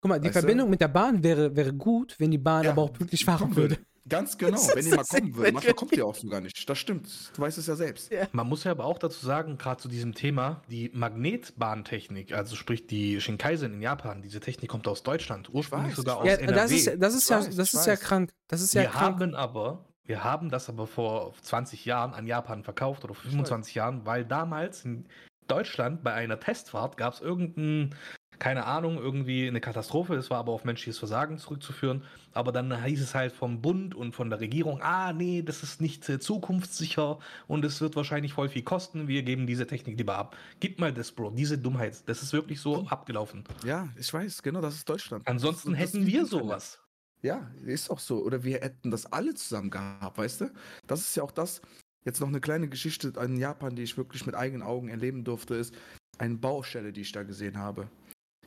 Guck 0.00 0.08
mal, 0.08 0.18
die 0.18 0.28
Weißt 0.28 0.36
du? 0.36 0.40
Verbindung 0.40 0.70
mit 0.70 0.80
der 0.80 0.88
Bahn 0.88 1.22
wäre, 1.22 1.54
wäre 1.54 1.72
gut, 1.74 2.16
wenn 2.18 2.30
die 2.30 2.38
Bahn 2.38 2.64
Ja, 2.64 2.70
aber 2.70 2.82
auch 2.82 2.92
pünktlich 2.92 3.24
fahren 3.24 3.54
würde. 3.54 3.78
Ganz 4.08 4.36
genau, 4.38 4.58
wenn 4.74 4.84
die 4.84 4.90
mal 4.92 5.04
kommen 5.04 5.36
würde. 5.36 5.52
Manchmal 5.52 5.74
kommt 5.74 5.94
die 5.94 6.02
auch 6.02 6.14
so 6.14 6.26
gar 6.28 6.40
nicht. 6.40 6.68
Das 6.68 6.78
stimmt. 6.78 7.06
Du 7.36 7.42
weißt 7.42 7.58
es 7.58 7.66
ja 7.66 7.76
selbst. 7.76 8.10
Ja. 8.10 8.26
Man 8.32 8.48
muss 8.48 8.64
ja 8.64 8.70
aber 8.72 8.86
auch 8.86 8.98
dazu 8.98 9.24
sagen, 9.24 9.58
gerade 9.58 9.80
zu 9.80 9.88
diesem 9.88 10.14
Thema, 10.14 10.62
die 10.70 10.90
Magnetbahntechnik, 10.94 12.32
also 12.32 12.56
sprich 12.56 12.86
die 12.86 13.20
Shinkansen 13.20 13.74
in 13.74 13.82
Japan, 13.82 14.22
diese 14.22 14.40
Technik 14.40 14.70
kommt 14.70 14.88
aus 14.88 15.02
Deutschland, 15.02 15.52
ursprünglich 15.52 15.90
weiß, 15.90 15.96
sogar 15.96 16.16
aus 16.18 16.26
Ja, 16.26 16.34
NRW. 16.34 16.54
das 16.54 16.70
ist, 16.72 16.86
das 16.98 17.14
ist 17.14 17.28
ja, 17.30 17.40
das 17.44 17.74
ist 17.74 17.86
ja 17.86 17.96
krank. 17.96 18.32
Das 18.48 18.62
ist 18.62 18.74
ja 18.74 18.82
wir 18.82 18.88
krank. 18.88 19.20
haben 19.20 19.34
aber, 19.34 19.84
wir 20.06 20.24
haben 20.24 20.48
das 20.50 20.68
aber 20.68 20.86
vor 20.86 21.34
20 21.42 21.84
Jahren 21.84 22.14
an 22.14 22.26
Japan 22.26 22.64
verkauft 22.64 23.04
oder 23.04 23.14
vor 23.14 23.30
25 23.30 23.74
Jahren, 23.74 24.06
weil 24.06 24.24
damals 24.24 24.84
in 24.84 25.06
Deutschland 25.46 26.02
bei 26.02 26.12
einer 26.14 26.38
Testfahrt 26.40 26.96
gab 26.96 27.12
es 27.14 27.20
irgendein, 27.20 27.94
keine 28.40 28.64
Ahnung, 28.66 28.96
irgendwie 28.98 29.46
eine 29.46 29.60
Katastrophe. 29.60 30.14
Es 30.16 30.30
war 30.30 30.38
aber 30.38 30.50
auf 30.52 30.64
menschliches 30.64 30.98
Versagen 30.98 31.38
zurückzuführen. 31.38 32.02
Aber 32.32 32.50
dann 32.50 32.84
hieß 32.84 33.00
es 33.00 33.14
halt 33.14 33.32
vom 33.32 33.60
Bund 33.62 33.94
und 33.94 34.12
von 34.16 34.30
der 34.30 34.40
Regierung, 34.40 34.80
ah 34.82 35.12
nee, 35.12 35.42
das 35.42 35.62
ist 35.62 35.80
nicht 35.80 36.08
äh, 36.08 36.18
zukunftssicher 36.18 37.18
und 37.46 37.64
es 37.64 37.80
wird 37.80 37.94
wahrscheinlich 37.96 38.32
voll 38.32 38.48
viel 38.48 38.62
kosten. 38.62 39.06
Wir 39.08 39.22
geben 39.22 39.46
diese 39.46 39.66
Technik 39.66 39.96
lieber 39.98 40.16
ab. 40.16 40.36
Gib 40.58 40.80
mal 40.80 40.92
das, 40.92 41.12
Bro, 41.12 41.30
diese 41.30 41.58
Dummheit. 41.58 42.02
Das 42.08 42.22
ist 42.22 42.32
wirklich 42.32 42.60
so 42.60 42.86
abgelaufen. 42.88 43.44
Ja, 43.64 43.88
ich 43.96 44.12
weiß, 44.12 44.42
genau, 44.42 44.60
das 44.60 44.74
ist 44.74 44.88
Deutschland. 44.88 45.28
Ansonsten 45.28 45.72
Das- 45.72 45.80
das 45.80 45.92
hätten 45.94 46.06
wir 46.06 46.26
sowas. 46.26 46.80
Ja, 47.22 47.50
ist 47.66 47.90
auch 47.90 47.98
so. 47.98 48.24
Oder 48.24 48.42
wir 48.42 48.60
hätten 48.60 48.90
das 48.90 49.04
alle 49.12 49.34
zusammen 49.34 49.70
gehabt, 49.70 50.16
weißt 50.16 50.40
du? 50.40 50.50
Das 50.86 51.00
ist 51.00 51.14
ja 51.14 51.22
auch 51.22 51.30
das. 51.32 51.60
Jetzt 52.06 52.18
noch 52.20 52.28
eine 52.28 52.40
kleine 52.40 52.66
Geschichte 52.68 53.12
in 53.22 53.36
Japan, 53.36 53.76
die 53.76 53.82
ich 53.82 53.98
wirklich 53.98 54.24
mit 54.24 54.34
eigenen 54.34 54.62
Augen 54.62 54.88
erleben 54.88 55.22
durfte, 55.24 55.54
ist 55.56 55.74
eine 56.16 56.36
Baustelle, 56.36 56.92
die 56.94 57.02
ich 57.02 57.12
da 57.12 57.22
gesehen 57.22 57.58
habe. 57.58 57.88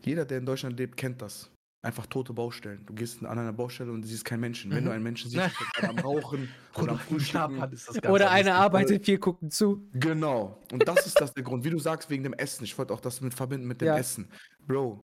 Jeder, 0.05 0.25
der 0.25 0.39
in 0.39 0.45
Deutschland 0.45 0.77
lebt, 0.77 0.97
kennt 0.97 1.21
das. 1.21 1.49
Einfach 1.85 2.05
tote 2.05 2.31
Baustellen. 2.31 2.85
Du 2.85 2.93
gehst 2.93 3.23
an 3.25 3.37
einer 3.37 3.51
Baustelle 3.51 3.91
und 3.91 4.01
du 4.03 4.07
siehst 4.07 4.23
keinen 4.23 4.39
Menschen. 4.39 4.71
Wenn 4.71 4.83
Mhm. 4.83 4.87
du 4.87 4.91
einen 4.93 5.03
Menschen 5.03 5.29
siehst, 5.29 5.45
ist 5.47 5.83
am 5.89 5.99
Rauchen 5.99 6.47
oder 6.77 6.93
am 6.93 6.99
Frühstücken. 6.99 7.53
Japan 7.55 7.73
ist 7.73 7.89
das 7.89 7.95
ganz 8.01 8.13
Oder 8.13 8.31
anders. 8.31 8.39
eine 8.47 8.55
arbeitet, 8.55 9.03
vier 9.05 9.19
gucken 9.19 9.51
zu. 9.51 9.85
Genau. 9.93 10.61
Und 10.71 10.87
das 10.87 11.05
ist 11.05 11.19
das 11.19 11.33
der 11.33 11.43
Grund. 11.43 11.65
Wie 11.65 11.69
du 11.69 11.79
sagst, 11.79 12.09
wegen 12.09 12.23
dem 12.23 12.33
Essen. 12.33 12.63
Ich 12.63 12.77
wollte 12.77 12.93
auch 12.93 13.01
das 13.01 13.19
mit 13.19 13.33
verbinden 13.33 13.67
mit 13.67 13.81
dem 13.81 13.87
Ja. 13.87 13.97
Essen. 13.97 14.29
Bro, 14.65 15.01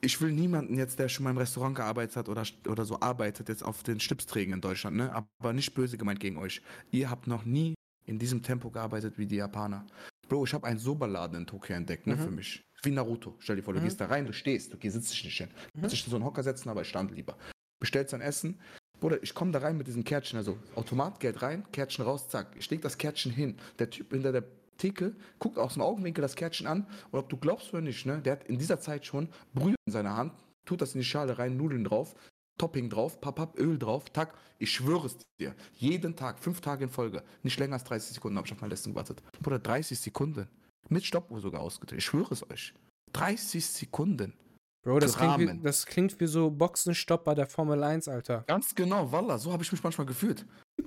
ich 0.00 0.20
will 0.20 0.32
niemanden 0.32 0.76
jetzt, 0.76 0.98
der 0.98 1.08
schon 1.08 1.22
mal 1.24 1.30
im 1.30 1.38
Restaurant 1.38 1.76
gearbeitet 1.76 2.16
hat 2.16 2.28
oder, 2.28 2.42
oder 2.68 2.84
so 2.84 2.98
arbeitet, 3.00 3.48
jetzt 3.48 3.62
auf 3.64 3.82
den 3.84 4.00
Stips 4.00 4.26
trägen 4.26 4.54
in 4.54 4.60
Deutschland, 4.60 4.96
ne? 4.96 5.12
Aber 5.14 5.52
nicht 5.52 5.74
böse 5.74 5.96
gemeint 5.98 6.18
gegen 6.18 6.36
euch. 6.38 6.62
Ihr 6.90 7.10
habt 7.10 7.26
noch 7.28 7.44
nie 7.44 7.74
in 8.06 8.18
diesem 8.18 8.42
Tempo 8.42 8.70
gearbeitet 8.70 9.18
wie 9.18 9.26
die 9.26 9.36
Japaner. 9.36 9.86
Bro, 10.28 10.44
ich 10.46 10.54
habe 10.54 10.66
einen 10.66 10.78
Soberladen 10.80 11.36
in 11.38 11.46
Tokio 11.46 11.76
entdeckt, 11.76 12.06
ne, 12.08 12.16
Mhm. 12.16 12.20
für 12.20 12.30
mich. 12.30 12.62
Wie 12.82 12.90
Naruto. 12.90 13.34
Stell 13.38 13.56
dir 13.56 13.62
vor, 13.62 13.74
du 13.74 13.80
Mhm. 13.80 13.84
gehst 13.84 14.00
da 14.00 14.06
rein, 14.06 14.26
du 14.26 14.32
stehst, 14.32 14.74
okay, 14.74 14.88
sitzt 14.88 15.12
dich 15.12 15.24
nicht 15.24 15.36
hin. 15.36 15.48
Du 15.72 15.78
Mhm. 15.78 15.80
kannst 15.82 15.94
dich 15.96 16.04
in 16.04 16.10
so 16.10 16.16
einen 16.16 16.24
Hocker 16.24 16.42
setzen, 16.42 16.68
aber 16.68 16.82
ich 16.82 16.88
stand 16.88 17.10
lieber. 17.12 17.36
Bestellst 17.80 18.12
dein 18.12 18.20
Essen. 18.20 18.58
Bruder, 19.00 19.22
ich 19.22 19.34
komme 19.34 19.50
da 19.52 19.60
rein 19.60 19.78
mit 19.78 19.86
diesem 19.86 20.04
Kärtchen, 20.04 20.36
also 20.36 20.58
Automatgeld 20.74 21.40
rein, 21.42 21.64
Kärtchen 21.72 22.04
raus, 22.04 22.28
zack. 22.28 22.54
Ich 22.58 22.68
leg 22.70 22.82
das 22.82 22.98
Kärtchen 22.98 23.32
hin. 23.32 23.56
Der 23.78 23.88
Typ 23.88 24.12
hinter 24.12 24.32
der 24.32 24.44
Theke 24.76 25.14
guckt 25.38 25.58
aus 25.58 25.74
dem 25.74 25.82
Augenwinkel 25.82 26.20
das 26.22 26.36
Kärtchen 26.36 26.66
an 26.66 26.86
und 27.10 27.18
ob 27.18 27.28
du 27.28 27.36
glaubst 27.36 27.72
oder 27.72 27.82
nicht, 27.82 28.04
ne, 28.06 28.20
der 28.20 28.32
hat 28.32 28.44
in 28.44 28.58
dieser 28.58 28.80
Zeit 28.80 29.06
schon 29.06 29.28
Brühe 29.54 29.74
in 29.86 29.92
seiner 29.92 30.16
Hand, 30.16 30.32
tut 30.66 30.80
das 30.82 30.94
in 30.94 31.00
die 31.00 31.04
Schale 31.06 31.38
rein, 31.38 31.56
Nudeln 31.56 31.84
drauf, 31.84 32.14
Topping 32.58 32.90
drauf, 32.90 33.20
Papap, 33.22 33.58
Öl 33.58 33.78
drauf, 33.78 34.10
tack. 34.10 34.34
Ich 34.58 34.70
schwöre 34.70 35.06
es 35.06 35.16
dir, 35.38 35.54
jeden 35.78 36.14
Tag, 36.16 36.38
fünf 36.38 36.60
Tage 36.60 36.84
in 36.84 36.90
Folge, 36.90 37.22
nicht 37.42 37.58
länger 37.58 37.74
als 37.74 37.84
30 37.84 38.14
Sekunden 38.14 38.36
habe 38.36 38.46
ich 38.46 38.52
auf 38.52 38.60
mein 38.60 38.70
Essen 38.70 38.92
gewartet. 38.92 39.22
Bruder, 39.42 39.58
30 39.58 39.98
Sekunden. 39.98 40.46
Mit 40.88 41.04
Stoppuhr 41.04 41.40
sogar 41.40 41.60
ausgedreht. 41.60 41.98
Ich 41.98 42.04
schwöre 42.04 42.32
es 42.32 42.48
euch. 42.50 42.74
30 43.12 43.64
Sekunden. 43.64 44.34
Bro, 44.82 44.98
das 44.98 45.16
klingt, 45.16 45.38
wie, 45.38 45.60
das 45.62 45.84
klingt 45.84 46.18
wie 46.20 46.26
so 46.26 46.50
Boxenstopp 46.50 47.24
bei 47.24 47.34
der 47.34 47.46
Formel 47.46 47.82
1, 47.82 48.08
Alter. 48.08 48.44
Ganz 48.46 48.74
genau, 48.74 49.12
Wallah, 49.12 49.36
so 49.36 49.52
habe 49.52 49.62
ich 49.62 49.70
mich 49.70 49.82
manchmal 49.82 50.06
gefühlt. 50.06 50.46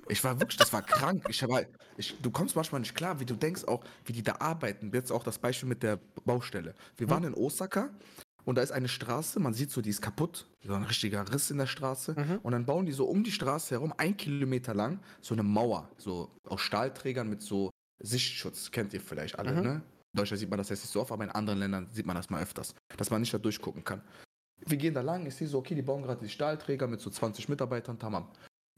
Ich 0.10 0.24
war 0.24 0.40
wirklich, 0.40 0.58
das 0.58 0.74
war 0.74 0.82
krank. 0.82 1.24
Ich 1.30 1.44
halt, 1.44 1.70
ich, 1.98 2.20
du 2.20 2.32
kommst 2.32 2.56
manchmal 2.56 2.82
nicht 2.82 2.96
klar, 2.96 3.20
wie 3.20 3.26
du 3.26 3.36
denkst 3.36 3.66
auch, 3.66 3.84
wie 4.06 4.14
die 4.14 4.24
da 4.24 4.38
arbeiten. 4.40 4.90
Jetzt 4.92 5.12
auch 5.12 5.24
das 5.24 5.38
Beispiel 5.38 5.70
mit 5.70 5.84
der 5.84 6.00
Baustelle. 6.26 6.74
Wir 6.98 7.08
waren 7.08 7.24
in 7.24 7.36
Osaka 7.36 7.92
und 8.46 8.58
da 8.58 8.64
ist 8.64 8.72
eine 8.72 8.88
Straße, 8.88 9.40
man 9.40 9.54
sieht 9.54 9.70
so, 9.70 9.82
die 9.82 9.92
ist 9.92 10.02
kaputt, 10.02 10.48
so 10.66 10.74
ein 10.74 10.84
richtiger 10.84 11.32
Riss 11.32 11.52
in 11.52 11.60
der 11.60 11.68
Straße. 11.68 12.16
Mhm. 12.18 12.40
Und 12.42 12.52
dann 12.54 12.66
bauen 12.66 12.88
die 12.88 12.92
so 12.92 13.06
um 13.06 13.24
die 13.24 13.32
Straße 13.32 13.76
herum, 13.76 13.94
ein 13.98 14.18
Kilometer 14.18 14.74
lang, 14.74 15.00
so 15.22 15.36
eine 15.36 15.44
Mauer, 15.44 15.90
so 15.98 16.32
aus 16.48 16.62
Stahlträgern 16.62 17.30
mit 17.30 17.44
so 17.44 17.70
Sichtschutz. 18.04 18.70
Kennt 18.72 18.94
ihr 18.94 19.02
vielleicht 19.02 19.40
alle, 19.40 19.54
Mhm. 19.54 19.62
ne? 19.62 19.82
In 20.14 20.18
Deutschland 20.20 20.40
sieht 20.40 20.50
man 20.50 20.60
das 20.60 20.70
jetzt 20.70 20.84
nicht 20.84 20.92
so 20.92 21.02
oft, 21.02 21.12
aber 21.12 21.24
in 21.24 21.32
anderen 21.32 21.60
Ländern 21.60 21.88
sieht 21.92 22.06
man 22.06 22.16
das 22.16 22.30
mal 22.30 22.42
öfters, 22.42 22.76
dass 22.98 23.10
man 23.10 23.22
nicht 23.22 23.34
da 23.34 23.40
durchgucken 23.40 23.84
kann. 23.84 24.02
Wir 24.66 24.78
gehen 24.78 24.94
da 24.94 25.02
lang, 25.02 25.26
ich 25.26 25.36
sehe 25.36 25.48
so, 25.48 25.58
okay, 25.58 25.74
die 25.76 25.82
bauen 25.82 26.04
gerade 26.04 26.22
die 26.24 26.30
Stahlträger 26.30 26.86
mit 26.88 27.02
so 27.02 27.10
20 27.10 27.50
Mitarbeitern, 27.50 27.98
tamam. 27.98 28.28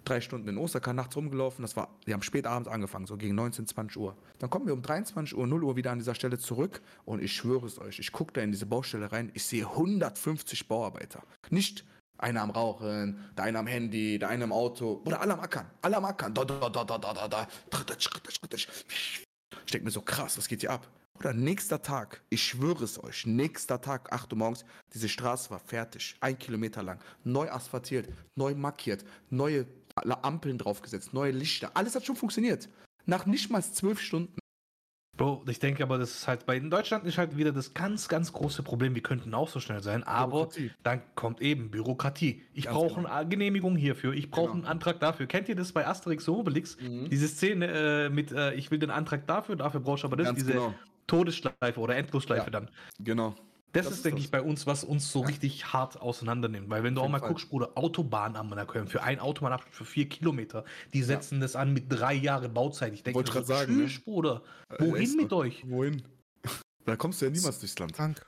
Drei 0.05 0.21
Stunden 0.21 0.47
in 0.47 0.57
Osaka 0.57 0.93
nachts 0.93 1.15
rumgelaufen, 1.15 1.63
das 1.63 1.75
war, 1.75 1.89
die 2.05 2.13
haben 2.13 2.21
spät 2.21 2.45
abends 2.47 2.69
angefangen, 2.69 3.07
so 3.07 3.17
gegen 3.17 3.35
19, 3.35 3.65
20 3.67 3.97
Uhr. 3.97 4.15
Dann 4.39 4.49
kommen 4.51 4.67
wir 4.67 4.73
um 4.73 4.81
23 4.83 5.35
Uhr, 5.35 5.45
0 5.47 5.63
Uhr 5.63 5.75
wieder 5.75 5.91
an 5.91 5.97
dieser 5.97 6.15
Stelle 6.15 6.37
zurück 6.37 6.81
und 7.05 7.21
ich 7.21 7.33
schwöre 7.33 7.65
es 7.65 7.79
euch, 7.79 7.99
ich 7.99 8.11
gucke 8.11 8.31
da 8.33 8.41
in 8.41 8.51
diese 8.51 8.67
Baustelle 8.67 9.11
rein, 9.11 9.31
ich 9.33 9.43
sehe 9.43 9.65
150 9.67 10.67
Bauarbeiter. 10.67 11.23
Nicht 11.49 11.83
einer 12.17 12.41
am 12.41 12.51
Rauchen, 12.51 13.19
der 13.37 13.45
eine 13.45 13.59
am 13.59 13.67
Handy, 13.67 14.19
der 14.19 14.29
eine 14.29 14.45
im 14.45 14.51
Auto, 14.51 15.01
oder 15.05 15.21
alle 15.21 15.33
am 15.33 15.39
Ackern, 15.39 15.65
alle 15.81 15.97
am 15.97 16.05
Ackern, 16.05 16.33
da, 16.33 16.45
da, 16.45 16.69
da, 16.69 16.83
da, 16.83 16.97
da, 16.97 17.13
da, 17.13 17.27
da, 17.27 17.47
ich 19.65 19.71
denke 19.71 19.85
mir 19.85 19.91
so, 19.91 20.01
krass, 20.01 20.37
was 20.37 20.47
geht 20.47 20.61
hier 20.61 20.71
ab? 20.71 20.87
Oder 21.19 21.33
nächster 21.33 21.81
Tag, 21.81 22.21
ich 22.29 22.43
schwöre 22.43 22.83
es 22.83 23.01
euch, 23.01 23.25
nächster 23.25 23.79
Tag, 23.79 24.11
8 24.11 24.33
Uhr 24.33 24.39
morgens, 24.39 24.65
diese 24.93 25.07
Straße 25.07 25.49
war 25.49 25.59
fertig, 25.59 26.15
ein 26.19 26.37
Kilometer 26.37 26.83
lang, 26.83 26.99
neu 27.23 27.49
asphaltiert, 27.49 28.09
neu 28.35 28.53
markiert, 28.53 29.05
neue 29.29 29.65
Ampeln 30.21 30.57
draufgesetzt, 30.57 31.13
neue 31.13 31.31
Lichter, 31.31 31.71
alles 31.73 31.95
hat 31.95 32.05
schon 32.05 32.17
funktioniert. 32.17 32.67
Nach 33.05 33.25
nicht 33.25 33.49
mal 33.49 33.63
zwölf 33.63 34.01
Stunden. 34.01 34.35
Bro, 35.17 35.45
ich 35.47 35.59
denke 35.59 35.81
aber, 35.83 35.97
das 35.97 36.11
ist 36.11 36.27
halt 36.27 36.45
bei 36.45 36.57
in 36.57 36.69
Deutschland 36.69 37.05
ist 37.05 37.17
halt 37.17 37.37
wieder 37.37 37.53
das 37.53 37.73
ganz, 37.73 38.09
ganz 38.09 38.33
große 38.33 38.63
Problem. 38.63 38.95
Wir 38.95 39.01
könnten 39.01 39.33
auch 39.33 39.47
so 39.47 39.59
schnell 39.61 39.81
sein, 39.81 40.03
aber 40.03 40.49
dann 40.83 41.01
kommt 41.15 41.41
eben 41.41 41.71
Bürokratie. 41.71 42.41
Ich 42.53 42.67
brauche 42.67 42.95
genau. 42.95 43.09
eine 43.09 43.29
Genehmigung 43.29 43.77
hierfür, 43.77 44.13
ich 44.13 44.29
brauche 44.29 44.47
Genau. 44.51 44.55
einen 44.55 44.65
Antrag 44.65 44.99
dafür. 44.99 45.25
Kennt 45.27 45.47
ihr 45.47 45.55
das 45.55 45.71
bei 45.71 45.87
Asterix 45.87 46.27
und 46.27 46.35
Obelix? 46.35 46.77
Mhm. 46.81 47.09
Diese 47.09 47.27
Szene 47.29 47.67
äh, 48.05 48.09
mit, 48.09 48.31
äh, 48.33 48.53
ich 48.55 48.71
will 48.71 48.79
den 48.79 48.91
Antrag 48.91 49.25
dafür, 49.25 49.55
dafür 49.55 49.79
brauchst 49.79 50.03
du 50.03 50.07
aber 50.07 50.17
das, 50.17 50.27
Ganz 50.27 50.39
diese 50.39 50.51
genau. 50.53 50.73
Todesschleife 51.07 51.79
oder 51.79 51.95
Endlosschleife 51.95 52.45
Ja. 52.45 52.49
dann. 52.51 52.69
Genau. 52.99 53.35
Das, 53.75 53.85
Das 53.85 53.93
ist, 53.95 54.05
denke 54.05 54.17
das. 54.17 54.25
ich, 54.25 54.31
bei 54.31 54.41
uns, 54.41 54.65
was 54.65 54.83
uns 54.83 55.11
so 55.11 55.21
richtig 55.21 55.73
hart 55.73 55.99
auseinandernimmt. 56.01 56.69
Weil 56.69 56.83
wenn 56.83 56.95
du 56.95 57.01
Auf 57.01 57.07
auch 57.07 57.11
mal 57.11 57.19
Fall. 57.19 57.29
guckst, 57.29 57.49
Bruder, 57.49 57.71
Autobahn 57.75 58.35
am 58.35 58.49
Köln, 58.67 58.87
für 58.87 59.03
ein 59.03 59.19
Autobahnabschnitt 59.19 59.73
für 59.75 59.85
vier 59.85 60.07
Kilometer, 60.09 60.63
die 60.93 61.03
setzen 61.03 61.39
das 61.41 61.55
an 61.55 61.73
mit 61.73 61.85
drei 61.91 62.13
Jahren 62.13 62.53
Bauzeit. 62.53 62.93
Ich 62.93 63.03
denke, 63.03 63.23
grad 63.23 63.45
sagen, 63.45 63.77
ne? 63.77 63.85
tschüss, 63.87 64.03
Bruder, 64.03 64.41
Äh, 64.69 64.75
wohin 64.79 65.03
ist 65.03 65.17
mit 65.17 65.29
so. 65.29 65.37
euch? 65.37 65.63
Wohin? 65.69 66.01
Da 66.85 66.95
kommst 66.95 67.19
du 67.21 67.25
ja 67.25 67.31
niemals 67.31 67.59
durchs 67.59 67.77
Land. 67.79 67.93
Krank. 67.93 68.25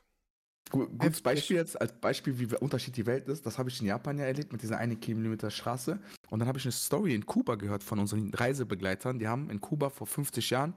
Gu- 0.71 0.87
Gutes. 0.87 1.21
Beispiel 1.21 1.57
jetzt, 1.57 1.79
als 1.79 1.93
Beispiel, 1.93 2.37
wie 2.39 2.53
Unterschied 2.57 2.97
die 2.97 3.05
Welt 3.05 3.27
ist, 3.29 3.45
das 3.45 3.57
habe 3.57 3.69
ich 3.69 3.79
in 3.79 3.87
Japan 3.87 4.17
ja 4.17 4.25
erlebt 4.25 4.51
mit 4.51 4.61
dieser 4.63 4.77
eine 4.79 4.95
Kilometer 4.97 5.49
Straße. 5.51 5.99
Und 6.29 6.39
dann 6.39 6.47
habe 6.47 6.57
ich 6.57 6.65
eine 6.65 6.71
Story 6.73 7.13
in 7.15 7.25
Kuba 7.25 7.55
gehört 7.55 7.83
von 7.83 7.99
unseren 7.99 8.33
Reisebegleitern. 8.33 9.19
Die 9.19 9.27
haben 9.27 9.49
in 9.49 9.61
Kuba 9.61 9.89
vor 9.89 10.07
50 10.07 10.49
Jahren 10.49 10.73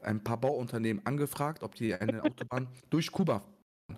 ein 0.00 0.24
paar 0.24 0.38
Bauunternehmen 0.40 1.04
angefragt, 1.06 1.62
ob 1.62 1.74
die 1.74 1.94
eine 1.94 2.22
Autobahn 2.24 2.66
durch 2.90 3.12
Kuba, 3.12 3.44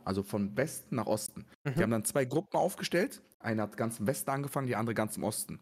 also 0.04 0.22
von 0.22 0.56
Westen 0.56 0.96
nach 0.96 1.06
Osten. 1.06 1.44
Die 1.66 1.70
Mhm. 1.78 1.82
haben 1.82 1.90
dann 1.90 2.04
zwei 2.04 2.24
Gruppen 2.24 2.56
aufgestellt. 2.56 3.22
Eine 3.38 3.62
hat 3.62 3.76
ganz 3.76 3.98
im 4.00 4.06
Westen 4.06 4.30
angefangen, 4.30 4.66
die 4.66 4.76
andere 4.76 4.94
ganz 4.94 5.16
im 5.16 5.24
Osten. 5.24 5.60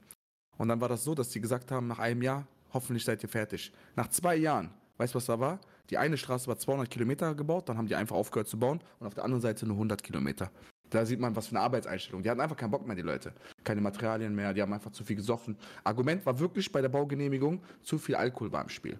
Und 0.56 0.68
dann 0.68 0.80
war 0.80 0.88
das 0.88 1.04
so, 1.04 1.14
dass 1.14 1.28
die 1.30 1.40
gesagt 1.40 1.70
haben, 1.70 1.86
nach 1.86 1.98
einem 2.00 2.22
Jahr, 2.22 2.46
hoffentlich 2.72 3.04
seid 3.04 3.22
ihr 3.22 3.28
fertig. 3.28 3.72
Nach 3.96 4.08
zwei 4.08 4.36
Jahren, 4.36 4.70
weißt 4.96 5.14
du, 5.14 5.16
was 5.16 5.26
da 5.26 5.38
war? 5.38 5.60
Die 5.90 5.96
eine 5.98 6.16
Straße 6.18 6.46
war 6.48 6.58
200 6.58 6.90
Kilometer 6.90 7.34
gebaut, 7.34 7.68
dann 7.68 7.78
haben 7.78 7.86
die 7.86 7.94
einfach 7.94 8.16
aufgehört 8.16 8.48
zu 8.48 8.58
bauen 8.58 8.80
und 8.98 9.06
auf 9.06 9.14
der 9.14 9.24
anderen 9.24 9.40
Seite 9.40 9.66
nur 9.66 9.76
100 9.76 10.02
Kilometer. 10.02 10.50
Da 10.90 11.04
sieht 11.04 11.20
man, 11.20 11.36
was 11.36 11.48
für 11.48 11.52
eine 11.56 11.60
Arbeitseinstellung. 11.60 12.22
Die 12.22 12.30
hatten 12.30 12.40
einfach 12.40 12.56
keinen 12.56 12.70
Bock 12.70 12.86
mehr, 12.86 12.96
die 12.96 13.02
Leute. 13.02 13.34
Keine 13.62 13.80
Materialien 13.82 14.34
mehr, 14.34 14.52
die 14.54 14.62
haben 14.62 14.72
einfach 14.72 14.90
zu 14.90 15.04
viel 15.04 15.16
gesoffen. 15.16 15.56
Argument 15.84 16.24
war 16.26 16.38
wirklich 16.40 16.72
bei 16.72 16.80
der 16.80 16.88
Baugenehmigung, 16.88 17.62
zu 17.82 17.98
viel 17.98 18.14
Alkohol 18.16 18.50
war 18.52 18.62
im 18.62 18.70
Spiel. 18.70 18.98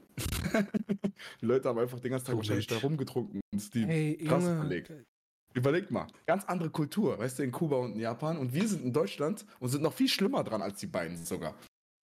die 1.41 1.47
Leute 1.47 1.69
haben 1.69 1.79
einfach 1.79 1.99
den 1.99 2.11
ganzen 2.11 2.27
Tag 2.27 2.37
wahrscheinlich 2.37 2.67
da 2.67 2.77
rumgetrunken 2.79 3.41
und 3.53 3.75
die 3.75 3.85
Ey, 3.85 4.19
Straße 4.25 4.47
Junge. 4.47 4.59
verlegt. 4.59 4.93
Überleg 5.59 5.91
mal, 5.91 6.07
ganz 6.25 6.45
andere 6.45 6.71
Kultur, 6.71 7.19
weißt 7.19 7.41
du, 7.41 7.43
in 7.43 7.51
Kuba 7.51 7.77
und 7.79 7.95
in 7.95 8.01
Japan. 8.01 8.39
Und 8.39 8.55
wir 8.55 8.69
sind 8.69 8.85
in 8.85 8.93
Deutschland 8.93 9.45
und 9.59 9.69
sind 9.71 9.83
noch 9.83 9.93
viel 9.93 10.09
schlimmer 10.09 10.45
dran 10.45 10.63
als 10.63 10.79
die 10.79 10.87
beiden 10.87 11.17
sogar. 11.17 11.55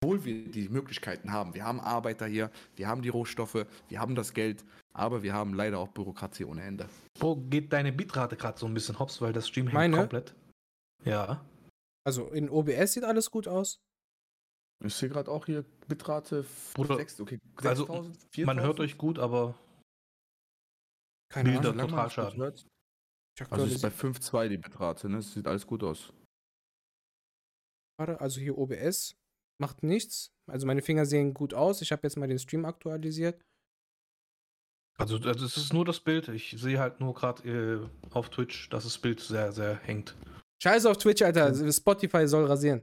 Obwohl 0.04 0.26
wir 0.26 0.50
die 0.50 0.68
Möglichkeiten 0.68 1.32
haben. 1.32 1.54
Wir 1.54 1.64
haben 1.64 1.80
Arbeiter 1.80 2.26
hier, 2.28 2.52
wir 2.76 2.88
haben 2.90 3.02
die 3.02 3.10
Rohstoffe, 3.10 3.66
wir 3.88 4.00
haben 4.00 4.14
das 4.14 4.34
Geld, 4.34 4.66
aber 4.94 5.24
wir 5.24 5.34
haben 5.34 5.54
leider 5.54 5.80
auch 5.80 5.88
Bürokratie 5.88 6.44
ohne 6.44 6.64
Ende. 6.64 6.90
Bro, 7.18 7.38
geht 7.50 7.72
deine 7.72 7.94
Bitrate 7.94 8.36
gerade 8.36 8.60
so 8.60 8.66
ein 8.66 8.74
bisschen 8.74 9.00
hops, 9.00 9.22
weil 9.22 9.32
das 9.32 9.48
Stream 9.48 9.70
hängt 9.70 9.96
komplett. 9.96 10.36
Ja. 11.06 11.46
Also 12.04 12.28
in 12.28 12.50
OBS 12.50 12.94
sieht 12.94 13.06
alles 13.06 13.32
gut 13.32 13.48
aus. 13.48 13.80
Ich 14.84 14.94
sehe 14.94 15.08
gerade 15.08 15.32
auch 15.32 15.46
hier 15.46 15.64
Bitrate 15.88 16.46
Bruder, 16.74 16.98
6, 16.98 17.22
okay, 17.22 17.40
also, 17.64 17.86
6000, 17.86 18.46
Man 18.46 18.60
hört 18.60 18.76
4000? 18.76 18.80
euch 18.82 18.98
gut, 18.98 19.18
aber 19.18 19.56
Keine 21.30 21.52
Bilder 21.52 21.70
Ahnung. 21.70 21.88
Total 21.88 22.36
mich 22.36 22.66
Ich 23.38 23.52
Also 23.52 23.66
ist 23.66 23.82
bei 23.82 23.90
5.2 23.90 24.48
die 24.48 24.58
Bitrate, 24.58 25.10
ne? 25.10 25.18
Das 25.18 25.34
sieht 25.34 25.48
alles 25.48 25.68
gut 25.68 25.84
aus. 25.84 26.14
Also 27.98 28.40
hier 28.40 28.58
OBS 28.58 29.16
macht 29.60 29.84
nichts. 29.84 30.32
Also 30.48 30.66
meine 30.68 30.82
Finger 30.82 31.06
sehen 31.06 31.34
gut 31.34 31.54
aus. 31.54 31.82
Ich 31.82 31.92
habe 31.92 32.04
jetzt 32.04 32.18
mal 32.18 32.28
den 32.28 32.40
Stream 32.40 32.66
aktualisiert. 32.66 33.42
Also 34.98 35.18
das 35.18 35.58
ist 35.58 35.74
nur 35.74 35.84
das 35.84 36.00
Bild. 36.00 36.30
Ich 36.30 36.56
sehe 36.58 36.80
halt 36.80 37.02
nur 37.02 37.14
gerade 37.14 37.44
äh, 37.50 37.90
auf 38.12 38.30
Twitch, 38.30 38.70
dass 38.70 38.86
das 38.86 38.98
Bild 38.98 39.20
sehr, 39.20 39.52
sehr 39.52 39.76
hängt. 39.76 40.16
Scheiße 40.64 40.90
auf 40.90 40.98
Twitch, 40.98 41.22
Alter. 41.22 41.54
Spotify 41.72 42.28
soll 42.28 42.46
rasieren. 42.46 42.82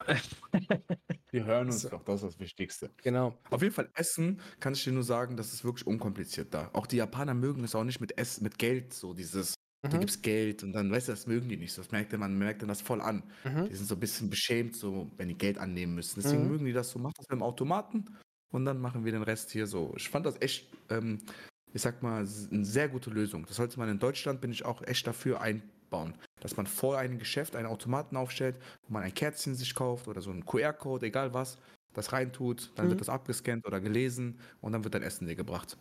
Wir 1.30 1.44
hören 1.44 1.66
uns 1.68 1.82
So. 1.82 1.90
doch, 1.90 2.02
das 2.04 2.22
ist 2.22 2.34
das 2.34 2.40
Wichtigste. 2.40 2.90
Genau. 3.02 3.38
Auf 3.50 3.62
jeden 3.62 3.74
Fall 3.74 3.90
Essen 3.94 4.40
kann 4.60 4.72
ich 4.72 4.82
dir 4.82 4.92
nur 4.92 5.02
sagen, 5.02 5.36
das 5.36 5.52
ist 5.52 5.64
wirklich 5.64 5.86
unkompliziert 5.86 6.52
da. 6.52 6.70
Auch 6.72 6.86
die 6.86 6.96
Japaner 6.96 7.34
mögen 7.34 7.62
es 7.64 7.74
auch 7.74 7.84
nicht 7.84 8.00
mit 8.00 8.18
Essen, 8.18 8.42
mit 8.42 8.58
Geld, 8.58 8.92
so 8.92 9.14
dieses, 9.14 9.54
da 9.90 9.98
Mhm. 9.98 9.98
gibt's 9.98 10.22
Geld 10.22 10.62
und 10.62 10.72
dann, 10.72 10.90
weißt 10.90 11.08
du, 11.08 11.12
das 11.12 11.26
mögen 11.26 11.48
die 11.48 11.56
nicht. 11.56 11.76
Das 11.76 11.90
merkt 11.90 12.12
man, 12.16 12.38
merkt 12.38 12.62
dann 12.62 12.68
das 12.68 12.80
voll 12.80 13.00
an. 13.00 13.22
Mhm. 13.44 13.68
Die 13.68 13.74
sind 13.74 13.86
so 13.86 13.94
ein 13.94 14.00
bisschen 14.00 14.30
beschämt, 14.30 14.76
so, 14.76 15.10
wenn 15.16 15.28
die 15.28 15.38
Geld 15.38 15.58
annehmen 15.58 15.94
müssen. 15.94 16.20
Deswegen 16.20 16.46
Mhm. 16.46 16.48
mögen 16.48 16.64
die 16.64 16.72
das 16.72 16.90
so, 16.90 16.98
mach 16.98 17.12
das 17.14 17.26
mit 17.28 17.38
dem 17.38 17.42
Automaten 17.42 18.04
und 18.52 18.64
dann 18.64 18.80
machen 18.80 19.04
wir 19.04 19.12
den 19.12 19.22
Rest 19.22 19.50
hier 19.50 19.66
so. 19.66 19.92
Ich 19.96 20.08
fand 20.08 20.26
das 20.26 20.40
echt, 20.40 20.70
ähm, 20.90 21.18
ich 21.72 21.82
sag 21.82 22.02
mal, 22.02 22.18
eine 22.50 22.64
sehr 22.64 22.88
gute 22.88 23.10
Lösung. 23.10 23.44
Das 23.46 23.56
sollte 23.56 23.78
man 23.78 23.88
in 23.88 23.98
Deutschland, 23.98 24.40
bin 24.40 24.52
ich 24.52 24.64
auch 24.64 24.82
echt 24.82 25.06
dafür 25.06 25.40
einbauen. 25.40 26.14
Dass 26.40 26.56
man 26.56 26.66
vor 26.66 26.98
einem 26.98 27.18
Geschäft 27.18 27.56
einen 27.56 27.66
Automaten 27.66 28.16
aufstellt, 28.16 28.56
wo 28.86 28.92
man 28.94 29.02
ein 29.02 29.14
Kerzchen 29.14 29.54
sich 29.54 29.74
kauft 29.74 30.08
oder 30.08 30.20
so 30.20 30.30
einen 30.30 30.44
QR-Code, 30.44 31.06
egal 31.06 31.32
was, 31.34 31.58
das 31.94 32.12
reintut, 32.12 32.72
dann 32.76 32.88
Mhm. 32.88 32.90
wird 32.90 33.00
das 33.00 33.08
abgescannt 33.08 33.66
oder 33.66 33.80
gelesen 33.80 34.38
und 34.60 34.72
dann 34.72 34.84
wird 34.84 34.94
dein 34.94 35.02
Essen 35.02 35.26
dir 35.26 35.36
gebracht. 35.36 35.76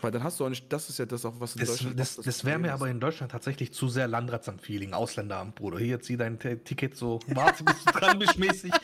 Weil 0.00 0.10
dann 0.10 0.22
hast 0.24 0.38
du 0.40 0.44
auch 0.44 0.48
nicht, 0.48 0.72
das 0.72 0.88
ist 0.88 0.98
ja 0.98 1.06
das 1.06 1.24
auch, 1.24 1.34
was 1.38 1.54
in 1.54 1.60
Das, 1.60 1.68
Deutschland 1.70 1.98
das, 2.00 2.18
oft 2.18 2.26
das 2.26 2.44
wäre 2.44 2.58
mir 2.58 2.72
aber 2.72 2.88
in 2.88 3.00
Deutschland 3.00 3.32
tatsächlich 3.32 3.72
zu 3.72 3.88
sehr 3.88 4.08
Landratsamt-Feeling, 4.08 4.92
Ausländeramt, 4.92 5.54
Bruder. 5.54 5.78
Hier, 5.78 6.00
zieh 6.00 6.16
dein 6.16 6.38
T- 6.38 6.56
Ticket 6.56 6.96
so, 6.96 7.20
warte, 7.28 7.64
bis 7.64 7.84
du 7.84 7.92
dran 7.92 8.18
bist, 8.18 8.38
mäßig. 8.38 8.72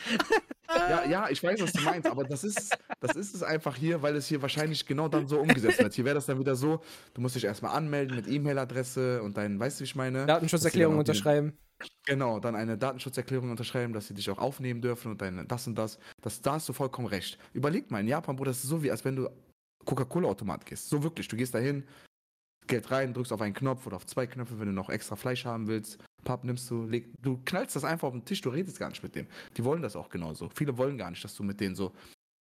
Ja, 0.75 1.05
ja, 1.05 1.29
ich 1.29 1.43
weiß, 1.43 1.61
was 1.61 1.73
du 1.75 1.83
meinst, 1.83 2.09
aber 2.09 2.25
das 2.25 2.45
ist, 2.45 2.75
das 2.99 3.15
ist 3.15 3.35
es 3.35 3.43
einfach 3.43 3.77
hier, 3.77 4.01
weil 4.01 4.17
es 4.17 4.27
hier 4.27 4.41
wahrscheinlich 4.41 4.87
genau 4.87 5.07
dann 5.07 5.29
so 5.29 5.39
umgesetzt 5.39 5.79
wird. 5.81 5.93
Hier 5.93 6.07
wäre 6.07 6.15
das 6.15 6.25
dann 6.25 6.39
wieder 6.39 6.57
so, 6.57 6.81
du 7.13 7.21
musst 7.21 7.37
dich 7.37 7.45
erstmal 7.45 7.77
anmelden 7.77 8.17
mit 8.17 8.27
E-Mail-Adresse 8.27 9.23
und 9.23 9.37
dein, 9.37 9.61
weißt 9.61 9.79
du, 9.79 9.81
wie 9.81 9.85
ich 9.85 9.97
meine? 9.97 10.25
Datenschutzerklärung 10.25 10.97
unterschreiben. 10.97 11.53
Genau, 12.07 12.41
dann 12.41 12.55
eine 12.57 12.79
Datenschutzerklärung 12.79 13.51
unterschreiben, 13.51 13.93
dass 13.93 14.07
sie 14.09 14.15
dich 14.15 14.31
auch 14.31 14.39
aufnehmen 14.39 14.81
dürfen 14.81 15.13
und 15.13 15.21
dein 15.21 15.47
das 15.47 15.67
und 15.67 15.75
das. 15.77 15.99
das 16.23 16.41
da 16.41 16.55
hast 16.55 16.69
du 16.69 16.73
vollkommen 16.73 17.09
recht. 17.09 17.39
Überleg 17.53 17.91
mal, 17.91 18.01
in 18.01 18.09
Japan, 18.09 18.37
Bruder, 18.37 18.51
das 18.53 18.59
ist 18.65 18.71
so 18.71 18.83
wie, 18.83 18.91
als 18.91 19.05
wenn 19.05 19.17
du 19.17 19.29
Coca-Cola-Automat 19.85 20.67
gehst. 20.67 20.89
So 20.89 21.03
wirklich, 21.03 21.29
du 21.29 21.37
gehst 21.37 21.55
da 21.55 21.59
hin, 21.59 21.85
Geld 22.67 22.91
rein, 22.91 23.13
drückst 23.13 23.33
auf 23.33 23.41
einen 23.41 23.55
Knopf 23.55 23.87
oder 23.87 23.97
auf 23.97 24.07
zwei 24.07 24.27
Knöpfe, 24.27 24.59
wenn 24.59 24.67
du 24.67 24.73
noch 24.73 24.89
extra 24.89 25.17
Fleisch 25.17 25.45
haben 25.45 25.67
willst. 25.67 25.99
Papp 26.25 26.45
nimmst 26.45 26.71
du, 26.71 26.85
leg, 26.85 27.09
du 27.21 27.41
knallst 27.45 27.75
das 27.75 27.85
einfach 27.85 28.09
auf 28.09 28.15
den 28.15 28.25
Tisch, 28.25 28.41
du 28.41 28.51
redest 28.51 28.79
gar 28.79 28.89
nicht 28.89 29.03
mit 29.03 29.15
dem. 29.15 29.27
Die 29.57 29.65
wollen 29.65 29.83
das 29.83 29.97
auch 29.97 30.09
genauso. 30.09 30.49
Viele 30.55 30.77
wollen 30.79 30.97
gar 30.97 31.11
nicht, 31.11 31.25
dass 31.25 31.35
du 31.35 31.43
mit 31.43 31.61
denen 31.61 31.75
so. 31.75 31.93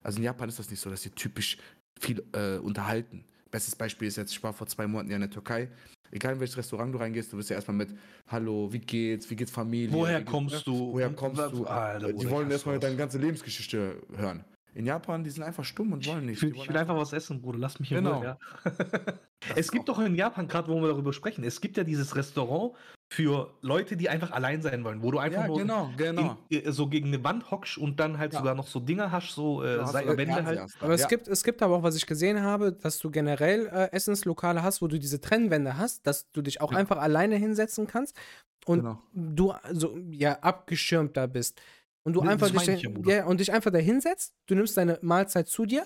Also 0.03 0.17
in 0.17 0.23
Japan 0.23 0.49
ist 0.49 0.59
das 0.59 0.69
nicht 0.69 0.79
so, 0.79 0.89
dass 0.89 1.01
sie 1.01 1.09
typisch 1.09 1.57
viel 1.99 2.23
äh, 2.33 2.57
unterhalten. 2.57 3.25
Bestes 3.49 3.75
Beispiel 3.75 4.07
ist 4.07 4.15
jetzt, 4.15 4.31
ich 4.31 4.41
war 4.43 4.53
vor 4.53 4.67
zwei 4.67 4.87
Monaten 4.87 5.09
ja 5.09 5.15
in 5.15 5.21
der 5.21 5.29
Türkei. 5.29 5.69
Egal 6.11 6.33
in 6.33 6.39
welches 6.39 6.57
Restaurant 6.57 6.93
du 6.93 6.99
reingehst, 6.99 7.33
du 7.33 7.37
wirst 7.37 7.49
ja 7.49 7.55
erstmal 7.55 7.77
mit 7.77 7.89
Hallo, 8.27 8.71
wie 8.71 8.79
geht's, 8.79 9.29
wie 9.29 9.35
geht's 9.35 9.51
Familie? 9.51 9.91
Woher 9.91 10.23
kommst 10.23 10.65
du? 10.67 10.93
Woher 10.93 11.09
kommst 11.09 11.41
du? 11.51 11.65
Alter, 11.65 12.13
die 12.13 12.29
wollen 12.29 12.49
erstmal 12.51 12.79
deine 12.79 12.95
ganze 12.95 13.17
Lebensgeschichte 13.17 14.01
hören. 14.15 14.43
In 14.73 14.85
Japan, 14.85 15.23
die 15.23 15.29
sind 15.29 15.43
einfach 15.43 15.65
stumm 15.65 15.91
und 15.91 16.07
wollen 16.07 16.25
nicht. 16.25 16.37
Ich 16.37 16.41
will, 16.43 16.55
ich 16.55 16.69
will 16.69 16.77
einfach 16.77 16.95
was 16.95 17.11
essen, 17.13 17.41
Bruder. 17.41 17.59
Lass 17.59 17.79
mich 17.79 17.89
Genau. 17.89 18.17
Ruhe, 18.19 18.23
ja. 18.25 18.37
Es 19.55 19.71
gibt 19.71 19.89
doch 19.89 19.99
in 19.99 20.15
Japan, 20.15 20.47
gerade 20.47 20.67
wo 20.69 20.79
wir 20.81 20.89
darüber 20.89 21.13
sprechen, 21.13 21.43
es 21.43 21.59
gibt 21.61 21.75
ja 21.75 21.83
dieses 21.83 22.15
Restaurant 22.15 22.73
für 23.11 23.51
Leute, 23.61 23.97
die 23.97 24.07
einfach 24.07 24.31
allein 24.31 24.61
sein 24.61 24.83
wollen, 24.83 25.01
wo 25.01 25.09
du 25.11 25.17
einfach 25.17 25.41
Ja, 25.41 25.47
nur 25.47 25.57
genau, 25.57 25.89
genau. 25.97 26.37
in, 26.49 26.63
äh, 26.65 26.71
so 26.71 26.87
gegen 26.87 27.07
eine 27.07 27.21
Wand 27.23 27.49
hockst 27.51 27.77
und 27.77 27.99
dann 27.99 28.17
halt 28.19 28.31
Ja. 28.33 28.39
sogar 28.39 28.53
noch 28.55 28.67
so 28.67 28.79
Dinger 28.79 29.11
hast, 29.11 29.31
so 29.33 29.63
äh, 29.63 29.75
Du 29.77 29.81
hast 29.81 29.91
Sei- 29.93 30.03
so 30.05 30.09
Wände 30.15 30.33
Fernseher 30.35 30.61
halt. 30.61 30.71
Aber 30.79 30.93
es, 30.93 31.01
Ja. 31.01 31.07
gibt, 31.07 31.27
es 31.27 31.43
gibt 31.43 31.61
aber 31.63 31.75
auch, 31.77 31.83
was 31.83 31.95
ich 31.95 32.05
gesehen 32.05 32.41
habe, 32.43 32.71
dass 32.71 32.99
du 32.99 33.09
generell 33.11 33.65
äh, 33.65 33.91
Essenslokale 33.91 34.61
hast, 34.63 34.81
wo 34.81 34.87
du 34.87 34.97
diese 34.99 35.19
Trennwände 35.19 35.75
hast, 35.77 36.05
dass 36.07 36.31
du 36.31 36.41
dich 36.43 36.61
auch 36.61 36.71
Ja. 36.71 36.77
einfach 36.77 36.97
alleine 36.99 37.35
hinsetzen 37.35 37.87
kannst 37.87 38.15
und 38.65 38.81
Genau. 38.81 39.01
du 39.11 39.53
so 39.71 39.97
ja 40.11 40.33
abgeschirmt 40.39 41.17
da 41.17 41.25
bist. 41.25 41.59
Und 42.05 42.13
du 42.13 42.21
Das 42.21 42.29
einfach 42.29 42.49
dich, 42.51 42.67
ich 42.67 42.89
ja, 43.05 43.25
und 43.25 43.39
dich 43.39 43.51
einfach 43.51 43.71
da 43.71 43.77
hinsetzt, 43.77 44.33
du 44.47 44.55
nimmst 44.55 44.75
deine 44.77 44.97
Mahlzeit 45.01 45.47
zu 45.47 45.65
dir, 45.65 45.85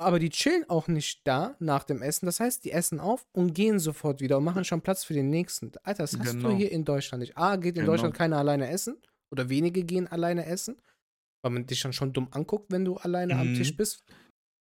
aber 0.00 0.18
die 0.18 0.30
chillen 0.30 0.68
auch 0.68 0.88
nicht 0.88 1.20
da 1.26 1.54
nach 1.60 1.84
dem 1.84 2.02
Essen. 2.02 2.26
Das 2.26 2.40
heißt, 2.40 2.64
die 2.64 2.72
essen 2.72 2.98
auf 2.98 3.24
und 3.32 3.54
gehen 3.54 3.78
sofort 3.78 4.20
wieder 4.20 4.38
und 4.38 4.44
machen 4.44 4.64
schon 4.64 4.80
Platz 4.82 5.04
für 5.04 5.14
den 5.14 5.30
nächsten. 5.30 5.70
Alter, 5.84 6.02
das 6.02 6.18
hast 6.18 6.32
Genau. 6.32 6.50
du 6.50 6.56
hier 6.56 6.72
in 6.72 6.84
Deutschland 6.84 7.20
nicht. 7.20 7.36
A, 7.38 7.56
geht 7.56 7.76
in 7.76 7.82
Genau. 7.82 7.92
Deutschland 7.92 8.14
keiner 8.14 8.38
alleine 8.38 8.68
essen 8.68 9.00
oder 9.32 9.48
wenige 9.48 9.84
gehen 9.84 10.08
alleine 10.08 10.46
essen, 10.46 10.80
weil 11.44 11.52
man 11.52 11.66
dich 11.66 11.80
dann 11.82 11.92
schon 11.92 12.12
dumm 12.12 12.28
anguckt, 12.32 12.72
wenn 12.72 12.84
du 12.84 12.96
alleine 12.96 13.36
am 13.36 13.50
Mhm. 13.52 13.54
Tisch 13.54 13.76
bist. 13.76 14.02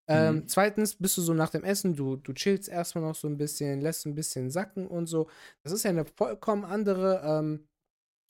Ähm, 0.07 0.35
Mhm. 0.35 0.47
Zweitens 0.47 0.95
bist 0.95 1.17
du 1.17 1.21
so 1.21 1.33
nach 1.33 1.49
dem 1.49 1.63
Essen, 1.63 1.95
du, 1.95 2.17
du 2.17 2.33
chillst 2.33 2.69
erstmal 2.69 3.03
noch 3.05 3.15
so 3.15 3.27
ein 3.27 3.37
bisschen, 3.37 3.81
lässt 3.81 4.05
ein 4.05 4.13
bisschen 4.15 4.51
sacken 4.51 4.85
und 4.85 5.07
so. 5.07 5.29
Das 5.63 5.73
ist 5.73 5.83
ja 5.83 5.89
eine 5.89 6.05
vollkommen 6.05 6.65
andere 6.65 7.21
ähm, 7.25 7.65
äh, 7.65 7.72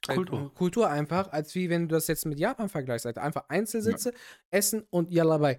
Kultur. 0.08 0.54
Kultur 0.54 0.90
einfach, 0.90 1.32
als 1.32 1.56
wie 1.56 1.70
wenn 1.70 1.88
du 1.88 1.96
das 1.96 2.08
jetzt 2.08 2.26
mit 2.26 2.40
Japan 2.40 2.70
vergleichst. 2.70 3.06
Alter. 3.06 3.22
Einfach 3.24 3.46
Einzelsitze, 3.50 4.14
Essen 4.52 4.84
und 4.90 5.12
Yalla 5.12 5.56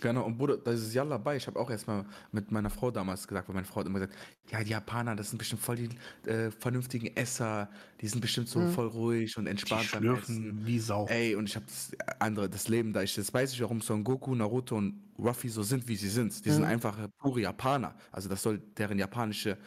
Genau, 0.00 0.24
und 0.24 0.38
Bruder, 0.38 0.56
das 0.58 0.80
ist 0.80 0.94
Yalla 0.94 1.18
bei. 1.18 1.36
Ich 1.36 1.46
habe 1.48 1.58
auch 1.58 1.70
erstmal 1.70 2.04
mit 2.30 2.52
meiner 2.52 2.70
Frau 2.70 2.90
damals 2.92 3.26
gesagt, 3.26 3.48
weil 3.48 3.54
meine 3.54 3.66
Frau 3.66 3.80
hat 3.80 3.86
immer 3.86 3.98
gesagt, 3.98 4.16
ja, 4.48 4.62
die 4.62 4.70
Japaner, 4.70 5.16
das 5.16 5.30
sind 5.30 5.38
bestimmt 5.38 5.60
voll 5.60 5.76
die 5.76 6.28
äh, 6.30 6.50
vernünftigen 6.52 7.16
Esser, 7.16 7.68
die 8.00 8.06
sind 8.06 8.20
bestimmt 8.20 8.48
so 8.48 8.60
Mhm. 8.60 8.70
voll 8.70 8.86
ruhig 8.86 9.36
und 9.36 9.46
Die 9.46 9.50
entspannt 9.50 9.86
Essen. 9.86 9.98
schlürfen 9.98 10.66
wie 10.66 10.78
Sau. 10.78 11.06
Ey, 11.08 11.34
und 11.34 11.48
ich 11.48 11.56
habe 11.56 11.66
das 11.66 11.90
andere, 12.20 12.48
das 12.48 12.68
Leben 12.68 12.92
da. 12.92 13.02
Ich, 13.02 13.14
das 13.16 13.34
weiß 13.34 13.52
ich, 13.52 13.60
warum 13.60 13.80
Son 13.80 14.04
Goku, 14.04 14.34
Naruto 14.36 14.76
und 14.76 15.02
Ruffy 15.18 15.48
so 15.48 15.64
sind, 15.64 15.88
wie 15.88 15.96
sie 15.96 16.08
sind. 16.08 16.44
Die 16.44 16.50
sind 16.50 16.62
Mhm. 16.62 16.68
einfach 16.68 16.96
äh, 16.98 17.08
pure 17.18 17.40
Japaner. 17.40 17.96
Also 18.12 18.28
das 18.28 18.40
soll 18.40 18.58
deren 18.58 18.98
japanische, 19.00 19.58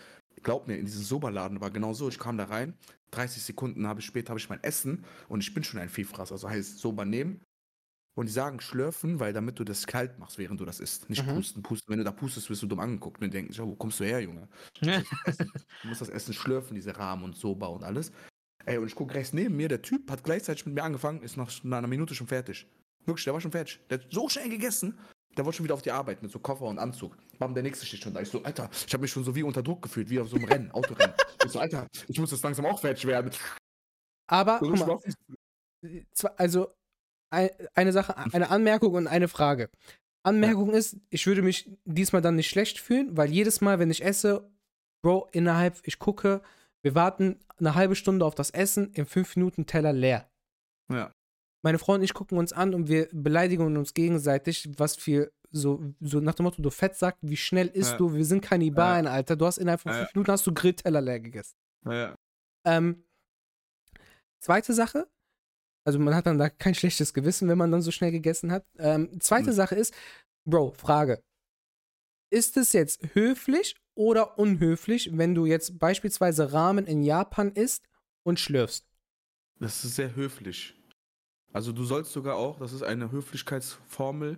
glaub 0.44 0.68
mir, 0.68 0.78
in 0.78 0.86
diesem 0.86 1.04
Soberladen 1.04 1.62
war 1.62 1.72
genau 1.72 1.94
so. 1.94 2.10
Ich 2.10 2.20
kam 2.20 2.38
da 2.38 2.46
rein, 2.46 2.74
30 3.12 3.44
Sekunden 3.44 3.88
habe 3.88 4.00
ich 4.00 4.06
später 4.06 4.30
habe 4.30 4.40
ich 4.40 4.50
mein 4.50 4.64
Essen 4.64 5.06
und 5.28 5.42
ich 5.42 5.54
bin 5.54 5.64
schon 5.64 5.80
ein 5.80 5.90
Vielfraß. 5.90 6.32
Also 6.32 6.50
heißt 6.50 6.80
Sober 6.80 7.06
nehmen. 7.06 7.42
Und 8.14 8.26
die 8.26 8.34
sagen 8.34 8.60
schlürfen, 8.60 9.22
weil 9.22 9.32
damit 9.32 9.58
du 9.58 9.64
das 9.64 9.88
kalt 9.88 10.20
machst, 10.20 10.38
während 10.38 10.60
du 10.60 10.66
das 10.66 10.82
isst. 10.82 11.10
Nicht 11.10 11.26
Mhm. 11.26 11.36
pusten, 11.36 11.64
pusten. 11.64 11.90
Wenn 11.90 11.98
du 12.00 12.04
da 12.04 12.12
pustest, 12.12 12.50
wirst 12.50 12.62
du 12.62 12.68
dumm 12.68 12.82
angeguckt 12.82 13.24
und 13.24 13.34
denken, 13.34 13.58
wo 13.58 13.74
kommst 13.76 14.02
du 14.02 14.04
her, 14.04 14.20
Junge? 14.22 14.50
Du 14.82 15.88
musst 15.88 16.02
das 16.02 16.10
Essen 16.10 16.34
schlürfen, 16.34 16.76
diese 16.76 16.98
Rahmen 16.98 17.24
und 17.24 17.38
Soba 17.38 17.68
und 17.68 17.84
alles. 17.84 18.12
Ey, 18.66 18.78
und 18.78 18.88
ich 18.88 18.96
gucke 18.96 19.16
rechts 19.16 19.32
neben 19.34 19.56
mir, 19.56 19.70
der 19.70 19.82
Typ 19.82 20.12
hat 20.12 20.24
gleichzeitig 20.24 20.66
mit 20.66 20.76
mir 20.76 20.84
angefangen, 20.84 21.22
ist 21.24 21.38
nach 21.38 21.52
nach 21.64 21.78
einer 21.78 21.88
Minute 21.88 22.14
schon 22.14 22.28
fertig. 22.28 22.68
Wirklich, 23.06 23.24
der 23.24 23.34
war 23.34 23.42
schon 23.42 23.52
fertig. 23.52 23.80
Der 23.90 24.00
hat 24.00 24.08
so 24.12 24.28
schnell 24.30 24.50
gegessen, 24.50 25.00
der 25.38 25.46
wollte 25.46 25.58
schon 25.58 25.64
wieder 25.64 25.74
auf 25.74 25.82
die 25.82 25.92
Arbeit 25.92 26.22
mit 26.22 26.32
so 26.32 26.40
Koffer 26.40 26.66
und 26.66 26.80
Anzug. 26.80 27.18
Bam, 27.40 27.54
der 27.54 27.64
nächste 27.64 27.86
steht 27.86 28.04
schon 28.04 28.14
da. 28.14 28.22
Ich 28.22 28.30
so, 28.30 28.44
Alter, 28.44 28.70
ich 28.86 28.94
habe 28.94 29.02
mich 29.02 29.12
schon 29.12 29.24
so 29.24 29.36
wie 29.36 29.44
unter 29.44 29.64
Druck 29.64 29.82
gefühlt, 29.82 30.10
wie 30.10 30.20
auf 30.20 30.30
so 30.30 30.36
einem 30.36 30.46
Rennen, 30.46 30.72
Autorennen. 30.72 31.16
Ich 31.46 31.52
so, 31.52 31.60
Alter, 31.60 31.88
ich 32.08 32.20
muss 32.20 32.32
jetzt 32.32 32.44
langsam 32.44 32.66
auch 32.66 32.80
fertig 32.80 33.06
werden. 33.06 33.32
Aber, 34.30 34.60
So 34.60 34.70
mal, 34.70 35.00
also 36.38 36.74
ein, 37.32 37.50
eine 37.74 37.92
Sache, 37.92 38.16
eine 38.18 38.50
Anmerkung 38.50 38.94
und 38.94 39.08
eine 39.08 39.28
Frage. 39.28 39.70
Anmerkung 40.24 40.72
ist, 40.72 40.98
ich 41.10 41.26
würde 41.26 41.42
mich 41.42 41.70
diesmal 41.86 42.22
dann 42.22 42.36
nicht 42.36 42.50
schlecht 42.50 42.80
fühlen, 42.80 43.18
weil 43.18 43.32
jedes 43.32 43.62
Mal, 43.62 43.80
wenn 43.80 43.90
ich 43.90 44.04
esse, 44.04 44.50
Bro, 45.04 45.30
innerhalb, 45.32 45.80
ich 45.84 45.98
gucke, 45.98 46.42
wir 46.84 46.94
warten 46.94 47.40
eine 47.58 47.76
halbe 47.76 47.96
Stunde 47.96 48.26
auf 48.26 48.36
das 48.36 48.52
Essen, 48.52 48.92
in 48.94 49.06
fünf 49.06 49.36
Minuten 49.36 49.66
Teller 49.66 49.94
leer. 49.94 50.30
Ja. 50.92 51.12
Meine 51.64 51.78
Frau 51.80 51.94
und 51.94 52.04
ich 52.04 52.14
gucken 52.14 52.38
uns 52.38 52.54
an 52.54 52.74
und 52.74 52.88
wir 52.88 53.08
beleidigen 53.12 53.78
uns 53.78 53.94
gegenseitig, 53.94 54.70
was 54.78 54.96
viel 54.96 55.32
so, 55.52 55.94
so 56.00 56.20
nach 56.22 56.34
dem 56.34 56.46
Motto, 56.46 56.62
du 56.62 56.70
Fettsack, 56.70 57.18
wie 57.22 57.36
schnell 57.38 57.68
isst 57.68 57.92
Ja. 57.92 57.98
du? 57.98 58.14
Wir 58.14 58.26
sind 58.26 58.42
Kannibalen, 58.42 59.06
Alter. 59.06 59.36
Du 59.36 59.46
hast 59.46 59.58
innerhalb 59.58 59.82
von 59.82 59.92
Ja. 59.92 59.98
fünf 60.00 60.16
Minuten 60.16 60.32
hast 60.32 60.48
du 60.48 60.54
Grillteller 60.54 61.02
leer 61.02 61.20
gegessen. 61.20 61.56
Ja. 61.86 62.16
Ähm, 62.66 63.04
zweite 64.40 64.74
Sache, 64.74 65.08
also 65.84 66.00
man 66.00 66.16
hat 66.16 66.26
dann 66.26 66.38
da 66.38 66.50
kein 66.50 66.74
schlechtes 66.74 67.14
Gewissen, 67.14 67.48
wenn 67.50 67.58
man 67.58 67.72
dann 67.72 67.82
so 67.82 67.92
schnell 67.92 68.12
gegessen 68.12 68.52
hat. 68.52 68.66
Ähm, 68.78 69.20
zweite 69.20 69.48
Hm. 69.48 69.54
Sache 69.54 69.76
ist, 69.76 69.94
Bro, 70.46 70.72
Frage. 70.74 71.22
Ist 72.32 72.56
es 72.58 72.72
jetzt 72.74 73.14
höflich 73.14 73.76
oder 73.94 74.40
unhöflich, 74.40 75.10
wenn 75.18 75.36
du 75.36 75.46
jetzt 75.46 75.78
beispielsweise 75.80 76.54
Ramen 76.54 76.88
in 76.88 77.04
Japan 77.04 77.52
isst 77.52 77.84
und 78.24 78.40
schlürfst? 78.40 78.88
Das 79.60 79.84
ist 79.84 79.96
sehr 79.96 80.16
höflich. 80.16 80.76
Also 81.54 81.72
du 81.72 81.84
sollst 81.84 82.12
sogar 82.12 82.36
auch, 82.36 82.60
das 82.60 82.74
ist 82.74 82.84
eine 82.84 83.12
Höflichkeitsformel, 83.12 84.38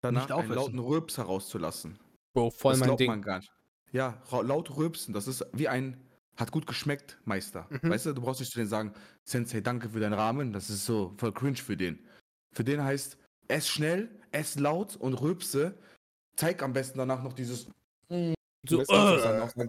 danach 0.00 0.28
Nicht 0.28 0.38
einen 0.38 0.52
lauten 0.52 0.78
Rülps 0.78 1.18
herauszulassen. 1.18 1.98
Bro, 2.32 2.50
voll 2.50 2.72
das 2.72 2.80
mein 2.80 2.86
glaubt 2.88 3.00
Ding. 3.00 3.08
man 3.08 3.22
gar 3.22 3.38
nicht. 3.38 3.52
Ja, 3.92 4.20
laut 4.30 4.76
rülpsen, 4.76 5.14
das 5.14 5.28
ist 5.28 5.46
wie 5.52 5.68
ein, 5.68 6.00
hat 6.36 6.50
gut 6.50 6.66
geschmeckt, 6.66 7.18
Meister. 7.24 7.68
Mhm. 7.70 7.90
Weißt 7.90 8.06
du, 8.06 8.12
du 8.12 8.22
brauchst 8.22 8.40
nicht 8.40 8.50
zu 8.50 8.58
denen 8.58 8.68
sagen, 8.68 8.92
Sensei, 9.22 9.60
danke 9.60 9.88
für 9.88 10.00
deinen 10.00 10.14
Rahmen, 10.14 10.52
das 10.52 10.68
ist 10.68 10.84
so 10.84 11.14
voll 11.16 11.32
cringe 11.32 11.58
für 11.58 11.76
den. 11.76 12.04
Für 12.52 12.64
den 12.64 12.82
heißt, 12.82 13.18
ess 13.48 13.68
schnell, 13.68 14.10
ess 14.32 14.58
laut 14.58 14.96
und 14.96 15.14
rülpse, 15.14 15.78
zeig 16.36 16.62
am 16.62 16.72
besten 16.72 16.98
danach 16.98 17.22
noch 17.22 17.34
dieses, 17.34 17.68
So, 18.66 18.80
äh? 18.80 19.68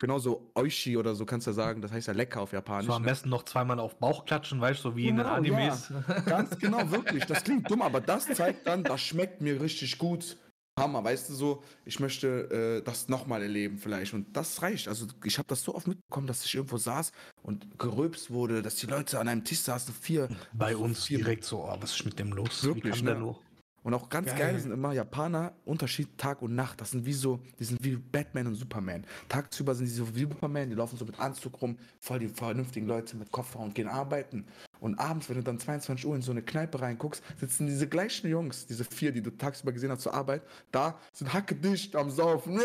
Genauso 0.00 0.50
Oishi 0.54 0.96
oder 0.96 1.14
so 1.14 1.24
kannst 1.24 1.46
du 1.46 1.52
sagen, 1.52 1.80
das 1.80 1.92
heißt 1.92 2.08
ja 2.08 2.14
lecker 2.14 2.40
auf 2.40 2.52
Japanisch. 2.52 2.86
So 2.86 2.92
am 2.92 3.02
ne? 3.02 3.08
besten 3.08 3.28
noch 3.28 3.44
zweimal 3.44 3.78
auf 3.78 3.96
Bauch 3.96 4.24
klatschen, 4.24 4.60
weißt 4.60 4.80
du, 4.84 4.90
so 4.90 4.96
wie 4.96 5.08
in 5.08 5.16
den 5.16 5.24
Genau, 5.24 5.36
Animes. 5.36 5.92
Ganz 6.26 6.58
genau, 6.58 6.90
wirklich. 6.90 7.24
Das 7.26 7.44
klingt 7.44 7.70
dumm, 7.70 7.82
aber 7.82 8.00
das 8.00 8.26
zeigt 8.26 8.66
dann, 8.66 8.82
das 8.82 9.00
schmeckt 9.00 9.40
mir 9.40 9.60
richtig 9.60 9.98
gut. 9.98 10.36
Hammer, 10.76 11.04
weißt 11.04 11.30
du 11.30 11.34
so, 11.34 11.62
ich 11.84 12.00
möchte 12.00 12.80
äh, 12.80 12.82
das 12.82 13.08
nochmal 13.08 13.42
erleben 13.42 13.78
vielleicht 13.78 14.12
und 14.12 14.36
das 14.36 14.60
reicht. 14.60 14.88
Also 14.88 15.06
ich 15.22 15.38
habe 15.38 15.46
das 15.46 15.62
so 15.62 15.72
oft 15.72 15.86
mitbekommen, 15.86 16.26
dass 16.26 16.44
ich 16.44 16.52
irgendwo 16.52 16.78
saß 16.78 17.12
und 17.44 17.78
gerülpst 17.78 18.32
wurde, 18.32 18.60
dass 18.60 18.74
die 18.76 18.86
Leute 18.86 19.20
an 19.20 19.28
einem 19.28 19.44
Tisch 19.44 19.60
saßen, 19.60 19.94
vier. 19.94 20.28
Bei 20.52 20.76
uns 20.76 21.04
vier 21.04 21.18
direkt 21.18 21.44
so, 21.44 21.62
oh, 21.62 21.76
was 21.78 21.94
ist 21.94 22.04
mit 22.04 22.18
dem 22.18 22.32
los? 22.32 22.64
Wirklich, 22.64 23.02
wie 23.02 23.06
kann 23.06 23.22
ne? 23.22 23.36
Und 23.84 23.92
auch 23.92 24.08
ganz 24.08 24.28
geil, 24.28 24.38
Geil. 24.38 24.58
sind 24.58 24.72
immer 24.72 24.94
Japaner, 24.94 25.52
Unterschied 25.66 26.16
Tag 26.16 26.40
und 26.40 26.54
Nacht. 26.54 26.80
Das 26.80 26.92
sind 26.92 27.04
wie 27.04 27.12
so, 27.12 27.40
die 27.58 27.64
sind 27.64 27.84
wie 27.84 27.96
Batman 27.96 28.46
und 28.46 28.54
Superman. 28.54 29.04
Tagsüber 29.28 29.74
sind 29.74 29.84
die 29.84 29.92
so 29.92 30.16
wie 30.16 30.20
Superman, 30.20 30.70
die 30.70 30.74
laufen 30.74 30.96
so 30.96 31.04
mit 31.04 31.20
Anzug 31.20 31.60
rum, 31.60 31.76
voll 32.00 32.18
die 32.18 32.28
vernünftigen 32.28 32.86
Leute 32.86 33.14
mit 33.18 33.30
Koffer 33.30 33.60
und 33.60 33.74
gehen 33.74 33.86
arbeiten. 33.86 34.46
Und 34.80 34.98
abends, 34.98 35.28
wenn 35.28 35.36
du 35.36 35.42
dann 35.42 35.58
22 35.58 36.06
Uhr 36.06 36.16
in 36.16 36.22
so 36.22 36.30
eine 36.32 36.40
Kneipe 36.40 36.80
reinguckst, 36.80 37.22
sitzen 37.38 37.66
diese 37.66 37.86
gleichen 37.86 38.30
Jungs, 38.30 38.66
diese 38.66 38.84
vier, 38.84 39.12
die 39.12 39.20
du 39.20 39.30
tagsüber 39.30 39.72
gesehen 39.72 39.90
hast 39.90 40.00
zur 40.00 40.14
Arbeit, 40.14 40.42
da 40.72 40.98
sind 41.12 41.34
hackedicht 41.34 41.94
am 41.94 42.10
Saufen. 42.10 42.60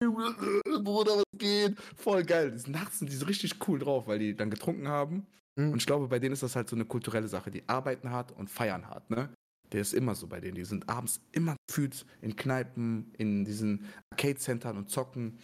Bruder, 0.00 1.18
was 1.18 1.24
geht? 1.38 1.76
Voll 1.96 2.24
geil. 2.24 2.56
Nachts 2.66 2.98
sind 2.98 3.10
die 3.10 3.16
so 3.16 3.26
richtig 3.26 3.56
cool 3.68 3.78
drauf, 3.78 4.08
weil 4.08 4.18
die 4.18 4.34
dann 4.34 4.50
getrunken 4.50 4.88
haben. 4.88 5.28
Mhm. 5.54 5.72
Und 5.72 5.78
ich 5.78 5.86
glaube, 5.86 6.08
bei 6.08 6.18
denen 6.18 6.32
ist 6.32 6.42
das 6.42 6.56
halt 6.56 6.68
so 6.68 6.74
eine 6.74 6.84
kulturelle 6.84 7.28
Sache. 7.28 7.52
Die 7.52 7.68
arbeiten 7.68 8.10
hart 8.10 8.32
und 8.32 8.50
feiern 8.50 8.88
hart, 8.88 9.08
ne? 9.10 9.30
Der 9.72 9.80
ist 9.80 9.94
immer 9.94 10.14
so 10.14 10.26
bei 10.26 10.40
denen. 10.40 10.54
Die 10.54 10.64
sind 10.64 10.88
abends 10.88 11.20
immer 11.32 11.56
gefühlt 11.68 12.06
in 12.22 12.36
Kneipen, 12.36 13.12
in 13.18 13.44
diesen 13.44 13.84
Arcade-Centern 14.12 14.76
und 14.76 14.90
zocken. 14.90 15.38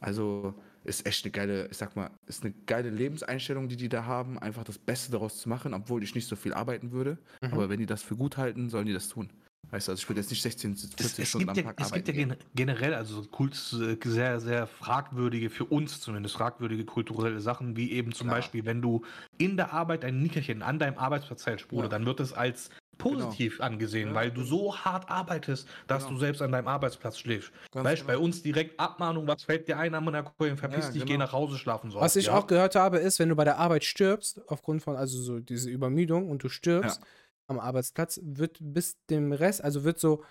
Also 0.00 0.54
ist 0.84 1.06
echt 1.06 1.24
eine 1.24 1.32
geile, 1.32 1.68
ich 1.70 1.76
sag 1.78 1.96
mal, 1.96 2.10
ist 2.26 2.44
eine 2.44 2.52
geile 2.66 2.90
Lebenseinstellung, 2.90 3.68
die 3.68 3.76
die 3.76 3.88
da 3.88 4.04
haben, 4.04 4.38
einfach 4.38 4.64
das 4.64 4.78
Beste 4.78 5.10
daraus 5.12 5.38
zu 5.38 5.48
machen, 5.48 5.72
obwohl 5.72 6.02
ich 6.02 6.14
nicht 6.14 6.28
so 6.28 6.36
viel 6.36 6.52
arbeiten 6.52 6.92
würde. 6.92 7.18
Mhm. 7.42 7.52
Aber 7.52 7.68
wenn 7.70 7.78
die 7.78 7.86
das 7.86 8.02
für 8.02 8.16
gut 8.16 8.36
halten, 8.36 8.68
sollen 8.68 8.86
die 8.86 8.92
das 8.92 9.08
tun. 9.08 9.30
Weißt 9.70 9.88
du, 9.88 9.92
also 9.92 10.02
ich 10.02 10.08
würde 10.10 10.20
jetzt 10.20 10.30
nicht 10.30 10.42
16, 10.42 10.76
14 10.76 11.06
Es, 11.06 11.18
es, 11.18 11.28
Stunden 11.30 11.48
am 11.48 11.56
ja, 11.56 11.62
Tag 11.62 11.80
es 11.80 11.90
gibt 11.90 12.08
arbeiten. 12.10 12.30
ja 12.30 12.36
generell, 12.54 12.92
also 12.94 13.22
so 13.22 13.28
Kult, 13.28 13.54
sehr, 13.54 14.38
sehr 14.40 14.66
fragwürdige, 14.66 15.48
für 15.48 15.64
uns 15.64 16.00
zumindest 16.02 16.36
fragwürdige 16.36 16.84
kulturelle 16.84 17.40
Sachen, 17.40 17.74
wie 17.76 17.90
eben 17.92 18.12
zum 18.12 18.26
Klar. 18.26 18.40
Beispiel, 18.40 18.66
wenn 18.66 18.82
du 18.82 19.02
in 19.38 19.56
der 19.56 19.72
Arbeit 19.72 20.04
ein 20.04 20.20
Nickerchen 20.20 20.60
an 20.62 20.78
deinem 20.78 20.98
Arbeitsplatz 20.98 21.46
hältst, 21.46 21.68
Bruder, 21.68 21.84
Ja. 21.84 21.88
dann 21.88 22.04
wird 22.04 22.20
es 22.20 22.34
als 22.34 22.68
positiv 22.98 23.60
angesehen, 23.60 24.08
Ja, 24.10 24.14
weil 24.14 24.30
du 24.30 24.42
genau. 24.42 24.46
so 24.46 24.76
hart 24.76 25.08
arbeitest, 25.10 25.68
dass 25.86 26.04
Genau. 26.04 26.14
du 26.14 26.20
selbst 26.20 26.42
an 26.42 26.52
deinem 26.52 26.68
Arbeitsplatz 26.68 27.18
schläfst. 27.18 27.52
Ganz 27.72 27.84
weißt 27.84 28.02
du, 28.02 28.06
bei 28.06 28.12
genau. 28.14 28.24
uns 28.24 28.42
direkt 28.42 28.78
Abmahnung, 28.80 29.26
was 29.26 29.42
fällt 29.42 29.68
dir 29.68 29.78
ein, 29.78 29.92
Monaco, 30.02 30.32
verpiss 30.56 30.86
Ja, 30.86 30.90
dich, 30.92 31.02
geh 31.04 31.12
genau. 31.12 31.24
nach 31.26 31.32
Hause 31.32 31.58
schlafen. 31.58 31.90
So 31.90 32.00
Was 32.00 32.16
ich 32.16 32.26
ja. 32.26 32.36
auch 32.36 32.46
gehört 32.46 32.74
habe, 32.74 32.98
ist, 32.98 33.18
wenn 33.18 33.28
du 33.28 33.36
bei 33.36 33.44
der 33.44 33.58
Arbeit 33.58 33.84
stirbst, 33.84 34.40
aufgrund 34.48 34.82
von 34.82 34.96
also 34.96 35.20
so 35.20 35.38
diese 35.40 35.70
Übermüdung 35.70 36.28
und 36.30 36.42
du 36.42 36.48
stirbst 36.48 37.00
am 37.46 37.58
Arbeitsplatz, 37.60 38.20
wird 38.22 38.58
bis 38.60 38.96
dem 39.10 39.32
Rest, 39.32 39.62
also 39.62 39.84
wird 39.84 39.98
so 40.00 40.22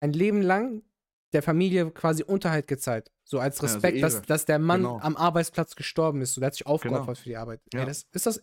ein 0.00 0.12
Leben 0.12 0.42
lang 0.42 0.82
der 1.32 1.42
Familie 1.42 1.90
quasi 1.90 2.22
Unterhalt 2.22 2.66
gezahlt. 2.66 3.10
So 3.24 3.38
als 3.38 3.58
Ja, 3.58 3.64
also 3.64 3.74
Respekt, 3.74 4.02
dass, 4.02 4.22
dass 4.22 4.44
der 4.46 4.58
Mann 4.58 4.80
Genau. 4.80 4.98
am 5.00 5.14
Arbeitsplatz 5.16 5.76
gestorben 5.76 6.22
ist. 6.22 6.32
So, 6.34 6.40
der 6.40 6.46
hat 6.46 6.54
sich 6.54 6.66
aufgeopfert 6.66 7.04
Genau. 7.04 7.14
für 7.16 7.28
die 7.28 7.36
Arbeit. 7.36 7.60
Ja. 7.74 7.80
Ey, 7.80 7.86
das, 7.86 8.06
ist 8.12 8.26
das. 8.26 8.42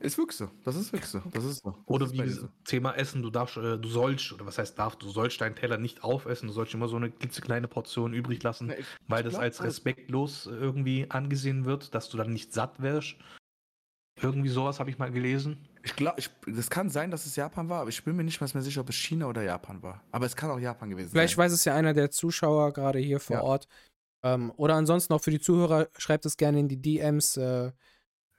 Ist 0.00 0.16
wirklich 0.18 0.36
so. 0.38 0.50
Das 0.64 0.76
ist 0.76 0.92
wirklich 0.92 1.10
so. 1.10 1.20
Das 1.32 1.44
ist 1.44 1.62
so. 1.62 1.70
Das 1.72 1.78
Oder 1.86 2.06
ist 2.06 2.12
wie 2.14 2.18
gesagt, 2.18 2.52
Thema 2.64 2.92
Essen, 2.94 3.22
du 3.22 3.28
darfst, 3.30 3.56
äh, 3.58 3.78
du 3.78 3.88
sollst, 3.88 4.32
oder 4.32 4.46
was 4.46 4.56
heißt 4.58 4.78
darf, 4.78 4.96
du 4.96 5.08
sollst 5.10 5.40
deinen 5.40 5.54
Teller 5.54 5.76
nicht 5.76 6.02
aufessen, 6.02 6.46
du 6.46 6.52
sollst 6.54 6.72
immer 6.72 6.88
so 6.88 6.96
eine 6.96 7.10
klitzekleine 7.10 7.68
Portion 7.68 8.14
übrig 8.14 8.42
lassen, 8.42 8.68
Na, 8.68 8.78
ich- 8.78 8.86
weil 9.08 9.18
ich 9.20 9.24
das 9.24 9.32
glaub, 9.34 9.42
als 9.42 9.56
das- 9.58 9.66
respektlos 9.66 10.46
äh, 10.46 10.50
irgendwie 10.50 11.10
angesehen 11.10 11.66
wird, 11.66 11.94
dass 11.94 12.08
du 12.08 12.16
dann 12.16 12.32
nicht 12.32 12.52
satt 12.54 12.80
wirst. 12.80 13.16
Irgendwie 14.22 14.48
sowas 14.50 14.80
habe 14.80 14.90
ich 14.90 14.98
mal 14.98 15.10
gelesen. 15.10 15.66
Ich 15.82 15.96
glaube, 15.96 16.20
das 16.46 16.68
kann 16.68 16.90
sein, 16.90 17.10
dass 17.10 17.24
es 17.24 17.36
Japan 17.36 17.68
war, 17.70 17.80
aber 17.80 17.88
ich 17.90 18.04
bin 18.04 18.14
mir 18.16 18.24
nicht 18.24 18.40
mal 18.40 18.50
mehr 18.52 18.62
sicher, 18.62 18.82
ob 18.82 18.90
es 18.90 18.96
China 18.96 19.26
oder 19.26 19.42
Japan 19.42 19.82
war. 19.82 20.02
Aber 20.12 20.26
es 20.26 20.36
kann 20.36 20.50
auch 20.50 20.58
Japan 20.58 20.90
gewesen 20.90 21.10
Vielleicht 21.10 21.36
sein. 21.36 21.44
weiß 21.44 21.52
es 21.52 21.64
ja 21.64 21.74
einer 21.74 21.94
der 21.94 22.10
Zuschauer 22.10 22.72
gerade 22.74 22.98
hier 22.98 23.18
vor 23.20 23.36
Ja. 23.36 23.42
Ort. 23.42 23.66
Ähm, 24.22 24.52
oder 24.56 24.74
ansonsten 24.74 25.14
auch 25.14 25.22
für 25.22 25.30
die 25.30 25.40
Zuhörer, 25.40 25.88
schreibt 25.96 26.26
es 26.26 26.36
gerne 26.36 26.60
in 26.60 26.68
die 26.68 26.80
DMs. 26.80 27.38
Äh, 27.38 27.72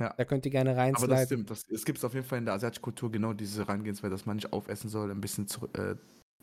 Ja. 0.01 0.13
Da 0.17 0.25
könnt 0.25 0.45
ihr 0.45 0.51
gerne 0.51 0.71
Aber 0.71 0.77
das 0.85 0.99
reinsliden. 1.01 1.25
stimmt. 1.25 1.49
Das, 1.51 1.61
es 1.69 1.85
gibt 1.85 2.03
auf 2.03 2.13
jeden 2.13 2.25
Fall 2.25 2.39
in 2.39 2.45
der 2.45 2.55
asiatischen 2.55 2.81
Kultur 2.81 3.11
genau 3.11 3.33
diese 3.33 3.61
Herangehensweise, 3.65 4.11
dass 4.11 4.25
man 4.25 4.35
nicht 4.37 4.51
aufessen 4.51 4.89
soll, 4.89 5.11
ein 5.11 5.21
bisschen 5.21 5.47
zurück, 5.47 5.77
äh, 5.77 5.95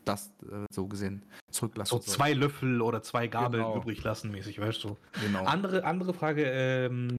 das 0.05 0.31
äh, 0.49 0.65
so 0.71 0.87
gesehen 0.87 1.23
zurücklassen 1.51 1.89
So 1.91 1.97
soll. 2.01 2.13
zwei 2.15 2.33
Löffel 2.33 2.81
oder 2.81 3.01
zwei 3.03 3.27
Gabeln 3.27 3.63
Genau. 3.63 3.77
übrig 3.77 4.01
lassen, 4.03 4.31
mäßig, 4.31 4.59
weißt 4.59 4.83
du. 4.83 4.97
Genau. 5.21 5.43
Andere, 5.43 5.83
andere 5.83 6.13
Frage, 6.13 6.43
ähm, 6.45 7.17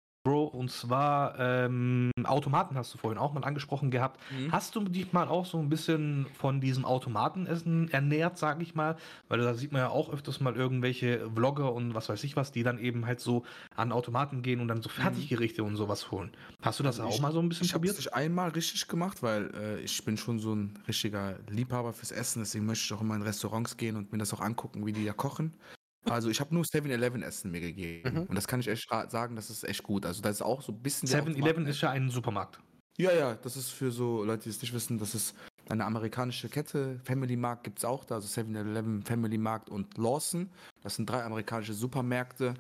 und 0.60 0.70
zwar 0.70 1.38
ähm, 1.38 2.10
Automaten 2.24 2.76
hast 2.76 2.92
du 2.94 2.98
vorhin 2.98 3.18
auch 3.18 3.32
mal 3.32 3.42
angesprochen 3.42 3.90
gehabt. 3.90 4.20
Mhm. 4.30 4.52
Hast 4.52 4.76
du 4.76 4.84
dich 4.84 5.12
mal 5.12 5.26
auch 5.26 5.46
so 5.46 5.58
ein 5.58 5.68
bisschen 5.70 6.26
von 6.38 6.60
diesem 6.60 6.84
Automatenessen 6.84 7.90
ernährt, 7.90 8.38
sag 8.38 8.60
ich 8.62 8.74
mal? 8.74 8.96
Weil 9.28 9.40
da 9.40 9.54
sieht 9.54 9.72
man 9.72 9.80
ja 9.80 9.88
auch 9.88 10.12
öfters 10.12 10.38
mal 10.40 10.54
irgendwelche 10.54 11.28
Vlogger 11.34 11.72
und 11.72 11.94
was 11.94 12.08
weiß 12.08 12.22
ich 12.24 12.36
was, 12.36 12.52
die 12.52 12.62
dann 12.62 12.78
eben 12.78 13.06
halt 13.06 13.20
so 13.20 13.44
an 13.74 13.90
Automaten 13.90 14.42
gehen 14.42 14.60
und 14.60 14.68
dann 14.68 14.82
so 14.82 14.88
Fertiggerichte 14.90 15.64
und 15.64 15.76
sowas 15.76 16.10
holen. 16.10 16.30
Hast 16.62 16.78
du 16.78 16.84
das 16.84 16.98
Mhm. 16.98 17.00
Also 17.04 17.10
auch 17.10 17.14
ich- 17.16 17.22
mal 17.22 17.32
so 17.32 17.40
ein 17.40 17.48
bisschen 17.48 17.64
Ich 17.64 17.74
habe 17.74 17.86
es 17.86 17.92
probiert? 17.94 18.04
nicht 18.06 18.14
einmal 18.14 18.50
richtig 18.50 18.86
gemacht, 18.86 19.22
weil 19.22 19.50
äh, 19.54 19.80
ich 19.80 20.04
bin 20.04 20.16
schon 20.18 20.38
so 20.38 20.54
ein 20.54 20.78
richtiger 20.86 21.36
Liebhaber 21.48 21.92
fürs 21.94 22.12
Essen, 22.12 22.40
deswegen 22.40 22.66
möchte 22.66 22.84
ich 22.84 22.92
auch 22.92 23.00
immer 23.00 23.14
in 23.16 23.22
Restaurants 23.22 23.76
gehen 23.76 23.96
und 23.96 24.12
mir 24.12 24.18
das 24.18 24.34
auch 24.34 24.40
angucken, 24.40 24.84
wie 24.84 24.92
die 24.92 25.06
da 25.06 25.12
kochen. 25.14 25.54
Also 26.04 26.30
ich 26.30 26.40
habe 26.40 26.54
nur 26.54 26.64
7-Eleven-Essen 26.64 27.50
mir 27.50 27.60
gegeben. 27.60 28.14
Mhm. 28.14 28.22
Und 28.22 28.34
das 28.34 28.48
kann 28.48 28.60
ich 28.60 28.68
echt 28.68 28.88
sagen, 29.08 29.36
das 29.36 29.50
ist 29.50 29.64
echt 29.64 29.82
gut. 29.82 30.06
Also 30.06 30.22
das 30.22 30.36
ist 30.36 30.42
auch 30.42 30.62
so 30.62 30.72
ein 30.72 30.80
bisschen... 30.82 31.08
wie 31.08 31.12
7-Eleven 31.12 31.42
Automaten- 31.42 31.66
ist 31.66 31.80
ja 31.80 31.90
ein 31.90 32.08
Supermarkt. 32.10 32.60
Ja, 32.98 33.12
ja, 33.12 33.34
das 33.34 33.56
ist 33.56 33.70
für 33.70 33.90
so 33.90 34.24
Leute, 34.24 34.44
die 34.44 34.50
es 34.50 34.60
nicht 34.60 34.74
wissen, 34.74 34.98
das 34.98 35.14
ist 35.14 35.34
eine 35.68 35.84
amerikanische 35.84 36.48
Kette. 36.48 37.00
Family 37.04 37.36
Markt 37.36 37.64
gibt 37.64 37.78
es 37.78 37.84
auch 37.84 38.04
da, 38.04 38.16
also 38.16 38.28
7-Eleven, 38.28 39.02
Family 39.02 39.38
Markt 39.38 39.70
und 39.70 39.96
Lawson. 39.96 40.50
Das 40.82 40.96
sind 40.96 41.08
drei 41.08 41.22
amerikanische 41.22 41.72
Supermärkte, 41.72 42.54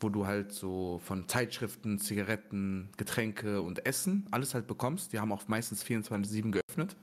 wo 0.00 0.10
du 0.10 0.26
halt 0.26 0.52
so 0.52 1.00
von 1.04 1.28
Zeitschriften, 1.28 1.98
Zigaretten, 1.98 2.90
Getränke 2.96 3.62
und 3.62 3.84
Essen 3.86 4.28
alles 4.30 4.54
halt 4.54 4.66
bekommst. 4.66 5.12
Die 5.12 5.18
haben 5.18 5.32
auch 5.32 5.48
meistens 5.48 5.84
24-7 5.84 6.50
geöffnet. 6.52 6.96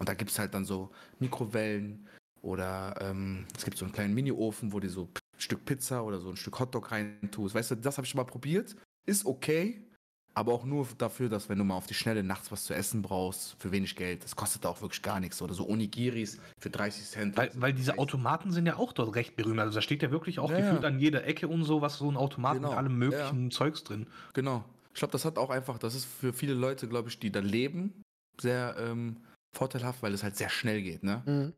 Und 0.00 0.08
da 0.08 0.14
gibt 0.14 0.30
es 0.30 0.38
halt 0.38 0.54
dann 0.54 0.64
so 0.64 0.90
Mikrowellen 1.18 2.08
oder 2.42 2.94
ähm, 3.00 3.46
es 3.56 3.64
gibt 3.64 3.76
so 3.78 3.84
einen 3.84 3.92
kleinen 3.92 4.14
Mini-Ofen, 4.14 4.72
wo 4.72 4.80
du 4.80 4.88
so 4.88 5.04
ein 5.04 5.40
Stück 5.40 5.64
Pizza 5.64 6.04
oder 6.04 6.20
so 6.20 6.30
ein 6.30 6.36
Stück 6.36 6.58
Hotdog 6.58 6.90
reintust. 6.90 7.54
Weißt 7.54 7.70
du, 7.72 7.74
das 7.76 7.96
habe 7.98 8.04
ich 8.04 8.10
schon 8.10 8.18
mal 8.18 8.24
probiert. 8.24 8.76
Ist 9.06 9.24
okay, 9.26 9.88
aber 10.34 10.52
auch 10.52 10.64
nur 10.64 10.86
dafür, 10.98 11.28
dass 11.28 11.48
wenn 11.48 11.58
du 11.58 11.64
mal 11.64 11.74
auf 11.74 11.86
die 11.86 11.94
Schnelle 11.94 12.22
nachts 12.22 12.52
was 12.52 12.64
zu 12.64 12.72
essen 12.72 13.02
brauchst, 13.02 13.56
für 13.58 13.72
wenig 13.72 13.96
Geld, 13.96 14.22
das 14.22 14.36
kostet 14.36 14.64
auch 14.66 14.80
wirklich 14.82 15.02
gar 15.02 15.18
nichts. 15.18 15.42
Oder 15.42 15.54
so 15.54 15.68
Onigiris 15.68 16.38
für 16.60 16.70
30 16.70 17.04
Cent. 17.04 17.36
Weil, 17.36 17.50
weil 17.54 17.72
diese 17.72 17.98
Automaten 17.98 18.52
sind 18.52 18.66
ja 18.66 18.76
auch 18.76 18.92
dort 18.92 19.16
recht 19.16 19.34
berühmt. 19.34 19.58
Also 19.58 19.74
da 19.74 19.82
steht 19.82 20.02
ja 20.02 20.12
wirklich 20.12 20.38
auch 20.38 20.50
Ja, 20.50 20.58
gefühlt 20.60 20.82
ja. 20.82 20.88
an 20.88 21.00
jeder 21.00 21.24
Ecke 21.26 21.48
und 21.48 21.64
so, 21.64 21.82
was 21.82 21.98
so 21.98 22.08
ein 22.08 22.16
Automat 22.16 22.54
Genau, 22.54 22.68
mit 22.68 22.78
allem 22.78 22.98
möglichen 22.98 23.50
Zeugs 23.50 23.82
drin. 23.82 24.06
Genau. 24.32 24.64
Ich 24.94 25.00
glaube, 25.00 25.12
das 25.12 25.24
hat 25.24 25.38
auch 25.38 25.50
einfach, 25.50 25.78
das 25.78 25.94
ist 25.94 26.04
für 26.04 26.32
viele 26.32 26.54
Leute, 26.54 26.88
glaube 26.88 27.08
ich, 27.08 27.18
die 27.18 27.32
da 27.32 27.40
leben, 27.40 28.02
sehr 28.40 28.76
ähm, 28.78 29.16
vorteilhaft, 29.56 30.02
weil 30.02 30.14
es 30.14 30.22
halt 30.22 30.36
sehr 30.36 30.50
schnell 30.50 30.82
geht, 30.82 31.02
ne? 31.02 31.22
Mhm. 31.26 31.52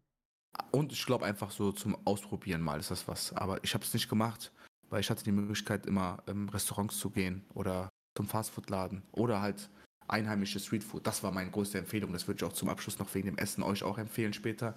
Und 0.72 0.92
ich 0.92 1.04
glaube 1.06 1.24
einfach 1.24 1.50
so 1.50 1.72
zum 1.72 1.96
Ausprobieren 2.06 2.60
mal 2.60 2.80
ist 2.80 2.90
das 2.90 3.08
was. 3.08 3.32
Aber 3.34 3.62
ich 3.64 3.74
habe 3.74 3.84
es 3.84 3.94
nicht 3.94 4.08
gemacht, 4.08 4.52
weil 4.88 5.00
ich 5.00 5.10
hatte 5.10 5.24
die 5.24 5.32
Möglichkeit, 5.32 5.86
immer 5.86 6.22
in 6.26 6.48
Restaurants 6.48 6.98
zu 6.98 7.10
gehen 7.10 7.44
oder 7.54 7.88
zum 8.16 8.26
Fastfood-Laden 8.26 9.02
oder 9.12 9.40
halt 9.40 9.70
einheimische 10.08 10.58
Streetfood. 10.58 11.06
Das 11.06 11.22
war 11.22 11.32
meine 11.32 11.50
größte 11.50 11.78
Empfehlung. 11.78 12.12
Das 12.12 12.26
würde 12.26 12.44
ich 12.44 12.50
auch 12.50 12.52
zum 12.52 12.68
Abschluss 12.68 12.98
noch 12.98 13.14
wegen 13.14 13.26
dem 13.26 13.38
Essen 13.38 13.62
euch 13.62 13.82
auch 13.82 13.98
empfehlen 13.98 14.32
später. 14.32 14.76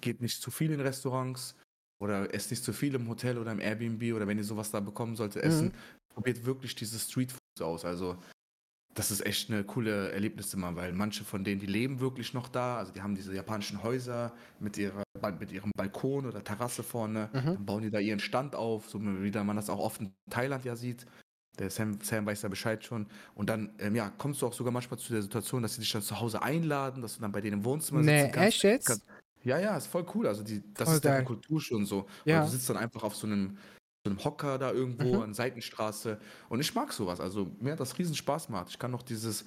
Geht 0.00 0.20
nicht 0.20 0.40
zu 0.40 0.50
viel 0.50 0.70
in 0.70 0.80
Restaurants 0.80 1.54
oder 2.02 2.32
esst 2.34 2.50
nicht 2.50 2.64
zu 2.64 2.72
viel 2.72 2.94
im 2.94 3.08
Hotel 3.08 3.38
oder 3.38 3.52
im 3.52 3.60
Airbnb 3.60 4.14
oder 4.14 4.26
wenn 4.26 4.38
ihr 4.38 4.44
sowas 4.44 4.70
da 4.70 4.80
bekommen 4.80 5.16
solltet, 5.16 5.42
essen. 5.42 5.74
Probiert 6.14 6.44
wirklich 6.44 6.74
diese 6.74 6.98
Streetfoods 6.98 7.60
aus. 7.60 7.84
Also 7.84 8.16
das 8.94 9.10
ist 9.10 9.24
echt 9.24 9.50
eine 9.50 9.64
coole 9.64 10.10
Erlebnis 10.10 10.52
immer, 10.52 10.74
weil 10.74 10.92
manche 10.92 11.24
von 11.24 11.44
denen, 11.44 11.60
die 11.60 11.66
leben 11.66 12.00
wirklich 12.00 12.34
noch 12.34 12.48
da. 12.48 12.78
Also 12.78 12.92
die 12.92 13.00
haben 13.02 13.14
diese 13.14 13.34
japanischen 13.34 13.82
Häuser 13.82 14.32
mit, 14.58 14.76
ihrer, 14.76 15.04
mit 15.38 15.52
ihrem 15.52 15.70
Balkon 15.76 16.26
oder 16.26 16.42
Terrasse 16.42 16.82
vorne. 16.82 17.30
Mhm. 17.32 17.44
Dann 17.46 17.66
bauen 17.66 17.82
die 17.82 17.90
da 17.90 18.00
ihren 18.00 18.20
Stand 18.20 18.54
auf, 18.54 18.90
so 18.90 19.00
wie 19.00 19.30
man 19.30 19.56
das 19.56 19.70
auch 19.70 19.78
oft 19.78 20.00
in 20.00 20.12
Thailand 20.28 20.64
ja 20.64 20.74
sieht. 20.74 21.06
Der 21.58 21.70
Sam, 21.70 22.00
Sam 22.00 22.26
weiß 22.26 22.42
ja 22.42 22.48
Bescheid 22.48 22.84
schon. 22.84 23.06
Und 23.34 23.48
dann 23.48 23.74
ähm, 23.78 23.94
ja, 23.94 24.10
kommst 24.10 24.42
du 24.42 24.46
auch 24.46 24.52
sogar 24.52 24.72
manchmal 24.72 24.98
zu 24.98 25.12
der 25.12 25.22
Situation, 25.22 25.62
dass 25.62 25.74
sie 25.74 25.82
dich 25.82 25.92
dann 25.92 26.02
zu 26.02 26.18
Hause 26.18 26.42
einladen, 26.42 27.02
dass 27.02 27.16
du 27.16 27.20
dann 27.20 27.32
bei 27.32 27.40
denen 27.40 27.58
im 27.58 27.64
Wohnzimmer 27.64 28.00
Nee, 28.00 28.22
sitzen 28.22 28.32
kannst. 28.32 28.48
echt 28.48 28.62
jetzt? 28.64 29.02
Ja, 29.42 29.58
ja, 29.58 29.76
ist 29.76 29.86
voll 29.86 30.04
cool. 30.14 30.26
Also 30.26 30.42
die, 30.42 30.62
das 30.74 30.88
Voll 30.88 30.94
ist 30.96 31.04
deren 31.04 31.16
geil. 31.18 31.24
Kultur 31.24 31.60
schon 31.60 31.86
so. 31.86 32.06
Ja. 32.24 32.40
Und 32.40 32.46
du 32.46 32.52
sitzt 32.52 32.68
dann 32.68 32.76
einfach 32.76 33.02
auf 33.02 33.14
so 33.16 33.26
einem, 33.26 33.56
so 34.04 34.10
einem 34.10 34.24
Hocker 34.24 34.58
da 34.58 34.72
irgendwo 34.72 35.16
Mhm. 35.16 35.22
an 35.22 35.34
Seitenstraße. 35.34 36.18
Und 36.48 36.60
ich 36.60 36.74
mag 36.74 36.92
sowas. 36.92 37.20
Also 37.20 37.50
mir 37.60 37.72
hat 37.72 37.80
das 37.80 37.98
riesen 37.98 38.14
Spaß 38.14 38.46
gemacht. 38.46 38.68
Ich 38.70 38.78
kann 38.78 38.90
noch 38.90 39.02
dieses, 39.02 39.44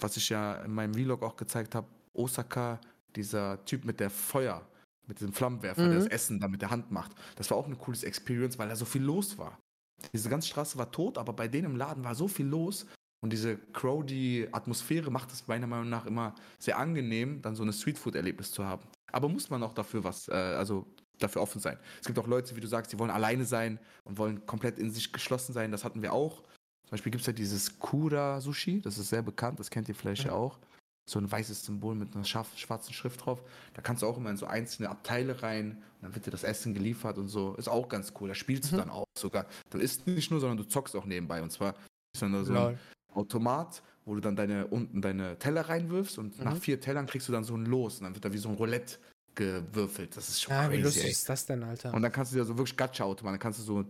was 0.00 0.16
ich 0.16 0.28
ja 0.30 0.54
in 0.62 0.72
meinem 0.72 0.94
Vlog 0.94 1.22
auch 1.22 1.36
gezeigt 1.36 1.74
habe, 1.74 1.86
Osaka, 2.14 2.80
dieser 3.14 3.62
Typ 3.64 3.84
mit 3.84 4.00
der 4.00 4.08
Feuer, 4.10 4.66
mit 5.06 5.20
dem 5.20 5.32
Flammenwerfer, 5.32 5.82
der 5.82 5.90
Mhm. 5.98 6.04
das 6.04 6.06
Essen 6.06 6.40
da 6.40 6.48
mit 6.48 6.62
der 6.62 6.70
Hand 6.70 6.90
macht. 6.90 7.12
Das 7.36 7.50
war 7.50 7.58
auch 7.58 7.66
eine 7.66 7.76
cooles 7.76 8.02
Experience, 8.04 8.58
weil 8.58 8.68
da 8.68 8.76
so 8.76 8.84
viel 8.84 9.02
los 9.02 9.36
war. 9.36 9.58
Diese 10.14 10.30
ganze 10.30 10.48
Straße 10.48 10.78
war 10.78 10.90
tot, 10.90 11.18
aber 11.18 11.32
bei 11.34 11.46
denen 11.48 11.66
im 11.72 11.76
Laden 11.76 12.02
war 12.04 12.14
so 12.14 12.26
viel 12.26 12.46
los. 12.46 12.86
Und 13.22 13.34
diese 13.34 13.58
Crowdy-Atmosphäre 13.74 15.10
macht 15.10 15.30
es 15.30 15.46
meiner 15.46 15.66
Meinung 15.66 15.90
nach 15.90 16.06
immer 16.06 16.34
sehr 16.58 16.78
angenehm, 16.78 17.42
dann 17.42 17.54
so 17.54 17.62
ein 17.62 17.72
Streetfood-Erlebnis 17.72 18.50
zu 18.50 18.64
haben. 18.64 18.82
Aber 19.12 19.28
muss 19.28 19.50
man 19.50 19.62
auch 19.62 19.74
dafür 19.74 20.02
was, 20.04 20.28
äh, 20.28 20.32
also 20.32 20.86
dafür 21.22 21.42
offen 21.42 21.60
sein. 21.60 21.78
Es 22.00 22.06
gibt 22.06 22.18
auch 22.18 22.26
Leute, 22.26 22.56
wie 22.56 22.60
du 22.60 22.66
sagst, 22.68 22.92
die 22.92 22.98
wollen 22.98 23.10
alleine 23.10 23.44
sein 23.44 23.78
und 24.04 24.18
wollen 24.18 24.44
komplett 24.46 24.78
in 24.78 24.90
sich 24.90 25.12
geschlossen 25.12 25.52
sein. 25.52 25.70
Das 25.72 25.84
hatten 25.84 26.02
wir 26.02 26.12
auch. 26.12 26.42
Zum 26.84 26.92
Beispiel 26.92 27.12
gibt 27.12 27.20
es 27.22 27.26
ja 27.26 27.32
dieses 27.32 27.78
Kura-Sushi, 27.78 28.80
das 28.80 28.98
ist 28.98 29.10
sehr 29.10 29.22
bekannt, 29.22 29.60
das 29.60 29.70
kennt 29.70 29.88
ihr 29.88 29.94
vielleicht 29.94 30.24
ja, 30.24 30.30
Ja. 30.30 30.36
auch. 30.36 30.58
So 31.08 31.18
ein 31.18 31.30
weißes 31.30 31.64
Symbol 31.64 31.94
mit 31.96 32.14
einer 32.14 32.24
schwarzen 32.24 32.92
Schrift 32.92 33.24
drauf. 33.24 33.42
Da 33.74 33.82
kannst 33.82 34.02
du 34.02 34.06
auch 34.06 34.16
immer 34.16 34.30
in 34.30 34.36
so 34.36 34.46
einzelne 34.46 34.88
Abteile 34.90 35.42
rein 35.42 35.72
und 35.72 36.02
dann 36.02 36.14
wird 36.14 36.26
dir 36.26 36.30
das 36.30 36.44
Essen 36.44 36.72
geliefert 36.74 37.18
und 37.18 37.28
so. 37.28 37.54
Ist 37.54 37.68
auch 37.68 37.88
ganz 37.88 38.12
cool. 38.20 38.28
Da 38.28 38.34
spielst 38.34 38.70
Mhm. 38.70 38.76
du 38.76 38.82
dann 38.82 38.90
auch 38.90 39.06
sogar. 39.18 39.46
Du 39.70 39.78
isst 39.78 40.06
nicht 40.06 40.30
nur, 40.30 40.38
sondern 40.40 40.58
du 40.58 40.64
zockst 40.64 40.94
auch 40.94 41.04
nebenbei. 41.06 41.42
Und 41.42 41.50
zwar 41.50 41.74
ist 42.14 42.22
dann 42.22 42.32
da 42.32 42.44
so 42.44 42.52
ein. 42.54 42.78
Automat, 43.12 43.82
wo 44.04 44.14
du 44.14 44.20
dann 44.20 44.36
deine 44.36 44.68
unten 44.68 45.02
deine 45.02 45.36
Teller 45.38 45.62
reinwirfst 45.68 46.16
und 46.18 46.38
Mhm. 46.38 46.44
nach 46.44 46.56
vier 46.56 46.80
Tellern 46.80 47.06
kriegst 47.06 47.26
du 47.28 47.32
dann 47.32 47.42
so 47.42 47.56
ein 47.56 47.66
Los 47.66 47.98
und 47.98 48.04
dann 48.04 48.14
wird 48.14 48.24
da 48.24 48.32
wie 48.32 48.38
so 48.38 48.48
ein 48.48 48.54
Roulette 48.54 48.98
gewürfelt. 49.44 50.16
Das 50.16 50.28
ist 50.28 50.42
schon 50.42 50.54
Ja, 50.54 50.64
wie 50.70 50.74
crazy. 50.74 50.82
lustig 50.82 51.04
ey. 51.04 51.10
ist 51.10 51.28
das 51.28 51.46
denn, 51.46 51.62
Alter? 51.62 51.92
Und 51.94 52.02
dann 52.02 52.12
kannst 52.12 52.32
du 52.32 52.36
dir 52.36 52.44
so 52.44 52.56
wirklich 52.56 52.76
Gacha-Automat, 52.76 53.32
dann 53.34 53.38
kannst 53.40 53.58
du 53.60 53.62
so 53.62 53.84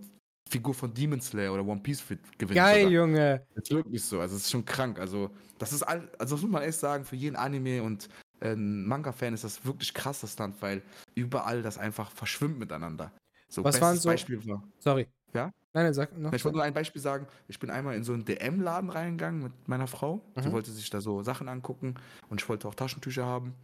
Figur 0.49 0.75
von 0.75 0.93
Demon 0.93 1.21
Slayer 1.21 1.53
oder 1.53 1.65
One 1.65 1.81
Piece 1.81 2.01
fit 2.01 2.19
gewinnen. 2.39 2.57
Geil, 2.57 2.85
sogar. 2.85 2.93
Junge. 2.93 3.47
Das 3.55 3.65
ist 3.65 3.71
wirklich 3.71 4.03
so. 4.05 4.21
Also 4.21 4.37
es 4.37 4.43
ist 4.43 4.51
schon 4.51 4.65
krank. 4.65 4.99
Also 4.99 5.31
das 5.59 5.73
ist 5.73 5.83
all, 5.83 6.09
also 6.19 6.35
das 6.35 6.43
muss 6.43 6.51
man 6.51 6.63
echt 6.63 6.79
sagen, 6.79 7.05
für 7.05 7.15
jeden 7.17 7.37
Anime 7.37 7.83
und 7.83 8.09
äh, 8.41 8.57
Manga-Fan 8.57 9.35
ist 9.35 9.45
das 9.45 9.65
wirklich 9.65 9.95
krass, 9.95 10.21
das 10.23 10.37
Land, 10.39 10.57
weil 10.61 10.83
überall 11.15 11.63
das 11.63 11.79
einfach 11.79 12.11
verschwimmt 12.11 12.59
miteinander. 12.59 13.13
So, 13.49 13.63
Was 13.63 13.81
waren 13.81 13.97
so- 13.97 14.09
Beispiel 14.09 14.45
war. 14.47 14.63
Sorry. 14.79 15.07
Ja? 15.35 15.53
Nein, 15.73 15.85
nein, 15.85 15.95
sag 15.95 16.17
noch. 16.19 16.33
Ich 16.33 16.45
wollte 16.45 16.57
nur 16.57 16.65
ein 16.65 16.75
Beispiel 16.75 17.01
sagen. 17.01 17.27
Ich 17.47 17.61
bin 17.61 17.71
einmal 17.71 17.95
in 17.95 18.03
so 18.03 18.13
einen 18.13 18.25
DM-Laden 18.25 18.91
reingegangen 18.91 19.45
mit 19.45 19.69
meiner 19.69 19.87
Frau. 19.87 20.21
Sie 20.41 20.49
Mhm. 20.49 20.53
wollte 20.53 20.73
sich 20.73 20.91
da 20.91 21.01
so 21.01 21.23
Sachen 21.23 21.49
angucken 21.49 21.95
und 22.29 22.41
ich 22.41 22.49
wollte 22.49 22.67
auch 22.67 22.75
Taschentücher 22.75 23.25
haben. 23.25 23.55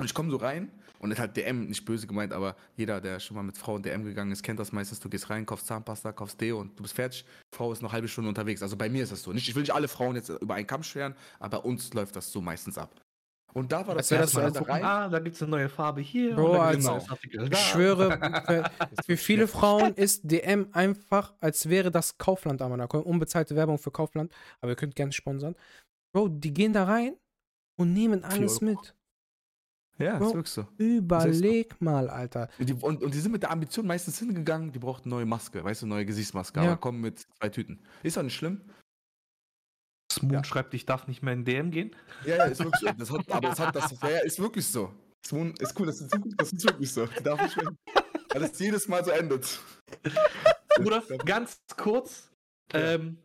Und 0.00 0.06
ich 0.06 0.14
komme 0.14 0.30
so 0.30 0.36
rein 0.38 0.70
und 0.98 1.12
es 1.12 1.18
hat 1.18 1.36
DM, 1.36 1.66
nicht 1.66 1.84
böse 1.84 2.06
gemeint, 2.06 2.32
aber 2.32 2.56
jeder, 2.76 3.00
der 3.00 3.20
schon 3.20 3.36
mal 3.36 3.42
mit 3.42 3.56
Frau 3.56 3.76
in 3.76 3.82
DM 3.82 4.04
gegangen 4.04 4.32
ist, 4.32 4.42
kennt 4.42 4.58
das 4.58 4.72
meistens. 4.72 4.98
Du 5.00 5.08
gehst 5.08 5.30
rein, 5.30 5.46
kaufst 5.46 5.66
Zahnpasta, 5.66 6.12
kaufst 6.12 6.40
Deo 6.40 6.60
und 6.60 6.78
du 6.78 6.82
bist 6.82 6.94
fertig. 6.94 7.24
Frau 7.54 7.72
ist 7.72 7.82
noch 7.82 7.90
eine 7.90 7.94
halbe 7.94 8.08
Stunde 8.08 8.28
unterwegs. 8.28 8.62
Also 8.62 8.76
bei 8.76 8.88
mir 8.88 9.02
ist 9.02 9.12
das 9.12 9.22
so. 9.22 9.32
Nicht, 9.32 9.48
ich 9.48 9.54
will 9.54 9.62
nicht 9.62 9.74
alle 9.74 9.88
Frauen 9.88 10.16
jetzt 10.16 10.28
über 10.28 10.54
einen 10.54 10.66
Kamm 10.66 10.82
scheren, 10.82 11.14
aber 11.38 11.58
bei 11.60 11.68
uns 11.68 11.92
läuft 11.94 12.16
das 12.16 12.30
so 12.32 12.40
meistens 12.40 12.76
ab. 12.78 12.94
Und 13.52 13.72
da 13.72 13.84
war 13.84 13.96
das 13.96 14.06
das 14.06 14.20
erste 14.20 14.40
Mal 14.42 14.54
so 14.54 14.60
da 14.60 14.72
rein. 14.72 14.84
ah, 14.84 15.08
da 15.08 15.18
gibt 15.18 15.34
es 15.34 15.42
eine 15.42 15.50
neue 15.50 15.68
Farbe 15.68 16.00
hier. 16.00 16.36
Bro, 16.36 16.52
und 16.52 16.60
also- 16.60 17.00
Ich 17.50 17.58
schwöre, 17.58 18.16
für, 18.46 18.70
für 19.04 19.16
viele 19.16 19.48
Frauen 19.48 19.92
ist 19.94 20.20
DM 20.22 20.68
einfach, 20.72 21.34
als 21.40 21.68
wäre 21.68 21.90
das 21.90 22.16
Kaufland 22.16 22.62
am 22.62 22.70
Monaco. 22.70 23.00
Unbezahlte 23.00 23.56
Werbung 23.56 23.78
für 23.78 23.90
Kaufland, 23.90 24.32
aber 24.60 24.70
ihr 24.72 24.76
könnt 24.76 24.94
gerne 24.94 25.10
sponsern. 25.10 25.56
Bro, 26.14 26.28
die 26.28 26.54
gehen 26.54 26.72
da 26.72 26.84
rein 26.84 27.16
und 27.76 27.92
nehmen 27.92 28.22
alles 28.22 28.62
Euro. 28.62 28.64
mit. 28.76 28.94
Ja, 30.00 30.14
ist 30.16 30.20
wirklich 30.34 30.48
so. 30.48 30.66
Überleg 30.78 31.80
mal, 31.80 32.08
Alter. 32.08 32.48
Und 32.58 32.68
die, 32.68 32.74
und, 32.74 33.02
und 33.02 33.14
die 33.14 33.18
sind 33.20 33.32
mit 33.32 33.42
der 33.42 33.50
Ambition 33.50 33.86
meistens 33.86 34.18
hingegangen, 34.18 34.72
die 34.72 34.78
brauchten 34.78 35.08
eine 35.08 35.16
neue 35.16 35.26
Maske, 35.26 35.62
weißt 35.62 35.82
du, 35.82 35.86
neue 35.86 36.06
Gesichtsmaske, 36.06 36.60
Ja. 36.60 36.66
aber 36.72 36.76
kommen 36.78 37.00
mit 37.00 37.20
zwei 37.38 37.48
Tüten. 37.48 37.80
Ist 38.02 38.16
doch 38.16 38.22
nicht 38.22 38.34
schlimm. 38.34 38.62
Smoon 40.12 40.32
Ja. 40.32 40.44
schreibt, 40.44 40.74
ich 40.74 40.86
darf 40.86 41.06
nicht 41.06 41.22
mehr 41.22 41.34
in 41.34 41.44
DM 41.44 41.70
gehen. 41.70 41.94
Ja, 42.24 42.36
ja, 42.36 42.44
ist 42.44 42.58
wirklich 42.58 42.80
so. 42.80 42.92
Das 42.98 43.10
hat, 43.10 43.30
aber 43.30 43.52
es 43.52 43.58
hat 43.60 43.76
das, 43.76 43.90
ja, 44.02 44.10
ja, 44.10 44.18
ist 44.24 44.38
wirklich 44.40 44.66
so. 44.66 44.92
Swoon 45.26 45.54
ist 45.58 45.78
cool, 45.78 45.86
das 45.86 46.00
ist, 46.00 46.16
das 46.36 46.52
ist 46.52 46.64
wirklich 46.64 46.92
so. 46.92 47.06
Die 47.06 47.22
darf 47.22 47.40
nicht 47.42 47.56
mehr. 47.56 47.72
Weil 48.32 48.42
es 48.44 48.58
jedes 48.58 48.88
Mal 48.88 49.04
so 49.04 49.10
endet. 49.10 49.60
Oder 50.84 51.02
ganz 51.24 51.58
kurz, 51.76 52.30
ähm, 52.72 53.18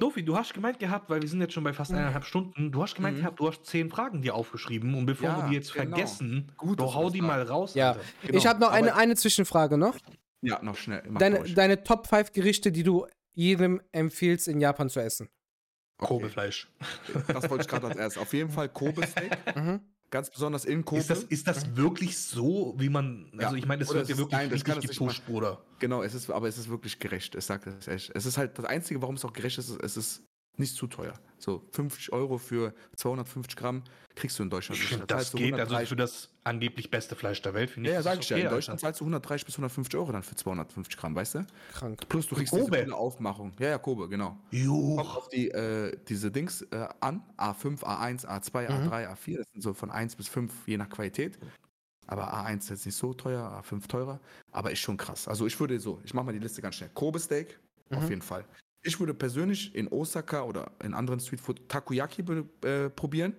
Dofi, 0.00 0.24
du 0.24 0.36
hast 0.36 0.54
gemeint 0.54 0.80
gehabt, 0.80 1.08
weil 1.08 1.22
wir 1.22 1.28
sind 1.28 1.40
jetzt 1.40 1.52
schon 1.54 1.62
bei 1.62 1.72
fast 1.72 1.92
eineinhalb 1.92 2.24
Stunden, 2.24 2.72
du 2.72 2.82
hast 2.82 2.96
gemeint 2.96 3.16
Mhm. 3.16 3.20
gehabt, 3.20 3.38
du 3.38 3.46
hast 3.48 3.64
zehn 3.64 3.88
Fragen 3.90 4.20
dir 4.20 4.34
aufgeschrieben 4.34 4.92
und 4.94 5.06
bevor 5.06 5.28
Ja, 5.28 5.36
wir 5.42 5.48
die 5.50 5.54
jetzt 5.54 5.72
genau. 5.72 5.90
vergessen, 5.94 6.50
Gut, 6.56 6.80
doch 6.80 6.94
hau 6.96 7.10
die 7.10 7.20
mal 7.20 7.42
raus. 7.42 7.74
Ja. 7.74 7.96
Genau, 8.26 8.38
Ich 8.38 8.46
habe 8.46 8.58
noch 8.60 8.72
eine, 8.72 8.90
aber- 8.92 9.00
eine 9.00 9.14
Zwischenfrage 9.14 9.78
noch. 9.78 9.96
Ja, 10.40 10.60
noch 10.64 10.76
schnell. 10.76 11.04
Mach 11.08 11.20
Deine, 11.20 11.44
deine 11.44 11.84
Top 11.84 12.08
5 12.08 12.32
Gerichte, 12.32 12.72
die 12.72 12.82
du 12.82 13.06
jedem 13.34 13.80
empfiehlst, 13.92 14.48
in 14.48 14.60
Japan 14.60 14.88
zu 14.90 14.98
essen. 15.00 15.28
Kobe-Fleisch. 15.98 16.68
Das 17.28 17.48
wollte 17.48 17.62
ich 17.62 17.68
gerade 17.68 17.86
als 17.86 17.96
erstes. 17.96 18.20
Auf 18.22 18.32
jeden 18.32 18.50
Fall 18.50 18.68
Kobe-Steak. 18.68 19.38
Mhm. 19.56 19.80
Ganz 20.12 20.28
besonders 20.28 20.66
in 20.66 20.84
Kobe. 20.84 21.00
Ist 21.00 21.08
das, 21.08 21.22
ist 21.24 21.48
das 21.48 21.74
wirklich 21.74 22.18
so, 22.18 22.74
wie 22.76 22.90
man. 22.90 23.32
Ja. 23.32 23.46
Also, 23.46 23.56
ich 23.56 23.66
meine, 23.66 23.80
das 23.80 23.88
Oder 23.88 24.00
wird 24.00 24.10
es 24.10 24.10
ja 24.10 24.18
wirklich 24.18 24.38
nein, 24.38 24.50
richtig 24.50 24.76
es 24.76 24.82
nicht 24.82 24.98
gepusht, 24.98 25.24
Bruder. 25.24 25.64
Genau, 25.78 26.02
es 26.02 26.12
ist, 26.12 26.30
aber 26.30 26.48
es 26.48 26.58
ist 26.58 26.68
wirklich 26.68 26.98
gerecht. 26.98 27.34
Es 27.34 27.46
sagt 27.46 27.66
es 27.66 27.88
echt. 27.88 28.12
Es 28.14 28.26
ist 28.26 28.36
halt 28.36 28.58
das 28.58 28.66
Einzige, 28.66 29.00
warum 29.00 29.14
es 29.14 29.24
auch 29.24 29.32
gerecht 29.32 29.56
ist, 29.56 29.70
ist, 29.70 29.82
es 29.82 29.96
ist 29.96 30.22
nicht 30.56 30.76
zu 30.76 30.86
teuer. 30.86 31.14
So 31.38 31.64
50 31.72 32.12
Euro 32.12 32.38
für 32.38 32.72
250 32.96 33.56
Gramm 33.56 33.82
kriegst 34.14 34.38
du 34.38 34.44
in 34.44 34.50
Deutschland 34.50 34.80
nicht. 34.80 34.92
Da 35.00 35.06
Das 35.16 35.32
du 35.32 35.38
geht, 35.38 35.54
also 35.54 35.74
130 35.74 35.88
für 35.88 35.96
das 35.96 36.28
angeblich 36.44 36.88
beste 36.90 37.16
Fleisch 37.16 37.42
der 37.42 37.52
Welt, 37.54 37.70
finde 37.70 37.88
ich. 37.90 37.94
Ja, 37.94 38.00
ja, 38.00 38.04
das 38.04 38.12
sag 38.14 38.22
ich 38.22 38.28
ja. 38.28 38.36
okay, 38.36 38.40
In 38.42 38.46
Alter. 38.46 38.56
Deutschland 38.56 38.80
zahlst 38.80 39.00
du 39.00 39.04
130 39.04 39.46
bis 39.46 39.54
150 39.56 39.98
Euro 39.98 40.12
dann 40.12 40.22
für 40.22 40.36
250 40.36 40.96
Gramm, 40.96 41.16
weißt 41.16 41.34
du? 41.36 41.46
Krank. 41.72 42.08
Plus 42.08 42.28
du 42.28 42.36
kriegst 42.36 42.52
Kobe. 42.52 42.78
diese 42.84 42.94
Aufmachung. 42.94 43.52
Ja, 43.58 43.70
ja, 43.70 43.78
Kobe, 43.78 44.08
genau. 44.08 44.38
Jo. 44.52 44.96
Kommt 44.96 45.16
auf 45.16 45.28
die, 45.30 45.50
äh, 45.50 45.96
diese 46.08 46.30
Dings 46.30 46.62
äh, 46.70 46.86
an. 47.00 47.22
A5, 47.38 47.80
A1, 47.82 48.24
A2, 48.26 48.70
Mhm. 48.70 48.88
A3, 48.88 49.08
A4. 49.12 49.36
Das 49.38 49.46
sind 49.52 49.62
so 49.62 49.74
von 49.74 49.90
1 49.90 50.14
bis 50.14 50.28
5, 50.28 50.52
je 50.66 50.76
nach 50.76 50.90
Qualität. 50.90 51.38
Aber 52.06 52.32
A1 52.34 52.58
ist 52.58 52.70
jetzt 52.70 52.86
nicht 52.86 52.96
so 52.96 53.14
teuer, 53.14 53.62
A5 53.64 53.88
teurer. 53.88 54.20
Aber 54.52 54.70
ist 54.70 54.80
schon 54.80 54.96
krass. 54.96 55.26
Also 55.26 55.46
ich 55.46 55.58
würde 55.58 55.80
so, 55.80 56.00
ich 56.04 56.14
mache 56.14 56.26
mal 56.26 56.32
die 56.32 56.38
Liste 56.38 56.60
ganz 56.62 56.76
schnell. 56.76 56.90
Kobe 56.94 57.18
Steak, 57.18 57.58
auf 57.90 58.02
Mhm. 58.04 58.08
jeden 58.10 58.22
Fall. 58.22 58.44
Ich 58.82 58.98
würde 58.98 59.14
persönlich 59.14 59.74
in 59.74 59.88
Osaka 59.88 60.42
oder 60.42 60.72
in 60.82 60.94
anderen 60.94 61.20
Streetfood 61.20 61.68
Takoyaki 61.68 62.22
äh, 62.64 62.90
probieren. 62.90 63.32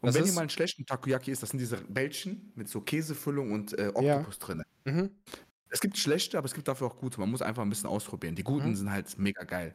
Und 0.00 0.08
Was 0.08 0.14
wenn 0.14 0.22
ist? 0.24 0.30
ihr 0.30 0.34
mal 0.34 0.40
einen 0.42 0.50
schlechten 0.50 0.84
Takoyaki 0.86 1.30
isst, 1.30 1.42
das 1.42 1.50
sind 1.50 1.58
diese 1.60 1.76
Bällchen 1.76 2.52
mit 2.56 2.68
so 2.68 2.80
Käsefüllung 2.80 3.52
und 3.52 3.78
äh, 3.78 3.92
Ja. 4.00 4.16
Oktopus 4.18 4.38
drin. 4.38 4.62
Mhm. 4.84 5.10
Es 5.68 5.80
gibt 5.80 5.96
schlechte, 5.96 6.36
aber 6.38 6.46
es 6.46 6.54
gibt 6.54 6.68
dafür 6.68 6.86
auch 6.88 6.96
gute. 6.96 7.20
Man 7.20 7.30
muss 7.30 7.40
einfach 7.42 7.62
ein 7.62 7.68
bisschen 7.68 7.88
ausprobieren. 7.88 8.34
Die 8.34 8.42
guten 8.42 8.70
Mhm. 8.70 8.76
sind 8.76 8.90
halt 8.90 9.16
mega 9.18 9.44
geil. 9.44 9.74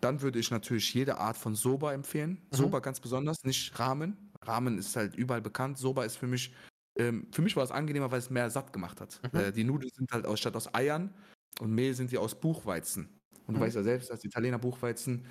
Dann 0.00 0.20
würde 0.20 0.38
ich 0.38 0.50
natürlich 0.50 0.92
jede 0.94 1.18
Art 1.18 1.36
von 1.36 1.54
Soba 1.54 1.92
empfehlen. 1.94 2.42
Mhm. 2.52 2.56
Soba 2.56 2.78
ganz 2.80 3.00
besonders, 3.00 3.42
nicht 3.44 3.78
Ramen. 3.78 4.30
Ramen 4.42 4.78
ist 4.78 4.94
halt 4.96 5.14
überall 5.16 5.42
bekannt. 5.42 5.78
Soba 5.78 6.04
ist 6.04 6.16
für 6.16 6.26
mich, 6.26 6.54
ähm, 6.98 7.26
für 7.32 7.42
mich 7.42 7.56
war 7.56 7.64
es 7.64 7.70
angenehmer, 7.70 8.10
weil 8.10 8.18
es 8.18 8.30
mehr 8.30 8.50
satt 8.50 8.72
gemacht 8.72 9.00
hat. 9.00 9.20
Mhm. 9.32 9.38
Äh, 9.40 9.52
die 9.52 9.64
Nudeln 9.64 9.90
sind 9.94 10.12
halt 10.12 10.26
aus, 10.26 10.38
statt 10.40 10.54
aus 10.56 10.72
Eiern 10.74 11.12
und 11.60 11.72
Mehl 11.74 11.94
sind 11.94 12.12
die 12.12 12.18
aus 12.18 12.38
Buchweizen. 12.38 13.08
Und 13.46 13.54
du 13.54 13.60
Mhm. 13.60 13.64
weißt 13.64 13.76
ja 13.76 13.82
selbst, 13.82 14.10
dass 14.10 14.24
Italiener 14.24 14.58
Buchweizen 14.58 15.26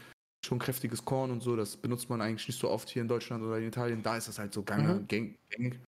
schon 0.45 0.59
kräftiges 0.59 1.03
Korn 1.05 1.31
und 1.31 1.41
so, 1.41 1.55
das 1.55 1.77
benutzt 1.77 2.09
man 2.09 2.21
eigentlich 2.21 2.47
nicht 2.47 2.59
so 2.59 2.69
oft 2.69 2.89
hier 2.89 3.01
in 3.01 3.07
Deutschland 3.07 3.43
oder 3.43 3.57
in 3.57 3.67
Italien. 3.67 4.03
Da 4.03 4.17
ist 4.17 4.27
das 4.27 4.37
halt 4.39 4.53
so 4.53 4.63
gang, 4.63 5.01
Mhm. 5.01 5.07
gäng- 5.07 5.35
gängig. 5.49 5.79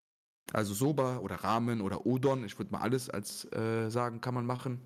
Also 0.52 0.74
Soba 0.74 1.18
oder 1.18 1.36
Ramen 1.36 1.80
oder 1.80 2.06
Udon, 2.06 2.44
ich 2.44 2.58
würde 2.58 2.72
mal 2.72 2.80
alles 2.80 3.10
als 3.10 3.44
äh, 3.52 3.90
sagen, 3.90 4.20
kann 4.20 4.34
man 4.34 4.46
machen. 4.46 4.80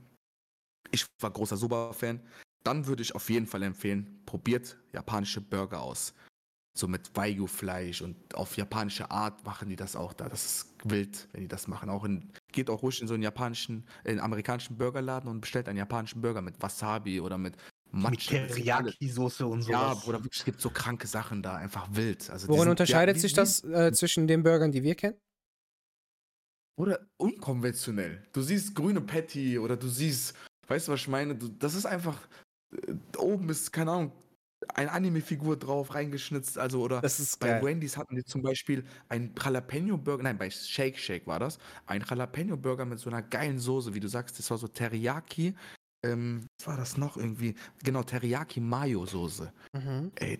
Ich 0.91 1.07
war 1.21 1.31
großer 1.31 1.57
Soba-Fan. 1.57 2.21
Dann 2.65 2.87
würde 2.87 3.03
ich 3.03 3.15
auf 3.15 3.31
jeden 3.31 3.47
Fall 3.47 3.63
empfehlen, 3.63 4.23
probiert 4.27 4.79
japanische 4.93 5.41
Burger 5.41 5.83
aus. 5.83 6.15
So 6.73 6.87
mit 6.87 7.11
Wagyu-Fleisch 7.17 8.01
und 8.01 8.17
auf 8.35 8.57
japanische 8.57 9.11
Art 9.11 9.45
machen 9.45 9.69
die 9.69 9.77
das 9.77 9.97
auch 9.97 10.13
da. 10.13 10.29
Das 10.29 10.45
ist 10.47 10.75
wild, 10.85 11.29
wenn 11.33 11.43
die 11.43 11.49
das 11.49 11.67
machen. 11.67 11.91
Auch 11.91 12.05
in, 12.05 12.31
geht 12.53 12.71
auch 12.71 12.83
ruhig 12.83 13.01
in 13.03 13.09
so 13.09 13.15
einen 13.15 13.25
japanischen, 13.25 13.85
in 14.05 14.13
einen 14.13 14.21
amerikanischen 14.21 14.77
Burgerladen 14.79 15.29
und 15.29 15.41
bestellt 15.41 15.69
einen 15.69 15.79
japanischen 15.79 16.21
Burger 16.21 16.43
mit 16.43 16.63
Wasabi 16.63 17.21
oder 17.21 17.39
mit 17.39 17.57
Mit 17.93 18.21
ist 18.21 18.31
alles- 18.33 18.53
Teriyaki-Soße 18.55 19.45
und 19.47 19.63
so. 19.63 19.73
Ja, 19.73 19.95
Bruder, 19.95 20.23
wirklich, 20.23 20.39
es 20.39 20.45
gibt 20.45 20.61
so 20.61 20.71
kranke 20.71 21.09
Sachen 21.09 21.43
da, 21.43 21.57
einfach 21.57 21.89
wild. 21.91 22.31
Also 22.31 22.47
Worin 22.47 22.61
sind- 22.63 22.71
unterscheidet 22.71 23.17
ja, 23.17 23.21
sich 23.23 23.33
das 23.33 23.65
äh, 23.65 23.91
zwischen 23.93 24.29
den 24.29 24.45
Burgern, 24.45 24.71
die 24.71 24.85
wir 24.85 24.95
kennen? 24.95 25.17
Oder 26.79 27.01
unkonventionell. 27.19 28.23
Du 28.33 28.43
siehst 28.43 28.75
grüne 28.77 29.01
Patty 29.01 29.59
oder 29.59 29.77
du 29.77 29.89
siehst, 29.89 30.35
weißt 30.69 30.87
du, 30.89 30.93
was 30.93 31.01
ich 31.01 31.09
meine? 31.09 31.35
Du, 31.35 31.49
das 31.49 31.75
ist 31.75 31.85
einfach, 31.85 32.17
äh, 32.73 32.95
oben 33.19 33.49
ist, 33.51 33.73
keine 33.73 33.91
Ahnung, 33.91 34.13
eine 34.75 34.93
Anime-Figur 34.93 35.57
drauf 35.57 35.95
reingeschnitzt, 35.95 36.59
also 36.59 36.83
oder 36.83 37.01
Das 37.01 37.19
ist 37.19 37.41
bei 37.41 37.49
geil. 37.49 37.63
Wendy's 37.65 37.97
hatten 37.97 38.17
die 38.17 38.25
zum 38.25 38.43
Beispiel 38.43 38.85
ein 39.09 39.35
Jalapeno-Burger, 39.39 40.23
nein, 40.23 40.39
bei 40.39 40.51
Shake 40.51 40.99
Shake 40.99 41.27
war 41.27 41.39
das, 41.39 41.59
ein 41.87 42.05
Jalapeno-Burger 42.09 42.85
mit 42.85 42.99
so 42.99 43.11
einer 43.11 43.23
geilen 43.23 43.59
Soße, 43.59 43.95
wie 43.95 44.01
du 44.01 44.09
sagst, 44.09 44.39
das 44.39 44.51
war 44.51 44.59
so 44.59 44.69
Teriyaki, 44.69 45.55
ähm, 46.05 46.47
was 46.59 46.69
war 46.69 46.77
das 46.77 46.97
noch 46.97 47.17
irgendwie? 47.17 47.55
Genau, 47.83 48.03
Teriyaki-Mayo-Soße. 48.03 49.53
Mhm. 49.73 50.13
Ey, 50.17 50.39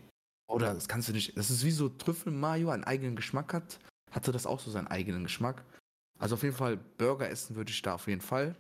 oder 0.49 0.75
das 0.75 0.89
kannst 0.89 1.09
du 1.09 1.13
nicht. 1.13 1.37
Das 1.37 1.51
ist 1.51 1.65
wie 1.65 1.71
so 1.71 1.89
Trüffel-Mayo 1.89 2.71
einen 2.71 2.85
eigenen 2.85 3.17
Geschmack 3.17 3.53
hat. 3.55 3.79
Hatte 4.11 4.33
das 4.33 4.47
auch 4.47 4.59
so 4.59 4.71
seinen 4.71 4.89
eigenen 4.89 5.23
Geschmack. 5.23 5.65
Also 6.19 6.35
auf 6.35 6.43
jeden 6.43 6.57
Fall 6.57 6.77
Burger 6.77 7.31
essen 7.31 7.57
würde 7.57 7.71
ich 7.71 7.83
da 7.83 7.95
auf 7.95 8.09
jeden 8.09 8.21
Fall. 8.21 8.57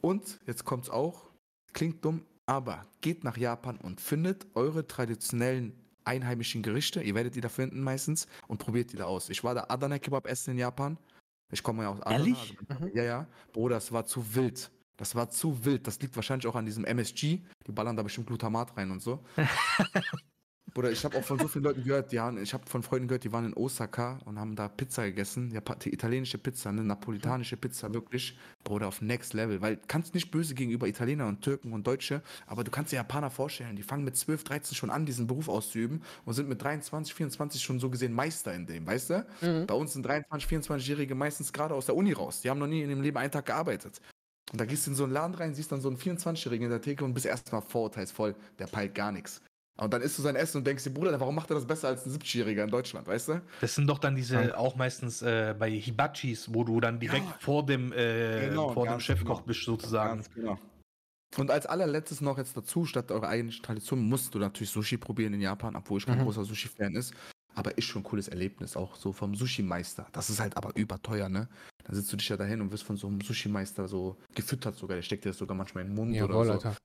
Und 0.00 0.40
jetzt 0.46 0.64
kommt's 0.64 0.90
auch. 0.90 1.30
Klingt 1.72 2.04
dumm, 2.04 2.24
aber 2.46 2.86
geht 3.00 3.24
nach 3.24 3.36
Japan 3.36 3.76
und 3.76 4.00
findet 4.00 4.46
eure 4.54 4.86
traditionellen 4.86 5.72
einheimischen 6.04 6.62
Gerichte. 6.62 7.02
Ihr 7.02 7.14
werdet 7.14 7.34
die 7.34 7.40
da 7.40 7.48
finden 7.48 7.80
meistens 7.82 8.26
und 8.48 8.58
probiert 8.58 8.92
die 8.92 8.96
da 8.96 9.04
aus. 9.04 9.28
Ich 9.28 9.44
war 9.44 9.54
da 9.54 9.66
Adana 9.68 9.98
Kebab 9.98 10.26
essen 10.26 10.52
in 10.52 10.58
Japan. 10.58 10.98
Ich 11.50 11.62
komme 11.62 11.84
ja 11.84 11.90
aus 11.90 12.00
Adana. 12.00 12.18
Ehrlich? 12.18 12.56
Also, 12.68 12.86
ja, 12.94 13.04
ja. 13.04 13.26
Bruder, 13.52 13.76
das 13.76 13.92
war 13.92 14.04
zu 14.04 14.34
wild. 14.34 14.70
Das 14.96 15.14
war 15.14 15.28
zu 15.30 15.64
wild. 15.64 15.86
Das 15.86 16.00
liegt 16.00 16.16
wahrscheinlich 16.16 16.46
auch 16.46 16.56
an 16.56 16.66
diesem 16.66 16.84
MSG. 16.84 17.40
Die 17.66 17.72
ballern 17.72 17.96
da 17.96 18.02
bestimmt 18.02 18.26
Glutamat 18.26 18.76
rein 18.76 18.90
und 18.90 19.00
so. 19.00 19.24
Bruder, 20.74 20.90
ich 20.90 21.04
habe 21.04 21.18
auch 21.18 21.24
von 21.24 21.38
so 21.38 21.48
vielen 21.48 21.64
Leuten 21.64 21.84
gehört, 21.84 22.12
die 22.12 22.20
haben, 22.20 22.42
ich 22.42 22.54
habe 22.54 22.64
von 22.66 22.82
Freunden 22.82 23.08
gehört, 23.08 23.24
die 23.24 23.32
waren 23.32 23.44
in 23.44 23.54
Osaka 23.54 24.18
und 24.24 24.38
haben 24.38 24.56
da 24.56 24.68
Pizza 24.68 25.04
gegessen. 25.04 25.50
Ja, 25.50 25.60
die 25.60 25.92
italienische 25.92 26.38
Pizza, 26.38 26.70
eine 26.70 26.82
napolitanische 26.82 27.56
Pizza, 27.56 27.92
wirklich. 27.92 28.38
Bruder, 28.64 28.88
auf 28.88 29.02
Next 29.02 29.34
Level. 29.34 29.60
Weil 29.60 29.78
kannst 29.86 30.14
nicht 30.14 30.30
böse 30.30 30.54
gegenüber 30.54 30.86
Italiener 30.88 31.26
und 31.26 31.42
Türken 31.42 31.72
und 31.72 31.86
Deutsche, 31.86 32.22
aber 32.46 32.64
du 32.64 32.70
kannst 32.70 32.92
dir 32.92 32.96
Japaner 32.96 33.30
vorstellen, 33.30 33.76
die 33.76 33.82
fangen 33.82 34.04
mit 34.04 34.16
12, 34.16 34.44
13 34.44 34.76
schon 34.76 34.90
an, 34.90 35.04
diesen 35.04 35.26
Beruf 35.26 35.48
auszuüben 35.48 36.02
und 36.24 36.34
sind 36.34 36.48
mit 36.48 36.62
23, 36.62 37.12
24 37.12 37.62
schon 37.62 37.78
so 37.78 37.90
gesehen 37.90 38.12
Meister 38.12 38.54
in 38.54 38.66
dem, 38.66 38.86
weißt 38.86 39.10
du? 39.10 39.26
Mhm. 39.42 39.66
Bei 39.66 39.74
uns 39.74 39.92
sind 39.92 40.06
23, 40.06 40.50
24-Jährige 40.50 41.14
meistens 41.14 41.52
gerade 41.52 41.74
aus 41.74 41.86
der 41.86 41.96
Uni 41.96 42.12
raus. 42.12 42.40
Die 42.40 42.50
haben 42.50 42.58
noch 42.58 42.66
nie 42.66 42.82
in 42.82 42.90
ihrem 42.90 43.02
Leben 43.02 43.18
einen 43.18 43.30
Tag 43.30 43.46
gearbeitet. 43.46 44.00
Und 44.50 44.60
da 44.60 44.64
gehst 44.64 44.86
du 44.86 44.90
in 44.90 44.96
so 44.96 45.04
einen 45.04 45.12
Laden 45.12 45.34
rein, 45.34 45.54
siehst 45.54 45.72
dann 45.72 45.80
so 45.80 45.88
einen 45.88 45.98
24-Jährigen 45.98 46.64
in 46.64 46.70
der 46.70 46.80
Theke 46.80 47.04
und 47.04 47.14
bist 47.14 47.26
erstmal 47.26 47.62
vorurteilsvoll. 47.62 48.34
Der 48.58 48.66
peilt 48.66 48.94
gar 48.94 49.12
nichts. 49.12 49.40
Und 49.78 49.92
dann 49.92 50.02
isst 50.02 50.18
du 50.18 50.22
sein 50.22 50.36
Essen 50.36 50.58
und 50.58 50.66
denkst 50.66 50.84
dir, 50.84 50.90
Bruder, 50.90 51.18
warum 51.18 51.34
macht 51.34 51.50
er 51.50 51.54
das 51.54 51.66
besser 51.66 51.88
als 51.88 52.04
ein 52.04 52.12
70-Jähriger 52.12 52.64
in 52.64 52.70
Deutschland, 52.70 53.06
weißt 53.06 53.28
du? 53.28 53.40
Das 53.60 53.74
sind 53.74 53.86
doch 53.86 53.98
dann 53.98 54.14
diese, 54.14 54.42
ja. 54.42 54.56
auch 54.56 54.76
meistens 54.76 55.22
äh, 55.22 55.54
bei 55.58 55.70
Hibachis, 55.70 56.52
wo 56.52 56.64
du 56.64 56.78
dann 56.80 57.00
direkt 57.00 57.26
ja. 57.26 57.36
vor 57.40 57.64
dem, 57.64 57.92
äh, 57.92 58.48
genau, 58.48 58.72
vor 58.72 58.86
dem 58.86 59.00
Chefkoch 59.00 59.38
genau. 59.38 59.46
bist, 59.46 59.64
sozusagen. 59.64 60.22
Genau. 60.34 60.58
Und 61.38 61.50
als 61.50 61.64
allerletztes 61.64 62.20
noch 62.20 62.36
jetzt 62.36 62.56
dazu, 62.56 62.84
statt 62.84 63.10
eurer 63.10 63.28
eigenen 63.28 63.50
Tradition, 63.62 64.06
musst 64.06 64.34
du 64.34 64.38
natürlich 64.38 64.70
Sushi 64.70 64.98
probieren 64.98 65.32
in 65.32 65.40
Japan, 65.40 65.74
obwohl 65.76 65.98
ich 65.98 66.06
kein 66.06 66.18
mhm. 66.18 66.24
großer 66.24 66.44
Sushi-Fan 66.44 66.94
ist. 66.94 67.14
Aber 67.54 67.76
ist 67.76 67.84
schon 67.84 68.00
ein 68.00 68.04
cooles 68.04 68.28
Erlebnis, 68.28 68.76
auch 68.76 68.96
so 68.96 69.12
vom 69.12 69.34
Sushi-Meister. 69.34 70.06
Das 70.12 70.30
ist 70.30 70.40
halt 70.40 70.56
aber 70.56 70.74
überteuer, 70.76 71.28
ne? 71.28 71.48
Da 71.84 71.94
sitzt 71.94 72.12
du 72.12 72.16
dich 72.16 72.28
ja 72.28 72.36
dahin 72.36 72.60
und 72.60 72.70
wirst 72.70 72.84
von 72.84 72.96
so 72.96 73.08
einem 73.08 73.20
Sushi-Meister 73.20 73.88
so 73.88 74.16
gefüttert 74.34 74.76
sogar. 74.76 74.96
Der 74.96 75.02
steckt 75.02 75.24
dir 75.24 75.30
das 75.30 75.38
sogar 75.38 75.56
manchmal 75.56 75.84
in 75.84 75.90
den 75.90 75.96
Mund 75.96 76.14
Jawohl, 76.14 76.34
oder 76.34 76.44
so. 76.44 76.52
Alter. 76.52 76.76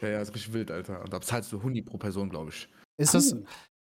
Ja, 0.00 0.08
ja, 0.08 0.20
ist 0.20 0.34
richtig 0.34 0.52
wild, 0.52 0.70
Alter. 0.70 1.02
Und 1.02 1.12
da 1.12 1.20
zahlst 1.20 1.52
du 1.52 1.62
Huni 1.62 1.82
pro 1.82 1.98
Person, 1.98 2.28
glaube 2.28 2.50
ich. 2.50 2.68
Ist 2.98 3.14
das, 3.14 3.36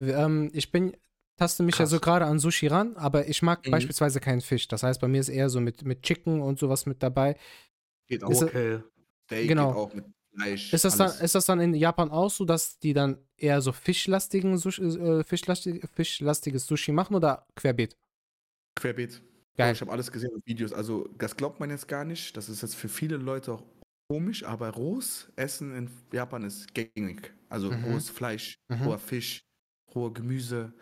ähm, 0.00 0.50
ich 0.52 0.70
bin, 0.70 0.96
taste 1.36 1.62
mich 1.62 1.76
Krass. 1.76 1.90
ja 1.90 1.96
so 1.96 2.00
gerade 2.00 2.24
an 2.26 2.38
Sushi 2.38 2.66
ran, 2.66 2.96
aber 2.96 3.28
ich 3.28 3.42
mag 3.42 3.66
mhm. 3.66 3.70
beispielsweise 3.70 4.20
keinen 4.20 4.40
Fisch. 4.40 4.68
Das 4.68 4.82
heißt, 4.82 5.00
bei 5.00 5.08
mir 5.08 5.20
ist 5.20 5.28
eher 5.28 5.48
so 5.48 5.60
mit, 5.60 5.84
mit 5.84 6.02
Chicken 6.02 6.40
und 6.40 6.58
sowas 6.58 6.86
mit 6.86 7.02
dabei. 7.02 7.36
Geht 8.08 8.22
auch. 8.24 8.30
Ist 8.30 8.42
okay. 8.42 8.80
Steak 9.26 9.48
genau. 9.48 9.68
geht 9.68 9.76
auch 9.76 9.94
mit 9.94 10.04
Fleisch. 10.34 10.72
Ist 10.72 10.84
das, 10.84 10.96
dann, 10.96 11.10
ist 11.20 11.34
das 11.34 11.46
dann 11.46 11.60
in 11.60 11.74
Japan 11.74 12.10
auch 12.10 12.30
so, 12.30 12.44
dass 12.44 12.78
die 12.78 12.92
dann 12.92 13.18
eher 13.36 13.60
so 13.60 13.72
fischlastigen 13.72 14.58
Sushi, 14.58 14.82
äh, 14.82 15.24
fischlastig, 15.24 15.82
fischlastiges 15.94 16.66
Sushi 16.66 16.92
machen 16.92 17.14
oder 17.14 17.46
querbeet? 17.54 17.96
Querbeet. 18.76 19.22
Geil. 19.56 19.72
Ich 19.72 19.80
habe 19.80 19.90
alles 19.90 20.12
gesehen 20.12 20.30
auf 20.36 20.42
Videos. 20.44 20.72
Also, 20.72 21.08
das 21.16 21.36
glaubt 21.36 21.60
man 21.60 21.70
jetzt 21.70 21.88
gar 21.88 22.04
nicht. 22.04 22.36
Das 22.36 22.48
ist 22.48 22.60
jetzt 22.60 22.76
für 22.76 22.88
viele 22.88 23.16
Leute 23.16 23.54
auch 23.54 23.62
komisch, 24.08 24.44
aber 24.44 24.70
rohes 24.70 25.30
Essen 25.36 25.74
in 25.74 25.90
Japan 26.12 26.44
ist 26.44 26.74
gängig. 26.74 27.32
Also 27.48 27.70
mhm. 27.70 27.84
rohes 27.84 28.10
Fleisch, 28.10 28.56
mhm. 28.68 28.82
roher 28.82 28.98
Fisch, 28.98 29.40
rohe 29.94 30.12
Gemüse. 30.12 30.72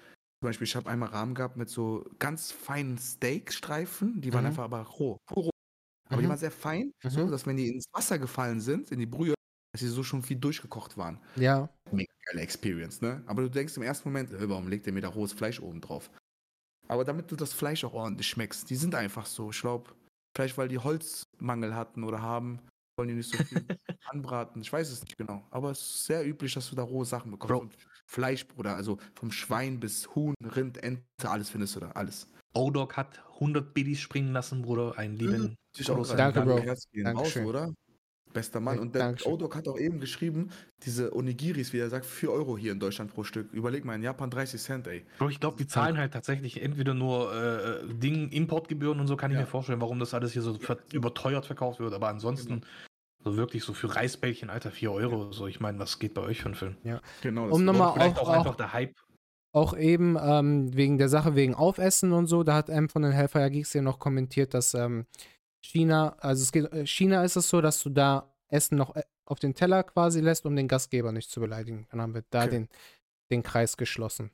Zum 0.41 0.49
Beispiel, 0.49 0.67
ich 0.67 0.77
habe 0.77 0.91
einmal 0.91 1.11
Rahmen 1.11 1.35
gehabt 1.35 1.57
mit 1.57 1.71
so 1.71 2.05
ganz 2.19 2.53
feinen 2.53 2.99
Steakstreifen, 2.99 4.21
die 4.21 4.33
waren 4.33 4.43
mhm. 4.43 4.49
einfach 4.49 4.65
aber 4.65 4.83
roh, 4.83 5.19
roh. 5.35 5.51
Aber 6.09 6.21
die 6.21 6.27
mhm. 6.27 6.31
waren 6.31 6.39
sehr 6.39 6.51
fein, 6.51 6.93
so 7.03 7.27
mhm. 7.27 7.31
dass 7.31 7.47
wenn 7.47 7.57
die 7.57 7.69
ins 7.69 7.87
Wasser 7.93 8.19
gefallen 8.19 8.61
sind, 8.61 8.91
in 8.91 8.99
die 8.99 9.07
Brühe, 9.07 9.35
dass 9.73 9.81
sie 9.81 9.89
so 9.89 10.03
schon 10.03 10.23
viel 10.23 10.37
durchgekocht 10.37 10.99
waren. 10.99 11.19
Ja. 11.37 11.69
Mega 11.91 12.13
geile 12.27 12.43
Experience, 12.43 13.01
ne? 13.01 13.23
Aber 13.27 13.43
du 13.43 13.51
denkst 13.51 13.77
im 13.77 13.83
ersten 13.83 14.09
Moment, 14.09 14.31
warum 14.33 14.69
legt 14.69 14.87
der 14.87 14.93
mir 14.93 15.01
da 15.01 15.09
rohes 15.09 15.33
Fleisch 15.33 15.61
oben 15.61 15.81
drauf? 15.81 16.11
Aber 16.89 17.05
damit 17.05 17.31
du 17.31 17.37
das 17.37 17.55
Fleisch 17.55 17.85
auch 17.85 17.95
ordentlich 17.95 18.29
schmeckst, 18.29 18.69
die 18.69 18.77
sind 18.77 18.95
einfach 18.95 19.25
so. 19.25 19.51
Ich 19.51 19.61
glaube, 19.61 19.91
vielleicht 20.37 20.59
weil 20.59 20.69
die 20.69 20.79
Holzmangel 20.79 21.75
hatten 21.75 22.05
oder 22.05 22.21
haben, 22.21 22.61
wollen 22.97 23.09
die 23.09 23.15
nicht 23.15 23.31
so 23.31 23.43
viel 23.43 23.65
anbraten. 24.07 24.63
Ich 24.63 24.73
weiß 24.73 24.91
es 24.91 25.03
nicht 25.03 25.17
genau. 25.17 25.47
Aber 25.51 25.71
es 25.71 25.81
ist 25.81 26.05
sehr 26.05 26.27
üblich, 26.27 26.55
dass 26.55 26.71
du 26.71 26.77
da 26.77 26.83
rohe 26.83 27.05
Sachen 27.05 27.31
bekommst. 27.31 27.53
Bro. 27.53 27.61
Und 27.61 27.77
Fleisch, 28.07 28.47
Bruder. 28.47 28.77
Also 28.77 28.99
vom 29.15 29.33
Schwein 29.33 29.81
bis 29.81 30.15
Huhn, 30.15 30.35
Rind, 30.43 30.83
Ente, 30.83 31.03
alles 31.25 31.51
findest 31.51 31.77
du 31.77 31.81
da. 31.81 31.91
Alles. 31.91 32.29
O-Dog 32.55 32.97
hat 32.97 33.23
100 33.35 33.75
Biddies 33.75 34.01
springen 34.01 34.33
lassen, 34.33 34.63
Bruder. 34.63 34.97
Einen 34.97 35.17
lieben. 35.17 35.57
Mhm. 35.77 36.17
Danke, 36.17 36.43
Bro. 36.43 36.61
Dankeschön. 36.61 37.17
Aus, 37.17 37.37
oder? 37.37 37.75
Bester 38.35 38.61
Mann. 38.61 38.79
Und 38.79 38.95
der 38.95 39.15
Odok 39.25 39.57
hat 39.57 39.67
auch 39.67 39.79
eben 39.79 40.01
geschrieben, 40.01 40.51
diese 40.83 41.15
Onigiris, 41.15 41.73
wie 41.73 41.79
er 41.79 41.89
sagt, 41.89 42.05
4 42.05 42.31
Euro 42.31 42.59
hier 42.59 42.73
in 42.73 42.81
Deutschland 42.81 43.15
pro 43.15 43.25
Stück. 43.25 43.51
Überleg 43.55 43.87
mal, 43.87 43.95
in 43.95 44.03
Japan 44.03 44.29
30 44.29 44.61
Cent, 44.61 44.87
ey. 44.87 45.07
Bro, 45.19 45.31
ich 45.31 45.41
glaube, 45.41 45.57
die 45.57 45.67
zahlen 45.67 45.97
halt 45.97 46.13
tatsächlich 46.13 46.61
entweder 46.61 46.93
nur 46.93 47.33
äh, 47.35 47.95
Ding, 47.95 48.29
Importgebühren 48.29 49.01
und 49.01 49.07
so, 49.07 49.17
kann 49.17 49.31
ich 49.31 49.39
mir 49.39 49.47
vorstellen, 49.47 49.81
warum 49.81 49.99
das 49.99 50.13
alles 50.13 50.33
hier 50.33 50.43
so 50.43 50.55
ver 50.55 50.77
überteuert 50.93 51.47
verkauft 51.47 51.81
wird. 51.81 51.95
Aber 51.95 52.09
ansonsten, 52.09 52.61
genau. 52.61 52.67
so 53.25 53.37
wirklich 53.39 53.65
so 53.65 53.73
für 53.73 53.97
Reisbällchen, 53.97 54.51
Alter, 54.51 54.71
4 54.71 54.93
Euro. 54.93 55.33
So, 55.33 55.47
ich 55.47 55.61
meine, 55.61 55.79
was 55.79 55.99
geht 55.99 56.13
bei 56.13 56.21
euch 56.21 56.41
für 56.41 56.47
einen 56.47 56.57
Film? 56.57 56.77
Ja, 56.85 57.01
genau. 57.23 57.49
Um 57.49 57.65
nochmal 57.65 57.89
auch, 57.89 58.19
auch, 58.19 58.29
einfach 58.29 58.57
der 58.57 58.75
Hype 58.75 58.95
auch 59.55 59.77
eben 59.77 60.19
ähm, 60.21 60.75
wegen 60.75 60.99
der 60.99 61.09
Sache 61.09 61.37
wegen 61.37 61.55
Aufessen 61.55 62.13
und 62.13 62.27
so, 62.27 62.43
da 62.43 62.57
hat 62.57 62.71
einem 62.71 62.89
von 62.89 63.03
den 63.03 63.13
Hellfire 63.13 63.53
Geeks 63.53 63.73
ja 63.73 63.83
noch 63.83 64.01
kommentiert, 64.01 64.53
dass 64.53 64.75
ähm, 64.75 65.07
China, 65.65 66.15
also 66.21 66.43
es 66.43 66.53
geht, 66.53 66.71
äh, 66.73 66.87
China 66.87 67.25
ist 67.25 67.37
es 67.37 67.49
so, 67.49 67.61
dass 67.63 67.83
du 67.83 67.89
da 67.89 68.31
Essen 68.49 68.77
noch 68.77 68.95
äh, 68.95 69.03
auf 69.25 69.39
den 69.39 69.55
Teller 69.55 69.83
quasi 69.83 70.21
lässt, 70.21 70.45
um 70.45 70.55
den 70.55 70.69
Gastgeber 70.69 71.11
nicht 71.11 71.31
zu 71.31 71.41
beleidigen. 71.41 71.87
Dann 71.91 72.03
haben 72.03 72.15
wir 72.15 72.23
da 72.29 72.43
okay. 72.43 72.51
den, 72.51 72.69
den 73.31 73.43
Kreis 73.43 73.77
geschlossen. 73.77 74.31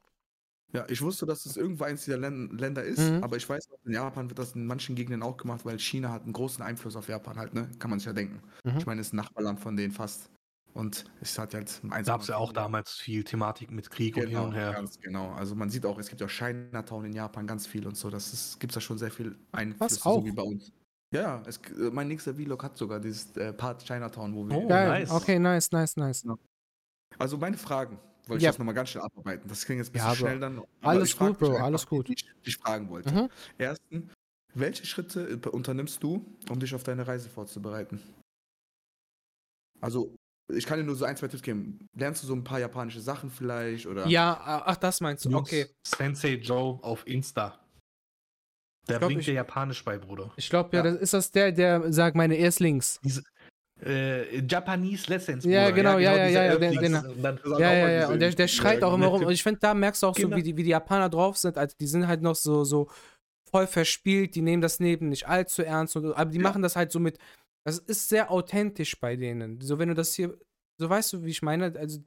Ja, 0.73 0.85
ich 0.88 1.03
wusste, 1.03 1.27
dass 1.27 1.47
es 1.47 1.57
irgendwo 1.57 1.85
eins 1.85 2.05
dieser 2.05 2.19
Länder 2.19 2.83
ist, 2.83 2.99
mhm. 2.99 3.25
aber 3.25 3.37
ich 3.37 3.49
weiß, 3.49 3.69
in 3.85 3.93
Japan 3.93 4.29
wird 4.29 4.38
das 4.38 4.55
in 4.55 4.66
manchen 4.66 4.95
Gegenden 4.95 5.23
auch 5.23 5.37
gemacht, 5.37 5.64
weil 5.64 5.79
China 5.79 6.11
hat 6.11 6.23
einen 6.23 6.33
großen 6.33 6.62
Einfluss 6.62 6.95
auf 6.95 7.09
Japan 7.09 7.38
halt, 7.38 7.55
ne? 7.55 7.69
Kann 7.81 7.90
man 7.90 7.99
sich 7.99 8.07
ja 8.07 8.12
denken. 8.12 8.40
Mhm. 8.64 8.79
Ich 8.79 8.87
meine, 8.87 9.01
es 9.01 9.09
ist 9.09 9.12
ein 9.12 9.16
Nachbarland 9.16 9.59
von 9.61 9.77
denen 9.77 9.93
fast. 9.93 10.31
Und 10.73 11.05
es 11.21 11.37
hat 11.37 11.55
halt 11.55 11.81
eins. 11.90 12.07
Gab 12.07 12.21
es 12.21 12.29
ja 12.29 12.37
auch 12.37 12.53
damals 12.53 12.93
viel 12.93 13.25
Thematik 13.25 13.73
mit 13.73 13.90
Krieg 13.90 14.14
genau, 14.14 14.27
und 14.27 14.31
hin 14.31 14.40
und 14.40 14.55
her. 14.55 14.73
Ganz 14.73 15.01
genau. 15.01 15.33
Also 15.33 15.57
man 15.57 15.69
sieht 15.71 15.85
auch, 15.85 15.99
es 15.99 16.09
gibt 16.09 16.21
ja 16.21 16.29
auch 16.29 16.31
Chinatown 16.31 17.07
in 17.07 17.12
Japan 17.12 17.47
ganz 17.49 17.66
viel 17.66 17.87
und 17.88 17.97
so. 17.97 18.09
Das 18.09 18.57
gibt 18.61 18.71
es 18.71 18.75
da 18.75 18.81
schon 18.81 18.97
sehr 18.97 19.11
viel 19.11 19.37
Einfluss, 19.51 19.97
so 19.97 20.25
wie 20.25 20.31
bei 20.31 20.43
uns. 20.43 20.73
Ja, 21.12 21.42
es, 21.46 21.57
äh, 21.57 21.90
mein 21.90 22.09
nächster 22.09 22.35
Vlog 22.35 22.62
hat 22.62 22.77
sogar 22.77 23.01
dieses 23.01 23.37
äh, 23.37 23.53
Part 23.53 23.85
Chinatown, 23.85 24.35
wo 24.35 24.49
wir. 24.49 24.57
Oh, 24.57 24.68
Geil. 24.68 24.88
nice. 24.88 25.11
Okay, 25.11 25.38
nice, 25.38 25.70
nice, 25.73 25.96
nice. 25.96 26.23
Ja. 26.23 26.37
Also 27.18 27.37
meine 27.37 27.57
Fragen, 27.57 27.99
wollte 28.27 28.38
ich 28.38 28.42
ja. 28.44 28.51
jetzt 28.51 28.59
nochmal 28.59 28.75
ganz 28.75 28.90
schnell 28.90 29.05
abarbeiten. 29.05 29.49
Das 29.49 29.64
klingt 29.64 29.79
jetzt 29.79 29.88
ein 29.88 29.92
bisschen 29.92 30.09
ja, 30.09 30.14
schnell 30.14 30.38
dann. 30.38 30.62
Alles 30.81 31.16
gut, 31.16 31.38
Bro, 31.38 31.57
alles 31.57 31.87
gut. 31.87 32.09
Die 32.09 32.14
ich 32.14 32.25
dich 32.46 32.57
fragen 32.57 32.88
wollte. 32.88 33.12
Mhm. 33.12 33.29
Erstens, 33.59 34.12
welche 34.55 34.87
Schritte 34.87 35.37
unternimmst 35.51 36.03
du, 36.03 36.25
um 36.49 36.61
dich 36.61 36.75
auf 36.75 36.85
deine 36.85 37.07
Reise 37.07 37.29
vorzubereiten? 37.29 38.01
Also, 39.81 40.14
ich 40.53 40.66
kann 40.66 40.79
dir 40.79 40.85
nur 40.85 40.96
so 40.96 41.05
ein, 41.05 41.16
zwei 41.16 41.29
Tipps 41.29 41.42
geben. 41.42 41.88
Lernst 41.96 42.23
du 42.23 42.27
so 42.27 42.35
ein 42.35 42.44
paar 42.44 42.61
japanische 42.61 43.01
Sachen 43.01 43.31
vielleicht? 43.31 43.87
Oder? 43.87 44.07
Ja, 44.07 44.62
ach, 44.66 44.77
das 44.77 45.01
meinst 45.01 45.25
du. 45.25 45.37
Okay. 45.37 45.66
Sensei 45.87 46.35
Joe 46.35 46.79
auf 46.83 47.07
Insta. 47.07 47.59
Der 48.90 48.98
glaub, 48.98 49.11
bringt 49.11 49.26
dir 49.26 49.35
Japanisch 49.35 49.85
bei, 49.85 49.98
Bruder. 49.98 50.31
Ich 50.37 50.50
glaube, 50.50 50.76
ja, 50.76 50.85
ja, 50.85 50.90
das 50.90 51.00
ist 51.00 51.14
das 51.14 51.31
der, 51.31 51.53
der 51.53 51.92
sagt 51.92 52.16
meine 52.16 52.37
Erstlinks. 52.37 53.00
Diese, 53.03 53.22
äh, 53.83 54.40
Japanese 54.46 55.09
Lessons. 55.09 55.44
Bruder. 55.44 55.55
Ja, 55.55 55.70
genau, 55.70 55.98
ja, 55.98 56.16
ja, 56.16 56.26
ja, 56.26 56.44
ja, 56.55 56.70
ja, 56.70 56.81
genau. 56.81 57.59
ja, 57.59 57.72
ja, 57.72 57.90
ja. 57.90 58.09
Und 58.09 58.20
der, 58.20 58.31
der 58.31 58.48
schreit 58.48 58.83
auch 58.83 58.94
immer 58.94 59.07
rum. 59.07 59.24
Und 59.24 59.33
ich 59.33 59.42
finde, 59.42 59.61
da 59.61 59.74
merkst 59.74 60.03
du 60.03 60.09
auch 60.09 60.14
genau. 60.14 60.31
so, 60.31 60.37
wie 60.37 60.42
die, 60.42 60.57
wie 60.57 60.64
die 60.64 60.70
Japaner 60.70 61.09
drauf 61.09 61.38
sind. 61.38 61.57
Also, 61.57 61.74
die 61.81 61.87
sind 61.87 62.07
halt 62.07 62.22
noch 62.22 62.35
so, 62.35 62.64
so 62.64 62.90
voll 63.50 63.66
verspielt. 63.66 64.35
Die 64.35 64.42
nehmen 64.42 64.62
das 64.62 64.79
Leben 64.79 65.09
nicht 65.09 65.29
allzu 65.29 65.62
ernst. 65.62 65.96
Und, 65.96 66.12
aber 66.12 66.31
die 66.31 66.38
ja. 66.38 66.42
machen 66.42 66.62
das 66.62 66.76
halt 66.76 66.92
so 66.92 67.00
mit. 67.00 67.18
Das 67.64 67.79
ist 67.79 68.09
sehr 68.09 68.31
authentisch 68.31 68.98
bei 69.00 69.16
denen. 69.16 69.61
So, 69.61 69.79
wenn 69.79 69.88
du 69.88 69.94
das 69.94 70.14
hier. 70.14 70.37
So 70.79 70.88
weißt 70.88 71.12
du, 71.12 71.24
wie 71.24 71.31
ich 71.31 71.42
meine? 71.42 71.74
Also, 71.79 72.00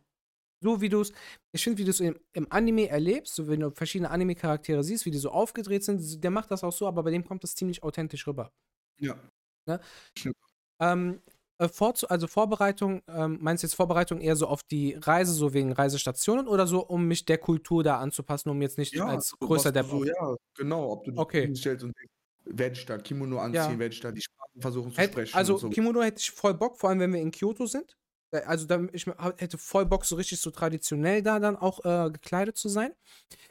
so 0.64 0.82
wie 0.82 0.90
du 0.90 1.02
es, 1.02 1.12
ich 1.52 1.64
finde, 1.64 1.78
wie 1.78 1.84
du 1.84 1.92
es 1.92 2.00
im, 2.00 2.18
im, 2.32 2.52
Anime 2.52 2.88
erlebst, 2.88 3.36
so 3.36 3.48
wenn 3.48 3.60
du 3.60 3.70
verschiedene 3.72 4.10
Anime-Charaktere 4.10 4.84
siehst, 4.84 5.06
wie 5.06 5.12
die 5.12 5.18
so 5.18 5.30
aufgedreht 5.30 5.84
sind, 5.84 6.24
der 6.24 6.32
macht 6.32 6.50
das 6.50 6.64
auch 6.64 6.72
so, 6.72 6.88
aber 6.88 7.04
bei 7.04 7.12
dem 7.12 7.26
kommt 7.26 7.44
das 7.44 7.54
ziemlich 7.54 7.84
authentisch 7.84 8.26
rüber. 8.26 8.52
Ja. 9.00 9.20
Ne? 9.68 9.80
Ähm, 10.80 11.22
äh, 11.60 11.68
vor, 11.68 11.94
also 12.10 12.28
Vorbereitung, 12.28 13.02
ähm, 13.08 13.38
meinst 13.42 13.64
du 13.64 13.68
jetzt 13.68 13.76
Vorbereitung 13.76 14.22
eher 14.22 14.36
so 14.36 14.48
auf 14.48 14.64
die 14.64 14.94
Reise, 14.94 15.34
so 15.34 15.54
wegen 15.54 15.72
Reisestationen 15.72 16.48
oder 16.48 16.66
so, 16.66 16.86
um 16.86 17.08
mich 17.08 17.26
der 17.26 17.38
Kultur 17.38 17.84
da 17.84 18.00
anzupassen, 18.00 18.50
um 18.50 18.62
jetzt 18.62 18.78
nicht 18.78 18.94
ja, 18.94 19.06
als 19.06 19.36
größer 19.40 19.72
der 19.72 19.84
so, 19.84 20.04
Ja, 20.04 20.36
genau, 20.56 20.92
ob 20.92 21.04
du 21.04 21.12
dich 21.12 21.20
okay. 21.20 21.56
stellst 21.56 21.84
und 21.84 21.96
denkst, 21.98 22.14
werde 22.46 22.76
ich 22.76 22.86
da 22.86 22.98
Kimono 22.98 23.40
anziehen, 23.40 23.74
ja. 23.74 23.80
werde 23.80 23.94
ich 23.94 24.00
da 24.00 24.12
die 24.12 24.22
Sprachen 24.22 24.62
versuchen 24.62 24.92
zu 24.92 24.98
Hätt, 24.98 25.12
sprechen. 25.12 25.36
Also 25.36 25.58
so. 25.58 25.70
Kimono 25.70 26.02
hätte 26.02 26.20
ich 26.20 26.32
voll 26.32 26.54
Bock, 26.54 26.80
vor 26.80 26.90
allem 26.90 27.00
wenn 27.00 27.14
wir 27.14 27.22
in 27.22 27.32
Kyoto 27.32 27.66
sind. 27.66 27.96
Äh, 28.34 28.42
also 28.46 28.66
da, 28.66 28.82
ich 28.92 29.06
hätte 29.38 29.58
voll 29.58 29.86
Bock, 29.86 30.06
so 30.06 30.16
richtig 30.16 30.40
so 30.42 30.52
traditionell 30.52 31.22
da 31.22 31.40
dann 31.40 31.56
auch 31.56 31.86
äh, 31.86 32.12
gekleidet 32.12 32.58
zu 32.58 32.68
sein. 32.68 32.92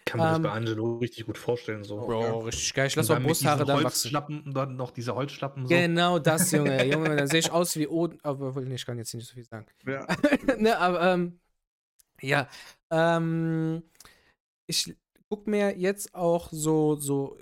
Kann 0.04 0.18
man 0.18 0.36
ähm, 0.36 0.42
das 0.42 0.50
bei 0.50 0.56
Angelo 0.56 0.96
richtig 0.96 1.26
gut 1.26 1.38
vorstellen. 1.38 1.84
So. 1.84 1.98
Bro, 1.98 2.22
ja. 2.22 2.36
richtig 2.38 2.74
geil. 2.74 2.88
Ich 2.88 2.96
lasse 2.96 3.16
auch 3.16 3.20
Brusthaare 3.20 3.64
dann 3.64 3.84
wachsen. 3.84 4.14
Und 4.16 4.54
dann 4.54 4.76
noch 4.76 4.90
diese 4.90 5.14
Holzschlappen. 5.14 5.66
So. 5.66 5.68
Genau 5.68 6.18
das, 6.18 6.50
Junge. 6.50 6.84
Junge, 6.92 7.16
dann 7.16 7.28
sehe 7.28 7.40
ich 7.40 7.50
aus 7.50 7.76
wie 7.76 7.88
Oden. 7.88 8.18
Aber 8.22 8.60
nee, 8.60 8.74
ich 8.74 8.84
kann 8.84 8.98
jetzt 8.98 9.14
nicht 9.14 9.26
so 9.26 9.34
viel 9.34 9.44
sagen. 9.44 9.66
Ja. 9.86 10.06
ne, 10.58 10.78
aber 10.78 11.02
ähm, 11.02 11.40
ja. 12.20 12.48
Ähm, 12.90 13.82
ich 14.66 14.94
gucke 15.28 15.48
mir 15.48 15.76
jetzt 15.78 16.14
auch 16.14 16.48
so, 16.50 16.96
so 16.96 17.38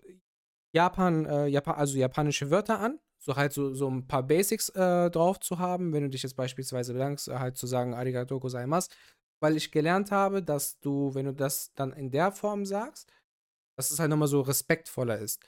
Japan, 0.73 1.27
äh, 1.27 1.47
Japan, 1.47 1.75
also 1.77 1.99
japanische 1.99 2.51
Wörter 2.51 2.79
an 2.79 3.01
so 3.23 3.37
halt 3.37 3.53
so, 3.53 3.75
so 3.75 3.89
ein 3.89 4.07
paar 4.07 4.23
Basics 4.23 4.71
äh, 4.71 5.11
drauf 5.11 5.39
zu 5.41 5.59
haben, 5.59 5.93
wenn 5.93 6.03
du 6.05 6.09
dich 6.11 6.23
jetzt 6.23 6.37
beispielsweise 6.37 6.93
bedankst, 6.95 7.29
äh, 7.29 7.39
halt 7.39 7.57
zu 7.57 7.67
sagen, 7.67 7.95
arigato 7.95 8.41
gozaimasu, 8.41 8.89
weil 9.41 9.57
ich 9.57 9.71
gelernt 9.71 10.11
habe, 10.11 10.43
dass 10.43 10.81
du, 10.81 11.15
wenn 11.15 11.27
du 11.27 11.35
das 11.35 11.73
dann 11.75 11.93
in 11.93 12.11
der 12.11 12.33
Form 12.33 12.65
sagst, 12.65 13.13
dass 13.77 13.91
es 13.91 13.99
halt 13.99 14.11
nochmal 14.11 14.29
so 14.29 14.41
respektvoller 14.41 15.19
ist. 15.19 15.43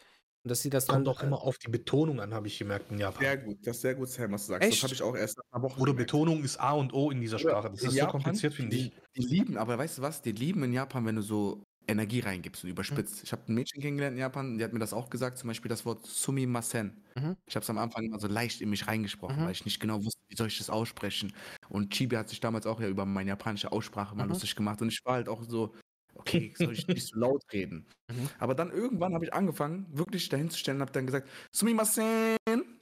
Und 0.44 0.50
dass 0.50 0.60
sie 0.60 0.70
das 0.70 0.88
Kommt 0.88 1.06
dann. 1.06 1.14
auch 1.14 1.22
immer 1.22 1.42
auf 1.42 1.58
die 1.58 1.70
Betonung 1.70 2.20
an, 2.20 2.34
habe 2.34 2.48
ich 2.48 2.58
gemerkt 2.58 2.90
in 2.90 2.98
Japan. 2.98 3.22
Sehr 3.22 3.36
gut, 3.38 3.58
das 3.66 3.76
ist 3.76 3.82
sehr 3.82 3.94
gut, 3.94 4.08
Sam, 4.08 4.32
was 4.32 4.46
du 4.46 4.52
sagst. 4.52 4.68
Echt? 4.68 4.78
Das 4.78 4.82
habe 4.82 4.94
ich 4.94 5.02
auch 5.02 5.14
erst 5.16 5.38
nach 5.38 5.44
einer 5.52 5.62
Woche 5.62 5.80
Oder 5.80 5.92
gemerkt. 5.92 6.10
Betonung 6.10 6.42
ist 6.42 6.58
A 6.58 6.72
und 6.72 6.92
O 6.92 7.10
in 7.10 7.20
dieser 7.20 7.38
Sprache. 7.38 7.70
Das 7.70 7.80
In 7.80 7.86
ist 7.86 7.92
so 7.92 7.98
Japan, 7.98 8.22
kompliziert, 8.22 8.54
finde 8.54 8.76
ich. 8.76 8.90
Die, 8.90 9.22
die 9.22 9.26
lieben, 9.26 9.56
aber 9.56 9.78
weißt 9.78 9.98
du 9.98 10.02
was? 10.02 10.20
Die 10.20 10.32
lieben 10.32 10.64
in 10.64 10.72
Japan, 10.72 11.06
wenn 11.06 11.16
du 11.16 11.22
so 11.22 11.62
Energie 11.88 12.20
reingibst 12.20 12.64
und 12.64 12.70
überspitzt. 12.70 13.22
Ich 13.24 13.32
habe 13.32 13.42
ein 13.48 13.54
Mädchen 13.54 13.82
kennengelernt 13.82 14.14
in 14.14 14.20
Japan, 14.20 14.58
die 14.58 14.64
hat 14.64 14.72
mir 14.72 14.78
das 14.78 14.92
auch 14.92 15.10
gesagt, 15.10 15.38
zum 15.38 15.48
Beispiel 15.48 15.68
das 15.68 15.84
Wort 15.84 16.06
Sumimasen. 16.06 17.02
Mhm. 17.16 17.36
Ich 17.46 17.54
habe 17.56 17.64
es 17.64 17.70
am 17.70 17.78
Anfang 17.78 18.04
immer 18.04 18.18
so 18.20 18.28
leicht 18.28 18.60
in 18.60 18.70
mich 18.70 18.86
reingesprochen, 18.86 19.40
Mhm. 19.40 19.44
weil 19.44 19.52
ich 19.52 19.64
nicht 19.64 19.80
genau 19.80 20.02
wusste, 20.04 20.20
wie 20.28 20.36
soll 20.36 20.46
ich 20.48 20.58
das 20.58 20.70
aussprechen. 20.70 21.32
Und 21.68 21.90
Chibi 21.92 22.16
hat 22.16 22.28
sich 22.28 22.40
damals 22.40 22.66
auch 22.66 22.80
ja 22.80 22.88
über 22.88 23.04
meine 23.04 23.30
japanische 23.30 23.72
Aussprache 23.72 24.14
mal 24.14 24.24
Mhm. 24.24 24.30
lustig 24.30 24.54
gemacht 24.56 24.80
und 24.80 24.88
ich 24.88 25.00
war 25.04 25.14
halt 25.14 25.28
auch 25.28 25.42
so, 25.42 25.74
okay, 26.14 26.52
soll 26.70 26.72
ich 26.72 26.86
nicht 26.86 27.06
so 27.08 27.18
laut 27.18 27.42
reden. 27.52 27.86
Mhm. 28.10 28.28
Aber 28.38 28.54
dann 28.54 28.70
irgendwann 28.70 29.14
habe 29.14 29.24
ich 29.24 29.32
angefangen, 29.34 29.86
wirklich 29.90 30.28
dahin 30.28 30.50
zu 30.50 30.58
stellen 30.58 30.76
und 30.78 30.82
habe 30.82 30.92
dann 30.92 31.06
gesagt, 31.06 31.28
Sumimasen. 31.50 32.36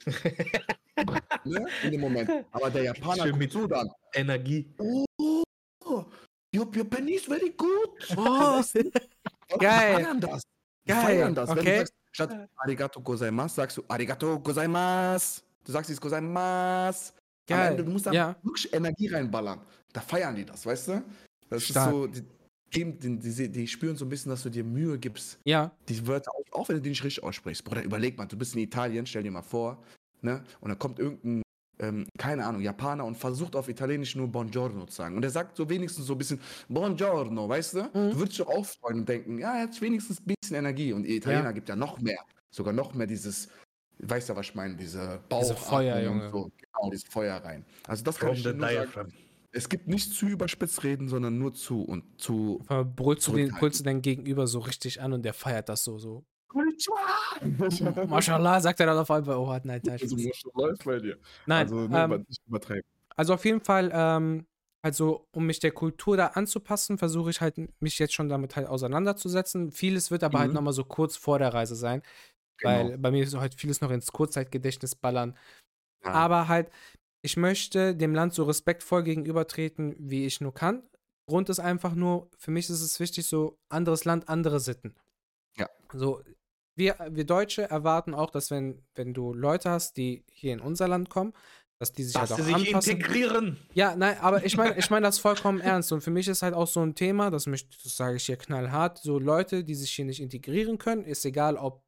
ne? 1.45 1.65
In 1.83 1.91
dem 1.91 2.01
Moment. 2.01 2.29
Aber 2.51 2.69
der 2.69 2.83
Japaner 2.83 3.23
Schön 3.23 3.37
mit- 3.37 3.51
so 3.51 3.65
dann. 3.67 3.89
Energie. 4.13 4.67
Oh, 4.77 5.05
your, 6.53 6.67
your 6.75 6.85
penny 6.85 7.13
is 7.13 7.25
very 7.25 7.49
good. 7.55 7.89
Oh, 8.17 8.61
du? 8.73 8.83
Die 8.83 9.57
Geil. 9.59 9.95
feiern 9.95 10.19
das. 10.19 10.43
Die 10.85 10.91
Geil, 10.91 11.01
feiern 11.01 11.35
das. 11.35 11.49
Wenn 11.49 11.59
okay. 11.59 11.71
du 11.71 11.77
sagst, 11.77 11.93
statt 12.11 12.49
Arigato 12.57 13.01
gozaimasu, 13.01 13.55
sagst 13.55 13.77
du 13.77 13.83
Arigato 13.87 14.39
gozaimasu. 14.39 15.41
Du 15.65 15.71
sagst 15.71 15.89
jetzt 15.89 16.01
gozaimasu. 16.01 17.13
Geil, 17.47 17.71
Ende, 17.71 17.83
du 17.83 17.91
musst 17.91 18.05
da 18.05 18.11
ja. 18.11 18.35
wirklich 18.43 18.71
Energie 18.73 19.07
reinballern. 19.07 19.61
Da 19.91 20.01
feiern 20.01 20.35
die 20.35 20.45
das, 20.45 20.65
weißt 20.65 20.87
du? 20.89 21.03
Das 21.49 21.63
Stark. 21.63 21.87
ist 21.87 21.91
so, 21.91 22.07
die, 22.07 22.23
die, 22.73 22.99
die, 22.99 23.19
die, 23.19 23.49
die 23.49 23.67
spüren 23.67 23.97
so 23.97 24.05
ein 24.05 24.09
bisschen, 24.09 24.29
dass 24.29 24.43
du 24.43 24.49
dir 24.49 24.63
Mühe 24.63 24.97
gibst, 24.97 25.39
ja, 25.43 25.71
die 25.89 26.07
Wörter, 26.07 26.31
auch, 26.31 26.59
auch 26.59 26.69
wenn 26.69 26.77
du 26.77 26.81
die 26.81 26.89
nicht 26.89 27.03
richtig 27.03 27.23
aussprichst. 27.23 27.63
Bruder, 27.63 27.83
überleg 27.83 28.17
mal, 28.17 28.25
du 28.25 28.37
bist 28.37 28.55
in 28.55 28.61
Italien, 28.61 29.05
stell 29.05 29.23
dir 29.23 29.31
mal 29.31 29.41
vor, 29.41 29.83
ne? 30.21 30.43
Und 30.61 30.69
dann 30.69 30.79
kommt 30.79 30.99
irgendein, 30.99 31.41
ähm, 31.81 32.07
keine 32.17 32.45
Ahnung, 32.45 32.61
Japaner 32.61 33.03
und 33.05 33.17
versucht 33.17 33.55
auf 33.55 33.67
Italienisch 33.67 34.15
nur 34.15 34.27
Buongiorno 34.27 34.85
zu 34.85 34.95
sagen. 34.95 35.17
Und 35.17 35.23
er 35.23 35.31
sagt 35.31 35.57
so 35.57 35.67
wenigstens 35.69 36.05
so 36.05 36.13
ein 36.13 36.17
bisschen 36.17 36.39
Buongiorno, 36.69 37.49
weißt 37.49 37.73
du? 37.73 37.81
Mhm. 37.83 38.11
Du 38.11 38.19
würdest 38.19 38.39
dich 38.39 38.47
auch 38.47 38.65
freuen 38.65 38.99
und 38.99 39.09
denken, 39.09 39.39
ja, 39.39 39.55
er 39.55 39.63
hat 39.63 39.81
wenigstens 39.81 40.19
ein 40.21 40.33
bisschen 40.39 40.57
Energie. 40.57 40.93
Und 40.93 41.03
die 41.03 41.17
Italiener 41.17 41.45
Ja. 41.45 41.51
gibt 41.51 41.67
ja 41.69 41.75
noch 41.75 41.99
mehr. 41.99 42.19
Sogar 42.51 42.73
noch 42.73 42.93
mehr 42.93 43.07
dieses, 43.07 43.49
weißt 43.99 44.29
du, 44.29 44.35
was 44.35 44.45
ich 44.47 44.55
meine, 44.55 44.75
diese 44.75 45.19
Bauch. 45.27 45.41
Diese 45.41 45.55
Feuer, 45.55 45.99
Junge. 46.01 46.29
So. 46.31 46.51
Genau, 46.57 46.89
dieses 46.91 47.05
Feuer 47.09 47.37
rein. 47.37 47.65
Also 47.87 48.03
das 48.03 48.17
kann 48.19 48.33
ich 48.33 48.43
nur 48.43 48.53
sagen. 48.59 49.13
Es 49.53 49.67
gibt 49.67 49.87
nicht 49.89 50.13
zu 50.13 50.27
überspitzt 50.27 50.83
reden, 50.85 51.09
sondern 51.09 51.37
nur 51.37 51.53
zu 51.53 51.81
und 51.81 52.03
zu. 52.21 52.63
brüllst 52.95 53.27
du, 53.27 53.33
den, 53.35 53.49
brüllst 53.51 53.81
du 53.81 53.83
dein 53.83 54.01
Gegenüber 54.01 54.47
so 54.47 54.59
richtig 54.59 55.01
an 55.01 55.11
und 55.11 55.23
der 55.23 55.33
feiert 55.33 55.67
das 55.67 55.83
so. 55.83 55.97
so. 55.97 56.23
Also, 56.53 57.85
Mashallah, 58.07 58.61
sagt 58.61 58.79
er 58.79 58.85
dann 58.87 58.97
auf 58.97 59.09
einmal, 59.11 59.37
oh, 59.37 59.51
nein, 59.63 59.81
nein, 59.83 59.99
Also, 60.01 60.17
was 60.17 60.41
läuft 60.53 60.83
bei 60.85 60.99
dir? 60.99 61.17
nein. 61.45 61.63
also, 61.65 61.79
ähm, 61.85 61.91
ne, 61.91 61.99
aber 62.01 62.17
nicht 62.19 62.41
übertreiben. 62.47 62.83
Also 63.15 63.33
auf 63.33 63.45
jeden 63.45 63.61
Fall, 63.61 63.91
ähm, 63.93 64.45
also 64.83 65.27
um 65.31 65.45
mich 65.45 65.59
der 65.59 65.71
Kultur 65.71 66.17
da 66.17 66.27
anzupassen, 66.27 66.97
versuche 66.97 67.29
ich 67.29 67.41
halt 67.41 67.55
mich 67.81 67.99
jetzt 67.99 68.13
schon 68.13 68.29
damit 68.29 68.55
halt 68.55 68.67
auseinanderzusetzen. 68.67 69.71
Vieles 69.71 70.09
wird 70.11 70.23
aber 70.23 70.39
halt 70.39 70.49
Mhm. 70.49 70.55
nochmal 70.55 70.73
so 70.73 70.83
kurz 70.83 71.17
vor 71.17 71.37
der 71.39 71.53
Reise 71.53 71.75
sein, 71.75 72.01
weil 72.63 72.85
Genau. 72.87 72.97
bei 73.01 73.11
mir 73.11 73.23
ist 73.23 73.35
halt 73.35 73.53
vieles 73.55 73.81
noch 73.81 73.91
ins 73.91 74.11
Kurzzeitgedächtnis 74.11 74.95
ballern. 74.95 75.37
Ja. 76.03 76.11
Aber 76.11 76.47
halt, 76.47 76.71
ich 77.21 77.37
möchte 77.37 77.95
dem 77.95 78.15
Land 78.15 78.33
so 78.33 78.43
respektvoll 78.45 79.03
gegenübertreten, 79.03 79.95
wie 79.99 80.25
ich 80.25 80.41
nur 80.41 80.53
kann. 80.53 80.81
Grund 81.27 81.49
ist 81.49 81.59
einfach 81.59 81.93
nur, 81.93 82.29
für 82.39 82.49
mich 82.51 82.69
ist 82.69 82.81
es 82.81 82.99
wichtig, 82.99 83.27
so 83.27 83.59
anderes 83.69 84.05
Land, 84.05 84.27
andere 84.29 84.59
Sitten. 84.59 84.95
Ja. 85.57 85.69
So, 85.93 86.23
wir, 86.75 86.95
wir 87.09 87.25
Deutsche 87.25 87.63
erwarten 87.69 88.13
auch, 88.13 88.29
dass 88.29 88.51
wenn, 88.51 88.81
wenn 88.95 89.13
du 89.13 89.33
Leute 89.33 89.69
hast, 89.69 89.97
die 89.97 90.23
hier 90.31 90.53
in 90.53 90.59
unser 90.61 90.87
Land 90.87 91.09
kommen, 91.09 91.33
dass 91.81 91.91
die 91.93 92.03
sich 92.03 92.13
Dass 92.13 92.29
halt 92.29 92.45
sie 92.45 92.53
auch 92.53 92.57
sich 92.59 92.67
anpassen. 92.67 92.91
integrieren. 92.91 93.57
Ja, 93.73 93.95
nein, 93.95 94.15
aber 94.19 94.45
ich 94.45 94.55
meine 94.55 94.77
ich 94.77 94.91
mein 94.91 95.01
das 95.01 95.17
vollkommen 95.19 95.59
ernst. 95.59 95.91
Und 95.91 96.01
für 96.01 96.11
mich 96.11 96.27
ist 96.27 96.43
halt 96.43 96.53
auch 96.53 96.67
so 96.67 96.79
ein 96.81 96.93
Thema, 96.93 97.31
das, 97.31 97.47
möchte, 97.47 97.75
das 97.83 97.97
sage 97.97 98.17
ich 98.17 98.25
hier 98.25 98.37
knallhart, 98.37 98.99
so 98.99 99.17
Leute, 99.17 99.63
die 99.63 99.73
sich 99.73 99.91
hier 99.91 100.05
nicht 100.05 100.21
integrieren 100.21 100.77
können, 100.77 101.03
ist 101.03 101.25
egal, 101.25 101.57
ob, 101.57 101.83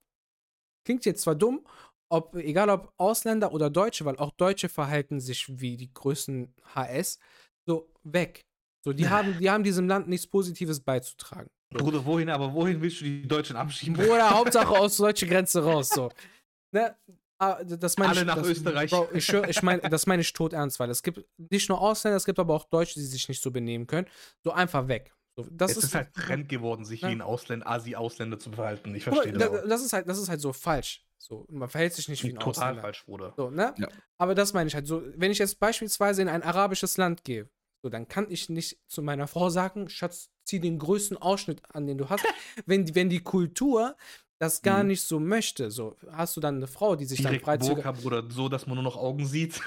klingt 0.84 1.06
jetzt 1.06 1.22
zwar 1.22 1.36
dumm, 1.36 1.64
ob, 2.10 2.36
egal 2.36 2.72
ob 2.72 2.92
Ausländer 2.98 3.54
oder 3.54 3.70
Deutsche, 3.70 4.04
weil 4.06 4.18
auch 4.18 4.32
Deutsche 4.32 4.68
verhalten 4.68 5.20
sich 5.20 5.60
wie 5.60 5.78
die 5.78 5.94
größten 5.94 6.56
HS, 6.74 7.20
so 7.68 7.88
weg. 8.04 8.42
So, 8.84 8.92
die 8.94 9.08
haben, 9.08 9.38
die 9.40 9.50
haben 9.50 9.64
diesem 9.64 9.88
Land 9.88 10.08
nichts 10.10 10.28
Positives 10.28 10.80
beizutragen. 10.80 11.50
Bruder, 11.74 12.06
wohin, 12.06 12.30
aber 12.30 12.54
wohin 12.54 12.82
willst 12.82 13.00
du 13.02 13.06
die 13.06 13.28
Deutschen 13.28 13.56
abschieben? 13.56 13.96
Oder 13.96 14.30
Hauptsache 14.38 14.68
aus 14.78 14.98
deutsche 14.98 15.26
Grenze 15.26 15.64
raus, 15.64 15.90
so. 15.90 16.10
Ne? 16.72 16.96
Ah, 17.40 17.64
Das 17.64 17.98
meine 17.98 18.12
Alle 18.12 18.22
ich, 18.22 18.28
nach 18.28 18.36
das, 18.36 18.48
Österreich. 18.48 18.92
Bro, 18.92 19.10
ich 19.14 19.32
ich 19.32 19.64
meine, 19.64 19.82
das 19.90 20.06
meine 20.06 20.22
ich 20.22 20.32
tot 20.34 20.54
ernst, 20.54 20.80
weil 20.80 20.90
es 20.90 21.02
gibt 21.02 21.26
nicht 21.38 21.68
nur 21.70 21.80
Ausländer, 21.82 22.18
es 22.18 22.26
gibt 22.26 22.40
aber 22.40 22.54
auch 22.54 22.66
Deutsche, 22.66 23.00
die 23.00 23.06
sich 23.06 23.28
nicht 23.28 23.42
so 23.42 23.50
benehmen 23.52 23.88
können. 23.88 24.08
So 24.44 24.52
einfach 24.52 24.88
weg. 24.88 25.14
So, 25.36 25.48
das 25.50 25.72
es 25.78 25.86
ist, 25.86 25.96
halt 25.96 26.14
Trend 26.14 26.48
geworden, 26.48 26.86
sich 26.86 27.02
Ja. 27.02 27.08
wie 27.08 27.14
ein 27.14 27.22
Ausländer, 27.22 27.68
Asi-Ausländer 27.68 28.38
zu 28.38 28.52
verhalten. 28.52 28.94
Ich 28.94 29.04
verstehe 29.04 29.34
das. 29.34 29.50
da- 29.52 29.66
das 29.66 29.82
ist 29.84 29.94
halt, 29.94 30.08
das 30.08 30.20
ist 30.20 30.30
halt 30.30 30.42
so 30.42 30.54
falsch. 30.54 31.04
So, 31.18 31.46
man 31.50 31.70
verhält 31.70 31.94
sich 31.94 32.08
nicht 32.08 32.24
wie 32.24 32.30
ein 32.34 32.36
Total 32.36 32.50
Ausländer. 32.50 32.82
falsch, 32.82 33.04
Bruder. 33.06 33.34
So, 33.36 33.50
ne? 33.50 33.74
Ja. 33.78 33.88
Aber 34.20 34.36
das 34.36 34.54
meine 34.54 34.68
ich 34.68 34.76
halt 34.76 34.86
so, 34.86 35.02
wenn 35.16 35.32
ich 35.32 35.40
jetzt 35.40 35.60
beispielsweise 35.60 36.22
in 36.22 36.28
ein 36.30 36.44
arabisches 36.44 36.98
Land 36.98 37.24
gehe, 37.24 37.50
so, 37.84 37.90
dann 37.90 38.08
kann 38.08 38.28
ich 38.32 38.50
nicht 38.50 38.80
zu 38.88 39.02
meiner 39.02 39.28
Frau 39.28 39.50
sagen, 39.50 39.90
Schatz, 39.90 40.30
zieh 40.46 40.60
den 40.60 40.80
größten 40.80 41.18
Ausschnitt 41.18 41.62
an, 41.74 41.86
den 41.86 41.98
du 41.98 42.10
hast. 42.10 42.24
wenn, 42.66 42.86
die- 42.86 42.96
wenn 42.96 43.10
die 43.10 43.20
Kultur 43.22 43.96
das 44.40 44.62
gar 44.62 44.84
Mhm. 44.84 44.88
nicht 44.90 45.02
so 45.04 45.20
möchte, 45.20 45.70
so 45.70 45.96
hast 46.12 46.36
du 46.36 46.42
dann 46.42 46.56
eine 46.56 46.68
Frau, 46.68 46.96
die 46.96 47.06
sich 47.06 47.22
dann 47.22 47.32
Direkt 47.32 47.46
freizügig. 47.46 47.84
Burka, 47.84 47.92
Bruder, 47.92 48.24
so, 48.30 48.50
dass 48.50 48.66
man 48.66 48.76
nur 48.76 48.84
noch 48.84 48.98
Augen 48.98 49.26
sieht. 49.26 49.62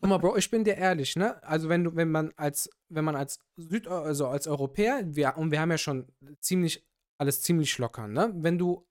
Guck 0.00 0.10
mal, 0.10 0.18
Bro, 0.18 0.36
ich 0.36 0.50
bin 0.50 0.62
dir 0.64 0.76
ehrlich, 0.76 1.16
ne? 1.16 1.42
Also 1.42 1.68
wenn 1.68 1.84
du, 1.84 1.96
wenn 1.96 2.10
man 2.10 2.32
als, 2.36 2.70
wenn 2.88 3.04
man 3.04 3.16
als 3.16 3.40
Süd, 3.56 3.88
also 3.88 4.28
als 4.28 4.46
Europäer, 4.46 5.02
wir, 5.04 5.36
und 5.36 5.50
wir 5.50 5.60
haben 5.60 5.70
ja 5.72 5.78
schon 5.78 6.06
ziemlich, 6.40 6.84
alles 7.18 7.42
ziemlich 7.42 7.76
locker, 7.78 8.06
ne? 8.06 8.30
Wenn 8.36 8.58
du 8.58 8.86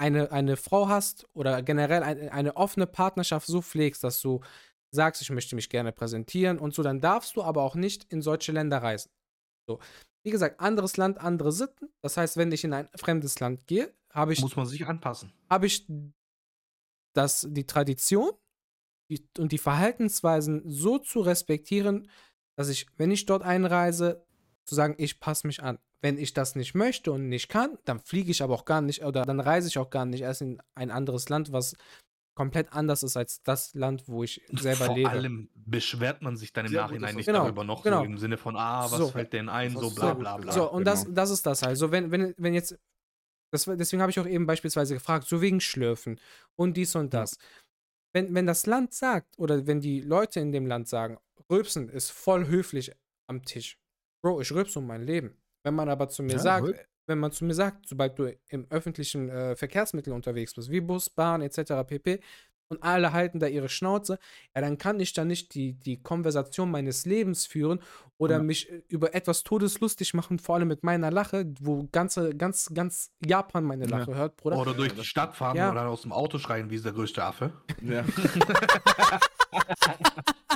eine, 0.00 0.32
eine 0.32 0.56
Frau 0.56 0.88
hast 0.88 1.28
oder 1.34 1.62
generell 1.62 2.02
eine, 2.02 2.32
eine 2.32 2.56
offene 2.56 2.86
Partnerschaft 2.86 3.46
so 3.46 3.60
pflegst, 3.62 4.02
dass 4.02 4.20
du 4.20 4.40
sagst, 4.90 5.22
ich 5.22 5.30
möchte 5.30 5.54
mich 5.54 5.68
gerne 5.68 5.92
präsentieren 5.92 6.58
und 6.58 6.74
so, 6.74 6.82
dann 6.82 7.00
darfst 7.00 7.36
du 7.36 7.42
aber 7.42 7.62
auch 7.62 7.74
nicht 7.74 8.04
in 8.12 8.22
solche 8.22 8.52
Länder 8.52 8.82
reisen. 8.82 9.10
So. 9.66 9.78
Wie 10.24 10.30
gesagt, 10.30 10.60
anderes 10.60 10.96
Land, 10.96 11.18
andere 11.18 11.52
Sitten. 11.52 11.88
Das 12.02 12.16
heißt, 12.16 12.36
wenn 12.36 12.52
ich 12.52 12.64
in 12.64 12.72
ein 12.72 12.88
fremdes 12.96 13.38
Land 13.40 13.66
gehe, 13.66 13.94
habe 14.10 14.32
ich 14.32 14.40
Muss 14.40 14.56
man 14.56 14.66
sich 14.66 14.86
anpassen. 14.86 15.32
habe 15.48 15.66
ich 15.66 15.86
das, 17.14 17.46
die 17.50 17.66
Tradition 17.66 18.30
die, 19.10 19.26
und 19.38 19.52
die 19.52 19.58
Verhaltensweisen 19.58 20.62
so 20.66 20.98
zu 20.98 21.20
respektieren, 21.20 22.10
dass 22.56 22.68
ich, 22.68 22.86
wenn 22.96 23.10
ich 23.10 23.26
dort 23.26 23.42
einreise, 23.42 24.24
zu 24.66 24.74
sagen, 24.74 24.94
ich 24.98 25.20
passe 25.20 25.46
mich 25.46 25.62
an. 25.62 25.78
Wenn 26.00 26.18
ich 26.18 26.32
das 26.32 26.54
nicht 26.54 26.74
möchte 26.74 27.10
und 27.10 27.28
nicht 27.28 27.48
kann, 27.48 27.78
dann 27.84 28.00
fliege 28.00 28.30
ich 28.30 28.42
aber 28.42 28.54
auch 28.54 28.64
gar 28.64 28.80
nicht 28.80 29.02
oder 29.02 29.22
dann 29.22 29.40
reise 29.40 29.68
ich 29.68 29.78
auch 29.78 29.90
gar 29.90 30.04
nicht 30.04 30.20
erst 30.20 30.42
in 30.42 30.62
ein 30.74 30.90
anderes 30.90 31.28
Land, 31.28 31.52
was 31.52 31.74
komplett 32.38 32.72
anders 32.72 33.02
ist 33.02 33.16
als 33.16 33.42
das 33.42 33.74
Land, 33.74 34.06
wo 34.06 34.22
ich 34.22 34.40
selber 34.52 34.84
Vor 34.86 34.94
lebe. 34.94 35.10
allem 35.10 35.50
beschwert 35.56 36.22
man 36.22 36.36
sich 36.36 36.52
dann 36.52 36.66
im 36.66 36.70
Sehr 36.70 36.82
Nachhinein 36.82 37.16
nicht 37.16 37.26
Genau, 37.26 37.42
darüber 37.42 37.64
noch, 37.64 37.82
genau. 37.82 37.98
so 37.98 38.04
im 38.04 38.16
Sinne 38.16 38.36
von, 38.38 38.56
ah, 38.56 38.84
was 38.88 38.98
So. 38.98 39.08
fällt 39.08 39.32
denn 39.32 39.48
ein, 39.48 39.74
Das 39.74 39.82
so 39.82 39.90
bla 39.90 40.14
bla 40.14 40.36
bla. 40.36 40.52
So, 40.52 40.70
und 40.70 40.84
das, 40.84 41.02
genau. 41.02 41.16
das 41.16 41.30
ist 41.30 41.44
das 41.44 41.62
halt. 41.62 41.76
So, 41.76 41.90
wenn, 41.90 42.12
wenn, 42.12 42.34
wenn 42.38 42.54
jetzt, 42.54 42.78
das, 43.50 43.64
deswegen 43.64 44.00
habe 44.02 44.10
ich 44.12 44.20
auch 44.20 44.26
eben 44.26 44.46
beispielsweise 44.46 44.94
gefragt, 44.94 45.26
so 45.26 45.40
wegen 45.42 45.60
Schlürfen 45.60 46.20
und 46.54 46.76
dies 46.76 46.94
und 46.94 47.12
das. 47.12 47.38
Wenn, 48.14 48.32
wenn 48.34 48.46
das 48.46 48.66
Land 48.66 48.94
sagt, 48.94 49.36
oder 49.36 49.66
wenn 49.66 49.80
die 49.80 50.00
Leute 50.00 50.38
in 50.38 50.52
dem 50.52 50.66
Land 50.66 50.86
sagen, 50.88 51.18
Rülpsen 51.50 51.88
ist 51.88 52.10
voll 52.10 52.46
höflich 52.46 52.92
am 53.26 53.42
Tisch. 53.44 53.78
Bro, 54.22 54.40
ich 54.42 54.52
rülpse 54.52 54.78
um 54.78 54.86
mein 54.86 55.02
Leben. 55.02 55.36
Wenn 55.64 55.74
man 55.74 55.88
aber 55.88 56.08
zu 56.08 56.22
mir 56.22 56.34
Ja, 56.34 56.38
sagt. 56.38 56.68
Wenn 57.08 57.18
man 57.18 57.32
zu 57.32 57.44
mir 57.44 57.54
sagt, 57.54 57.88
sobald 57.88 58.18
du 58.18 58.32
im 58.48 58.66
öffentlichen 58.70 59.28
äh, 59.28 59.56
Verkehrsmittel 59.56 60.12
unterwegs 60.12 60.54
bist, 60.54 60.70
wie 60.70 60.80
Bus, 60.80 61.10
Bahn 61.10 61.42
etc. 61.42 61.72
pp. 61.86 62.20
und 62.70 62.82
alle 62.82 63.12
halten 63.14 63.40
da 63.40 63.46
ihre 63.46 63.68
Schnauze, 63.70 64.18
ja, 64.54 64.60
dann 64.60 64.76
kann 64.78 65.00
ich 65.00 65.14
da 65.14 65.24
nicht 65.24 65.54
die, 65.54 65.72
die 65.72 66.02
Konversation 66.02 66.70
meines 66.70 67.06
Lebens 67.06 67.46
führen 67.46 67.80
oder 68.18 68.36
Ja. 68.36 68.42
mich 68.42 68.70
äh, 68.70 68.82
über 68.88 69.14
etwas 69.14 69.42
todeslustig 69.42 70.12
machen, 70.14 70.38
vor 70.38 70.56
allem 70.56 70.68
mit 70.68 70.84
meiner 70.84 71.10
Lache, 71.10 71.46
wo 71.60 71.88
ganze, 71.90 72.34
ganz, 72.36 72.70
ganz 72.74 73.10
Japan 73.24 73.64
meine 73.64 73.86
Ja. 73.88 73.98
Lache 73.98 74.14
hört, 74.14 74.36
Bruder. 74.36 74.58
Oder 74.58 74.74
durch 74.74 74.90
Ja, 74.92 74.98
die 75.00 75.04
Stadt 75.04 75.34
fahren 75.34 75.56
Ja. 75.56 75.70
oder 75.70 75.80
dann 75.80 75.88
aus 75.88 76.02
dem 76.02 76.12
Auto 76.12 76.38
schreien, 76.38 76.68
wie 76.70 76.74
ist 76.76 76.84
der 76.84 76.92
größte 76.92 77.24
Affe. 77.24 77.52
Ja. 77.82 78.04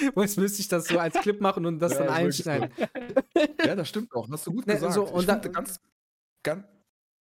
Jetzt 0.16 0.38
müsste 0.38 0.60
ich 0.60 0.68
das 0.68 0.86
so 0.86 0.98
als 0.98 1.14
Clip 1.20 1.40
machen 1.40 1.66
und 1.66 1.78
das 1.78 1.92
Ja, 1.92 1.98
dann 2.04 2.08
einschneiden. 2.10 2.70
ja, 3.64 3.74
das 3.76 3.88
stimmt 3.88 4.12
auch. 4.14 4.28
Hast 4.30 4.46
du 4.46 4.52
gut 4.52 4.66
Ne, 4.66 4.74
gesagt. 4.74 4.94
so, 4.94 5.04
und 5.06 5.28
dann- 5.28 5.40
ganz, 5.52 5.80
ganz, 6.42 6.64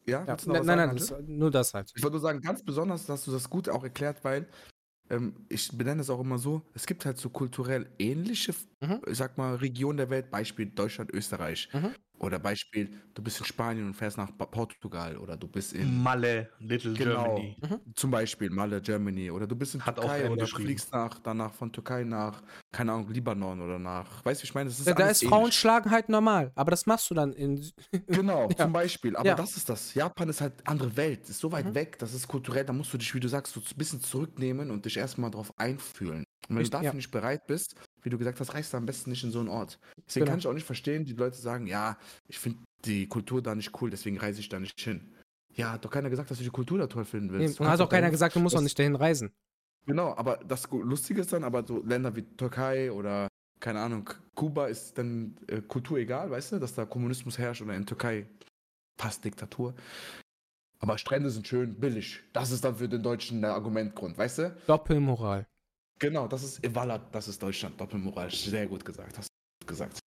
Ja, 0.06 0.24
Ja, 0.26 0.38
noch 0.46 0.64
nein, 0.64 0.78
nein, 0.78 0.96
das, 0.96 1.14
nur 1.26 1.52
das 1.52 1.74
halt. 1.74 1.92
Ich 1.96 2.02
wollte 2.04 2.14
nur 2.16 2.22
sagen, 2.22 2.42
ganz 2.42 2.64
besonders 2.64 3.08
hast 3.10 3.28
du 3.28 3.32
das 3.32 3.50
gut 3.50 3.68
auch 3.70 3.84
erklärt, 3.84 4.24
weil 4.24 4.48
ähm, 5.10 5.46
ich 5.50 5.70
benenne 5.78 6.02
es 6.02 6.10
auch 6.10 6.20
immer 6.20 6.38
so, 6.38 6.62
es 6.74 6.86
gibt 6.86 7.06
halt 7.06 7.18
so 7.18 7.30
kulturell 7.30 7.90
ähnliche, 8.00 8.54
Mhm. 8.82 9.02
ich 9.08 9.18
sag 9.18 9.38
mal, 9.38 9.56
Regionen 9.56 9.98
der 9.98 10.10
Welt, 10.10 10.30
Beispiel 10.32 10.66
Deutschland, 10.68 11.12
Österreich. 11.14 11.70
Mhm. 11.74 11.94
Oder 12.20 12.40
Beispiel, 12.40 12.90
du 13.14 13.22
bist 13.24 13.40
in 13.40 13.46
Spanien 13.46 13.86
und 13.88 13.94
fährst 13.94 14.18
nach 14.18 14.36
Portugal 14.38 15.18
oder 15.18 15.38
du 15.38 15.48
bist 15.48 15.74
in, 15.74 16.04
Malle, 16.04 16.52
Little 16.60 16.94
Genau. 16.96 16.98
Germany. 16.98 17.58
zum 17.96 18.12
Beispiel 18.12 18.50
Malle, 18.50 18.82
Germany 18.82 19.32
oder 19.32 19.48
du 19.48 19.56
bist 19.56 19.76
in 19.76 19.86
Hat 19.86 20.00
Türkei 20.02 20.28
oder 20.28 20.50
fliegst 20.50 20.92
nach, 20.94 21.20
danach 21.20 21.54
von 21.54 21.72
Türkei 21.72 22.04
nach, 22.04 22.44
keine 22.72 22.94
Ahnung, 22.94 23.10
Libanon 23.12 23.62
oder 23.62 23.80
nach, 23.80 24.26
weißt 24.26 24.42
du, 24.42 24.46
ich 24.46 24.54
meine, 24.56 24.70
das 24.70 24.80
ist 24.80 24.88
Da, 24.88 24.94
da 24.94 25.10
ist 25.10 25.24
Frauen 25.24 25.52
ähnlich. 25.52 25.52
schlagen 25.52 25.92
halt 25.92 26.10
normal, 26.10 26.52
aber 26.56 26.72
das 26.72 26.86
machst 26.86 27.10
du 27.10 27.14
dann 27.14 27.34
in. 27.34 27.72
Genau, 28.10 28.54
Ja. 28.58 28.70
zum 28.70 28.72
Beispiel. 28.72 29.18
Aber 29.18 29.28
Ja. 29.28 29.36
das 29.36 29.58
ist 29.58 29.68
das. 29.68 29.94
Japan 29.94 30.30
ist 30.30 30.40
halt 30.40 30.66
andere 30.66 30.96
Welt, 30.96 31.28
ist 31.30 31.40
so 31.40 31.52
weit 31.52 31.66
Mhm. 31.66 31.76
weg, 31.76 32.00
das 32.00 32.14
ist 32.14 32.28
kulturell, 32.30 32.64
da 32.64 32.72
musst 32.72 32.94
du 32.94 32.98
dich, 32.98 33.14
wie 33.14 33.20
du 33.20 33.28
sagst, 33.28 33.54
so 33.54 33.60
ein 33.60 33.78
bisschen 33.78 34.02
zurücknehmen 34.02 34.72
und 34.72 34.86
dich 34.86 34.96
erstmal 34.96 35.30
drauf 35.30 35.52
einfühlen. 35.58 36.24
Und 36.48 36.56
wenn 36.56 36.58
Richtig, 36.60 36.72
du 36.72 36.78
dafür 36.78 36.96
ja. 36.96 36.96
nicht 36.96 37.12
bereit 37.12 37.46
bist, 37.48 37.76
wie 38.08 38.10
du 38.10 38.18
gesagt 38.18 38.40
hast, 38.40 38.54
reist 38.54 38.72
du 38.72 38.78
am 38.78 38.86
besten 38.86 39.10
nicht 39.10 39.24
in 39.26 39.32
so 39.32 39.40
einen 39.40 39.50
Ort. 39.50 39.80
Deswegen 40.08 40.24
Genau. 40.26 40.32
kann 40.32 40.40
ich 40.40 40.48
auch 40.48 40.54
nicht 40.54 40.66
verstehen, 40.66 41.04
die 41.04 41.12
Leute 41.14 41.36
sagen, 41.38 41.68
ja, 41.68 41.98
ich 42.30 42.40
finde 42.40 42.60
die 42.86 43.06
Kultur 43.08 43.42
da 43.42 43.54
nicht 43.54 43.80
cool, 43.82 43.90
deswegen 43.90 44.18
reise 44.18 44.40
ich 44.40 44.48
da 44.48 44.60
nicht 44.60 44.80
hin. 44.80 45.14
Ja, 45.54 45.74
hat 45.74 45.84
doch 45.84 45.92
keiner 45.92 46.10
gesagt, 46.10 46.32
dass 46.32 46.38
du 46.38 46.44
die 46.46 46.50
Kultur 46.50 46.78
da 46.78 46.88
toll 46.88 47.04
finden 47.04 47.28
Nee, 47.34 47.40
willst. 47.44 47.60
und 47.60 47.66
Du 47.66 47.70
hat 47.72 47.82
auch 47.82 47.90
keiner 47.90 48.10
gesagt, 48.10 48.36
du 48.36 48.40
musst 48.40 48.56
auch 48.56 48.62
nicht 48.62 48.78
dahin 48.80 48.96
reisen. 48.96 49.32
Genau, 49.86 50.16
aber 50.16 50.38
das 50.48 50.70
Lustige 50.72 51.22
ist 51.22 51.34
dann, 51.34 51.44
aber 51.44 51.66
so 51.66 51.84
Länder 51.84 52.16
wie 52.16 52.22
Türkei 52.22 52.92
oder, 52.92 53.28
keine 53.60 53.82
Ahnung, 53.82 54.10
Kuba 54.36 54.68
ist 54.68 54.98
dann 54.98 55.36
äh, 55.48 55.62
Kultur 55.62 55.98
egal, 55.98 56.30
weißt 56.32 56.54
du, 56.54 56.60
dass 56.60 56.76
da 56.76 56.86
Kommunismus 56.86 57.38
herrscht 57.38 57.62
oder 57.62 57.76
in 57.76 57.86
Türkei 57.86 58.28
fast 58.98 59.26
Diktatur. 59.26 59.74
Aber 60.80 60.98
Strände 60.98 61.30
sind 61.32 61.48
schön, 61.48 61.74
billig. 61.76 62.22
Das 62.34 62.52
ist 62.52 62.64
dann 62.64 62.76
für 62.76 62.88
den 62.88 63.02
Deutschen 63.02 63.42
der 63.42 63.54
Argumentgrund, 63.54 64.18
weißt 64.18 64.38
du? 64.40 64.56
Doppelmoral. 64.68 65.46
Genau, 66.00 66.28
das 66.28 66.44
ist 66.44 66.64
Evala, 66.64 67.00
das 67.12 67.28
ist 67.28 67.42
Deutschland, 67.42 67.80
Doppelmoral. 67.80 68.30
Sehr 68.32 68.68
gut 68.68 68.86
gesagt, 68.86 69.18
hast 69.18 69.28
du 69.28 69.66
gut 69.66 69.68
gesagt. 69.68 70.00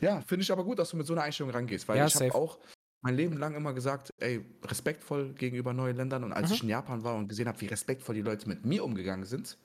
Ja, 0.00 0.20
finde 0.22 0.42
ich 0.42 0.52
aber 0.52 0.64
gut, 0.64 0.78
dass 0.78 0.90
du 0.90 0.96
mit 0.96 1.06
so 1.06 1.14
einer 1.14 1.22
Einstellung 1.22 1.50
rangehst, 1.52 1.86
weil 1.88 1.96
Ja, 1.98 2.06
ich 2.06 2.14
habe 2.14 2.34
auch 2.34 2.58
mein 3.02 3.14
Leben 3.16 3.36
lang 3.36 3.54
immer 3.54 3.72
gesagt, 3.72 4.10
ey, 4.18 4.44
respektvoll 4.64 5.32
gegenüber 5.34 5.72
neuen 5.72 5.96
Ländern 5.96 6.24
und 6.24 6.32
als 6.32 6.48
Mhm. 6.50 6.54
ich 6.54 6.62
in 6.64 6.68
Japan 6.70 7.04
war 7.04 7.14
und 7.14 7.28
gesehen 7.28 7.48
habe, 7.48 7.60
wie 7.60 7.66
respektvoll 7.66 8.14
die 8.14 8.22
Leute 8.22 8.48
mit 8.48 8.64
mir 8.64 8.84
umgegangen 8.84 9.24
sind, 9.24 9.56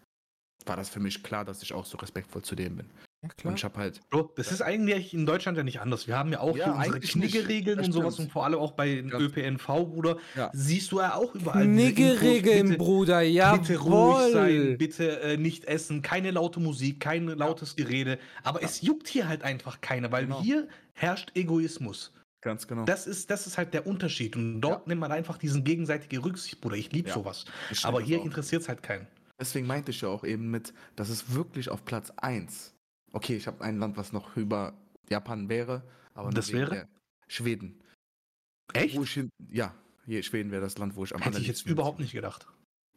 war 0.65 0.75
das 0.77 0.89
für 0.89 0.99
mich 0.99 1.23
klar, 1.23 1.43
dass 1.43 1.63
ich 1.63 1.73
auch 1.73 1.85
so 1.85 1.97
respektvoll 1.97 2.43
zu 2.43 2.55
denen 2.55 2.75
bin. 2.77 2.89
Ja, 3.23 3.29
Und 3.29 3.37
klar. 3.37 3.53
ich 3.55 3.63
habe 3.63 3.77
halt, 3.77 4.01
Bro, 4.09 4.31
das 4.35 4.51
ist 4.51 4.61
eigentlich 4.63 5.13
in 5.13 5.27
Deutschland 5.27 5.55
ja 5.55 5.63
nicht 5.63 5.79
anders. 5.79 6.07
Wir 6.07 6.17
haben 6.17 6.31
ja 6.31 6.39
auch 6.39 6.57
Ja, 6.57 6.81
hier 6.81 6.93
unsere. 6.95 6.99
Kniggeregeln 6.99 7.79
und 7.79 7.91
sowas 7.91 8.17
und 8.17 8.31
vor 8.31 8.45
allem 8.45 8.57
auch 8.57 8.71
bei 8.71 8.95
den 8.95 9.09
Ganz- 9.11 9.23
ÖPNV, 9.23 9.67
Bruder. 9.85 10.17
Ja. 10.35 10.49
Siehst 10.53 10.91
du 10.91 10.99
ja 11.01 11.13
auch 11.13 11.35
überall. 11.35 11.67
diese 11.67 11.75
Niggeregeln, 11.75 12.57
Infos, 12.57 12.69
bitte- 12.71 12.77
Bruder, 12.83 13.21
ja. 13.21 13.55
Bitte 13.57 13.77
ruhig 13.77 14.33
sein, 14.33 14.77
bitte 14.79 15.19
äh, 15.21 15.37
nicht 15.37 15.65
essen, 15.65 16.01
keine 16.01 16.31
laute 16.31 16.59
Musik, 16.59 16.99
kein 16.99 17.27
lautes 17.27 17.75
Gerede. 17.75 18.17
Aber 18.41 18.63
es 18.63 18.81
juckt 18.81 19.07
hier 19.07 19.27
halt 19.27 19.43
einfach 19.43 19.81
keiner, 19.81 20.11
weil 20.11 20.23
Genau. 20.25 20.41
hier 20.41 20.67
herrscht 20.93 21.31
Egoismus. 21.35 22.11
ganz 22.43 22.67
genau. 22.67 22.85
Das 22.85 23.05
ist, 23.05 23.29
das 23.29 23.45
ist 23.45 23.59
halt 23.59 23.71
der 23.75 23.85
Unterschied. 23.85 24.35
Und 24.35 24.61
dort 24.61 24.87
nimmt 24.87 24.99
man 25.01 25.11
einfach 25.11 25.37
diesen 25.37 25.63
gegenseitige 25.63 26.25
Rücksicht, 26.25 26.59
Bruder. 26.59 26.75
Ich 26.75 26.91
liebe 26.91 27.09
Ja. 27.09 27.13
sowas. 27.13 27.45
Ich 27.69 27.85
Aber 27.85 28.01
hier 28.01 28.19
interessiert 28.23 28.63
es 28.63 28.67
halt 28.67 28.81
keinen. 28.81 29.05
Deswegen 29.39 29.67
meinte 29.67 29.91
ich 29.91 30.01
ja 30.01 30.07
auch 30.09 30.23
eben 30.23 30.49
mit, 30.49 30.73
dass 30.95 31.09
es 31.09 31.35
wirklich 31.35 31.69
auf 31.69 31.85
Platz 31.85 32.11
1. 32.17 32.73
Okay, 33.13 33.35
ich 33.35 33.47
habe 33.47 33.63
ein 33.63 33.77
Land, 33.77 33.97
was 33.97 34.11
noch 34.13 34.35
über 34.37 34.73
Japan 35.09 35.49
wäre, 35.49 35.83
aber 36.13 36.29
Das 36.31 36.51
wäre? 36.51 36.87
Schweden. 37.27 37.81
Echt? 38.73 38.97
Hin, 39.13 39.29
ja, 39.49 39.75
hier 40.05 40.23
Schweden 40.23 40.51
wäre 40.51 40.61
das 40.61 40.77
Land, 40.77 40.95
wo 40.95 41.03
ich 41.03 41.13
am 41.13 41.21
Hätte 41.21 41.39
ich 41.39 41.47
jetzt 41.47 41.65
überhaupt 41.65 41.99
nicht 41.99 42.13
gedacht. 42.13 42.47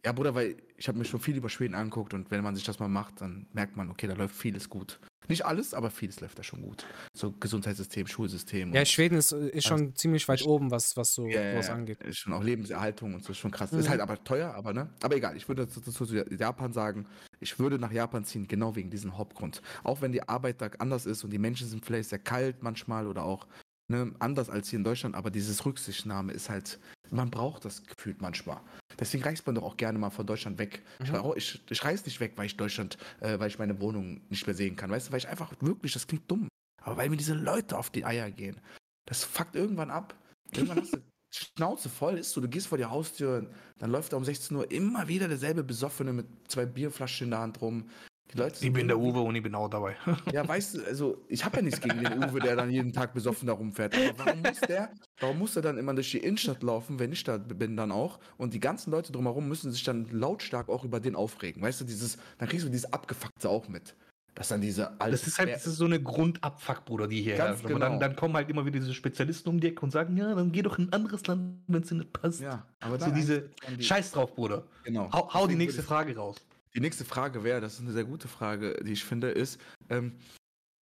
Ja, 0.05 0.13
Bruder, 0.13 0.35
weil 0.35 0.57
ich 0.77 0.87
habe 0.87 0.99
mir 0.99 1.05
schon 1.05 1.21
viel 1.21 1.37
über 1.37 1.49
Schweden 1.49 1.75
angeguckt 1.75 2.15
und 2.15 2.31
wenn 2.31 2.43
man 2.45 2.55
sich 2.55 2.65
das 2.65 2.79
mal 2.79 2.89
macht, 2.89 3.21
dann 3.21 3.47
merkt 3.53 3.77
man, 3.77 3.91
okay, 3.91 4.07
da 4.07 4.15
läuft 4.15 4.37
vieles 4.37 4.69
gut. 4.69 5.01
Nicht 5.29 5.47
alles, 5.47 5.75
aber 5.75 5.91
vieles 5.91 6.21
läuft 6.21 6.39
da 6.39 6.43
schon 6.43 6.63
gut. 6.63 6.87
So 7.15 7.33
Gesundheitssystem, 7.33 8.07
Schulsystem. 8.07 8.75
Ja, 8.75 8.85
Schweden 8.85 9.17
ist, 9.17 9.33
ist 9.33 9.67
schon 9.67 9.95
ziemlich 9.97 10.29
weit 10.29 10.45
oben, 10.45 10.71
was, 10.71 10.97
was 10.97 11.15
so 11.15 11.27
ja, 11.27 11.57
was 11.57 11.71
angeht. 11.71 12.03
Ist 12.03 12.19
schon 12.19 12.33
auch 12.33 12.43
Lebenserhaltung 12.43 13.15
und 13.15 13.25
so 13.25 13.33
ist 13.33 13.39
schon 13.39 13.51
krass. 13.51 13.73
Mhm. 13.73 13.79
Ist 13.81 13.89
halt 13.89 14.01
aber 14.01 14.23
teuer, 14.23 14.55
aber 14.55 14.73
ne? 14.73 14.91
Aber 15.03 15.17
egal, 15.17 15.37
ich 15.37 15.49
würde 15.49 15.67
dazu 15.67 15.81
zu 15.91 16.15
Japan 16.15 16.73
sagen, 16.73 17.07
ich 17.41 17.59
würde 17.59 17.79
nach 17.79 17.93
Japan 17.93 18.25
ziehen, 18.25 18.47
genau 18.47 18.77
wegen 18.77 18.91
diesem 18.91 19.17
Hauptgrund. 19.17 19.63
Auch 19.83 20.01
wenn 20.01 20.13
die 20.13 20.29
Arbeit 20.29 20.61
da 20.61 20.71
anders 20.79 21.07
ist 21.07 21.25
und 21.25 21.31
die 21.31 21.39
Menschen 21.39 21.69
sind 21.69 21.85
vielleicht 21.85 22.11
sehr 22.11 22.19
kalt 22.19 22.63
manchmal 22.63 23.07
oder 23.07 23.25
auch 23.25 23.47
ne, 23.89 24.13
anders 24.19 24.51
als 24.51 24.69
hier 24.69 24.79
in 24.79 24.85
Deutschland, 24.85 25.15
aber 25.15 25.31
dieses 25.31 25.65
Rücksichtnahme 25.65 26.33
ist 26.33 26.51
halt, 26.51 26.79
man 27.11 27.31
braucht 27.31 27.65
das 27.65 27.85
gefühlt 27.85 28.21
manchmal. 28.21 28.61
Deswegen 28.99 29.25
reist 29.25 29.47
man 29.47 29.55
doch 29.55 29.63
auch 29.63 29.77
gerne 29.77 29.99
mal 29.99 30.11
von 30.11 30.27
Deutschland 30.27 30.59
weg. 30.59 30.83
Ich, 31.03 31.11
Mhm. 31.11 31.33
ich, 31.37 31.63
ich 31.71 31.85
reise 31.85 32.05
nicht 32.05 32.21
weg, 32.21 32.33
weil 32.37 32.47
ich 32.47 32.57
Deutschland, 32.57 32.97
äh, 33.21 33.39
weil 33.39 33.49
ich 33.49 33.59
meine 33.59 33.81
Wohnung 33.81 34.21
nicht 34.29 34.47
mehr 34.47 34.55
sehen 34.55 34.77
kann. 34.77 34.91
Weißt 34.91 35.09
du, 35.09 35.13
weil 35.13 35.19
ich 35.19 35.29
einfach 35.29 35.53
wirklich, 35.61 35.93
das 35.93 36.07
klingt 36.07 36.31
dumm, 36.31 36.49
aber 36.83 36.97
weil 36.97 37.09
mir 37.11 37.17
diese 37.17 37.35
Leute 37.35 37.79
auf 37.79 37.91
die 37.91 38.05
Eier 38.05 38.31
gehen. 38.31 38.61
Das 39.07 39.25
fuckt 39.25 39.57
irgendwann 39.57 39.91
ab. 39.91 40.15
Irgendwann 40.53 40.81
hast 40.81 40.95
du 40.95 40.99
Schnauze 41.35 41.89
voll, 41.89 42.19
ist 42.19 42.31
so, 42.31 42.41
du 42.41 42.49
gehst 42.49 42.69
vor 42.69 42.79
die 42.79 42.85
Haustür, 42.85 43.51
dann 43.79 43.91
läuft 43.91 44.13
da 44.13 44.17
um 44.17 44.25
16 44.25 44.57
Uhr 44.57 44.71
immer 44.71 45.09
wieder 45.09 45.27
derselbe 45.27 45.65
Besoffene 45.65 46.13
mit 46.13 46.27
zwei 46.47 46.65
Bierflaschen 46.65 47.27
in 47.27 47.31
der 47.33 47.41
Hand 47.41 47.61
rum. 47.61 47.89
Die 48.35 48.39
Leute 48.39 48.67
Ich 48.67 48.73
bin 48.73 48.89
der 48.89 48.99
Uwe 48.99 49.21
und 49.21 49.35
ich 49.37 49.43
bin 49.43 49.55
auch 49.55 49.69
dabei. 49.69 49.97
Ja, 50.33 50.47
weißt 50.47 50.75
du, 50.75 50.85
also 50.85 51.25
ich 51.29 51.45
habe 51.45 51.57
ja 51.57 51.63
nichts 51.63 51.81
gegen 51.81 52.03
den 52.03 52.25
Uwe, 52.25 52.41
der 52.41 52.57
dann 52.57 52.71
jeden 52.71 52.93
Tag 52.93 53.15
besoffen 53.15 53.47
da 53.47 53.53
rumfährt. 53.53 53.95
Aber 53.95 54.19
warum 54.27 54.43
muss 54.43 54.61
der, 54.61 54.91
warum 55.21 55.39
muss 55.39 55.57
er 55.57 55.63
dann 55.63 55.79
immer 55.79 55.95
durch 55.95 56.11
die 56.11 56.19
Innenstadt 56.19 56.63
laufen, 56.63 56.99
wenn 56.99 57.13
ich 57.13 57.23
da 57.25 57.39
bin 57.39 57.77
dann 57.77 57.93
auch? 57.93 58.19
Und 58.37 58.53
die 58.55 58.61
ganzen 58.61 58.91
Leute 58.91 59.13
drumherum 59.13 59.49
müssen 59.49 59.71
sich 59.71 59.85
dann 59.85 60.07
lautstark 60.11 60.69
auch 60.69 60.85
über 60.85 61.01
den 61.01 61.15
aufregen. 61.15 61.63
Weißt 61.63 61.81
du, 61.81 61.85
dieses, 61.85 62.19
dann 62.39 62.49
kriegst 62.49 62.67
du 62.67 62.71
dieses 62.71 62.93
Abgefuckte 62.93 63.49
auch 63.49 63.69
mit. 63.69 63.95
Dass 64.35 64.49
dann 64.49 64.61
diese 64.61 65.01
alte 65.01 65.13
Das 65.13 65.29
ist 65.29 65.39
halt 65.39 65.51
das 65.55 65.65
ist 65.65 65.77
so 65.77 65.85
eine 65.85 66.03
Grundabfuck, 66.03 66.85
Bruder, 66.85 67.07
die 67.07 67.23
hier 67.23 67.37
Ganz 67.37 67.61
herrscht. 67.61 67.67
Aber 67.67 67.79
dann, 67.79 67.93
genau. 67.93 68.01
dann 68.01 68.17
kommen 68.17 68.35
halt 68.35 68.51
immer 68.51 68.67
wieder 68.67 68.81
diese 68.81 68.93
Spezialisten 68.93 69.49
um 69.49 69.61
die 69.61 69.69
Ecke 69.69 69.83
und 69.83 69.93
sagen, 69.93 70.17
ja, 70.17 70.35
dann 70.35 70.51
geh 70.51 70.63
doch 70.63 70.77
in 70.77 70.89
ein 70.89 70.93
anderes 70.93 71.25
Land, 71.29 71.61
wenn 71.69 71.83
es 71.83 71.89
dir 71.89 71.95
nicht 71.95 72.13
passt. 72.13 72.41
Ja, 72.41 72.67
aber 72.81 72.99
So 72.99 73.13
diese 73.13 73.51
die- 73.79 73.85
Scheiß 73.85 74.11
drauf, 74.11 74.35
Bruder. 74.35 74.65
Genau. 74.83 75.09
Hau, 75.13 75.33
hau 75.33 75.47
die 75.47 75.55
nächste 75.55 75.85
Frage 75.85 76.17
raus. 76.17 76.37
Die 76.77 76.81
nächste 76.81 77.05
Frage 77.05 77.45
wäre, 77.45 77.61
das 77.61 77.75
ist 77.75 77.81
eine 77.81 77.93
sehr 77.93 78.05
gute 78.05 78.27
Frage, 78.29 78.75
die 78.85 78.93
ich 78.93 79.05
finde, 79.05 79.31
ist, 79.31 79.61
ähm, 79.91 80.19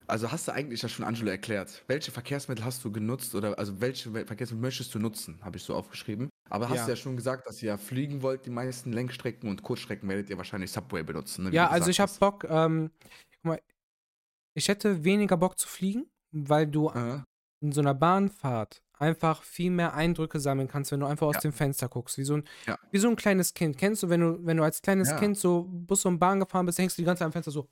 also 0.07 0.33
hast 0.33 0.48
du 0.48 0.52
eigentlich 0.52 0.83
ja 0.83 0.88
schon 0.88 1.05
Angelo 1.05 1.31
erklärt, 1.31 1.85
welche 1.87 2.11
Verkehrsmittel 2.11 2.64
hast 2.64 2.85
du 2.85 2.90
genutzt 2.92 3.35
oder 3.35 3.59
also 3.59 3.81
welche 3.81 4.11
Verkehrsmittel 4.11 4.61
möchtest 4.61 4.94
du 4.94 4.98
nutzen, 4.98 5.38
habe 5.42 5.57
ich 5.59 5.62
so 5.62 5.74
aufgeschrieben. 5.74 6.28
Aber 6.50 6.68
hast 6.68 6.76
Ja. 6.78 6.85
du 6.87 6.90
ja 6.92 6.96
schon 6.96 7.16
gesagt, 7.16 7.46
dass 7.46 7.62
ihr 7.62 7.68
ja 7.68 7.76
fliegen 7.76 8.22
wollt, 8.22 8.44
die 8.46 8.50
meisten 8.50 8.92
Längstrecken 8.92 9.48
und 9.48 9.62
Kurzstrecken 9.62 10.09
werdet 10.09 10.28
ihr 10.28 10.38
wahrscheinlich 10.38 10.72
Subway 10.72 11.02
benutzen. 11.02 11.44
ne, 11.44 11.50
Ja, 11.52 11.68
also 11.68 11.88
ich 11.90 12.00
habe 12.00 12.12
Bock, 12.18 12.44
ähm, 12.48 12.90
guck 13.37 13.44
mal, 13.44 13.61
ich 14.55 14.68
hätte 14.68 15.05
weniger 15.05 15.37
Bock 15.37 15.59
zu 15.59 15.68
fliegen, 15.68 16.11
weil 16.33 16.66
du. 16.66 16.88
Äh, 16.90 17.20
in 17.62 17.70
so 17.70 17.81
einer 17.81 17.94
Bahnfahrt 17.94 18.82
einfach 18.98 19.42
viel 19.42 19.70
mehr 19.70 19.94
Eindrücke 19.94 20.38
sammeln 20.40 20.68
kannst, 20.68 20.92
wenn 20.92 21.00
du 21.00 21.07
einfach 21.07 21.26
aus 21.26 21.35
Ja. 21.37 21.40
dem 21.40 21.52
Fenster 21.52 21.88
guckst, 21.88 22.18
wie 22.18 22.24
so 22.24 22.35
ein, 22.37 22.44
Ja. 22.66 22.78
wie 22.90 22.98
so 22.98 23.09
ein 23.09 23.16
kleines 23.16 23.55
Kind. 23.55 23.76
Kennst 23.78 24.02
du, 24.02 24.09
wenn 24.09 24.20
du, 24.20 24.38
wenn 24.46 24.57
du 24.57 24.62
als 24.62 24.81
kleines 24.83 25.11
Ja. 25.11 25.18
Kind 25.18 25.37
so 25.38 25.66
Bus 25.68 26.05
und 26.05 26.18
Bahn 26.18 26.40
gefahren 26.40 26.66
bist, 26.66 26.78
hängst 26.78 26.96
du 26.98 27.02
die 27.02 27.07
ganze 27.07 27.20
Zeit 27.20 27.26
am 27.26 27.33
Fenster 27.33 27.50
so. 27.50 27.68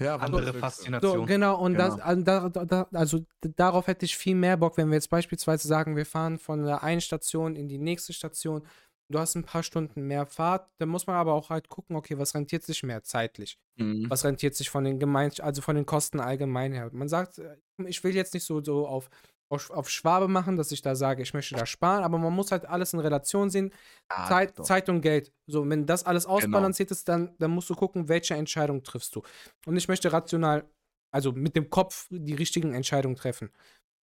ja, 0.00 0.14
Andere 0.14 0.46
Wanderfüchse. 0.46 0.54
So, 0.54 0.60
Faszination. 0.60 1.26
genau, 1.26 1.58
und 1.60 1.72
Genau. 1.72 1.88
das, 1.96 1.98
also, 2.00 2.22
da, 2.22 2.48
da, 2.48 2.88
also 2.92 3.24
darauf 3.56 3.88
hätte 3.88 4.04
ich 4.04 4.16
viel 4.16 4.36
mehr 4.36 4.56
Bock, 4.56 4.76
wenn 4.76 4.88
wir 4.90 4.94
jetzt 4.94 5.10
beispielsweise 5.10 5.66
sagen, 5.66 5.96
wir 5.96 6.06
fahren 6.06 6.38
von 6.38 6.62
der 6.64 6.84
einen 6.84 7.00
Station 7.00 7.56
in 7.56 7.66
die 7.66 7.78
nächste 7.78 8.12
Station. 8.12 8.62
Du 9.10 9.18
hast 9.18 9.34
ein 9.34 9.42
paar 9.42 9.62
Stunden 9.64 10.02
mehr 10.02 10.26
Fahrt, 10.26 10.68
dann 10.78 10.88
muss 10.90 11.06
man 11.08 11.16
aber 11.16 11.32
auch 11.32 11.50
halt 11.50 11.68
gucken, 11.68 11.96
okay, 11.96 12.16
was 12.16 12.34
rentiert 12.34 12.62
sich 12.62 12.82
mehr 12.84 13.02
zeitlich? 13.02 13.58
Mhm. 13.76 14.06
Was 14.08 14.24
rentiert 14.24 14.54
sich 14.54 14.70
von 14.70 14.84
den 14.84 15.00
Gemein 15.00 15.32
also 15.40 15.62
von 15.62 15.74
den 15.74 15.86
Kosten 15.86 16.20
allgemein 16.20 16.72
her? 16.74 16.90
Man 16.92 17.08
sagt, 17.08 17.38
äh, 17.38 17.56
ich 17.86 18.04
will 18.04 18.14
jetzt 18.14 18.34
nicht 18.34 18.44
so, 18.44 18.62
so 18.62 18.86
auf, 18.86 19.08
auf, 19.50 19.70
auf 19.70 19.88
Schwabe 19.88 20.28
machen, 20.28 20.56
dass 20.56 20.72
ich 20.72 20.82
da 20.82 20.94
sage, 20.94 21.22
ich 21.22 21.32
möchte 21.34 21.54
da 21.54 21.64
sparen, 21.66 22.04
aber 22.04 22.18
man 22.18 22.32
muss 22.34 22.52
halt 22.52 22.66
alles 22.66 22.92
in 22.92 23.00
Relation 23.00 23.48
sehen. 23.50 23.72
Ah, 24.08 24.26
Zeit, 24.28 24.50
doch. 24.50 24.54
Genau. 24.56 24.66
Zeit 24.66 24.88
und 24.88 25.00
Geld. 25.00 25.32
So, 25.46 25.68
wenn 25.68 25.86
das 25.86 26.04
alles 26.04 26.26
ausbalanciert 26.26 26.90
ist, 26.90 27.08
dann, 27.08 27.34
dann 27.38 27.50
musst 27.52 27.70
du 27.70 27.74
gucken, 27.74 28.08
welche 28.08 28.34
Entscheidung 28.34 28.82
triffst 28.82 29.14
du. 29.16 29.22
Und 29.66 29.76
ich 29.76 29.88
möchte 29.88 30.12
rational, 30.12 30.68
also 31.10 31.32
mit 31.32 31.56
dem 31.56 31.70
Kopf 31.70 32.06
die 32.10 32.34
richtigen 32.34 32.74
Entscheidungen 32.74 33.16
treffen. 33.16 33.50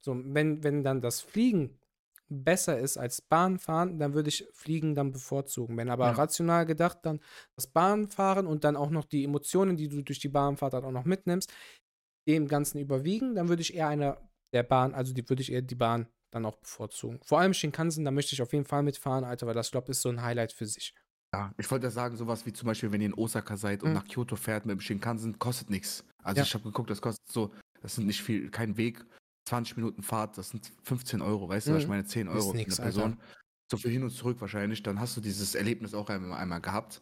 So, 0.03 0.15
wenn, 0.23 0.63
wenn 0.63 0.83
dann 0.83 1.01
das 1.01 1.21
Fliegen 1.21 1.79
besser 2.27 2.79
ist 2.79 2.97
als 2.97 3.21
Bahnfahren, 3.21 3.99
dann 3.99 4.15
würde 4.15 4.29
ich 4.29 4.47
Fliegen 4.51 4.95
dann 4.95 5.11
bevorzugen. 5.11 5.77
Wenn 5.77 5.89
aber 5.89 6.07
Ja. 6.07 6.11
rational 6.13 6.65
gedacht, 6.65 6.99
dann 7.03 7.19
das 7.55 7.67
Bahnfahren 7.67 8.47
und 8.47 8.63
dann 8.63 8.75
auch 8.75 8.89
noch 8.89 9.05
die 9.05 9.23
Emotionen, 9.23 9.77
die 9.77 9.89
du 9.89 10.01
durch 10.01 10.17
die 10.19 10.29
Bahnfahrt 10.29 10.73
dann 10.73 10.85
auch 10.85 10.91
noch 10.91 11.05
mitnimmst, 11.05 11.53
dem 12.27 12.47
Ganzen 12.47 12.79
überwiegen, 12.79 13.35
dann 13.35 13.47
würde 13.49 13.61
ich 13.61 13.75
eher 13.75 13.87
einer 13.87 14.17
der 14.55 14.63
Bahn, 14.63 14.93
also 14.95 15.13
die 15.13 15.27
würde 15.29 15.41
ich 15.43 15.51
eher 15.51 15.61
die 15.61 15.75
Bahn 15.75 16.07
dann 16.31 16.45
auch 16.45 16.55
bevorzugen. 16.57 17.19
Vor 17.23 17.39
allem 17.39 17.53
Shinkansen, 17.53 18.03
da 18.05 18.11
möchte 18.11 18.33
ich 18.33 18.41
auf 18.41 18.53
jeden 18.53 18.65
Fall 18.65 18.83
mitfahren, 18.83 19.23
Alter, 19.23 19.47
weil 19.47 19.53
das, 19.53 19.71
glaube 19.71 19.91
ist 19.91 20.01
so 20.01 20.09
ein 20.09 20.21
Highlight 20.21 20.51
für 20.53 20.65
sich. 20.65 20.93
Ja, 21.33 21.53
ich 21.57 21.69
wollte 21.69 21.87
ja 21.87 21.91
sagen, 21.91 22.15
sowas 22.15 22.45
wie 22.45 22.53
zum 22.53 22.67
Beispiel, 22.67 22.91
wenn 22.91 23.01
ihr 23.01 23.07
in 23.07 23.13
Osaka 23.13 23.57
seid 23.57 23.83
und 23.83 23.89
Mhm. 23.89 23.95
nach 23.95 24.05
Kyoto 24.05 24.35
fährt 24.35 24.65
mit 24.65 24.73
dem 24.77 24.81
Shinkansen, 24.81 25.37
kostet 25.37 25.69
nichts. 25.69 26.03
Also 26.23 26.39
Ja. 26.39 26.43
ich 26.45 26.53
habe 26.53 26.63
geguckt, 26.63 26.89
das 26.89 27.01
kostet 27.01 27.27
so, 27.29 27.51
das 27.81 27.95
sind 27.95 28.07
nicht 28.07 28.23
viel, 28.23 28.49
kein 28.49 28.77
Weg, 28.77 29.05
20 29.47 29.75
Minuten 29.77 30.01
Fahrt, 30.01 30.37
das 30.37 30.49
sind 30.49 30.71
15 30.83 31.21
Euro, 31.21 31.47
weißt 31.49 31.67
du, 31.67 31.73
was 31.73 31.79
ich 31.79 31.87
Mhm. 31.87 31.89
meine, 31.89 32.05
10 32.05 32.27
Ist 32.27 32.33
Euro 32.33 32.51
für 32.53 32.57
eine 32.57 32.75
Person. 32.75 33.17
so 33.71 33.77
viel 33.77 33.91
hin 33.91 34.03
und 34.03 34.11
zurück 34.11 34.39
wahrscheinlich, 34.41 34.83
dann 34.83 34.99
hast 34.99 35.17
du 35.17 35.21
dieses 35.21 35.55
Erlebnis 35.55 35.93
auch 35.93 36.09
einmal, 36.09 36.39
einmal 36.39 36.61
gehabt. 36.61 37.01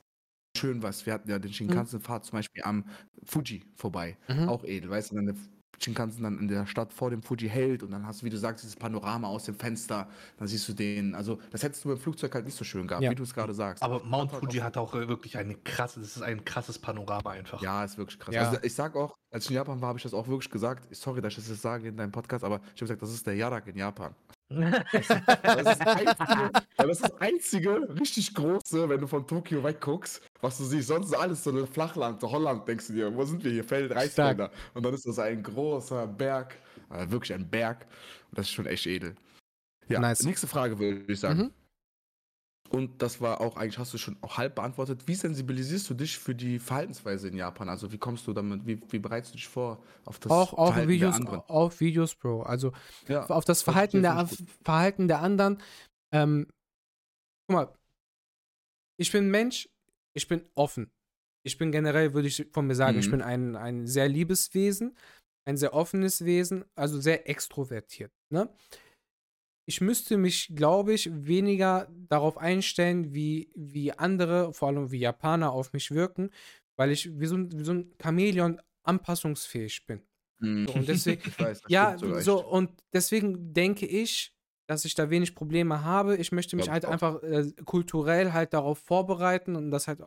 Schön 0.57 0.81
was. 0.83 1.05
Wir 1.05 1.13
hatten 1.13 1.29
ja 1.29 1.39
den 1.39 1.51
Shinkansen-Fahrt 1.53 2.25
zum 2.25 2.37
Beispiel 2.37 2.63
am 2.63 2.85
Fuji 3.23 3.63
vorbei. 3.75 4.17
Mhm. 4.29 4.49
Auch 4.49 4.63
edel, 4.63 4.89
weißt 4.89 5.11
du, 5.11 5.15
dann 5.15 5.37
Shinkansen 5.81 6.23
dann 6.23 6.39
in 6.39 6.47
der 6.47 6.65
Stadt 6.65 6.93
vor 6.93 7.09
dem 7.09 7.21
Fuji 7.21 7.49
hält 7.49 7.83
und 7.83 7.91
dann 7.91 8.05
hast 8.05 8.21
du, 8.21 8.25
wie 8.25 8.29
du 8.29 8.37
sagst, 8.37 8.63
dieses 8.63 8.75
Panorama 8.75 9.27
aus 9.27 9.43
dem 9.45 9.55
Fenster, 9.55 10.07
dann 10.37 10.47
siehst 10.47 10.67
du 10.69 10.73
den, 10.73 11.15
also 11.15 11.39
das 11.51 11.63
hättest 11.63 11.83
du 11.83 11.89
beim 11.89 11.97
Flugzeug 11.97 12.33
halt 12.35 12.45
nicht 12.45 12.55
so 12.57 12.63
schön 12.63 12.87
gehabt, 12.87 13.03
Ja. 13.03 13.11
wie 13.11 13.15
du 13.15 13.23
es 13.23 13.33
gerade 13.33 13.53
sagst. 13.53 13.83
Aber 13.83 14.03
Mount 14.03 14.31
Hat 14.31 14.41
halt 14.41 14.45
Fuji 14.45 14.61
auch- 14.61 14.65
hat 14.65 14.77
auch 14.77 14.95
äh, 14.95 15.07
wirklich 15.07 15.37
eine 15.37 15.55
krasse, 15.55 15.99
das 15.99 16.15
ist 16.15 16.21
ein 16.21 16.45
krasses 16.45 16.79
Panorama 16.79 17.31
einfach. 17.31 17.61
Ja, 17.61 17.83
ist 17.83 17.97
wirklich 17.97 18.19
krass. 18.19 18.33
Ja. 18.33 18.47
Also 18.47 18.59
ich 18.61 18.73
sag 18.73 18.95
auch, 18.95 19.15
als 19.31 19.45
ich 19.45 19.51
in 19.51 19.55
Japan 19.57 19.81
war, 19.81 19.89
habe 19.89 19.97
ich 19.99 20.03
das 20.03 20.13
auch 20.13 20.27
wirklich 20.27 20.49
gesagt. 20.49 20.95
Sorry, 20.95 21.21
dass 21.21 21.37
ich 21.37 21.47
das 21.47 21.61
sage 21.61 21.87
in 21.89 21.97
deinem 21.97 22.11
Podcast, 22.11 22.43
aber 22.43 22.57
ich 22.57 22.69
habe 22.71 22.79
gesagt, 22.81 23.01
das 23.01 23.13
ist 23.13 23.25
der 23.27 23.35
Yarak 23.35 23.67
in 23.67 23.75
Japan. 23.77 24.13
Das 24.53 25.01
ist 25.01 25.81
das 25.81 25.81
einzige, 25.81 26.51
das 26.77 26.87
ist 26.89 27.03
das 27.03 27.21
einzige 27.21 27.99
richtig 27.99 28.33
große, 28.33 28.89
wenn 28.89 29.01
du 29.01 29.07
von 29.07 29.25
Tokio 29.27 29.63
wegguckst, 29.63 30.21
was 30.41 30.57
du 30.57 30.63
siehst. 30.63 30.87
Sonst 30.87 31.07
ist 31.07 31.15
alles 31.15 31.43
so 31.43 31.51
ein 31.51 31.67
Flachland, 31.67 32.21
so 32.21 32.31
Holland, 32.31 32.67
denkst 32.67 32.87
du 32.87 32.93
dir. 32.93 33.15
Wo 33.15 33.23
sind 33.25 33.43
wir 33.43 33.51
hier? 33.51 33.63
Feld, 33.63 33.93
Reisfelder. 33.93 34.51
Und 34.73 34.85
dann 34.85 34.93
ist 34.93 35.05
das 35.05 35.19
ein 35.19 35.41
großer 35.43 36.07
Berg, 36.07 36.55
äh, 36.89 37.09
wirklich 37.09 37.33
ein 37.33 37.49
Berg. 37.49 37.85
Und 38.29 38.37
das 38.37 38.47
ist 38.47 38.51
schon 38.53 38.65
echt 38.65 38.85
edel. 38.87 39.15
Ja, 39.87 39.99
Nice. 39.99 40.23
nächste 40.23 40.47
Frage 40.47 40.77
würde 40.79 41.11
ich 41.11 41.19
sagen. 41.19 41.39
Mhm. 41.39 41.51
Und 42.73 43.03
das 43.03 43.21
war 43.21 43.39
auch, 43.39 43.55
eigentlich 43.55 43.77
hast 43.77 43.93
du 43.93 43.99
schon 43.99 44.17
auch 44.21 44.37
halb 44.37 44.55
beantwortet. 44.55 45.07
Wie 45.07 45.13
sensibilisierst 45.13 45.87
du 45.91 45.93
dich 45.93 46.17
für 46.17 46.33
die 46.33 46.57
Verhaltensweise 46.57 47.27
in 47.27 47.37
Japan? 47.37 47.69
Also 47.69 47.91
wie 47.91 47.99
kommst 47.99 48.25
du 48.25 48.33
damit, 48.33 48.65
wie, 48.65 48.81
wie 48.89 48.97
bereitest 48.97 49.33
du 49.33 49.37
dich 49.37 49.47
vor 49.47 49.83
auf 50.05 50.17
das 50.17 50.31
Auch, 50.33 50.53
auch 50.53 50.67
Verhalten 50.69 50.89
Videos, 50.89 51.13
der 51.19 51.27
anderen? 51.27 51.41
auch 51.49 51.79
Videos, 51.79 52.15
Bro. 52.15 52.41
Also 52.41 52.71
Ja. 53.07 53.27
auf 53.27 53.45
das 53.45 53.61
Verhalten 53.61 54.01
der, 54.01 54.27
ich 54.27 54.43
Verhalten 54.63 55.07
der 55.07 55.21
anderen. 55.21 55.61
Ähm, 56.11 56.47
guck 57.47 57.55
mal, 57.55 57.73
ich 58.97 59.11
bin 59.11 59.29
Mensch, 59.29 59.69
ich 60.15 60.27
bin 60.27 60.41
offen. 60.55 60.91
Ich 61.45 61.57
bin 61.59 61.71
generell, 61.71 62.13
würde 62.15 62.27
ich 62.27 62.47
von 62.53 62.65
mir 62.65 62.75
sagen, 62.75 62.97
ich 62.97 63.07
Mhm. 63.07 63.11
bin 63.11 63.21
ein, 63.21 63.55
ein 63.55 63.85
sehr 63.85 64.09
liebes 64.09 64.53
Wesen, 64.55 64.97
ein 65.45 65.57
sehr 65.57 65.73
offenes 65.75 66.25
Wesen, 66.25 66.65
also 66.75 66.99
sehr 66.99 67.29
extrovertiert. 67.29 68.11
Ne? 68.31 68.49
Ich 69.65 69.79
müsste 69.81 70.17
mich, 70.17 70.51
glaube 70.55 70.93
ich, 70.93 71.09
weniger 71.13 71.87
darauf 72.09 72.37
einstellen, 72.37 73.13
wie, 73.13 73.51
wie 73.55 73.91
andere, 73.93 74.53
vor 74.53 74.67
allem 74.67 74.91
wie 74.91 74.99
Japaner, 74.99 75.51
auf 75.53 75.71
mich 75.73 75.91
wirken, 75.91 76.31
weil 76.77 76.91
ich 76.91 77.17
wie 77.19 77.25
so 77.27 77.35
ein, 77.37 77.51
wie 77.57 77.63
so 77.63 77.73
ein 77.73 77.93
Chamäleon 78.01 78.59
anpassungsfähig 78.85 79.85
bin. 79.85 80.01
Mhm. 80.39 80.67
So, 80.67 80.73
und 80.73 80.87
deswegen, 80.87 81.21
Ich 81.27 81.39
weiß, 81.39 81.61
ja, 81.69 81.97
so, 81.97 82.15
echt. 82.17 82.27
und 82.51 82.71
deswegen 82.93 83.53
denke 83.53 83.85
ich, 83.85 84.33
dass 84.67 84.85
ich 84.85 84.95
da 84.95 85.09
wenig 85.09 85.35
Probleme 85.35 85.83
habe. 85.83 86.17
Ich 86.17 86.31
möchte 86.31 86.55
mich 86.55 86.65
Glaub 86.65 86.73
halt 86.73 86.85
auch. 86.85 86.91
einfach 86.91 87.23
äh, 87.23 87.51
kulturell 87.65 88.31
halt 88.33 88.53
darauf 88.53 88.79
vorbereiten 88.79 89.55
und 89.55 89.71
das 89.71 89.87
halt 89.87 89.99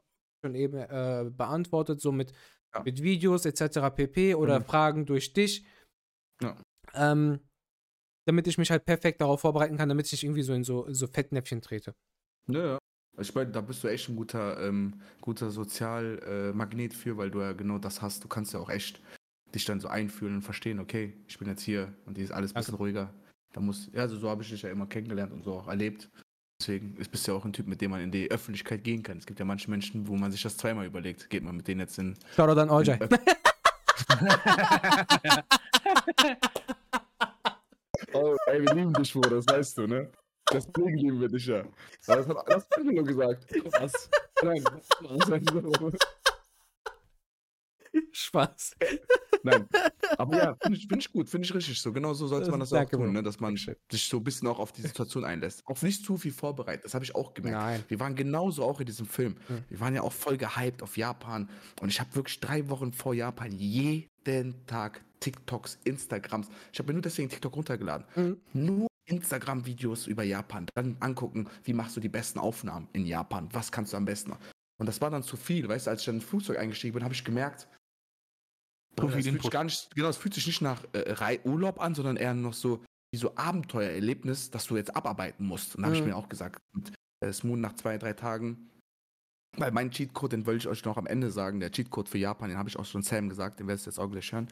schon 0.45 0.55
eben 0.55 0.77
äh, 0.79 1.31
beantwortet, 1.31 2.01
so 2.01 2.13
mit, 2.13 2.33
Ja. 2.75 2.83
mit 2.83 3.03
Videos 3.03 3.45
etc. 3.47 3.91
pp. 3.95 4.35
oder 4.35 4.61
Mhm. 4.61 4.65
Fragen 4.65 5.07
durch 5.07 5.33
dich. 5.33 5.65
Ja. 6.43 6.57
Ähm, 6.95 7.41
damit 8.27 8.47
ich 8.47 8.59
mich 8.59 8.71
halt 8.71 8.85
perfekt 8.85 9.21
darauf 9.21 9.41
vorbereiten 9.41 9.77
kann, 9.79 9.89
damit 9.89 10.07
ich 10.07 10.13
nicht 10.13 10.25
irgendwie 10.25 10.43
so 10.43 10.53
in 10.53 10.65
so, 10.65 10.87
so 10.93 11.07
Fettnäpfchen 11.07 11.63
trete. 11.63 11.95
Ja, 12.49 12.65
ja. 12.73 12.79
Also 13.17 13.31
Ich 13.31 13.35
meine, 13.35 13.51
da 13.51 13.63
bist 13.63 13.83
du 13.83 13.89
echt 13.89 14.09
ein 14.11 14.17
guter, 14.17 14.61
ähm, 14.63 15.01
guter 15.23 15.51
Sozialmagnet 15.51 16.93
äh, 16.93 16.97
für, 16.97 17.17
weil 17.17 17.31
du 17.31 17.41
ja 17.41 17.53
genau 17.55 17.79
das 17.79 18.03
hast. 18.03 18.23
Du 18.23 18.29
kannst 18.29 18.53
ja 18.53 18.61
auch 18.61 18.69
echt 18.69 19.01
dich 19.55 19.65
dann 19.65 19.81
so 19.81 19.89
einfühlen 19.89 20.35
und 20.37 20.43
verstehen, 20.43 20.81
okay, 20.81 21.15
ich 21.29 21.39
bin 21.39 21.49
jetzt 21.49 21.63
hier 21.63 21.95
und 22.05 22.19
die 22.19 22.23
ist 22.23 22.33
alles 22.33 22.55
ein 22.55 22.61
bisschen 22.61 22.75
ruhiger. 22.75 23.15
Da 23.55 23.61
muss, 23.61 23.89
ja, 23.95 24.03
also 24.03 24.19
so 24.19 24.29
habe 24.29 24.43
ich 24.43 24.51
dich 24.51 24.61
ja 24.63 24.71
immer 24.71 24.87
kennengelernt 24.87 25.33
und 25.33 25.45
so 25.45 25.55
auch 25.55 25.69
erlebt. 25.69 26.11
Deswegen 26.61 26.97
ist- 26.97 27.11
bist 27.11 27.27
du 27.27 27.33
ja 27.33 27.39
auch 27.39 27.45
ein 27.45 27.53
Typ, 27.53 27.67
mit 27.69 27.81
dem 27.81 27.91
man 27.91 28.01
in 28.03 28.11
die 28.11 28.31
Öffentlichkeit 28.31 28.83
gehen 28.85 29.03
kann. 29.03 29.19
Es 29.19 29.27
gibt 29.27 29.39
ja 29.39 29.45
manche 29.47 29.71
Menschen, 29.71 30.09
wo 30.09 30.17
man 30.17 30.31
sich 30.33 30.43
das 30.43 30.57
zweimal 30.57 30.87
überlegt. 30.87 31.31
Geht 31.31 31.43
man 31.43 31.57
mit 31.57 31.69
denen 31.69 31.81
jetzt 31.81 31.99
in. 31.99 32.17
Shoutout 32.35 32.61
an 32.61 32.71
Ojai. 32.71 32.99
oh, 38.13 38.37
ey, 38.47 38.63
wir 38.63 38.75
lieben 38.75 38.93
dich, 38.93 39.13
Bruder, 39.13 39.31
das 39.31 39.47
weißt 39.47 39.79
du, 39.79 39.87
ne? 39.87 40.11
Deswegen 40.53 40.97
lieben 40.97 41.21
wir 41.21 41.29
dich 41.29 41.47
ja. 41.47 41.65
Das 42.07 42.27
hat, 42.29 42.49
das 42.49 42.69
hat 42.71 42.85
nur 42.85 43.05
gesagt. 43.05 43.47
Was? 43.81 44.11
Nein. 44.43 44.65
Spaß. 48.13 48.77
Nein. 49.43 49.69
Aber 50.19 50.37
ja, 50.37 50.57
finde 50.61 50.79
ich, 50.79 50.87
find 50.87 51.03
ich 51.03 51.13
gut, 51.13 51.29
finde 51.29 51.47
ich 51.47 51.55
richtig 51.55 51.81
so. 51.81 51.93
Genau 51.93 52.15
so 52.15 52.27
sollte 52.27 52.51
man 52.51 52.61
das 52.61 52.73
auch 52.73 52.85
tun, 52.85 53.13
ne? 53.13 53.23
dass 53.23 53.41
man 53.41 53.57
sich 53.57 54.09
so 54.09 54.19
ein 54.19 54.25
bisschen 54.25 54.49
auch 54.49 54.59
auf 54.59 54.73
die 54.73 54.83
Situation 54.83 55.25
einlässt. 55.25 55.63
Auch 55.67 55.81
nicht 55.83 56.05
zu 56.05 56.17
viel 56.17 56.33
vorbereitet, 56.33 56.85
das 56.85 56.95
habe 56.95 57.05
ich 57.05 57.15
auch 57.15 57.35
gemerkt. 57.35 57.57
Nein. 57.57 57.85
Wir 57.89 58.01
waren 58.01 58.15
genauso 58.15 58.65
auch 58.65 58.81
in 58.81 58.87
diesem 58.87 59.07
Film. 59.07 59.37
Mhm. 59.49 59.65
Wir 59.69 59.81
waren 59.81 59.95
ja 59.95 60.03
auch 60.03 60.13
voll 60.13 60.37
gehypt 60.37 60.83
auf 60.83 60.97
Japan. 60.97 61.49
Und 61.81 61.89
ich 61.89 62.01
habe 62.01 62.15
wirklich 62.15 62.41
drei 62.41 62.69
Wochen 62.69 62.93
vor 62.93 63.15
Japan 63.15 63.53
jeden 63.53 64.67
Tag 64.67 65.03
TikToks, 65.21 65.79
Instagrams. 65.85 66.49
Ich 66.73 66.79
habe 66.79 66.89
mir 66.89 66.95
nur 66.95 67.03
deswegen 67.03 67.29
TikTok 67.29 67.55
runtergeladen. 67.57 68.07
Mhm. 68.17 68.41
Nur 68.53 68.87
Instagram-Videos 69.07 70.07
über 70.07 70.23
Japan. 70.25 70.67
Dann 70.75 70.97
angucken, 71.01 71.49
wie 71.65 71.73
machst 71.73 71.97
du 71.97 72.01
die 72.01 72.09
besten 72.09 72.39
Aufnahmen 72.39 72.89
in 72.93 73.07
Japan? 73.07 73.49
Was 73.53 73.71
kannst 73.71 73.93
du 73.93 73.97
am 73.97 74.05
besten? 74.05 74.33
Und 74.79 74.87
das 74.87 75.01
war 75.01 75.11
dann 75.11 75.23
zu 75.23 75.37
viel, 75.37 75.69
weißt 75.69 75.87
du, 75.87 75.91
als 75.91 76.01
ich 76.01 76.07
dann 76.07 76.17
ins 76.17 76.25
Flugzeug 76.25 76.59
eingestiegen 76.59 76.95
bin, 76.95 77.05
habe 77.05 77.15
ich 77.15 77.25
gemerkt, 77.25 77.69
viel 78.99 79.11
das 79.11 79.25
fühlt 79.25 79.43
sich 79.43 79.51
gar 79.51 79.65
nicht, 79.65 79.95
genau, 79.95 80.09
es 80.09 80.17
fühlt 80.17 80.35
sich 80.35 80.47
nicht 80.47 80.63
nach 80.63 80.83
äh, 80.93 81.39
Urlaub 81.45 81.81
an, 81.81 81.95
sondern 81.95 82.17
eher 82.17 82.35
noch 82.35 82.55
so 82.55 82.83
wie 83.13 83.19
so 83.19 83.37
Abenteuererlebnis, 83.37 84.51
das 84.51 84.67
du 84.67 84.77
jetzt 84.77 84.95
abarbeiten 84.97 85.47
musst. 85.47 85.77
Und 85.77 85.83
da 85.83 85.87
habe 85.87 85.97
ich 85.97 86.03
Mhm. 86.03 86.09
mir 86.09 86.17
auch 86.17 86.29
gesagt, 86.29 86.61
und, 86.75 86.93
äh, 87.21 87.33
Smoon 87.33 87.61
nach 87.61 87.75
zwei, 87.75 87.99
drei 87.99 88.13
Tagen, 88.15 88.71
weil 89.57 89.71
mein 89.71 89.91
Cheatcode, 89.91 90.33
den 90.33 90.47
wollte 90.47 90.59
ich 90.59 90.69
euch 90.69 90.85
noch 90.85 90.97
am 90.97 91.07
Ende 91.07 91.31
sagen, 91.31 91.61
der 91.61 91.71
Cheatcode 91.71 92.09
für 92.09 92.19
Japan, 92.19 92.49
den 92.49 92.59
habe 92.59 92.69
ich 92.69 92.79
auch 92.79 92.85
schon 92.85 93.03
Sam 93.03 93.29
gesagt, 93.29 93.61
den 93.61 93.67
werdet 93.69 93.83
ihr 93.85 93.91
jetzt 93.91 93.99
auch 93.99 94.11
gleich 94.11 94.33
hören. 94.33 94.49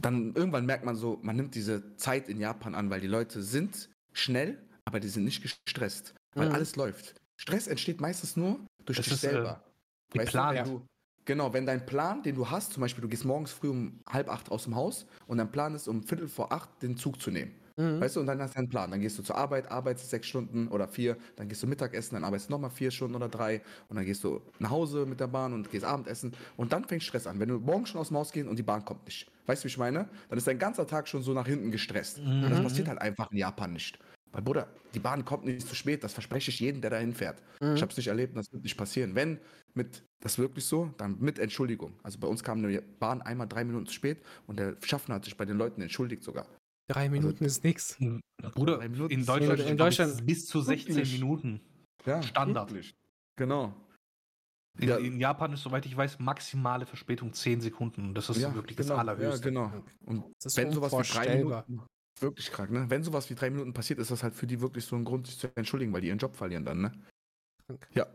Dann 0.00 0.34
irgendwann 0.34 0.66
merkt 0.66 0.84
man 0.84 0.94
so, 0.96 1.18
man 1.22 1.36
nimmt 1.36 1.54
diese 1.54 1.96
Zeit 1.96 2.28
in 2.28 2.38
Japan 2.40 2.74
an, 2.74 2.90
weil 2.90 3.00
die 3.00 3.06
Leute 3.06 3.42
sind 3.42 3.88
schnell, 4.12 4.62
aber 4.84 5.00
die 5.00 5.08
sind 5.08 5.24
nicht 5.24 5.42
gestresst, 5.42 6.14
weil 6.34 6.48
Mhm. 6.48 6.54
alles 6.54 6.76
läuft. 6.76 7.14
Stress 7.36 7.66
entsteht 7.66 8.00
meistens 8.00 8.36
nur 8.36 8.60
durch 8.84 8.98
Das 8.98 9.06
dich 9.06 9.14
ist, 9.14 9.24
äh, 9.24 9.30
selber. 9.30 9.64
die 10.12 10.18
Weißt 10.18 10.28
du, 10.28 10.32
Planung. 10.32 10.56
wenn 10.56 10.64
du, 10.64 10.86
genau, 11.24 11.52
wenn 11.52 11.66
dein 11.66 11.84
Plan, 11.86 12.22
den 12.22 12.34
du 12.34 12.48
hast, 12.50 12.72
zum 12.72 12.82
Beispiel 12.82 13.02
du 13.02 13.08
gehst 13.08 13.24
morgens 13.24 13.52
früh 13.52 13.68
um 13.68 14.00
halb 14.08 14.28
acht 14.28 14.50
aus 14.50 14.64
dem 14.64 14.74
Haus 14.74 15.06
und 15.26 15.38
dein 15.38 15.50
Plan 15.50 15.74
ist, 15.74 15.88
um 15.88 16.02
Viertel 16.02 16.28
vor 16.28 16.52
acht 16.52 16.82
den 16.82 16.96
Zug 16.96 17.20
zu 17.20 17.30
nehmen. 17.30 17.54
Mhm. 17.78 18.06
Weißt 18.06 18.16
du, 18.16 18.20
und 18.20 18.26
dann 18.26 18.42
hast 18.42 18.54
du 18.54 18.58
einen 18.58 18.68
Plan. 18.68 18.90
Dann 18.90 19.00
gehst 19.00 19.18
du 19.18 19.22
zur 19.22 19.36
Arbeit, 19.36 19.70
arbeitest 19.70 20.10
sechs 20.10 20.26
Stunden 20.26 20.68
oder 20.68 20.86
vier, 20.86 21.16
dann 21.36 21.48
gehst 21.48 21.62
du 21.62 21.66
Mittagessen, 21.66 22.14
dann 22.14 22.24
arbeitest 22.24 22.50
du 22.50 22.52
nochmal 22.52 22.70
vier 22.70 22.90
Stunden 22.90 23.14
oder 23.16 23.28
drei 23.30 23.62
und 23.88 23.96
dann 23.96 24.04
gehst 24.04 24.22
du 24.22 24.42
nach 24.58 24.70
Hause 24.70 25.06
mit 25.06 25.18
der 25.18 25.28
Bahn 25.28 25.54
und 25.54 25.70
gehst 25.70 25.84
Abendessen 25.84 26.36
und 26.56 26.72
dann 26.72 26.84
fängt 26.84 27.02
Stress 27.02 27.26
an. 27.26 27.40
Wenn 27.40 27.48
du 27.48 27.58
morgen 27.58 27.86
schon 27.86 28.00
aus 28.00 28.08
dem 28.08 28.18
Haus 28.18 28.32
gehst 28.32 28.48
und 28.48 28.58
die 28.58 28.62
Bahn 28.62 28.84
kommt 28.84 29.06
nicht. 29.06 29.30
Weißt 29.46 29.62
du, 29.62 29.66
wie 29.66 29.68
ich 29.70 29.78
meine? 29.78 30.10
Dann 30.28 30.36
ist 30.38 30.46
dein 30.46 30.58
ganzer 30.58 30.86
Tag 30.86 31.08
schon 31.08 31.22
so 31.22 31.32
nach 31.32 31.46
hinten 31.46 31.70
gestresst. 31.70 32.22
Und 32.42 32.50
das 32.50 32.60
Mhm. 32.60 32.60
passiert 32.60 32.88
halt 32.88 33.00
einfach 33.00 33.30
in 33.30 33.38
Japan 33.38 33.72
nicht. 33.72 33.98
Weil, 34.32 34.42
Bruder, 34.42 34.74
die 34.94 34.98
Bahn 35.00 35.24
kommt 35.24 35.44
nicht 35.46 35.66
zu 35.66 35.74
spät, 35.74 36.04
das 36.04 36.12
verspreche 36.12 36.50
ich 36.50 36.60
jedem, 36.60 36.82
der 36.82 36.90
dahin 36.90 37.14
fährt. 37.14 37.42
Mhm. 37.60 37.76
Ich 37.76 37.80
habe 37.82 37.90
es 37.92 37.96
nicht 37.96 38.08
erlebt 38.08 38.36
das 38.36 38.52
wird 38.52 38.62
nicht 38.64 38.76
passieren. 38.76 39.14
Wenn 39.14 39.38
mit, 39.74 40.04
das 40.20 40.32
ist 40.32 40.38
wirklich 40.38 40.64
so, 40.66 40.92
dann 40.98 41.18
mit 41.20 41.38
Entschuldigung. 41.38 41.94
Also 42.02 42.18
bei 42.18 42.28
uns 42.28 42.42
kam 42.42 42.58
eine 42.58 42.82
Bahn 42.82 43.22
einmal 43.22 43.46
drei 43.48 43.64
Minuten 43.64 43.86
zu 43.86 43.94
spät 43.94 44.22
und 44.46 44.58
der 44.58 44.76
Schaffner 44.84 45.14
hat 45.16 45.24
sich 45.24 45.36
bei 45.36 45.44
den 45.46 45.56
Leuten 45.56 45.80
entschuldigt 45.80 46.22
sogar. 46.24 46.46
Drei 46.88 47.08
Minuten 47.08 47.44
ist 47.44 47.64
nix. 47.64 47.98
Bruder, 48.54 48.80
in 48.82 49.24
Deutschland, 49.26 49.60
in 49.60 49.76
Deutschland- 49.76 50.24
bis 50.26 50.46
zu 50.46 50.60
16 50.60 50.94
Wirklich? 50.96 51.20
Minuten. 51.20 51.60
Ja, 52.04 52.22
Standard. 52.22 52.72
Genau. 53.36 53.74
In, 54.78 54.88
Ja. 54.88 54.96
in 54.98 55.18
Japan 55.18 55.52
ist, 55.54 55.62
soweit 55.62 55.84
ich 55.86 55.96
weiß, 55.96 56.18
maximale 56.18 56.86
Verspätung 56.86 57.32
10 57.32 57.60
Sekunden. 57.60 58.14
Das 58.14 58.28
ist 58.28 58.38
ja, 58.38 58.54
wirklich 58.54 58.76
genau, 58.76 58.90
das 58.90 58.98
Allerhöchste. 58.98 59.48
Ja, 59.52 59.68
genau. 59.68 59.84
Und 60.04 60.24
Das 60.42 60.52
ist 60.52 60.56
wenn 60.58 60.70
sowas 60.70 60.92
wie 60.92 61.12
drei. 61.12 61.36
Minuten, 61.38 61.82
wirklich 62.20 62.50
krank, 62.52 62.70
ne? 62.70 62.84
Wenn 62.88 63.02
sowas 63.02 63.28
wie 63.30 63.34
drei 63.34 63.50
Minuten 63.50 63.72
passiert, 63.72 63.98
ist 63.98 64.10
das 64.10 64.22
halt 64.22 64.34
für 64.34 64.46
die 64.46 64.60
wirklich 64.60 64.84
so 64.84 64.94
ein 64.96 65.04
Grund, 65.04 65.26
sich 65.26 65.38
zu 65.38 65.48
entschuldigen, 65.56 65.92
weil 65.92 66.02
die 66.02 66.08
ihren 66.08 66.18
Job 66.18 66.36
verlieren 66.36 66.64
dann, 66.64 66.80
ne? 66.82 66.92
Krank. 67.66 67.88
Ja. 67.94 68.06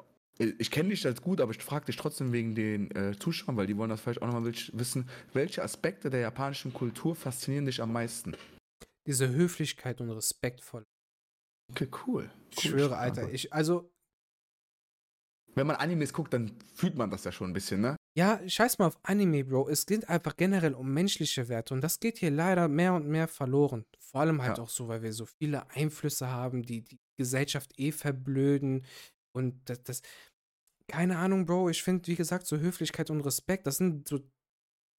Ich 0.57 0.71
kenne 0.71 0.89
dich 0.89 1.05
als 1.05 1.21
gut, 1.21 1.41
aber 1.41 1.51
ich 1.51 1.61
frage 1.61 1.85
dich 1.85 1.97
trotzdem 1.97 2.31
wegen 2.31 2.55
den 2.55 2.89
äh, 2.95 3.15
Zuschauern, 3.19 3.57
weil 3.57 3.67
die 3.67 3.75
wollen 3.77 3.89
das 3.89 4.01
vielleicht 4.01 4.21
auch 4.21 4.27
nochmal 4.27 4.45
wissen. 4.45 5.07
Welche 5.33 5.61
Aspekte 5.61 6.09
der 6.09 6.21
japanischen 6.21 6.73
Kultur 6.73 7.15
faszinieren 7.15 7.65
dich 7.65 7.81
am 7.81 7.91
meisten? 7.91 8.35
Diese 9.11 9.27
Höflichkeit 9.27 9.99
und 9.99 10.09
respektvoll. 10.09 10.85
Okay, 11.71 11.89
cool. 12.07 12.31
Ich 12.49 12.63
cool. 12.63 12.71
schwöre, 12.71 12.95
Alter. 12.95 13.29
Ich, 13.29 13.51
also, 13.51 13.91
Wenn 15.53 15.67
man 15.67 15.75
Animes 15.75 16.13
guckt, 16.13 16.33
dann 16.33 16.57
fühlt 16.75 16.95
man 16.95 17.09
das 17.11 17.25
ja 17.25 17.33
schon 17.33 17.49
ein 17.49 17.53
bisschen, 17.53 17.81
ne? 17.81 17.97
ja, 18.17 18.39
scheiß 18.47 18.77
mal 18.79 18.87
auf 18.87 18.97
Anime, 19.03 19.43
Bro. 19.43 19.67
Es 19.67 19.85
geht 19.85 20.07
einfach 20.07 20.37
generell 20.37 20.73
um 20.73 20.93
menschliche 20.93 21.49
Werte 21.49 21.73
und 21.73 21.81
das 21.81 21.99
geht 21.99 22.19
hier 22.19 22.31
leider 22.31 22.69
mehr 22.69 22.93
und 22.93 23.05
mehr 23.05 23.27
verloren. 23.27 23.85
Vor 23.99 24.21
allem 24.21 24.41
halt 24.41 24.57
Ja. 24.57 24.63
auch 24.63 24.69
so, 24.69 24.87
weil 24.87 25.01
wir 25.01 25.11
so 25.11 25.25
viele 25.25 25.69
Einflüsse 25.71 26.27
haben, 26.29 26.63
die 26.63 26.81
die 26.81 26.99
Gesellschaft 27.17 27.77
eh 27.77 27.91
verblöden 27.91 28.85
und 29.35 29.69
das, 29.69 29.83
das 29.83 30.01
keine 30.87 31.17
Ahnung, 31.17 31.45
Bro. 31.45 31.69
Ich 31.69 31.83
finde, 31.83 32.07
wie 32.07 32.15
gesagt, 32.15 32.47
so 32.47 32.57
Höflichkeit 32.57 33.09
und 33.09 33.19
Respekt, 33.21 33.67
das 33.67 33.75
sind 33.77 34.07
so 34.07 34.19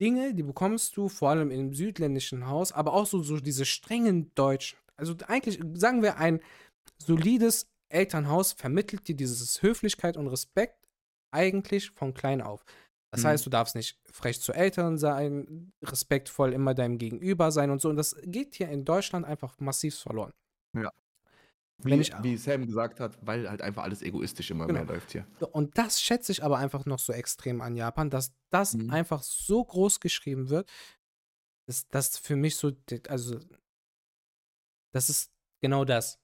Dinge, 0.03 0.35
die 0.35 0.43
bekommst 0.43 0.97
du 0.97 1.09
vor 1.09 1.31
allem 1.31 1.51
im 1.53 1.73
südländischen 1.75 2.49
Haus, 2.49 2.73
aber 2.73 2.93
auch 2.93 3.07
so, 3.07 3.23
so 3.23 3.39
diese 3.39 3.65
strengen 3.65 4.35
Deutschen. 4.35 4.77
Also 4.97 5.15
eigentlich, 5.29 5.61
sagen 5.75 6.03
wir, 6.03 6.19
ein 6.19 6.41
solides 7.01 7.69
Elternhaus 7.89 8.53
vermittelt 8.53 9.07
dir 9.07 9.15
dieses 9.15 9.63
Höflichkeit 9.63 10.17
und 10.17 10.27
Respekt 10.27 10.89
eigentlich 11.33 11.91
von 11.93 12.15
klein 12.15 12.43
auf. 12.43 12.65
Das 13.13 13.23
Mhm. 13.23 13.29
heißt, 13.29 13.47
du 13.47 13.51
darfst 13.51 13.77
nicht 13.77 14.01
frech 14.11 14.41
zu 14.41 14.53
Eltern 14.53 14.99
sein, 14.99 15.73
respektvoll 15.85 16.53
immer 16.53 16.75
deinem 16.75 16.99
Gegenüber 16.99 17.53
sein 17.53 17.71
und 17.71 17.81
so. 17.81 17.89
Und 17.89 17.97
das 17.97 18.17
geht 18.25 18.57
hier 18.57 18.71
in 18.71 18.85
Deutschland 18.85 19.25
einfach 19.25 19.61
massiv 19.61 19.95
verloren. 19.99 20.33
Wie, 21.85 21.95
ich- 21.95 22.13
wie 22.23 22.37
Sam 22.37 22.67
gesagt 22.67 23.01
hat, 23.01 23.19
weil 23.27 23.49
halt 23.49 23.63
einfach 23.63 23.83
alles 23.83 24.03
egoistisch 24.03 24.51
immer 24.51 24.67
Genau. 24.67 24.81
mehr 24.85 24.89
läuft 24.95 25.13
hier. 25.13 25.27
Und 25.53 25.77
das 25.79 26.01
schätze 26.01 26.33
ich 26.33 26.43
aber 26.45 26.59
einfach 26.59 26.85
noch 26.87 26.99
so 26.99 27.13
extrem 27.13 27.61
an 27.61 27.77
Japan, 27.77 28.11
dass 28.11 28.33
das 28.51 28.75
Mhm. 28.75 28.91
einfach 28.91 29.23
so 29.23 29.65
groß 29.65 30.01
geschrieben 30.01 30.49
wird, 30.49 30.71
dass 31.67 31.87
das 31.89 32.19
für 32.19 32.37
mich 32.37 32.57
so, 32.57 32.73
also, 33.09 33.39
das 34.93 35.09
ist 35.11 35.31
genau 35.61 35.85
das. 35.85 36.19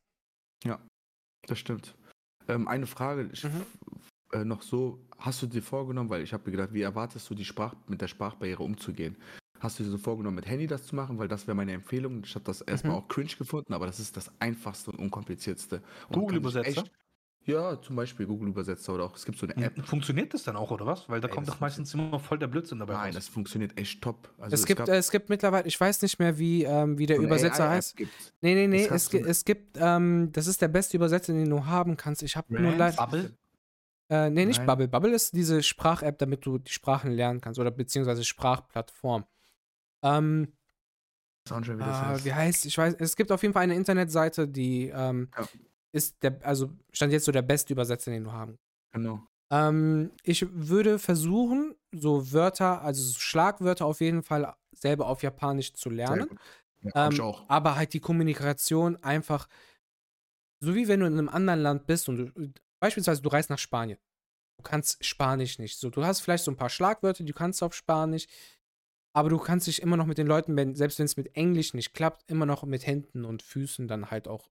Das 1.47 1.59
stimmt. 1.59 1.95
Ähm, 2.49 2.69
eine 2.69 2.87
Frage 2.87 3.31
ich, 3.33 3.45
Mhm. 3.45 3.65
äh, 4.33 4.45
noch 4.45 4.61
so, 4.63 5.03
hast 5.19 5.41
du 5.41 5.47
dir 5.47 5.63
vorgenommen, 5.63 6.11
weil 6.11 6.23
ich 6.23 6.33
habe 6.35 6.45
mir 6.45 6.51
gedacht, 6.51 6.75
wie 6.75 6.83
erwartest 6.83 7.31
du 7.31 7.35
die 7.35 7.45
Sprach 7.45 7.75
mit 7.87 8.03
der 8.03 8.09
Sprachbarriere 8.09 8.63
umzugehen? 8.63 9.17
Hast 9.61 9.79
du 9.79 9.83
dir 9.85 9.91
so 9.91 9.99
vorgenommen, 9.99 10.37
mit 10.37 10.47
Handy 10.47 10.67
das 10.67 10.85
zu 10.85 10.95
machen? 10.95 11.19
Weil 11.19 11.29
das 11.29 11.47
wäre 11.47 11.55
meine 11.55 11.73
Empfehlung. 11.73 12.23
Ich 12.25 12.35
habe 12.35 12.45
das 12.45 12.61
erstmal 12.61 12.95
Mhm. 12.97 13.03
auch 13.03 13.09
cringe 13.09 13.31
gefunden, 13.39 13.73
aber 13.75 13.87
das 13.87 13.99
ist 13.99 14.17
das 14.17 14.31
einfachste 14.39 14.91
und 14.93 14.99
unkompliziertste. 14.99 15.83
Und 16.09 16.15
Google 16.21 16.41
kann 16.41 16.51
sich 16.51 16.57
Übersetzer? 16.61 16.81
echt- 16.83 16.93
Ja, 17.45 17.81
zum 17.81 17.97
Beispiel 17.97 18.27
Google 18.27 18.49
Übersetzer 18.51 18.93
oder 18.93 19.05
auch, 19.05 19.17
es 19.17 19.25
gibt 19.25 19.39
so 19.39 19.47
eine 19.47 19.57
App. 19.65 19.87
Funktioniert 19.87 20.35
das 20.35 20.43
dann 20.43 20.55
auch, 20.57 20.71
oder 20.71 20.85
was? 20.85 21.09
Weil 21.09 21.21
da 21.23 21.29
Ey, 21.29 21.35
kommt 21.35 21.49
doch 21.49 21.61
meistens 21.61 21.95
immer 21.95 22.19
voll 22.21 22.39
der 22.39 22.47
Blödsinn 22.47 22.79
dabei 22.79 22.93
Nein, 22.93 23.07
raus. 23.07 23.15
das 23.15 23.29
funktioniert 23.29 23.79
echt 23.79 24.03
top. 24.03 24.29
Also 24.39 24.53
es, 24.55 24.67
gibt, 24.67 24.79
gab 24.81 24.89
äh, 24.89 24.97
es 24.99 25.11
gibt 25.11 25.31
mittlerweile, 25.31 25.67
ich 25.67 25.81
weiß 25.81 26.03
nicht 26.03 26.19
mehr, 26.19 26.39
wie, 26.39 26.65
ähm, 26.65 26.99
wie 26.99 27.07
der 27.07 27.17
so 27.17 27.23
Übersetzer 27.23 27.71
heißt. 27.71 27.97
gibt's. 27.97 28.35
Nee, 28.43 28.55
nee, 28.55 28.67
nee, 28.67 28.85
es, 28.85 28.91
hast 28.91 29.11
gi- 29.11 29.23
du- 29.23 29.29
es 29.29 29.45
gibt, 29.47 29.79
ähm, 29.81 30.29
das 30.33 30.47
ist 30.47 30.61
der 30.61 30.69
beste 30.69 30.99
Übersetzer, 30.99 31.33
den 31.33 31.49
du 31.49 31.65
haben 31.65 31.97
kannst. 31.97 32.23
Ich 32.23 32.37
habe 32.37 32.53
nur 32.61 32.73
leider. 32.77 32.97
Bubble? 32.97 33.35
Äh, 34.11 34.29
nee, 34.31 34.45
nicht 34.45 34.59
Nein. 34.59 34.67
Bubble. 34.67 34.89
Bubble 34.89 35.13
ist 35.15 35.35
diese 35.35 35.63
Sprach-App, 35.63 36.19
damit 36.19 36.45
du 36.45 36.59
die 36.59 36.71
Sprachen 36.71 37.11
lernen 37.13 37.41
kannst 37.41 37.59
oder 37.59 37.71
beziehungsweise 37.71 38.25
Sprachplattform. 38.25 39.25
Ähm, 40.03 40.53
mehr, 41.51 41.79
wie 41.79 41.83
das 41.85 42.03
ah, 42.03 42.09
heißt. 42.09 42.25
wie 42.25 42.35
heißt, 42.35 42.67
ich 42.67 42.77
weiß, 42.79 42.97
es 42.99 43.17
gibt 43.17 43.33
auf 43.33 43.43
jeden 43.43 43.55
Fall 43.55 43.63
eine 43.63 43.75
Internetseite, 43.75 44.49
die 44.49 44.89
ähm, 44.95 45.31
Ja. 45.37 45.49
ist 45.93 46.23
der, 46.23 46.39
also 46.43 46.71
stand 46.93 47.13
jetzt 47.13 47.25
so 47.25 47.33
der 47.33 47.43
beste 47.43 47.73
Übersetzer, 47.73 48.11
den 48.11 48.25
du 48.25 48.33
haben. 48.33 48.59
Genau. 48.93 49.27
Ähm, 49.51 50.11
ich 50.23 50.47
würde 50.51 50.99
versuchen, 50.99 51.75
so 51.93 52.33
Wörter, 52.33 52.83
also 52.83 53.03
so 53.03 53.19
Schlagwörter 53.19 53.87
auf 53.87 54.01
jeden 54.01 54.23
Fall 54.23 54.55
selber 54.75 55.07
auf 55.07 55.23
Japanisch 55.23 55.73
zu 55.73 55.91
lernen. 55.91 56.29
Ja, 56.83 56.93
Ähm, 56.95 57.21
auch. 57.21 57.49
aber 57.49 57.77
halt 57.77 57.93
die 57.93 58.01
Kommunikation 58.01 58.97
einfach, 59.03 59.49
so 60.61 60.75
wie 60.75 60.89
wenn 60.89 61.01
du 61.01 61.07
in 61.07 61.19
einem 61.19 61.29
anderen 61.29 61.61
Land 61.61 61.87
bist 61.87 62.09
und 62.09 62.17
du, 62.17 62.53
beispielsweise 62.81 63.23
du 63.23 63.29
reist 63.29 63.51
nach 63.51 63.59
Spanien. 63.59 63.99
Du 64.59 64.65
kannst 64.65 65.05
Spanisch 65.05 65.59
nicht. 65.59 65.79
So, 65.79 65.91
du 65.91 66.05
hast 66.05 66.21
vielleicht 66.21 66.45
so 66.45 66.51
ein 66.51 66.57
paar 66.57 66.69
Schlagwörter, 66.71 67.25
die 67.25 67.33
kannst 67.33 67.61
du 67.61 67.67
auf 67.67 67.75
Spanisch, 67.75 68.27
aber 69.15 69.29
du 69.31 69.39
kannst 69.39 69.67
dich 69.67 69.83
immer 69.83 69.97
noch 69.97 70.07
mit 70.07 70.19
den 70.19 70.27
Leuten, 70.27 70.57
wenn, 70.57 70.75
selbst 70.75 70.99
wenn 70.99 71.07
es 71.07 71.17
mit 71.17 71.35
Englisch 71.37 71.75
nicht 71.75 71.93
klappt, 71.95 72.31
immer 72.31 72.47
noch 72.47 72.63
mit 72.65 72.87
Händen 72.87 73.25
und 73.25 73.43
Füßen 73.43 73.89
dann 73.89 74.11
halt 74.11 74.29
auch 74.29 74.49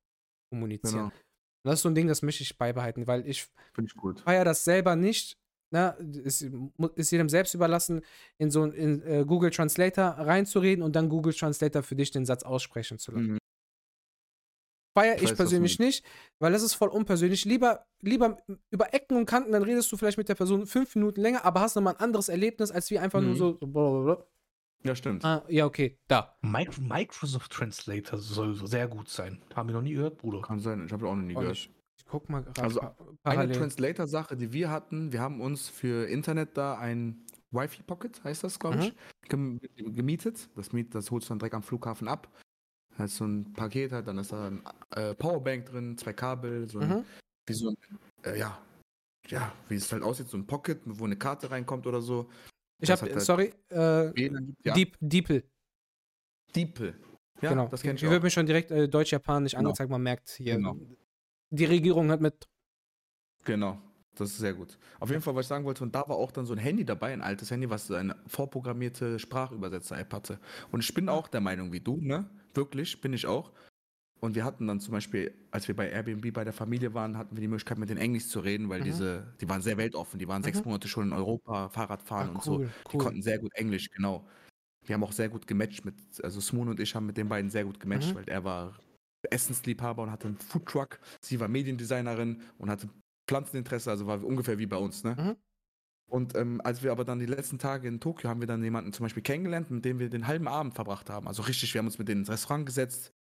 kommunizieren. 0.52 1.10
Genau. 1.10 1.22
Das 1.64 1.76
ist 1.76 1.82
so 1.82 1.90
ein 1.90 1.96
Ding, 1.96 2.08
das 2.08 2.22
möchte 2.22 2.44
ich 2.44 2.58
beibehalten, 2.58 3.08
weil 3.08 3.28
ich 3.28 3.48
ich 3.84 3.96
gut. 3.96 4.22
feiere 4.22 4.46
das 4.46 4.64
selber 4.64 4.96
nicht. 4.96 5.38
Ne, 5.70 5.98
ist, 6.24 6.50
ist 6.96 7.12
jedem 7.12 7.28
selbst 7.28 7.54
überlassen, 7.54 8.00
in 8.38 8.50
so 8.52 8.64
in 8.64 9.02
äh, 9.02 9.26
Google 9.28 9.52
Translator 9.52 10.06
reinzureden 10.12 10.82
und 10.82 10.96
dann 10.96 11.10
Google 11.10 11.34
Translator 11.34 11.84
für 11.84 11.98
dich 11.98 12.10
den 12.10 12.26
Satz 12.26 12.44
aussprechen 12.44 13.00
zu 13.00 13.12
lassen. 13.12 13.34
Mhm. 13.34 13.38
Feiere 14.98 15.18
Ich 15.18 15.24
ich 15.24 15.36
persönlich 15.36 15.78
nicht, 15.78 16.06
weil 16.40 16.54
das 16.54 16.64
ist 16.64 16.74
voll 16.74 16.88
unpersönlich. 16.88 17.44
Lieber, 17.44 17.86
lieber 18.02 18.38
über 18.72 18.94
Ecken 18.94 19.18
und 19.18 19.26
Kanten, 19.26 19.52
dann 19.52 19.62
redest 19.64 19.92
du 19.92 19.98
vielleicht 19.98 20.18
mit 20.18 20.30
der 20.30 20.36
Person 20.36 20.66
fünf 20.66 20.96
Minuten 20.96 21.20
länger, 21.22 21.44
aber 21.44 21.60
hast 21.60 21.76
nochmal 21.76 21.96
ein 21.96 22.00
anderes 22.00 22.30
Erlebnis, 22.30 22.72
als 22.72 22.90
wie 22.90 22.98
einfach 23.00 23.20
nur 23.22 23.32
Mhm. 23.34 23.38
so. 23.38 23.58
so 23.60 23.68
blablabla. 23.68 24.26
Ja, 24.88 24.96
stimmt. 24.96 25.26
Ah, 25.26 25.44
ja, 25.50 25.66
okay, 25.66 26.00
da. 26.08 26.38
Mic- 26.42 26.80
Microsoft 26.80 27.52
Translator 27.52 28.18
soll 28.18 28.54
so 28.56 28.66
sehr 28.66 28.88
gut 28.88 29.10
sein. 29.10 29.42
Haben 29.54 29.68
wir 29.70 29.74
noch 29.76 29.82
nie 29.82 29.94
gehört, 29.94 30.18
Bruder. 30.18 30.42
Kann 30.42 30.60
sein, 30.60 30.86
ich 30.86 30.94
habe 30.94 31.08
auch 31.08 31.16
noch 31.16 31.24
nie 31.24 31.34
gehört. 31.34 31.52
ich, 31.58 31.70
ich 31.98 32.06
guck 32.06 32.30
mal 32.30 32.42
gerade 32.44 32.62
Also, 32.62 32.80
pa 32.80 32.96
Eine 32.98 33.08
parallel. 33.24 33.58
Translator-Sache, 33.58 34.38
die 34.38 34.54
wir 34.54 34.70
hatten, 34.72 35.12
wir 35.12 35.20
haben 35.20 35.42
uns 35.42 35.68
für 35.68 36.08
Internet 36.08 36.56
da 36.58 36.78
ein 36.78 37.26
Wi-Fi 37.52 37.84
Pocket, 37.84 38.24
heißt 38.24 38.44
das, 38.46 38.60
glaube 38.60 38.78
ich, 38.80 38.94
gem 39.30 39.60
gemietet. 39.76 40.50
Das, 40.56 40.72
miet, 40.72 40.96
das 40.96 41.12
holst 41.12 41.28
du 41.28 41.32
dann 41.32 41.40
direkt 41.40 41.56
am 41.56 41.64
Flughafen 41.64 42.08
ab. 42.08 42.30
Da 42.98 43.04
ist 43.04 43.18
so 43.18 43.26
ein 43.26 43.52
Paket 43.54 43.92
halt, 43.92 44.08
dann 44.08 44.18
ist 44.18 44.32
da 44.32 44.48
ein 44.48 44.64
äh, 44.92 45.14
Powerbank 45.16 45.66
drin, 45.66 45.98
zwei 45.98 46.14
Kabel, 46.14 46.70
so 46.70 46.80
ein, 46.80 46.90
Mhm. 46.90 47.04
wie 47.46 47.54
so 47.54 47.70
ein, 47.70 47.78
äh, 48.24 48.40
ja, 48.40 48.58
ja, 49.28 49.52
wie 49.68 49.76
es 49.76 49.92
halt 49.92 50.02
aussieht, 50.04 50.30
so 50.30 50.38
ein 50.38 50.48
Pocket, 50.48 50.80
wo 50.86 51.04
eine 51.04 51.18
Karte 51.18 51.52
reinkommt 51.52 51.86
oder 51.88 52.02
so. 52.02 52.30
Ich 52.80 52.92
habe, 52.92 53.02
halt 53.02 53.22
sorry, 53.22 53.54
äh, 53.72 54.32
ja. 54.64 54.74
Deep, 54.74 54.98
Deeple. 56.56 56.94
Ja, 57.42 57.50
genau. 57.50 57.68
das 57.68 57.82
kenn 57.82 57.96
ich 57.96 58.02
wird 58.02 58.20
auch. 58.20 58.24
mir 58.24 58.30
schon 58.30 58.46
direkt 58.46 58.72
äh, 58.72 58.88
Deutsch-Japanisch 58.88 59.52
Genau. 59.54 59.70
angezeigt. 59.70 59.90
Man 59.90 60.02
merkt 60.02 60.30
hier, 60.30 60.56
Genau. 60.56 60.76
die 61.52 61.66
Regierung 61.66 62.10
hat 62.12 62.20
mit. 62.22 62.48
Genau, 63.44 63.80
das 64.16 64.32
ist 64.32 64.38
sehr 64.40 64.54
gut. 64.54 64.78
Auf 65.00 65.10
jeden 65.10 65.22
Fall, 65.22 65.36
was 65.36 65.46
ich 65.46 65.50
sagen 65.50 65.66
wollte, 65.66 65.84
und 65.84 65.94
da 65.94 66.08
war 66.08 66.18
auch 66.18 66.32
dann 66.32 66.46
so 66.46 66.54
ein 66.54 66.60
Handy 66.60 66.84
dabei, 66.84 67.14
ein 67.14 67.22
altes 67.22 67.52
Handy, 67.52 67.70
was 67.70 67.90
eine 67.92 68.16
vorprogrammierte 68.28 69.20
Sprachübersetzer-App 69.20 70.14
hatte. 70.14 70.40
Und 70.72 70.84
ich 70.84 70.94
bin 70.94 71.10
auch 71.10 71.28
der 71.28 71.42
Meinung 71.42 71.72
wie 71.72 71.80
du, 71.80 71.98
ne? 72.02 72.30
Wirklich, 72.54 73.00
bin 73.02 73.14
ich 73.14 73.26
auch. 73.28 73.52
Und 74.20 74.36
wir 74.36 74.44
hatten 74.44 74.66
dann 74.68 74.80
zum 74.80 74.94
Beispiel, 74.94 75.34
als 75.52 75.68
wir 75.68 75.76
bei 75.76 75.90
Airbnb 75.92 76.34
bei 76.34 76.44
der 76.44 76.54
Familie 76.54 76.94
waren, 76.96 77.18
hatten 77.18 77.36
wir 77.36 77.42
die 77.42 77.48
Möglichkeit, 77.48 77.78
mit 77.78 77.90
denen 77.90 78.00
Englisch 78.02 78.28
zu 78.30 78.40
reden, 78.40 78.68
weil 78.70 78.82
Mhm. 78.82 78.84
diese, 78.84 79.36
die 79.42 79.48
waren 79.48 79.62
sehr 79.62 79.78
weltoffen, 79.78 80.18
die 80.20 80.28
waren 80.28 80.42
sechs 80.42 80.64
Mhm. 80.64 80.66
Monate 80.66 80.88
schon 80.88 81.06
in 81.08 81.14
Europa, 81.14 81.70
Fahrrad 81.70 82.02
fahren 82.02 82.30
Ah, 82.30 82.32
und 82.32 82.42
so. 82.44 82.60
cool, 82.60 82.74
Die 82.92 82.98
konnten 82.98 83.22
sehr 83.22 83.38
gut 83.40 83.54
Englisch, 83.54 83.90
genau. 83.92 84.28
Wir 84.86 84.96
haben 84.96 85.04
auch 85.04 85.12
sehr 85.14 85.30
gut 85.30 85.48
gematcht 85.48 85.86
mit, 85.86 85.96
also 86.24 86.42
Smoon 86.42 86.70
und 86.70 86.80
ich 86.80 86.96
haben 86.96 87.06
mit 87.08 87.18
den 87.18 87.30
beiden 87.30 87.52
sehr 87.52 87.66
gut 87.66 87.80
gematcht, 87.80 88.14
Mhm. 88.14 88.16
weil 88.16 88.26
er 88.30 88.44
war 88.44 88.80
Essensliebhaber 89.32 90.04
und 90.04 90.12
hatte 90.12 90.28
einen 90.28 90.38
Foodtruck, 90.40 91.00
sie 91.22 91.40
war 91.40 91.48
Mediendesignerin 91.50 92.42
und 92.60 92.70
hatte 92.72 92.90
Pflanzeninteresse, 93.28 93.92
also 93.92 94.08
war 94.08 94.24
ungefähr 94.24 94.60
wie 94.60 94.68
bei 94.68 94.78
uns, 94.78 95.04
ne? 95.04 95.18
Mhm. 95.18 95.38
Und 96.10 96.36
ähm, 96.36 96.62
als 96.64 96.84
wir 96.84 96.92
aber 96.92 97.04
dann 97.06 97.20
die 97.20 97.26
letzten 97.26 97.60
Tage 97.60 97.88
in 97.88 98.00
Tokio 98.00 98.30
haben 98.30 98.40
wir 98.40 98.48
dann 98.48 98.64
jemanden 98.64 98.94
zum 98.94 99.04
Beispiel 99.06 99.24
kennengelernt, 99.24 99.70
mit 99.72 99.84
dem 99.86 100.00
wir 100.00 100.10
den 100.10 100.28
halben 100.28 100.48
Abend 100.48 100.74
verbracht 100.76 101.10
haben. 101.10 101.28
Also 101.28 101.44
richtig, 101.44 101.74
wir 101.74 101.80
haben 101.80 101.88
uns 101.88 102.00
mit 102.00 102.08
denen 102.08 102.22
ins 102.22 102.30
Restaurant 102.30 102.66
gesetzt, 102.66 103.12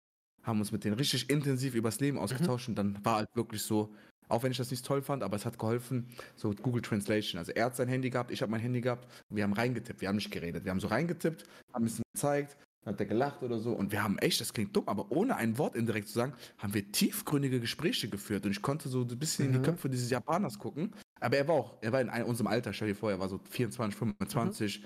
haben 0.46 0.60
uns 0.60 0.72
mit 0.72 0.84
denen 0.84 0.94
richtig 0.96 1.28
intensiv 1.28 1.74
übers 1.74 2.00
Leben 2.00 2.18
ausgetauscht 2.18 2.68
und 2.68 2.76
dann 2.76 3.04
war 3.04 3.16
halt 3.16 3.28
wirklich 3.34 3.62
so, 3.62 3.92
auch 4.28 4.42
wenn 4.42 4.52
ich 4.52 4.58
das 4.58 4.70
nicht 4.70 4.84
toll 4.86 5.02
fand, 5.02 5.22
aber 5.22 5.36
es 5.36 5.44
hat 5.44 5.58
geholfen, 5.58 6.08
so 6.36 6.50
Google 6.52 6.82
Translation. 6.82 7.38
Also 7.38 7.52
er 7.52 7.66
hat 7.66 7.76
sein 7.76 7.88
Handy 7.88 8.10
gehabt, 8.10 8.30
ich 8.30 8.42
habe 8.42 8.50
mein 8.50 8.60
Handy 8.60 8.80
gehabt 8.80 9.06
wir 9.28 9.42
haben 9.42 9.52
reingetippt, 9.52 10.00
wir 10.00 10.08
haben 10.08 10.16
nicht 10.16 10.30
geredet. 10.30 10.64
Wir 10.64 10.70
haben 10.70 10.80
so 10.80 10.86
reingetippt, 10.88 11.44
haben 11.72 11.82
ein 11.82 11.84
bisschen 11.84 12.04
gezeigt, 12.14 12.56
dann 12.84 12.94
hat 12.94 13.00
er 13.00 13.06
gelacht 13.06 13.42
oder 13.42 13.58
so 13.58 13.72
und 13.72 13.90
wir 13.90 14.02
haben 14.02 14.18
echt, 14.18 14.40
das 14.40 14.52
klingt 14.52 14.74
dumm, 14.74 14.88
aber 14.88 15.10
ohne 15.10 15.36
ein 15.36 15.58
Wort 15.58 15.74
indirekt 15.74 16.08
zu 16.08 16.14
sagen, 16.14 16.32
haben 16.58 16.74
wir 16.74 16.90
tiefgründige 16.92 17.58
Gespräche 17.60 18.08
geführt 18.08 18.46
und 18.46 18.52
ich 18.52 18.62
konnte 18.62 18.88
so 18.88 19.02
ein 19.02 19.18
bisschen 19.18 19.46
in 19.46 19.52
Mhm. 19.52 19.56
die 19.56 19.62
Köpfe 19.62 19.88
dieses 19.88 20.10
Japaners 20.10 20.58
gucken. 20.58 20.92
Aber 21.20 21.36
er 21.36 21.48
war 21.48 21.54
auch, 21.56 21.74
er 21.80 21.92
war 21.92 22.00
in 22.00 22.10
unserem 22.24 22.46
Alter, 22.46 22.72
stell 22.72 22.88
dir 22.88 22.94
vor, 22.94 23.10
er 23.10 23.18
war 23.18 23.28
so 23.28 23.38
24, 23.50 23.98
25, 23.98 24.84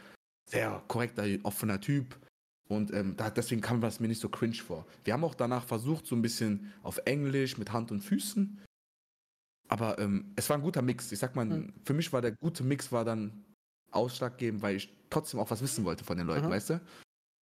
sehr 0.48 0.82
korrekter, 0.88 1.24
offener 1.42 1.80
Typ. 1.80 2.18
Und 2.70 2.92
ähm, 2.92 3.16
da, 3.16 3.30
deswegen 3.30 3.60
kam 3.60 3.80
das 3.80 3.98
mir 3.98 4.06
nicht 4.06 4.20
so 4.20 4.28
cringe 4.28 4.54
vor. 4.54 4.86
Wir 5.02 5.12
haben 5.12 5.24
auch 5.24 5.34
danach 5.34 5.64
versucht, 5.64 6.06
so 6.06 6.14
ein 6.14 6.22
bisschen 6.22 6.72
auf 6.84 6.98
Englisch 7.04 7.58
mit 7.58 7.72
Hand 7.72 7.90
und 7.90 8.00
Füßen. 8.00 8.60
Aber 9.68 9.98
ähm, 9.98 10.32
es 10.36 10.48
war 10.48 10.56
ein 10.56 10.62
guter 10.62 10.80
Mix. 10.82 11.10
Ich 11.12 11.18
sag 11.18 11.34
mal, 11.36 11.44
Mhm. 11.46 11.72
für 11.84 11.94
mich 11.94 12.12
war 12.12 12.22
der 12.22 12.32
gute 12.40 12.62
Mix 12.62 12.92
war 12.92 13.04
dann 13.04 13.44
ausschlaggebend, 13.90 14.62
weil 14.62 14.76
ich 14.76 14.94
trotzdem 15.10 15.40
auch 15.40 15.50
was 15.50 15.62
wissen 15.62 15.84
wollte 15.84 16.04
von 16.04 16.16
den 16.16 16.26
Leuten, 16.28 16.46
Mhm. 16.46 16.50
weißt 16.50 16.70
du? 16.70 16.80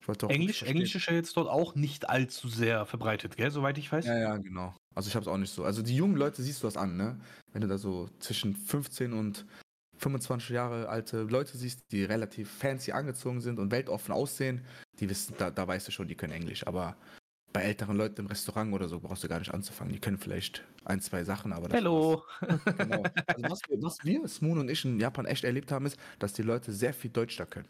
Ich 0.02 0.08
wollte 0.08 0.28
auch 0.28 0.30
Englisch. 0.30 0.64
Englisch 0.64 0.96
ist 0.96 1.08
ja 1.08 1.14
jetzt 1.14 1.36
dort 1.36 1.50
auch 1.50 1.76
nicht 1.76 2.08
allzu 2.10 2.48
sehr 2.48 2.86
verbreitet, 2.86 3.36
gell, 3.36 3.52
soweit 3.52 3.78
ich 3.78 3.92
weiß. 3.92 4.06
Ja, 4.06 4.18
ja, 4.18 4.38
genau. 4.38 4.74
Also 4.96 5.10
ich 5.10 5.16
habe 5.16 5.24
es 5.24 5.28
auch 5.28 5.38
nicht 5.38 5.52
so. 5.54 5.66
Also 5.66 5.82
die 5.82 5.96
jungen 5.98 6.16
Leute 6.16 6.42
siehst 6.42 6.64
du 6.64 6.68
das 6.68 6.78
an, 6.78 6.96
ne? 6.96 7.20
Wenn 7.52 7.62
du 7.62 7.68
da 7.68 7.78
so 7.78 8.10
zwischen 8.20 8.56
15 8.56 9.12
und 9.12 9.46
25 9.98 10.50
Jahre 10.50 10.90
alte 10.90 11.24
Leute 11.24 11.58
siehst, 11.58 11.92
die 11.92 12.04
relativ 12.04 12.50
fancy 12.50 12.92
angezogen 12.92 13.42
sind 13.42 13.60
und 13.60 13.72
weltoffen 13.72 14.14
aussehen, 14.14 14.66
die 15.00 15.10
wissen, 15.10 15.36
da, 15.38 15.52
da 15.52 15.68
weißt 15.68 15.88
du 15.88 15.92
schon, 15.92 16.08
die 16.08 16.16
können 16.16 16.34
Englisch. 16.34 16.66
Aber 16.66 16.96
bei 17.54 17.62
älteren 17.62 17.98
Leuten 17.98 18.22
im 18.22 18.28
Restaurant 18.28 18.74
oder 18.74 18.88
so 18.88 19.00
brauchst 19.00 19.24
du 19.24 19.28
gar 19.28 19.40
nicht 19.40 19.54
anzufangen. 19.54 19.94
Die 19.94 20.00
können 20.00 20.18
vielleicht 20.18 20.64
ein, 20.86 21.02
zwei 21.02 21.24
Sachen, 21.24 21.54
aber 21.54 21.68
das 21.68 21.78
Hello. 21.78 22.24
Genau. 22.78 23.04
Also 23.26 23.44
was 23.44 23.62
wir, 23.68 23.82
was 23.82 23.98
wir, 24.04 24.28
Smoon 24.28 24.60
und 24.60 24.70
ich 24.70 24.86
in 24.86 25.00
Japan 25.00 25.26
echt 25.26 25.44
erlebt 25.44 25.72
haben, 25.72 25.86
ist, 25.86 25.98
dass 26.20 26.34
die 26.34 26.44
Leute 26.44 26.72
sehr 26.72 26.94
viel 26.94 27.10
Deutsch 27.10 27.38
da 27.38 27.46
können. 27.46 27.68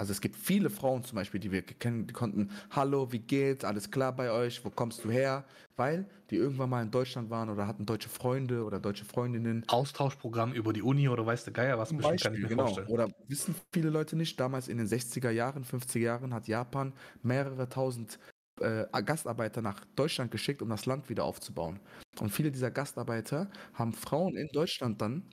Also 0.00 0.12
es 0.12 0.22
gibt 0.22 0.34
viele 0.34 0.70
Frauen 0.70 1.04
zum 1.04 1.16
Beispiel, 1.16 1.40
die 1.40 1.52
wir 1.52 1.60
kennen, 1.60 2.06
die 2.06 2.14
konnten, 2.14 2.50
hallo, 2.70 3.12
wie 3.12 3.18
geht's, 3.18 3.66
alles 3.66 3.90
klar 3.90 4.16
bei 4.16 4.30
euch, 4.30 4.64
wo 4.64 4.70
kommst 4.70 5.04
du 5.04 5.10
her? 5.10 5.44
Weil 5.76 6.08
die 6.30 6.36
irgendwann 6.36 6.70
mal 6.70 6.80
in 6.82 6.90
Deutschland 6.90 7.28
waren 7.28 7.50
oder 7.50 7.66
hatten 7.66 7.84
deutsche 7.84 8.08
Freunde 8.08 8.64
oder 8.64 8.80
deutsche 8.80 9.04
Freundinnen. 9.04 9.62
Austauschprogramm 9.68 10.54
über 10.54 10.72
die 10.72 10.80
Uni 10.80 11.06
oder 11.10 11.26
weiß 11.26 11.44
der 11.44 11.52
Geier 11.52 11.78
was, 11.78 11.94
bestimmt 11.94 12.22
kann 12.22 12.32
ich 12.32 12.38
Beispiel, 12.38 12.48
mir 12.48 12.48
genau. 12.48 12.64
vorstellen. 12.64 12.88
Oder 12.88 13.08
wissen 13.28 13.54
viele 13.74 13.90
Leute 13.90 14.16
nicht, 14.16 14.40
damals 14.40 14.68
in 14.68 14.78
den 14.78 14.86
60er 14.86 15.30
Jahren, 15.30 15.64
50er 15.66 16.00
Jahren 16.00 16.32
hat 16.32 16.48
Japan 16.48 16.94
mehrere 17.22 17.68
tausend 17.68 18.18
äh, 18.62 18.86
Gastarbeiter 19.02 19.60
nach 19.60 19.84
Deutschland 19.96 20.30
geschickt, 20.30 20.62
um 20.62 20.70
das 20.70 20.86
Land 20.86 21.10
wieder 21.10 21.24
aufzubauen. 21.24 21.78
Und 22.20 22.30
viele 22.30 22.50
dieser 22.50 22.70
Gastarbeiter 22.70 23.50
haben 23.74 23.92
Frauen 23.92 24.34
in 24.38 24.48
Deutschland 24.54 25.02
dann 25.02 25.24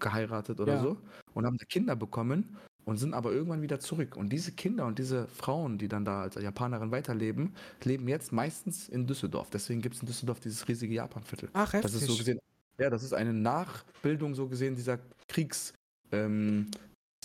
geheiratet 0.00 0.60
oder 0.60 0.74
Ja. 0.74 0.82
so 0.82 0.98
und 1.34 1.46
haben 1.46 1.56
da 1.58 1.64
Kinder 1.66 1.96
bekommen 1.96 2.56
und 2.84 2.98
sind 2.98 3.14
aber 3.14 3.32
irgendwann 3.32 3.62
wieder 3.62 3.80
zurück. 3.80 4.16
Und 4.16 4.30
diese 4.30 4.52
Kinder 4.52 4.86
und 4.86 4.98
diese 4.98 5.26
Frauen, 5.28 5.78
die 5.78 5.88
dann 5.88 6.04
da 6.04 6.22
als 6.22 6.34
Japanerin 6.34 6.90
weiterleben, 6.90 7.54
leben 7.82 8.08
jetzt 8.08 8.32
meistens 8.32 8.88
in 8.88 9.06
Düsseldorf. 9.06 9.50
Deswegen 9.50 9.80
gibt 9.80 9.94
es 9.94 10.02
in 10.02 10.06
Düsseldorf 10.06 10.40
dieses 10.40 10.66
riesige 10.68 10.94
Japanviertel. 10.94 11.48
Ach, 11.52 11.72
heftig. 11.72 11.92
Das 11.92 12.02
ist 12.02 12.08
so 12.08 12.16
gesehen, 12.16 12.38
ja, 12.78 12.90
das 12.90 13.02
ist 13.02 13.14
eine 13.14 13.32
Nachbildung 13.32 14.34
so 14.34 14.48
gesehen 14.48 14.74
dieser 14.74 14.98
Kriegs, 15.28 15.72
ähm, 16.12 16.70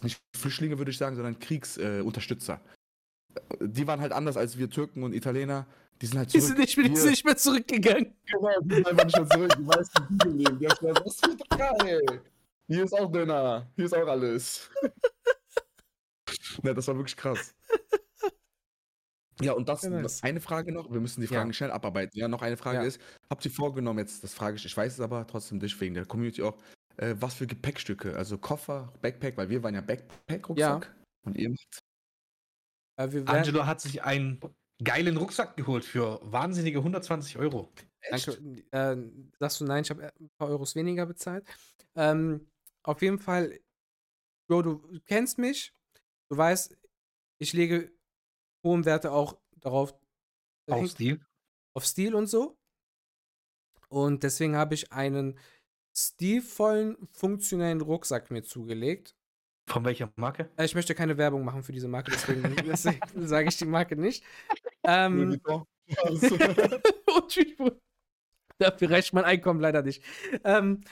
nicht 0.04 0.20
Flüchtlinge 0.38 0.78
würde 0.78 0.92
ich 0.92 0.98
sagen, 0.98 1.16
sondern 1.16 1.40
Kriegsunterstützer. 1.40 2.62
Äh, 3.36 3.40
die 3.68 3.86
waren 3.88 4.00
halt 4.00 4.12
anders 4.12 4.38
als 4.38 4.58
wir 4.58 4.70
Türken 4.70 5.04
und 5.04 5.14
Italiener. 5.14 5.66
Die 6.02 6.06
sind 6.06 6.18
halt 6.18 6.34
Die 6.34 6.40
zurück. 6.40 6.48
sind 6.48 6.60
nicht, 6.60 6.78
die 6.78 6.96
sind 6.96 7.10
nicht 7.10 7.26
mehr 7.26 7.38
zurückgegangen. 7.38 8.14
Genau, 8.32 8.60
die 8.62 8.76
sind 8.76 8.88
einfach 8.88 9.06
nicht 9.06 9.18
mehr 9.18 9.30
zurück. 9.30 9.54
Die 9.58 9.64
meisten 9.64 10.08
die 10.10 10.18
geblieben. 10.18 10.60
Die 10.60 10.68
haben 10.68 10.78
gesagt, 10.80 11.06
das 11.06 11.16
ist 11.16 11.50
geil. 11.50 12.22
Hier 12.68 12.84
ist 12.84 12.94
auch 12.94 13.12
Döner. 13.12 13.68
Hier 13.76 13.86
ist 13.86 13.96
auch 13.96 14.08
alles. 14.08 14.70
ne, 16.64 16.74
das 16.74 16.88
war 16.88 16.96
wirklich 16.96 17.16
krass. 17.18 17.54
Ja, 19.42 19.54
und 19.54 19.70
das 19.70 19.84
Ja, 19.84 19.90
nice. 19.90 20.22
eine 20.24 20.42
Frage 20.42 20.74
noch. 20.74 20.92
Wir 20.92 21.00
müssen 21.00 21.22
die 21.22 21.28
Fragen 21.28 21.50
Ja. 21.52 21.54
schnell 21.54 21.72
abarbeiten. 21.72 22.18
Ja, 22.20 22.28
noch 22.28 22.42
eine 22.42 22.58
Frage 22.58 22.80
Ja. 22.80 22.84
ist: 22.84 23.00
Habt 23.30 23.46
ihr 23.46 23.52
vorgenommen, 23.52 24.00
jetzt, 24.00 24.22
das 24.24 24.34
frage 24.34 24.58
ich, 24.58 24.66
ich 24.66 24.76
weiß 24.76 24.94
es 24.94 25.00
aber 25.00 25.26
trotzdem 25.28 25.60
dich 25.62 25.80
wegen 25.80 25.94
der 25.94 26.06
Community 26.06 26.44
auch, 26.44 26.58
äh, 26.98 27.16
was 27.20 27.36
für 27.36 27.48
Gepäckstücke? 27.48 28.16
Also 28.18 28.38
Koffer, 28.38 28.92
Backpack, 29.02 29.38
weil 29.38 29.50
wir 29.50 29.64
waren 29.64 29.76
ja 29.76 29.82
Backpack-Rucksack. 29.82 30.94
Und 31.26 31.38
ihr 31.38 31.50
macht. 31.52 31.80
Äh, 32.98 33.12
wir 33.14 33.26
werden, 33.26 33.30
Angelo 33.30 33.66
hat 33.66 33.80
sich 33.80 34.04
einen 34.04 34.42
geilen 34.84 35.16
Rucksack 35.16 35.56
geholt 35.56 35.86
für 35.86 36.20
wahnsinnige 36.24 36.80
120 36.80 37.38
Euro. 37.38 37.72
danke. 38.10 38.32
Äh, 38.72 38.98
sagst 39.40 39.62
du 39.62 39.66
nein, 39.66 39.84
ich 39.84 39.90
habe 39.90 40.04
ein 40.20 40.30
paar 40.38 40.50
Euros 40.50 40.76
weniger 40.76 41.06
bezahlt. 41.06 41.48
Ähm, 41.96 42.50
auf 42.84 43.02
jeden 43.02 43.20
Fall, 43.20 43.58
Bro, 44.50 44.64
du 44.64 45.00
kennst 45.06 45.38
mich. 45.38 45.72
Du 46.30 46.38
weißt, 46.38 46.78
ich 47.40 47.54
lege 47.54 47.92
hohen 48.64 48.86
Werte 48.86 49.12
auch 49.12 49.38
darauf, 49.58 49.94
Auf 50.70 50.88
Stil. 50.92 51.20
auf 51.76 51.86
Stil 51.86 52.14
und 52.16 52.28
so. 52.28 52.58
Und 53.90 54.22
deswegen 54.24 54.56
habe 54.56 54.76
ich 54.76 54.92
einen 54.92 55.40
stilvollen, 55.98 57.08
funktionellen 57.12 57.82
Rucksack 57.82 58.30
mir 58.30 58.44
zugelegt. 58.44 59.16
Von 59.68 59.84
welcher 59.86 60.12
Marke? 60.16 60.52
Äh, 60.58 60.66
Ich 60.66 60.76
möchte 60.76 60.94
keine 60.96 61.18
Werbung 61.18 61.44
machen 61.44 61.64
für 61.64 61.72
diese 61.72 61.88
Marke, 61.88 62.12
deswegen, 62.12 62.44
deswegen 62.68 63.28
sage 63.28 63.50
ich 63.50 63.58
die 63.58 63.66
Marke 63.66 63.96
nicht. 63.96 64.24
Ähm. 64.84 65.42
Dafür 68.60 68.92
reicht 68.92 69.14
mein 69.14 69.24
Einkommen 69.26 69.60
leider 69.62 69.82
nicht. 69.82 70.04
Ähm, 70.44 70.84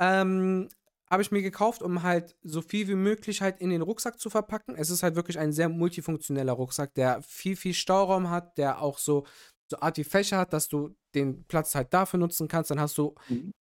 ähm, 0.00 0.68
habe 1.12 1.20
ich 1.20 1.30
mir 1.30 1.42
gekauft, 1.42 1.82
um 1.82 2.02
halt 2.02 2.34
so 2.42 2.62
viel 2.62 2.88
wie 2.88 2.94
möglich 2.94 3.42
halt 3.42 3.60
in 3.60 3.68
den 3.68 3.82
Rucksack 3.82 4.18
zu 4.18 4.30
verpacken. 4.30 4.74
Es 4.76 4.88
ist 4.88 5.02
halt 5.02 5.14
wirklich 5.14 5.38
ein 5.38 5.52
sehr 5.52 5.68
multifunktioneller 5.68 6.54
Rucksack, 6.54 6.94
der 6.94 7.20
viel, 7.20 7.54
viel 7.54 7.74
Stauraum 7.74 8.30
hat, 8.30 8.56
der 8.56 8.80
auch 8.80 8.96
so, 8.96 9.26
so 9.70 9.78
Art 9.80 9.98
wie 9.98 10.04
Fächer 10.04 10.38
hat, 10.38 10.54
dass 10.54 10.68
du 10.68 10.96
den 11.14 11.44
Platz 11.44 11.74
halt 11.74 11.92
dafür 11.92 12.18
nutzen 12.18 12.48
kannst. 12.48 12.70
Dann 12.70 12.80
hast 12.80 12.96
du 12.96 13.14
Mhm. 13.28 13.52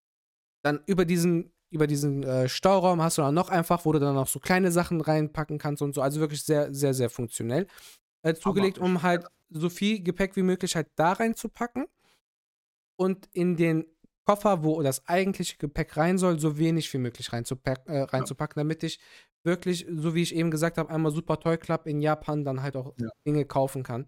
dann 0.63 0.79
über 0.85 1.03
diesen, 1.03 1.51
über 1.71 1.87
diesen 1.87 2.23
äh, 2.23 2.47
Stauraum 2.47 3.01
hast 3.01 3.17
du 3.17 3.21
dann 3.21 3.35
noch 3.35 3.49
einfach, 3.49 3.83
wo 3.83 3.91
du 3.91 3.99
dann 3.99 4.15
noch 4.15 4.27
so 4.29 4.39
kleine 4.39 4.71
Sachen 4.71 5.01
reinpacken 5.01 5.57
kannst 5.57 5.81
und 5.81 5.93
so. 5.93 6.01
Also 6.01 6.21
wirklich 6.21 6.43
sehr, 6.43 6.73
sehr, 6.73 6.93
sehr 6.93 7.09
funktionell 7.09 7.67
äh, 8.23 8.33
zugelegt, 8.33 8.77
um 8.77 9.01
halt 9.03 9.25
so 9.49 9.69
viel 9.69 10.01
Gepäck 10.01 10.37
wie 10.37 10.43
möglich 10.43 10.77
halt 10.77 10.87
da 10.95 11.11
reinzupacken 11.11 11.87
und 12.95 13.27
in 13.33 13.57
den 13.57 13.85
Koffer, 14.25 14.63
wo 14.63 14.81
das 14.81 15.07
eigentliche 15.07 15.57
Gepäck 15.57 15.97
rein 15.97 16.17
soll, 16.17 16.39
so 16.39 16.57
wenig 16.57 16.93
wie 16.93 16.97
möglich 16.99 17.33
reinzupack, 17.33 17.87
äh, 17.87 18.01
reinzupacken, 18.01 18.59
damit 18.59 18.83
ich 18.83 18.99
wirklich, 19.43 19.85
so 19.89 20.13
wie 20.15 20.21
ich 20.21 20.35
eben 20.35 20.51
gesagt 20.51 20.77
habe, 20.77 20.89
einmal 20.91 21.11
Super 21.11 21.39
Toy 21.39 21.57
Club 21.57 21.87
in 21.87 22.01
Japan 22.01 22.43
dann 22.45 22.61
halt 22.61 22.75
auch 22.75 22.93
Ja. 22.97 23.09
Dinge 23.27 23.45
kaufen 23.45 23.83
kann. 23.83 24.07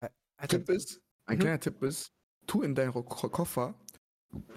Äh, 0.00 0.10
Also, 0.36 0.58
Tipp 0.58 0.68
ist, 0.70 1.00
ein 1.26 1.36
Mhm. 1.36 1.40
kleiner 1.42 1.60
Tipp 1.60 1.82
ist, 1.82 2.10
tu 2.46 2.62
in 2.62 2.74
deinen 2.74 2.92
Koffer 2.92 3.74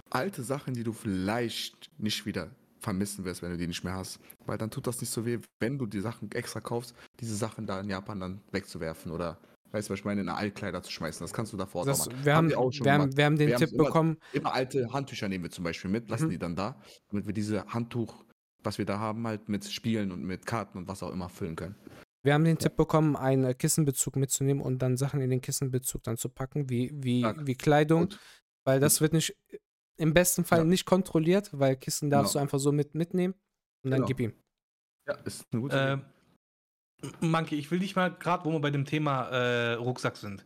alte 0.10 0.44
Sachen, 0.44 0.74
die 0.74 0.84
du 0.84 0.94
vielleicht 0.94 1.90
nicht 2.00 2.26
wieder 2.26 2.52
vermissen 2.80 3.26
wirst, 3.26 3.42
wenn 3.42 3.52
du 3.52 3.58
die 3.58 3.68
nicht 3.68 3.84
mehr 3.84 3.94
hast. 3.96 4.20
Weil 4.46 4.58
dann 4.58 4.70
tut 4.72 4.86
das 4.88 5.00
nicht 5.02 5.10
so 5.10 5.26
weh, 5.26 5.40
wenn 5.62 5.80
du 5.80 5.86
die 5.86 6.02
Sachen 6.02 6.32
extra 6.34 6.60
kaufst, 6.60 6.96
diese 7.20 7.36
Sachen 7.36 7.66
da 7.66 7.80
in 7.80 7.90
Japan 7.90 8.20
dann 8.20 8.42
wegzuwerfen 8.52 9.12
oder, 9.12 9.40
weißt 9.74 9.90
du, 9.90 9.94
was 9.94 10.00
ich 10.00 10.06
meine, 10.06 10.22
in 10.22 10.30
eine 10.30 10.38
Altkleider 10.38 10.82
zu 10.84 10.92
schmeißen. 10.92 11.24
Das 11.24 11.34
kannst 11.34 11.52
du 11.52 11.58
da 11.58 11.66
vor 11.66 11.80
Ort 11.82 11.90
das, 11.90 12.02
auch 12.02 12.12
machen. 12.12 12.26
wir, 12.26 12.36
haben, 12.36 12.50
wir 12.50 12.60
auch 12.60 12.72
schon 12.72 12.86
wir, 12.86 12.94
haben, 12.94 13.02
gemacht. 13.02 13.18
wir 13.18 13.26
haben 13.26 13.38
den 13.38 13.48
Wir 13.50 13.58
Tipp 13.58 13.72
immer- 13.74 13.84
bekommen, 13.86 14.18
Immer 14.32 14.54
alte 14.54 14.92
Handtücher 14.94 15.28
nehmen 15.28 15.44
wir 15.44 15.52
zum 15.52 15.64
Beispiel 15.64 15.90
mit, 15.92 16.10
lassen 16.10 16.28
Mhm. 16.28 16.30
die 16.32 16.38
dann 16.38 16.56
da, 16.56 16.80
damit 17.10 17.26
wir 17.26 17.34
diese 17.34 17.66
Handtuch, 17.66 18.24
was 18.64 18.78
wir 18.78 18.86
da 18.86 19.00
haben, 19.00 19.26
halt 19.28 19.50
mit 19.50 19.66
Spielen 19.66 20.12
und 20.12 20.24
mit 20.24 20.46
Karten 20.46 20.78
und 20.78 20.88
was 20.88 21.04
auch 21.04 21.12
immer 21.12 21.28
füllen 21.30 21.56
können. 21.56 21.76
wir 22.26 22.34
haben 22.34 22.46
den 22.46 22.58
Tipp 22.58 22.78
bekommen, 22.78 23.18
einen 23.18 23.44
äh, 23.44 23.54
Kissenbezug 23.54 24.16
mitzunehmen 24.16 24.62
und 24.64 24.80
dann 24.82 24.96
Sachen 24.96 25.20
in 25.20 25.30
den 25.30 25.42
Kissenbezug 25.42 26.04
dann 26.04 26.16
zu 26.16 26.30
packen, 26.30 26.70
wie, 26.70 26.90
wie, 26.94 27.24
wie 27.42 27.56
Kleidung, 27.56 28.04
Gut. 28.04 28.20
weil 28.66 28.80
das 28.80 29.02
wird 29.02 29.12
nicht, 29.12 29.36
im 29.98 30.14
besten 30.14 30.46
Fall 30.46 30.60
Ja. 30.60 30.64
nicht 30.64 30.86
kontrolliert, 30.86 31.50
weil 31.52 31.76
Kissen 31.76 32.10
darfst 32.10 32.32
Genau. 32.34 32.40
du 32.40 32.44
einfach 32.44 32.60
so 32.60 32.72
mit, 32.72 32.96
mitnehmen 32.96 33.34
und 33.84 33.92
dann 33.92 33.98
Genau. 34.02 34.08
gib 34.08 34.20
ihm. 34.22 34.34
Ja, 35.08 35.16
ist 35.26 35.46
eine 35.52 35.62
gute 35.62 35.76
Ähm, 35.78 36.06
Manke, 37.22 37.56
ich 37.56 37.70
will 37.72 37.80
dich 37.80 37.96
mal, 37.96 38.12
gerade 38.12 38.46
wo 38.46 38.52
wir 38.52 38.60
bei 38.60 38.72
dem 38.72 38.86
Thema 38.86 39.30
äh, 39.30 39.74
Rucksack 39.74 40.18
sind. 40.18 40.46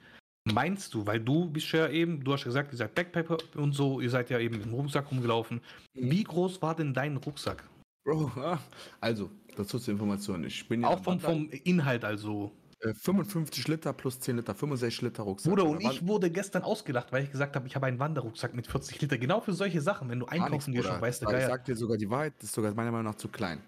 Meinst 0.53 0.93
du, 0.93 1.05
weil 1.05 1.20
du 1.20 1.49
bist 1.49 1.72
ja 1.74 1.89
eben, 1.89 2.24
du 2.24 2.32
hast 2.32 2.41
ja 2.41 2.45
gesagt, 2.45 2.72
ihr 2.72 2.78
seid 2.78 2.95
Backpacker 2.95 3.38
und 3.55 3.74
so, 3.74 3.99
ihr 3.99 4.10
seid 4.10 4.30
ja 4.30 4.39
eben 4.39 4.62
im 4.62 4.74
Rucksack 4.74 5.12
rumgelaufen. 5.12 5.62
Mhm. 5.93 6.12
Wie 6.12 6.24
groß 6.24 6.62
war 6.62 6.76
denn 6.76 6.93
dein 6.93 7.18
Rucksack? 7.18 7.64
Bro, 8.05 8.32
ah, 8.38 8.60
also, 9.01 9.30
dazu 9.58 9.80
zur 9.80 9.93
Information. 9.93 10.45
Ich 10.45 10.68
bin 10.68 10.82
ja 10.82 10.88
Auch 10.88 11.03
vom, 11.03 11.20
vom 11.20 11.49
Inhalt 11.49 12.05
also. 12.05 12.53
Äh, 12.80 12.93
55 12.93 13.68
Liter 13.68 13.91
plus 13.91 14.20
10 14.20 14.38
Liter, 14.38 14.55
65 14.55 15.01
Liter 15.01 15.24
Rucksack. 15.24 15.49
Bruder, 15.49 15.66
und 15.66 15.82
ich 15.82 16.08
wurde 16.08 16.30
gestern 16.30 16.64
ausgelacht, 16.64 17.12
weil 17.12 17.24
ich 17.24 17.32
gesagt 17.32 17.55
habe, 17.55 17.68
ich 17.68 17.76
habe 17.76 17.88
einen 17.88 17.99
Wanderrucksack 17.99 18.53
mit 18.53 18.68
40 18.68 19.01
Liter. 19.01 19.18
Genau 19.18 19.41
für 19.41 19.53
solche 19.53 19.82
Sachen, 19.82 20.10
wenn 20.10 20.20
du 20.20 20.28
einkaufen 20.28 20.74
gehst 20.74 20.88
und 20.88 21.01
weißt 21.01 21.24
du, 21.24 21.26
Ich 21.26 21.32
geil. 21.32 21.47
sag 21.47 21.66
dir 21.66 21.76
sogar 21.76 21.97
die 21.97 22.10
Wahrheit, 22.10 22.36
das 22.38 22.45
ist 22.45 22.55
sogar 22.55 22.74
meiner 22.74 22.91
Meinung 22.91 23.12
nach 23.12 23.16
zu 23.16 23.28
klein. 23.28 23.62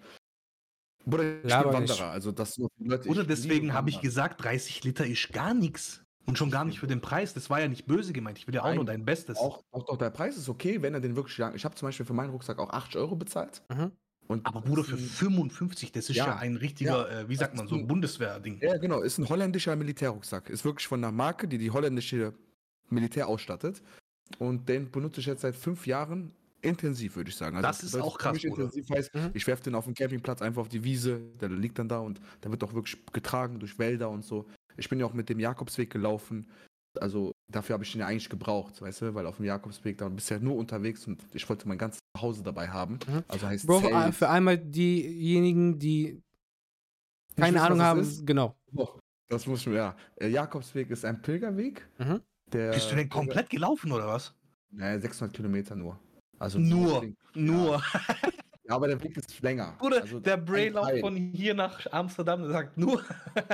Bruder, 1.09 1.23
ich 1.23 1.41
bin. 1.43 1.73
Wanderer, 1.73 2.09
also 2.09 2.31
das 2.31 2.57
nur 2.57 2.69
Leute. 2.79 3.09
Oder 3.09 3.23
deswegen 3.23 3.73
habe 3.73 3.89
ich 3.89 4.01
gesagt, 4.01 4.43
30 4.43 4.83
Liter 4.83 5.05
ist 5.05 5.31
gar 5.33 5.53
nichts. 5.53 6.03
Und 6.25 6.37
schon 6.37 6.51
gar 6.51 6.63
nicht 6.63 6.79
für 6.79 6.85
den 6.85 7.01
Preis. 7.01 7.33
Das 7.33 7.49
war 7.49 7.59
ja 7.59 7.67
nicht 7.67 7.87
böse 7.87 8.13
gemeint. 8.13 8.37
Ich 8.37 8.45
will 8.45 8.53
ja 8.53 8.61
auch 8.61 8.65
Nein, 8.67 8.75
nur 8.75 8.85
dein 8.85 9.03
Bestes. 9.03 9.37
Auch, 9.37 9.63
auch 9.71 9.85
doch, 9.85 9.97
der 9.97 10.11
Preis 10.11 10.37
ist 10.37 10.47
okay, 10.47 10.79
wenn 10.83 10.93
er 10.93 10.99
den 10.99 11.15
wirklich 11.15 11.37
lang. 11.39 11.55
Ich 11.55 11.65
habe 11.65 11.73
zum 11.73 11.87
Beispiel 11.87 12.05
für 12.05 12.13
meinen 12.13 12.29
Rucksack 12.29 12.59
auch 12.59 12.69
80 12.69 12.97
Euro 12.97 13.15
bezahlt. 13.15 13.63
Mhm. 13.69 13.91
Und 14.27 14.45
Aber 14.45 14.61
Bruder, 14.61 14.83
für 14.83 14.93
ein- 14.95 14.99
55, 14.99 15.91
das 15.91 16.07
ist 16.11 16.17
ja, 16.17 16.27
Ja, 16.27 16.35
ein 16.35 16.55
richtiger, 16.57 17.09
äh, 17.21 17.27
wie 17.29 17.35
sagt 17.35 17.55
man 17.57 17.67
so, 17.67 17.73
ein- 17.75 17.87
Bundeswehr-Ding. 17.87 18.59
Ja, 18.61 18.77
genau, 18.77 19.01
ist 19.01 19.17
ein 19.17 19.27
holländischer 19.27 19.75
Militärrucksack. 19.75 20.51
Ist 20.51 20.63
wirklich 20.65 20.87
von 20.87 21.03
einer 21.03 21.11
Marke, 21.11 21.47
die 21.47 21.57
die 21.57 21.71
holländische 21.71 22.33
Militär 22.89 23.27
ausstattet. 23.27 23.81
Und 24.37 24.69
den 24.69 24.91
benutze 24.91 25.21
ich 25.21 25.25
jetzt 25.25 25.41
seit 25.41 25.55
fünf 25.55 25.87
Jahren 25.87 26.31
intensiv, 26.61 27.15
würde 27.15 27.29
ich 27.29 27.35
sagen. 27.35 27.55
Also 27.57 27.67
Das 27.67 27.83
ist 27.83 27.91
bedeutet 27.91 28.07
auch 28.11 28.17
krass, 28.17 28.43
intensiv 28.43 28.89
heißt, 28.89 29.13
Mhm. 29.15 29.31
ich 29.33 29.45
werfe 29.47 29.63
den 29.63 29.75
auf 29.75 29.85
den 29.85 29.93
Campingplatz 29.93 30.41
einfach 30.41 30.61
auf 30.61 30.69
die 30.69 30.83
Wiese, 30.83 31.19
der 31.39 31.49
liegt 31.49 31.79
dann 31.79 31.89
da 31.89 31.99
und 31.99 32.19
der 32.43 32.51
wird 32.51 32.63
auch 32.63 32.73
wirklich 32.73 32.97
getragen 33.11 33.59
durch 33.59 33.77
Wälder 33.79 34.09
und 34.09 34.23
so. 34.25 34.45
Ich 34.77 34.89
bin 34.89 34.99
ja 34.99 35.05
auch 35.05 35.13
mit 35.13 35.29
dem 35.29 35.39
Jakobsweg 35.39 35.89
gelaufen. 35.89 36.49
Also 36.99 37.33
dafür 37.51 37.73
habe 37.75 37.83
ich 37.83 37.91
den 37.91 38.01
ja 38.01 38.07
eigentlich 38.07 38.29
gebraucht, 38.29 38.81
weißt 38.81 39.01
du, 39.01 39.13
weil 39.13 39.25
auf 39.27 39.35
dem 39.37 39.45
Jakobsweg 39.45 39.97
da 39.99 40.09
bist 40.09 40.29
du 40.29 40.33
ja 40.35 40.39
nur 40.39 40.55
unterwegs 40.55 41.05
und 41.07 41.21
ich 41.33 41.47
wollte 41.47 41.67
mein 41.67 41.77
ganzes 41.77 41.99
Zuhause 42.17 42.41
dabei 42.43 42.69
haben. 42.69 42.99
Mhm. 43.07 43.23
Also 43.27 43.47
heißt 43.47 43.67
Bro, 43.67 43.81
Zelt. 43.81 44.15
für 44.15 44.29
einmal 44.29 44.57
diejenigen, 44.57 45.77
die 45.77 46.21
keine 47.35 47.55
wissen, 47.55 47.65
Ahnung 47.65 47.81
haben, 47.81 47.99
das 47.99 48.07
ist? 48.09 48.25
genau. 48.27 48.55
Boah, 48.71 48.99
das 49.29 49.45
muss 49.45 49.63
schon, 49.63 49.73
ja. 49.75 49.95
Äh, 50.15 50.29
Jakobsweg 50.29 50.89
ist 50.89 51.05
ein 51.05 51.21
Pilgerweg. 51.21 51.87
Mhm. 51.99 52.21
Der, 52.51 52.71
Bist 52.71 52.91
du 52.91 52.95
denn 52.95 53.07
komplett 53.09 53.49
gelaufen 53.49 53.91
oder 53.91 54.07
was? 54.07 54.33
Naja, 54.71 54.99
600 54.99 55.35
Kilometer 55.35 55.75
nur. 55.75 55.99
Also 56.39 56.57
Nur, 56.59 57.03
Ja, 57.03 57.09
nur. 57.35 57.83
aber 58.69 58.87
der 58.87 59.03
Weg 59.03 59.17
ist 59.17 59.41
länger. 59.41 59.75
Bruder, 59.79 60.01
also 60.01 60.19
der 60.19 60.43
Teil. 60.45 60.99
von 61.01 61.15
hier 61.15 61.53
nach 61.53 61.85
Amsterdam 61.91 62.47
sagt 62.49 62.77
nur. 62.77 63.03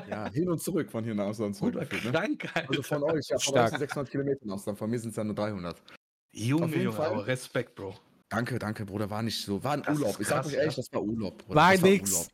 Ja, 0.10 0.30
hin 0.32 0.50
und 0.50 0.62
zurück 0.62 0.92
von 0.92 1.04
hier 1.04 1.16
nach 1.16 1.26
Amsterdam 1.28 1.54
zurück. 1.54 1.74
Gefühlt, 1.90 2.06
ne? 2.06 2.12
krank, 2.12 2.46
Alter. 2.54 2.70
Also 2.70 2.84
von 2.84 3.04
euch, 3.04 3.28
ja, 3.30 3.38
von 3.38 3.54
Stark. 3.54 3.64
euch 3.66 3.70
sind 3.72 3.80
600 3.80 4.12
Kilometer 4.12 4.42
in 4.44 4.52
Amsterdam, 4.52 4.78
von 4.78 4.90
mir 4.90 5.00
sind 5.00 5.10
es 5.12 5.16
ja 5.16 5.24
nur 5.24 5.36
300. 5.36 5.82
Junge, 6.34 6.66
auf 6.66 6.72
jeden 6.72 6.84
Junge, 6.84 6.96
Fall. 6.96 7.08
aber 7.12 7.26
Respekt, 7.28 7.76
Bro. 7.76 7.96
Danke, 8.30 8.60
danke, 8.60 8.86
Bruder, 8.86 9.10
war 9.10 9.22
nicht 9.24 9.44
so. 9.46 9.64
War 9.64 9.74
ein 9.74 9.84
Das 9.84 9.98
Urlaub. 9.98 10.12
ist 10.16 10.20
Ich 10.22 10.28
sag 10.28 10.36
krass, 10.44 10.48
euch 10.48 10.54
ehrlich, 10.56 10.76
ja. 10.76 10.84
das 10.84 10.94
war 10.94 11.02
Urlaub. 11.02 11.38
Bruder. 11.46 11.56
War 11.56 11.72
das 11.72 11.82
nix. 11.82 12.12
Urlaub. 12.12 12.28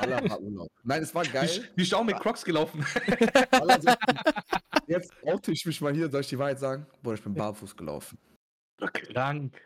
Wallah, 0.00 0.30
war 0.30 0.40
Urlaub. 0.40 0.68
Nein, 0.82 1.02
es 1.02 1.14
war 1.14 1.24
geil. 1.24 1.44
Ich, 1.46 1.62
ich 1.76 1.94
auch 1.94 2.04
mit 2.04 2.18
Crocs 2.20 2.44
gelaufen. 2.44 2.84
Jetzt 4.86 5.12
oute 5.24 5.52
ich 5.52 5.64
mich 5.66 5.80
mal 5.80 5.92
hier, 5.94 6.10
soll 6.10 6.20
ich 6.22 6.28
die 6.28 6.38
Wahrheit 6.38 6.58
sagen? 6.58 6.86
Bruder, 7.02 7.14
ich 7.16 7.22
bin 7.22 7.34
barfuß 7.34 7.76
gelaufen. 7.76 8.18
Krank. 8.78 9.60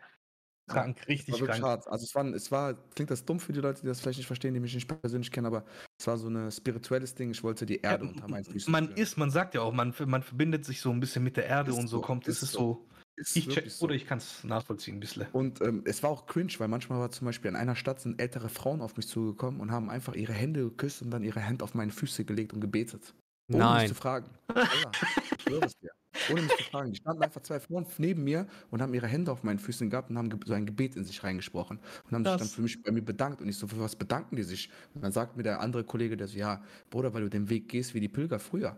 Krank, 0.67 0.97
war 0.99 1.07
richtig 1.07 1.41
wirklich 1.41 1.61
krank. 1.61 1.63
hart. 1.63 1.87
Also 1.87 2.05
es 2.05 2.15
war, 2.15 2.25
es 2.33 2.51
war, 2.51 2.73
klingt 2.95 3.11
das 3.11 3.25
dumm 3.25 3.39
für 3.39 3.53
die 3.53 3.59
Leute, 3.61 3.81
die 3.81 3.87
das 3.87 4.01
vielleicht 4.01 4.17
nicht 4.19 4.27
verstehen, 4.27 4.53
die 4.53 4.59
mich 4.59 4.73
nicht 4.75 4.87
persönlich 4.87 5.31
kennen, 5.31 5.47
aber 5.47 5.65
es 5.99 6.07
war 6.07 6.17
so 6.17 6.27
ein 6.29 6.51
spirituelles 6.51 7.15
Ding. 7.15 7.31
Ich 7.31 7.43
wollte 7.43 7.65
die 7.65 7.81
Erde 7.81 8.05
Ja, 8.05 8.09
unter 8.09 8.27
meinen 8.27 8.45
Füßen 8.45 8.71
man 8.71 8.85
spüren. 8.85 8.97
ist, 8.97 9.17
man 9.17 9.31
sagt 9.31 9.55
ja 9.55 9.61
auch, 9.61 9.73
man, 9.73 9.93
man 10.07 10.23
verbindet 10.23 10.65
sich 10.65 10.81
so 10.81 10.91
ein 10.91 10.99
bisschen 10.99 11.23
mit 11.23 11.37
der 11.37 11.45
Erde 11.47 11.71
Ist 11.71 11.77
und 11.77 11.87
so 11.87 11.99
so, 11.99 12.01
kommt, 12.01 12.27
es 12.27 12.41
ist 12.41 12.43
ist 12.43 12.51
so. 12.51 12.59
so. 12.59 12.89
Ist 13.17 13.35
Ich 13.35 13.47
check, 13.49 13.69
so. 13.71 13.85
oder 13.85 13.95
ich 13.95 14.05
kann 14.05 14.17
es 14.17 14.43
nachvollziehen 14.43 14.97
ein 14.97 14.99
bisschen. 14.99 15.27
Und 15.31 15.61
ähm, 15.61 15.83
es 15.85 16.03
war 16.03 16.09
auch 16.09 16.25
cringe, 16.25 16.53
weil 16.59 16.67
manchmal 16.67 16.99
war 16.99 17.11
zum 17.11 17.25
Beispiel 17.25 17.49
in 17.49 17.55
einer 17.55 17.75
Stadt 17.75 17.99
sind 18.01 18.19
ältere 18.21 18.49
Frauen 18.49 18.81
auf 18.81 18.97
mich 18.97 19.07
zugekommen 19.07 19.61
und 19.61 19.71
haben 19.71 19.89
einfach 19.89 20.15
ihre 20.15 20.33
Hände 20.33 20.63
geküsst 20.63 21.01
und 21.01 21.11
dann 21.11 21.23
ihre 21.23 21.39
Hände 21.39 21.63
auf 21.63 21.73
meine 21.75 21.91
Füße 21.91 22.25
gelegt 22.25 22.53
und 22.53 22.61
gebetet. 22.61 23.13
Ohne 23.51 23.69
mich 23.69 23.83
Nein. 23.83 23.87
zu 23.87 23.95
fragen. 23.95 24.29
Ja, 24.71 24.95
ich 25.31 25.41
schwöre 25.43 25.65
es 25.65 25.77
dir. 25.77 25.91
Ohne 26.31 26.41
mich 26.41 26.55
zu 26.55 26.63
fragen. 26.63 26.91
Die 26.91 26.97
standen 26.97 27.23
einfach 27.23 27.41
zwei 27.41 27.59
Frauen 27.59 27.85
neben 27.97 28.23
mir 28.23 28.47
und 28.71 28.81
haben 28.81 28.93
ihre 28.93 29.07
Hände 29.07 29.31
auf 29.31 29.43
meinen 29.43 29.59
Füßen 29.59 29.89
gehabt 29.89 30.09
und 30.09 30.17
haben 30.17 30.29
so 30.45 30.53
ein 30.53 30.65
Gebet 30.65 30.95
in 30.95 31.05
sich 31.05 31.23
reingesprochen. 31.23 31.79
Und 32.05 32.11
haben 32.13 32.25
sich 32.25 32.37
dann 32.37 32.47
für 32.47 32.61
mich 32.61 32.81
bei 32.81 32.91
mir 32.91 33.01
bedankt. 33.01 33.41
Und 33.41 33.49
ich 33.49 33.57
so, 33.57 33.67
für 33.67 33.79
was 33.79 33.95
bedanken 33.95 34.35
die 34.35 34.43
sich? 34.43 34.69
Und 34.93 35.03
dann 35.03 35.11
sagt 35.11 35.37
mir 35.37 35.43
der 35.43 35.59
andere 35.59 35.83
Kollege, 35.83 36.17
der 36.17 36.27
so, 36.27 36.37
ja, 36.37 36.61
Bruder, 36.89 37.13
weil 37.13 37.23
du 37.23 37.29
den 37.29 37.49
Weg 37.49 37.69
gehst 37.69 37.93
wie 37.93 37.99
die 37.99 38.09
Pilger 38.09 38.39
früher. 38.39 38.77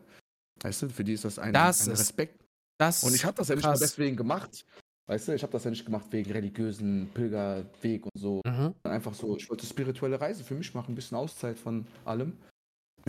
Weißt 0.61 0.83
du, 0.83 0.89
für 0.89 1.03
die 1.03 1.13
ist 1.13 1.25
das 1.25 1.39
ein, 1.39 1.53
Das 1.53 1.87
ein 1.87 1.93
ist 1.93 1.99
Respekt. 1.99 2.43
Das 2.77 3.03
Und 3.03 3.15
ich 3.15 3.25
habe 3.25 3.37
das 3.37 3.47
ja 3.47 3.55
nicht 3.55 3.65
nur 3.65 3.73
deswegen 3.73 4.15
gemacht. 4.15 4.65
Weißt 5.07 5.29
du, 5.29 5.33
ich 5.33 5.41
habe 5.41 5.53
das 5.53 5.63
ja 5.63 5.69
nicht 5.69 5.85
gemacht 5.85 6.05
wegen 6.11 6.31
religiösen 6.31 7.09
Pilgerweg 7.13 8.05
und 8.05 8.11
so. 8.19 8.41
Mhm. 8.45 8.73
Einfach 8.83 9.13
so, 9.13 9.37
ich 9.37 9.49
wollte 9.49 9.65
spirituelle 9.65 10.19
Reise 10.19 10.43
für 10.43 10.53
mich 10.53 10.73
machen, 10.73 10.91
ein 10.91 10.95
bisschen 10.95 11.17
Auszeit 11.17 11.57
von 11.57 11.87
allem. 12.03 12.33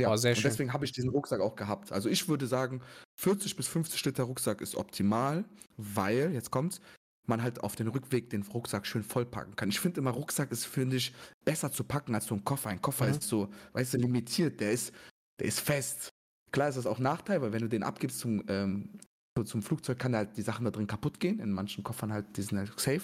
Ja, 0.01 0.13
Oh, 0.13 0.17
sehr 0.17 0.33
und 0.33 0.37
schön. 0.37 0.51
deswegen 0.51 0.73
habe 0.73 0.85
ich 0.85 0.93
diesen 0.93 1.11
Rucksack 1.11 1.41
auch 1.41 1.57
gehabt. 1.57 1.93
Also 1.93 2.09
ich 2.09 2.29
würde 2.29 2.47
sagen, 2.47 2.83
40 3.17 3.57
bis 3.57 3.67
50 3.69 4.05
Liter 4.05 4.25
Rucksack 4.25 4.61
ist 4.61 4.75
optimal, 4.77 5.45
weil, 5.77 6.33
jetzt 6.33 6.51
kommt's, 6.51 6.81
man 7.27 7.43
halt 7.43 7.63
auf 7.63 7.77
den 7.77 7.89
Rückweg 7.89 8.31
den 8.31 8.43
Rucksack 8.43 8.87
schön 8.87 9.03
vollpacken 9.03 9.55
kann. 9.55 9.69
Ich 9.69 9.81
finde 9.81 10.01
immer, 10.01 10.11
Rucksack 10.13 10.51
ist, 10.51 10.65
finde 10.65 10.97
ich, 10.97 11.15
besser 11.45 11.71
zu 11.71 11.85
packen 11.85 12.15
als 12.15 12.27
so 12.27 12.35
ein 12.35 12.45
Koffer. 12.45 12.71
Ein 12.71 12.81
Koffer 12.81 13.05
Mhm. 13.07 13.11
ist 13.13 13.23
so, 13.25 13.49
weißt 13.75 13.95
du, 13.95 13.99
limitiert, 13.99 14.61
der 14.61 14.73
ist, 14.73 14.93
der 15.39 15.47
ist 15.49 15.61
fest. 15.61 16.09
Klar 16.53 16.71
ist 16.71 16.77
das 16.79 16.87
auch 16.87 16.99
Nachteil, 16.99 17.43
weil 17.43 17.53
wenn 17.53 17.61
du 17.63 17.69
den 17.69 17.83
abgibst 17.83 18.19
zum, 18.21 18.43
ähm, 18.49 18.99
so 19.37 19.45
zum 19.45 19.63
Flugzeug, 19.63 19.99
kann 19.99 20.17
halt 20.17 20.37
die 20.39 20.43
Sachen 20.43 20.65
da 20.65 20.71
drin 20.71 20.87
kaputt 20.87 21.21
gehen. 21.21 21.39
In 21.41 21.53
manchen 21.53 21.85
Koffern 21.85 22.13
halt, 22.13 22.37
die 22.39 22.43
sind 22.43 22.57
halt 22.59 22.73
safe. 22.81 23.03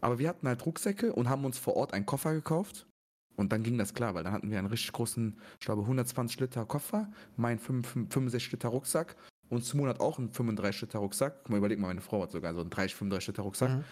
Aber 0.00 0.18
wir 0.20 0.28
hatten 0.28 0.46
halt 0.46 0.64
Rucksäcke 0.64 1.12
und 1.12 1.28
haben 1.28 1.44
uns 1.44 1.58
vor 1.58 1.74
Ort 1.76 1.92
einen 1.94 2.06
Koffer 2.06 2.32
gekauft. 2.34 2.86
Und 3.36 3.52
dann 3.52 3.62
ging 3.62 3.78
das 3.78 3.94
klar, 3.94 4.14
weil 4.14 4.24
dann 4.24 4.32
hatten 4.32 4.50
wir 4.50 4.58
einen 4.58 4.68
richtig 4.68 4.92
großen, 4.92 5.38
ich 5.58 5.64
glaube 5.66 5.82
120 5.82 6.38
Liter 6.40 6.66
Koffer, 6.66 7.10
mein 7.36 7.58
5 7.58 7.86
65 8.10 8.52
Liter 8.52 8.68
Rucksack 8.68 9.16
und 9.48 9.64
Simon 9.64 9.88
hat 9.88 10.00
auch 10.00 10.18
einen 10.18 10.30
35 10.30 10.82
Liter 10.82 10.98
Rucksack. 10.98 11.40
Guck 11.42 11.50
mal, 11.50 11.58
überleg 11.58 11.78
mal, 11.78 11.88
meine 11.88 12.00
Frau 12.00 12.22
hat 12.22 12.30
sogar 12.30 12.54
so 12.54 12.60
einen 12.60 12.70
30, 12.70 12.94
35 12.94 13.26
Liter 13.28 13.42
Rucksack. 13.42 13.70
Mhm. 13.70 13.84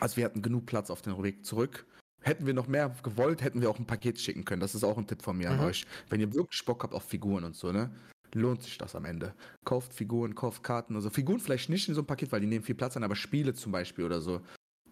Also 0.00 0.16
wir 0.16 0.24
hatten 0.24 0.42
genug 0.42 0.66
Platz 0.66 0.90
auf 0.90 1.02
den 1.02 1.20
Weg 1.22 1.44
zurück. 1.44 1.86
Hätten 2.20 2.46
wir 2.46 2.54
noch 2.54 2.66
mehr 2.68 2.94
gewollt, 3.02 3.42
hätten 3.42 3.60
wir 3.60 3.68
auch 3.70 3.78
ein 3.78 3.86
Paket 3.86 4.18
schicken 4.18 4.44
können. 4.44 4.60
Das 4.60 4.74
ist 4.74 4.82
auch 4.82 4.96
ein 4.96 5.06
Tipp 5.06 5.22
von 5.22 5.36
mir 5.36 5.50
Mhm. 5.50 5.60
an 5.60 5.66
euch. 5.66 5.86
Wenn 6.08 6.20
ihr 6.20 6.32
wirklich 6.32 6.64
Bock 6.64 6.82
habt 6.82 6.94
auf 6.94 7.04
Figuren 7.04 7.44
und 7.44 7.54
so, 7.54 7.70
ne? 7.70 7.90
Lohnt 8.32 8.62
sich 8.62 8.78
das 8.78 8.96
am 8.96 9.04
Ende. 9.04 9.34
Kauft 9.64 9.94
Figuren, 9.94 10.34
kauft 10.34 10.64
Karten. 10.64 10.96
Also 10.96 11.10
Figuren 11.10 11.38
vielleicht 11.38 11.68
nicht 11.70 11.88
in 11.88 11.94
so 11.94 12.00
ein 12.00 12.06
Paket, 12.06 12.32
weil 12.32 12.40
die 12.40 12.48
nehmen 12.48 12.64
viel 12.64 12.74
Platz 12.74 12.96
an, 12.96 13.04
aber 13.04 13.14
Spiele 13.14 13.54
zum 13.54 13.70
Beispiel 13.70 14.04
oder 14.04 14.20
so. 14.20 14.40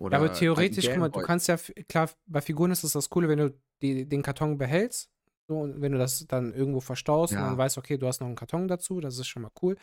Oder 0.02 0.18
aber 0.18 0.32
theoretisch, 0.32 0.88
guck 0.88 0.98
mal, 0.98 1.08
du 1.08 1.20
kannst 1.22 1.48
ja, 1.48 1.56
klar, 1.88 2.10
bei 2.26 2.40
Figuren 2.40 2.70
ist 2.70 2.84
es 2.84 2.92
das 2.92 3.08
Coole, 3.08 3.28
wenn 3.28 3.38
du 3.38 3.54
die, 3.82 4.08
den 4.08 4.22
Karton 4.22 4.58
behältst, 4.58 5.10
so, 5.48 5.58
und 5.58 5.80
wenn 5.80 5.92
du 5.92 5.98
das 5.98 6.26
dann 6.26 6.52
irgendwo 6.52 6.80
verstaust 6.80 7.32
und 7.32 7.40
Ja. 7.40 7.48
dann 7.48 7.58
weißt, 7.58 7.78
okay, 7.78 7.98
du 7.98 8.06
hast 8.06 8.20
noch 8.20 8.26
einen 8.28 8.36
Karton 8.36 8.68
dazu, 8.68 9.00
das 9.00 9.18
ist 9.18 9.26
schon 9.26 9.42
mal 9.42 9.50
cool. 9.62 9.74
Mhm. 9.74 9.78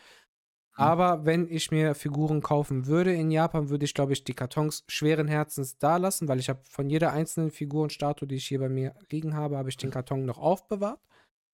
Aber 0.84 1.26
wenn 1.26 1.48
ich 1.50 1.72
mir 1.72 1.96
Figuren 1.96 2.42
kaufen 2.42 2.86
würde 2.88 3.14
in 3.14 3.32
Japan, 3.32 3.70
würde 3.70 3.86
ich, 3.86 3.94
glaube 3.94 4.14
ich, 4.14 4.24
die 4.24 4.34
Kartons 4.34 4.84
schweren 4.88 5.28
Herzens 5.28 5.78
da 5.78 5.98
lassen, 5.98 6.28
weil 6.28 6.40
ich 6.40 6.50
habe 6.50 6.62
von 6.64 6.90
jeder 6.90 7.12
einzelnen 7.12 7.52
Figur 7.52 7.84
und 7.84 7.94
Statue, 7.94 8.28
die 8.28 8.36
ich 8.36 8.48
hier 8.48 8.60
bei 8.60 8.70
mir 8.70 8.96
liegen 9.12 9.36
habe, 9.36 9.58
habe 9.58 9.70
ich 9.70 9.78
den 9.78 9.92
Karton 9.92 10.26
noch 10.26 10.38
aufbewahrt. 10.38 11.00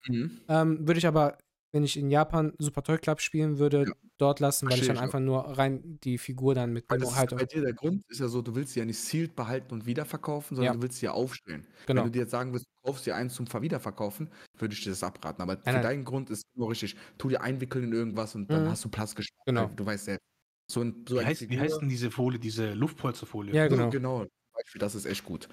Mhm. 0.06 0.40
Ähm, 0.48 0.86
würde 0.86 0.98
ich 0.98 1.06
aber, 1.06 1.38
wenn 1.72 1.84
ich 1.84 1.96
in 1.98 2.10
Japan 2.10 2.52
Super 2.58 2.82
Toy 2.82 2.96
Club 2.98 3.20
spielen 3.20 3.58
würde, 3.58 3.84
Ja. 3.86 3.92
dort 4.18 4.40
lassen, 4.40 4.66
weil 4.70 4.78
ich 4.78 4.86
dann 4.86 4.96
ich 4.96 4.98
auch. 5.00 5.04
einfach 5.04 5.20
nur 5.20 5.58
rein 5.58 5.98
die 6.04 6.16
Figur 6.18 6.54
dann 6.54 6.70
Weil 6.70 6.74
mitnehme. 6.74 7.00
das 7.02 7.10
ist 7.10 7.16
Halt, 7.16 7.30
bei 7.36 7.44
dir 7.44 7.60
der 7.62 7.74
Grund 7.74 8.02
ist 8.08 8.20
ja 8.20 8.28
so, 8.28 8.40
du 8.40 8.54
willst 8.54 8.72
sie 8.72 8.80
ja 8.80 8.86
nicht 8.86 8.98
sealed 8.98 9.36
behalten 9.36 9.74
und 9.74 9.84
wiederverkaufen, 9.86 10.56
sondern 10.56 10.72
Ja. 10.72 10.76
du 10.76 10.82
willst 10.82 10.98
sie 11.00 11.06
ja 11.06 11.12
aufstellen. 11.12 11.66
genau. 11.86 12.00
Wenn 12.02 12.06
du 12.06 12.12
dir 12.12 12.20
jetzt 12.20 12.30
sagen 12.30 12.52
willst, 12.52 12.66
du 12.66 12.86
kaufst 12.90 13.04
dir 13.06 13.14
eins 13.16 13.34
zum 13.34 13.46
Ver- 13.46 13.62
Wiederverkaufen, 13.62 14.30
würde 14.58 14.74
ich 14.74 14.82
dir 14.82 14.90
das 14.90 15.02
abraten. 15.02 15.42
Aber 15.42 15.56
für 15.58 15.62
nein. 15.72 15.82
deinen 15.82 16.04
Grund 16.04 16.30
ist 16.30 16.44
nur 16.54 16.70
richtig, 16.70 16.96
tu 17.18 17.28
dir 17.28 17.42
einwickeln 17.42 17.84
in 17.84 17.92
irgendwas 17.92 18.34
und 18.34 18.50
dann 18.50 18.64
Mhm. 18.64 18.68
hast 18.70 18.84
du 18.84 18.88
Platz 18.88 19.14
gespart. 19.14 19.44
Genau. 19.46 19.66
Du 19.74 19.84
weißt 19.84 20.04
selbst. 20.06 20.24
So, 20.70 20.80
ein, 20.82 21.04
so 21.08 21.20
Wie 21.20 21.24
heißt, 21.24 21.48
wie 21.48 21.60
heißt 21.60 21.80
denn 21.80 21.88
diese 21.88 22.10
Folie, 22.10 22.38
diese 22.40 22.72
Luftpolsterfolie? 22.72 23.54
Ja, 23.54 23.68
genau. 23.68 23.90
genau. 23.90 24.20
Zum 24.20 24.28
Beispiel, 24.54 24.78
das 24.80 24.94
ist 24.94 25.04
echt 25.06 25.24
gut. 25.24 25.48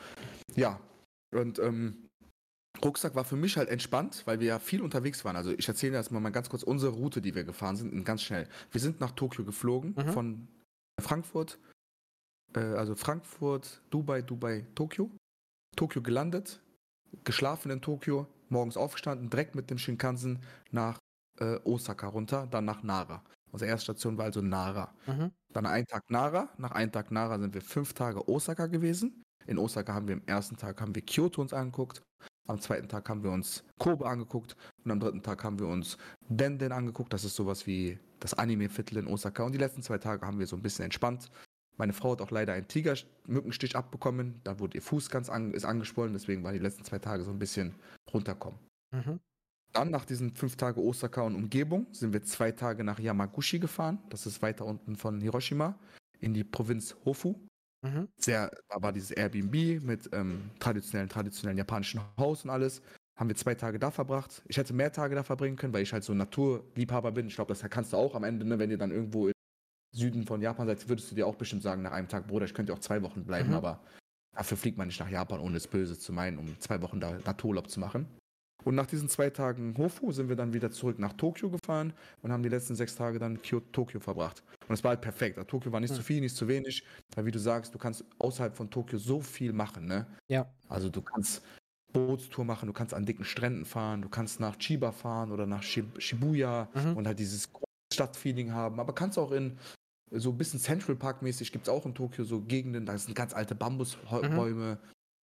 Ja. 0.56 0.80
Und 1.36 1.60
ähm, 1.60 2.08
Rucksack 2.84 3.16
war 3.16 3.24
für 3.24 3.36
mich 3.36 3.58
halt 3.58 3.70
entspannt, 3.70 4.24
weil 4.26 4.40
wir 4.40 4.48
ja 4.48 4.60
viel 4.60 4.82
unterwegs 4.82 5.24
waren. 5.26 5.36
Also 5.36 5.52
ich 5.52 5.68
erzähle 5.68 5.96
erstmal 5.96 6.22
mal 6.22 6.32
ganz 6.32 6.50
kurz 6.50 6.64
unsere 6.64 6.94
Route, 6.94 7.22
die 7.22 7.36
wir 7.36 7.44
gefahren 7.44 7.76
sind, 7.76 7.94
in 7.94 8.04
ganz 8.04 8.22
schnell. 8.24 8.48
Wir 8.72 8.82
sind 8.82 9.00
nach 9.00 9.12
Tokio 9.12 9.46
geflogen, 9.46 9.94
Mhm. 9.96 10.12
von 10.14 10.48
Frankfurt, 11.02 11.60
äh, 12.56 12.60
also 12.60 12.96
Frankfurt, 12.96 13.82
Dubai, 13.90 14.22
Dubai, 14.22 14.66
Tokio. 14.76 15.12
Tokio 15.76 16.02
gelandet, 16.02 16.62
geschlafen 17.24 17.72
in 17.72 17.82
Tokio, 17.82 18.28
morgens 18.50 18.78
aufgestanden, 18.78 19.30
direkt 19.30 19.56
mit 19.56 19.70
dem 19.70 19.78
Shinkansen 19.78 20.40
nach 20.72 21.00
äh, 21.40 21.60
Osaka 21.64 22.08
runter, 22.08 22.48
dann 22.52 22.66
nach 22.66 22.84
Nara. 22.84 23.24
Unsere 23.52 23.70
erste 23.72 23.86
Station 23.86 24.18
war 24.18 24.26
also 24.26 24.42
Nara. 24.42 24.94
Mhm. 25.08 25.32
Dann 25.52 25.66
einen 25.66 25.88
Tag 25.88 26.10
Nara. 26.10 26.50
Nach 26.58 26.72
einem 26.72 26.92
Tag 26.92 27.12
Nara 27.12 27.40
sind 27.40 27.54
wir 27.54 27.62
fünf 27.62 27.94
Tage 27.94 28.28
Osaka 28.30 28.68
gewesen. 28.68 29.24
In 29.48 29.58
Osaka 29.58 29.94
haben 29.94 30.08
wir 30.08 30.16
am 30.16 30.22
ersten 30.28 30.58
Tag 30.58 30.80
haben 30.80 30.94
wir 30.96 31.02
Kyoto 31.04 31.42
uns 31.42 31.54
angeguckt. 31.54 32.02
Am 32.48 32.60
zweiten 32.60 32.90
Tag 32.90 33.08
haben 33.10 33.24
wir 33.24 33.32
uns 33.32 33.64
Kobe 33.80 34.06
angeguckt. 34.06 34.56
Und 34.84 34.92
am 34.92 35.00
dritten 35.00 35.22
Tag 35.22 35.44
haben 35.44 35.60
wir 35.60 35.68
uns 35.68 35.98
Denden 36.28 36.72
angeguckt. 36.72 37.14
Das 37.14 37.24
ist 37.24 37.36
sowas 37.36 37.68
wie 37.68 38.00
das 38.20 38.34
Anime-Viertel 38.34 38.98
in 38.98 39.08
Osaka. 39.08 39.44
Und 39.44 39.54
die 39.54 39.60
letzten 39.60 39.82
zwei 39.82 39.98
Tage 39.98 40.26
haben 40.26 40.40
wir 40.40 40.48
so 40.48 40.56
ein 40.56 40.62
bisschen 40.62 40.86
entspannt. 40.86 41.30
Meine 41.78 41.94
Frau 41.94 42.12
hat 42.12 42.22
auch 42.22 42.32
leider 42.32 42.54
einen 42.54 42.68
Tigermückenstich 42.68 43.76
abbekommen. 43.76 44.42
Da 44.44 44.60
wurde 44.60 44.78
ihr 44.78 44.82
Fuß 44.82 45.10
ganz 45.10 45.30
an, 45.30 45.54
ist 45.54 45.66
angeschwollen. 45.66 46.14
Deswegen 46.14 46.44
waren 46.44 46.54
die 46.54 46.60
letzten 46.60 46.84
zwei 46.84 47.00
Tage 47.00 47.24
so 47.24 47.32
ein 47.32 47.40
bisschen 47.40 47.76
runterkommen. 48.14 48.60
Mhm. 48.92 49.20
Dann 49.72 49.90
nach 49.90 50.06
diesen 50.06 50.36
fünf 50.36 50.56
Tagen 50.56 50.80
Osaka 50.80 51.22
und 51.24 51.36
Umgebung 51.36 51.88
sind 51.92 52.14
wir 52.14 52.22
zwei 52.24 52.52
Tage 52.52 52.84
nach 52.84 53.00
Yamaguchi 53.00 53.58
gefahren. 53.58 53.98
Das 54.10 54.28
ist 54.28 54.42
weiter 54.44 54.66
unten 54.66 54.96
von 54.96 55.20
Hiroshima 55.20 55.80
in 56.20 56.36
die 56.36 56.44
Provinz 56.44 56.96
Hofu. 57.06 57.36
Mhm. 57.84 58.08
Sehr, 58.18 58.50
war 58.70 58.94
dieses 58.94 59.12
Airbnb 59.12 59.84
mit 59.84 60.10
ähm, 60.14 60.50
traditionellen, 60.60 61.10
traditionellen 61.10 61.58
japanischen 61.58 62.02
Haus 62.18 62.44
und 62.44 62.50
alles. 62.50 62.82
Haben 63.16 63.30
wir 63.30 63.36
zwei 63.36 63.54
Tage 63.54 63.78
da 63.78 63.92
verbracht. 63.92 64.42
Ich 64.48 64.58
hätte 64.58 64.74
mehr 64.74 64.92
Tage 64.92 65.14
da 65.16 65.24
verbringen 65.24 65.56
können, 65.56 65.74
weil 65.74 65.84
ich 65.84 65.94
halt 65.94 66.04
so 66.04 66.14
ein 66.14 66.18
Naturliebhaber 66.18 67.12
bin. 67.12 67.28
Ich 67.28 67.36
glaube, 67.36 67.50
das 67.54 67.62
kannst 67.70 67.94
du 67.94 67.98
auch 67.98 68.16
am 68.16 68.24
Ende, 68.24 68.46
ne, 68.46 68.58
wenn 68.58 68.72
ihr 68.72 68.78
dann 68.78 68.92
irgendwo 68.92 69.28
im 69.28 69.34
Süden 69.94 70.26
von 70.26 70.42
Japan 70.42 70.66
seid, 70.66 70.90
würdest 70.90 71.12
du 71.12 71.16
dir 71.16 71.28
auch 71.28 71.36
bestimmt 71.36 71.62
sagen, 71.62 71.84
nach 71.84 71.92
einem 71.92 72.08
Tag, 72.08 72.26
Bruder, 72.28 72.46
ich 72.46 72.54
könnte 72.54 72.74
auch 72.74 72.80
zwei 72.80 73.04
Wochen 73.04 73.26
bleiben, 73.26 73.50
Mhm. 73.50 73.56
aber 73.56 73.84
dafür 74.36 74.58
fliegt 74.58 74.78
man 74.78 74.88
nicht 74.88 75.00
nach 75.00 75.10
Japan, 75.10 75.40
ohne 75.40 75.58
es 75.58 75.68
böse 75.68 76.00
zu 76.00 76.12
meinen, 76.12 76.40
um 76.40 76.60
zwei 76.60 76.82
Wochen 76.82 77.00
da 77.00 77.20
Natururlaub 77.26 77.70
zu 77.70 77.80
machen. 77.80 78.08
Und 78.64 78.76
nach 78.76 78.86
diesen 78.86 79.10
zwei 79.10 79.30
Tagen 79.30 79.76
Hofu 79.78 80.12
sind 80.14 80.30
wir 80.30 80.38
dann 80.38 80.54
wieder 80.54 80.72
zurück 80.72 80.98
nach 80.98 81.14
Tokio 81.14 81.50
gefahren 81.50 81.92
und 82.22 82.32
haben 82.32 82.44
die 82.44 82.50
letzten 82.50 82.76
sechs 82.76 82.96
Tage 82.96 83.20
dann 83.20 83.42
Kyoto, 83.42 83.66
Tokio 83.74 84.00
verbracht. 84.00 84.42
Und 84.70 84.74
es 84.74 84.84
war 84.84 84.90
halt 84.90 85.02
perfekt. 85.02 85.38
Tokio 85.50 85.72
war 85.74 85.82
nicht 85.82 85.90
Hm. 85.90 85.98
zu 85.98 86.04
viel, 86.04 86.22
nicht 86.22 86.36
zu 86.36 86.48
wenig. 86.48 86.86
Weil 87.16 87.26
wie 87.26 87.32
du 87.32 87.40
sagst, 87.40 87.74
du 87.74 87.78
kannst 87.78 88.06
außerhalb 88.20 88.56
von 88.56 88.70
Tokio 88.70 88.98
so 89.00 89.20
viel 89.20 89.52
machen, 89.52 89.86
ne? 89.86 90.08
Ja. 90.30 90.50
Also 90.70 90.90
du 90.90 91.02
kannst 91.02 91.44
Bootstour 91.92 92.46
machen, 92.46 92.68
du 92.68 92.74
kannst 92.74 92.94
an 92.94 93.06
dicken 93.06 93.26
Stränden 93.26 93.66
fahren, 93.66 94.02
du 94.02 94.08
kannst 94.10 94.40
nach 94.40 94.56
Chiba 94.58 94.92
fahren 94.94 95.32
oder 95.32 95.46
nach 95.46 95.62
Shib- 95.62 96.00
Shibuya 96.00 96.70
Mhm. 96.74 96.96
und 96.98 97.06
halt 97.06 97.20
dieses 97.20 97.50
Stadtfeeling 97.94 98.54
haben. 98.54 98.80
Aber 98.80 98.96
kannst 98.96 99.20
auch 99.20 99.32
in 99.32 99.58
so 100.10 100.30
ein 100.30 100.38
bisschen 100.38 100.60
Central 100.60 100.96
Park 100.96 101.22
mäßig 101.22 101.52
gibt 101.52 101.68
es 101.68 101.70
auch 101.74 101.86
in 101.86 101.94
Tokio 101.94 102.24
so 102.24 102.40
Gegenden, 102.40 102.86
da 102.86 102.98
sind 102.98 103.14
ganz 103.14 103.34
alte 103.34 103.56
Bambusbäume. 103.56 104.80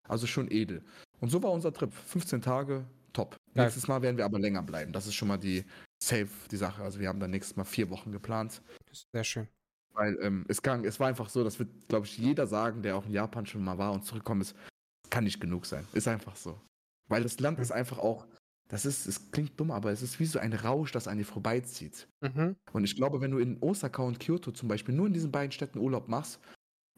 Also 0.07 0.27
schon 0.27 0.51
edel. 0.51 0.84
Und 1.21 1.30
so 1.30 1.41
war 1.41 1.51
unser 1.51 1.71
Trip. 1.71 1.93
15 1.93 2.41
Tage, 2.41 2.86
top. 3.14 3.36
Geil. 3.53 3.66
Nächstes 3.66 3.88
Mal 3.88 4.01
werden 4.01 4.18
wir 4.18 4.26
aber 4.26 4.39
länger 4.39 4.62
bleiben. 4.64 4.91
Das 4.93 5.07
ist 5.07 5.16
schon 5.16 5.28
mal 5.28 5.38
die 5.38 5.66
safe, 6.01 6.30
die 6.51 6.57
Sache. 6.57 6.84
Also 6.84 6.99
wir 6.99 7.07
haben 7.07 7.20
dann 7.20 7.32
nächstes 7.32 7.55
Mal 7.55 7.66
vier 7.66 7.89
Wochen 7.89 8.12
geplant. 8.12 8.62
Sehr 9.14 9.24
schön. 9.24 9.47
Weil 9.93 10.18
ähm, 10.22 10.45
es, 10.47 10.62
kann, 10.62 10.86
es 10.86 10.99
war 10.99 11.07
einfach 11.07 11.30
so, 11.30 11.43
das 11.43 11.60
wird, 11.60 11.70
glaube 11.88 12.05
ich, 12.05 12.18
jeder 12.18 12.47
sagen, 12.47 12.82
der 12.82 12.95
auch 12.95 13.05
in 13.05 13.12
Japan 13.12 13.45
schon 13.45 13.64
mal 13.64 13.78
war 13.78 13.91
und 13.91 14.05
zurückkommen 14.05 14.41
ist, 14.41 14.55
kann 15.10 15.24
nicht 15.24 15.39
genug 15.41 15.66
sein. 15.66 15.88
Ist 15.93 16.07
einfach 16.07 16.36
so. 16.36 16.60
Weil 17.10 17.24
das 17.24 17.39
Land 17.39 17.57
Mhm. 17.57 17.64
ist 17.64 17.72
einfach 17.72 17.97
auch, 17.97 18.28
das 18.70 18.86
ist, 18.86 19.07
es 19.07 19.32
klingt 19.32 19.60
dumm, 19.60 19.72
aber 19.72 19.91
es 19.91 20.03
ist 20.03 20.20
wie 20.20 20.26
so 20.26 20.38
ein 20.39 20.53
Rausch, 20.53 20.91
das 20.91 21.07
an 21.07 21.18
dir 21.18 21.26
vorbeizieht. 21.26 22.07
Mhm. 22.22 22.55
Und 22.72 22.84
ich 22.84 22.95
glaube, 22.95 23.20
wenn 23.20 23.32
du 23.32 23.39
in 23.39 23.57
Osaka 23.62 24.03
und 24.03 24.20
Kyoto 24.20 24.51
zum 24.51 24.70
Beispiel 24.70 24.93
nur 24.93 25.07
in 25.07 25.14
diesen 25.14 25.32
beiden 25.32 25.51
Städten 25.51 25.80
Urlaub 25.80 26.07
machst 26.07 26.39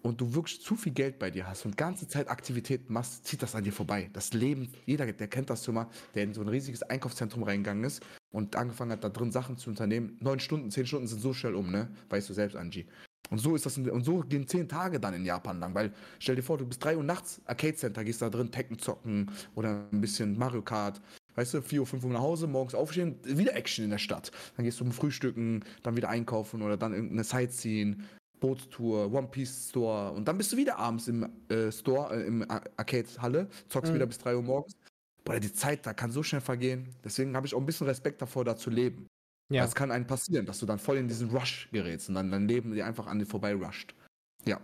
und 0.01 0.21
du 0.21 0.33
wirklich 0.33 0.61
zu 0.61 0.75
viel 0.75 0.91
Geld 0.91 1.19
bei 1.19 1.29
dir 1.29 1.47
hast 1.47 1.65
und 1.65 1.77
ganze 1.77 2.07
Zeit 2.07 2.29
Aktivitäten 2.29 2.91
machst, 2.93 3.25
zieht 3.25 3.41
das 3.41 3.55
an 3.55 3.63
dir 3.63 3.73
vorbei. 3.73 4.09
Das 4.13 4.33
Leben, 4.33 4.71
jeder, 4.85 5.11
der 5.11 5.27
kennt 5.27 5.49
das 5.49 5.65
schon 5.65 5.75
mal, 5.75 5.87
der 6.15 6.23
in 6.23 6.33
so 6.33 6.41
ein 6.41 6.47
riesiges 6.47 6.83
Einkaufszentrum 6.83 7.43
reingegangen 7.43 7.83
ist 7.83 8.03
und 8.31 8.55
angefangen 8.55 8.91
hat, 8.91 9.03
da 9.03 9.09
drin 9.09 9.31
Sachen 9.31 9.57
zu 9.57 9.69
unternehmen. 9.69 10.17
Neun 10.19 10.39
Stunden, 10.39 10.71
zehn 10.71 10.85
Stunden 10.85 11.07
sind 11.07 11.21
so 11.21 11.33
schnell 11.33 11.55
um, 11.55 11.71
ne? 11.71 11.89
Weißt 12.09 12.29
du 12.29 12.33
selbst, 12.33 12.55
Angie. 12.55 12.85
Und 13.29 13.37
so 13.37 13.55
ist 13.55 13.65
das 13.65 13.77
in, 13.77 13.89
und 13.89 14.03
so 14.03 14.19
gehen 14.19 14.47
zehn 14.47 14.67
Tage 14.67 14.99
dann 14.99 15.13
in 15.13 15.25
Japan 15.25 15.59
lang, 15.59 15.73
weil 15.73 15.93
stell 16.19 16.35
dir 16.35 16.43
vor, 16.43 16.57
du 16.57 16.65
bist 16.65 16.83
drei 16.83 16.97
Uhr 16.97 17.03
nachts, 17.03 17.41
Arcade 17.45 17.75
Center, 17.75 18.03
gehst 18.03 18.21
da 18.21 18.29
drin 18.29 18.51
Tekken 18.51 18.77
zocken 18.77 19.31
oder 19.55 19.87
ein 19.91 20.01
bisschen 20.01 20.37
Mario 20.37 20.61
Kart. 20.61 21.01
Weißt 21.35 21.53
du, 21.53 21.61
4 21.61 21.79
Uhr, 21.79 21.87
5 21.87 22.03
Uhr 22.03 22.11
nach 22.11 22.19
Hause, 22.19 22.45
morgens 22.47 22.75
aufstehen, 22.75 23.17
wieder 23.23 23.55
Action 23.55 23.85
in 23.85 23.91
der 23.91 23.99
Stadt. 23.99 24.31
Dann 24.57 24.65
gehst 24.65 24.81
du 24.81 24.83
zum 24.83 24.91
Frühstücken, 24.91 25.63
dann 25.81 25.95
wieder 25.95 26.09
einkaufen 26.09 26.61
oder 26.61 26.75
dann 26.75 26.93
irgendeine 26.93 27.23
Sightseeing, 27.23 28.03
Bootstour, 28.41 29.13
One 29.13 29.27
Piece 29.27 29.69
Store 29.69 30.11
und 30.11 30.27
dann 30.27 30.37
bist 30.37 30.51
du 30.51 30.57
wieder 30.57 30.77
abends 30.77 31.07
im 31.07 31.29
äh, 31.47 31.71
Store, 31.71 32.13
äh, 32.13 32.27
im 32.27 32.45
Arcade-Halle, 32.49 33.47
zockst 33.69 33.91
Mhm. 33.91 33.95
wieder 33.95 34.05
bis 34.07 34.17
3 34.17 34.35
Uhr 34.35 34.41
morgens. 34.41 34.75
Boah, 35.23 35.39
die 35.39 35.53
Zeit 35.53 35.85
da 35.85 35.93
kann 35.93 36.11
so 36.11 36.23
schnell 36.23 36.41
vergehen. 36.41 36.89
Deswegen 37.03 37.35
habe 37.35 37.47
ich 37.47 37.53
auch 37.55 37.59
ein 37.59 37.65
bisschen 37.65 37.87
Respekt 37.87 38.21
davor, 38.21 38.43
da 38.43 38.57
zu 38.57 38.69
leben. 38.69 39.07
Ja. 39.49 39.63
Es 39.63 39.75
kann 39.75 39.91
einem 39.91 40.07
passieren, 40.07 40.45
dass 40.45 40.59
du 40.59 40.65
dann 40.65 40.79
voll 40.79 40.97
in 40.97 41.07
diesen 41.07 41.29
Rush 41.29 41.69
gerätst 41.71 42.09
und 42.09 42.15
dann 42.15 42.31
dein 42.31 42.47
Leben 42.47 42.73
dir 42.73 42.85
einfach 42.85 43.05
an 43.05 43.19
dir 43.19 43.25
vorbei 43.25 43.53
rusht. 43.53 43.93
Ja. 44.45 44.59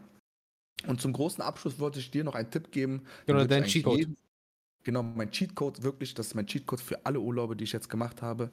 Und 0.88 1.00
zum 1.00 1.14
großen 1.14 1.44
Abschluss 1.44 1.80
wollte 1.80 2.00
ich 2.00 2.10
dir 2.10 2.24
noch 2.24 2.36
einen 2.36 2.50
Tipp 2.50 2.72
geben. 2.72 3.04
ich 3.26 3.48
dein 3.48 3.64
Cheatcode. 3.66 4.08
Genau, 4.84 5.04
mein 5.04 5.30
Cheatcode, 5.30 5.84
wirklich, 5.84 6.14
das 6.14 6.28
ist 6.28 6.36
mein 6.36 6.48
Cheatcode 6.48 6.80
für 6.80 7.06
alle 7.06 7.20
Urlaube, 7.20 7.56
die 7.56 7.66
ich 7.66 7.74
jetzt 7.74 7.90
gemacht 7.90 8.22
habe. 8.22 8.50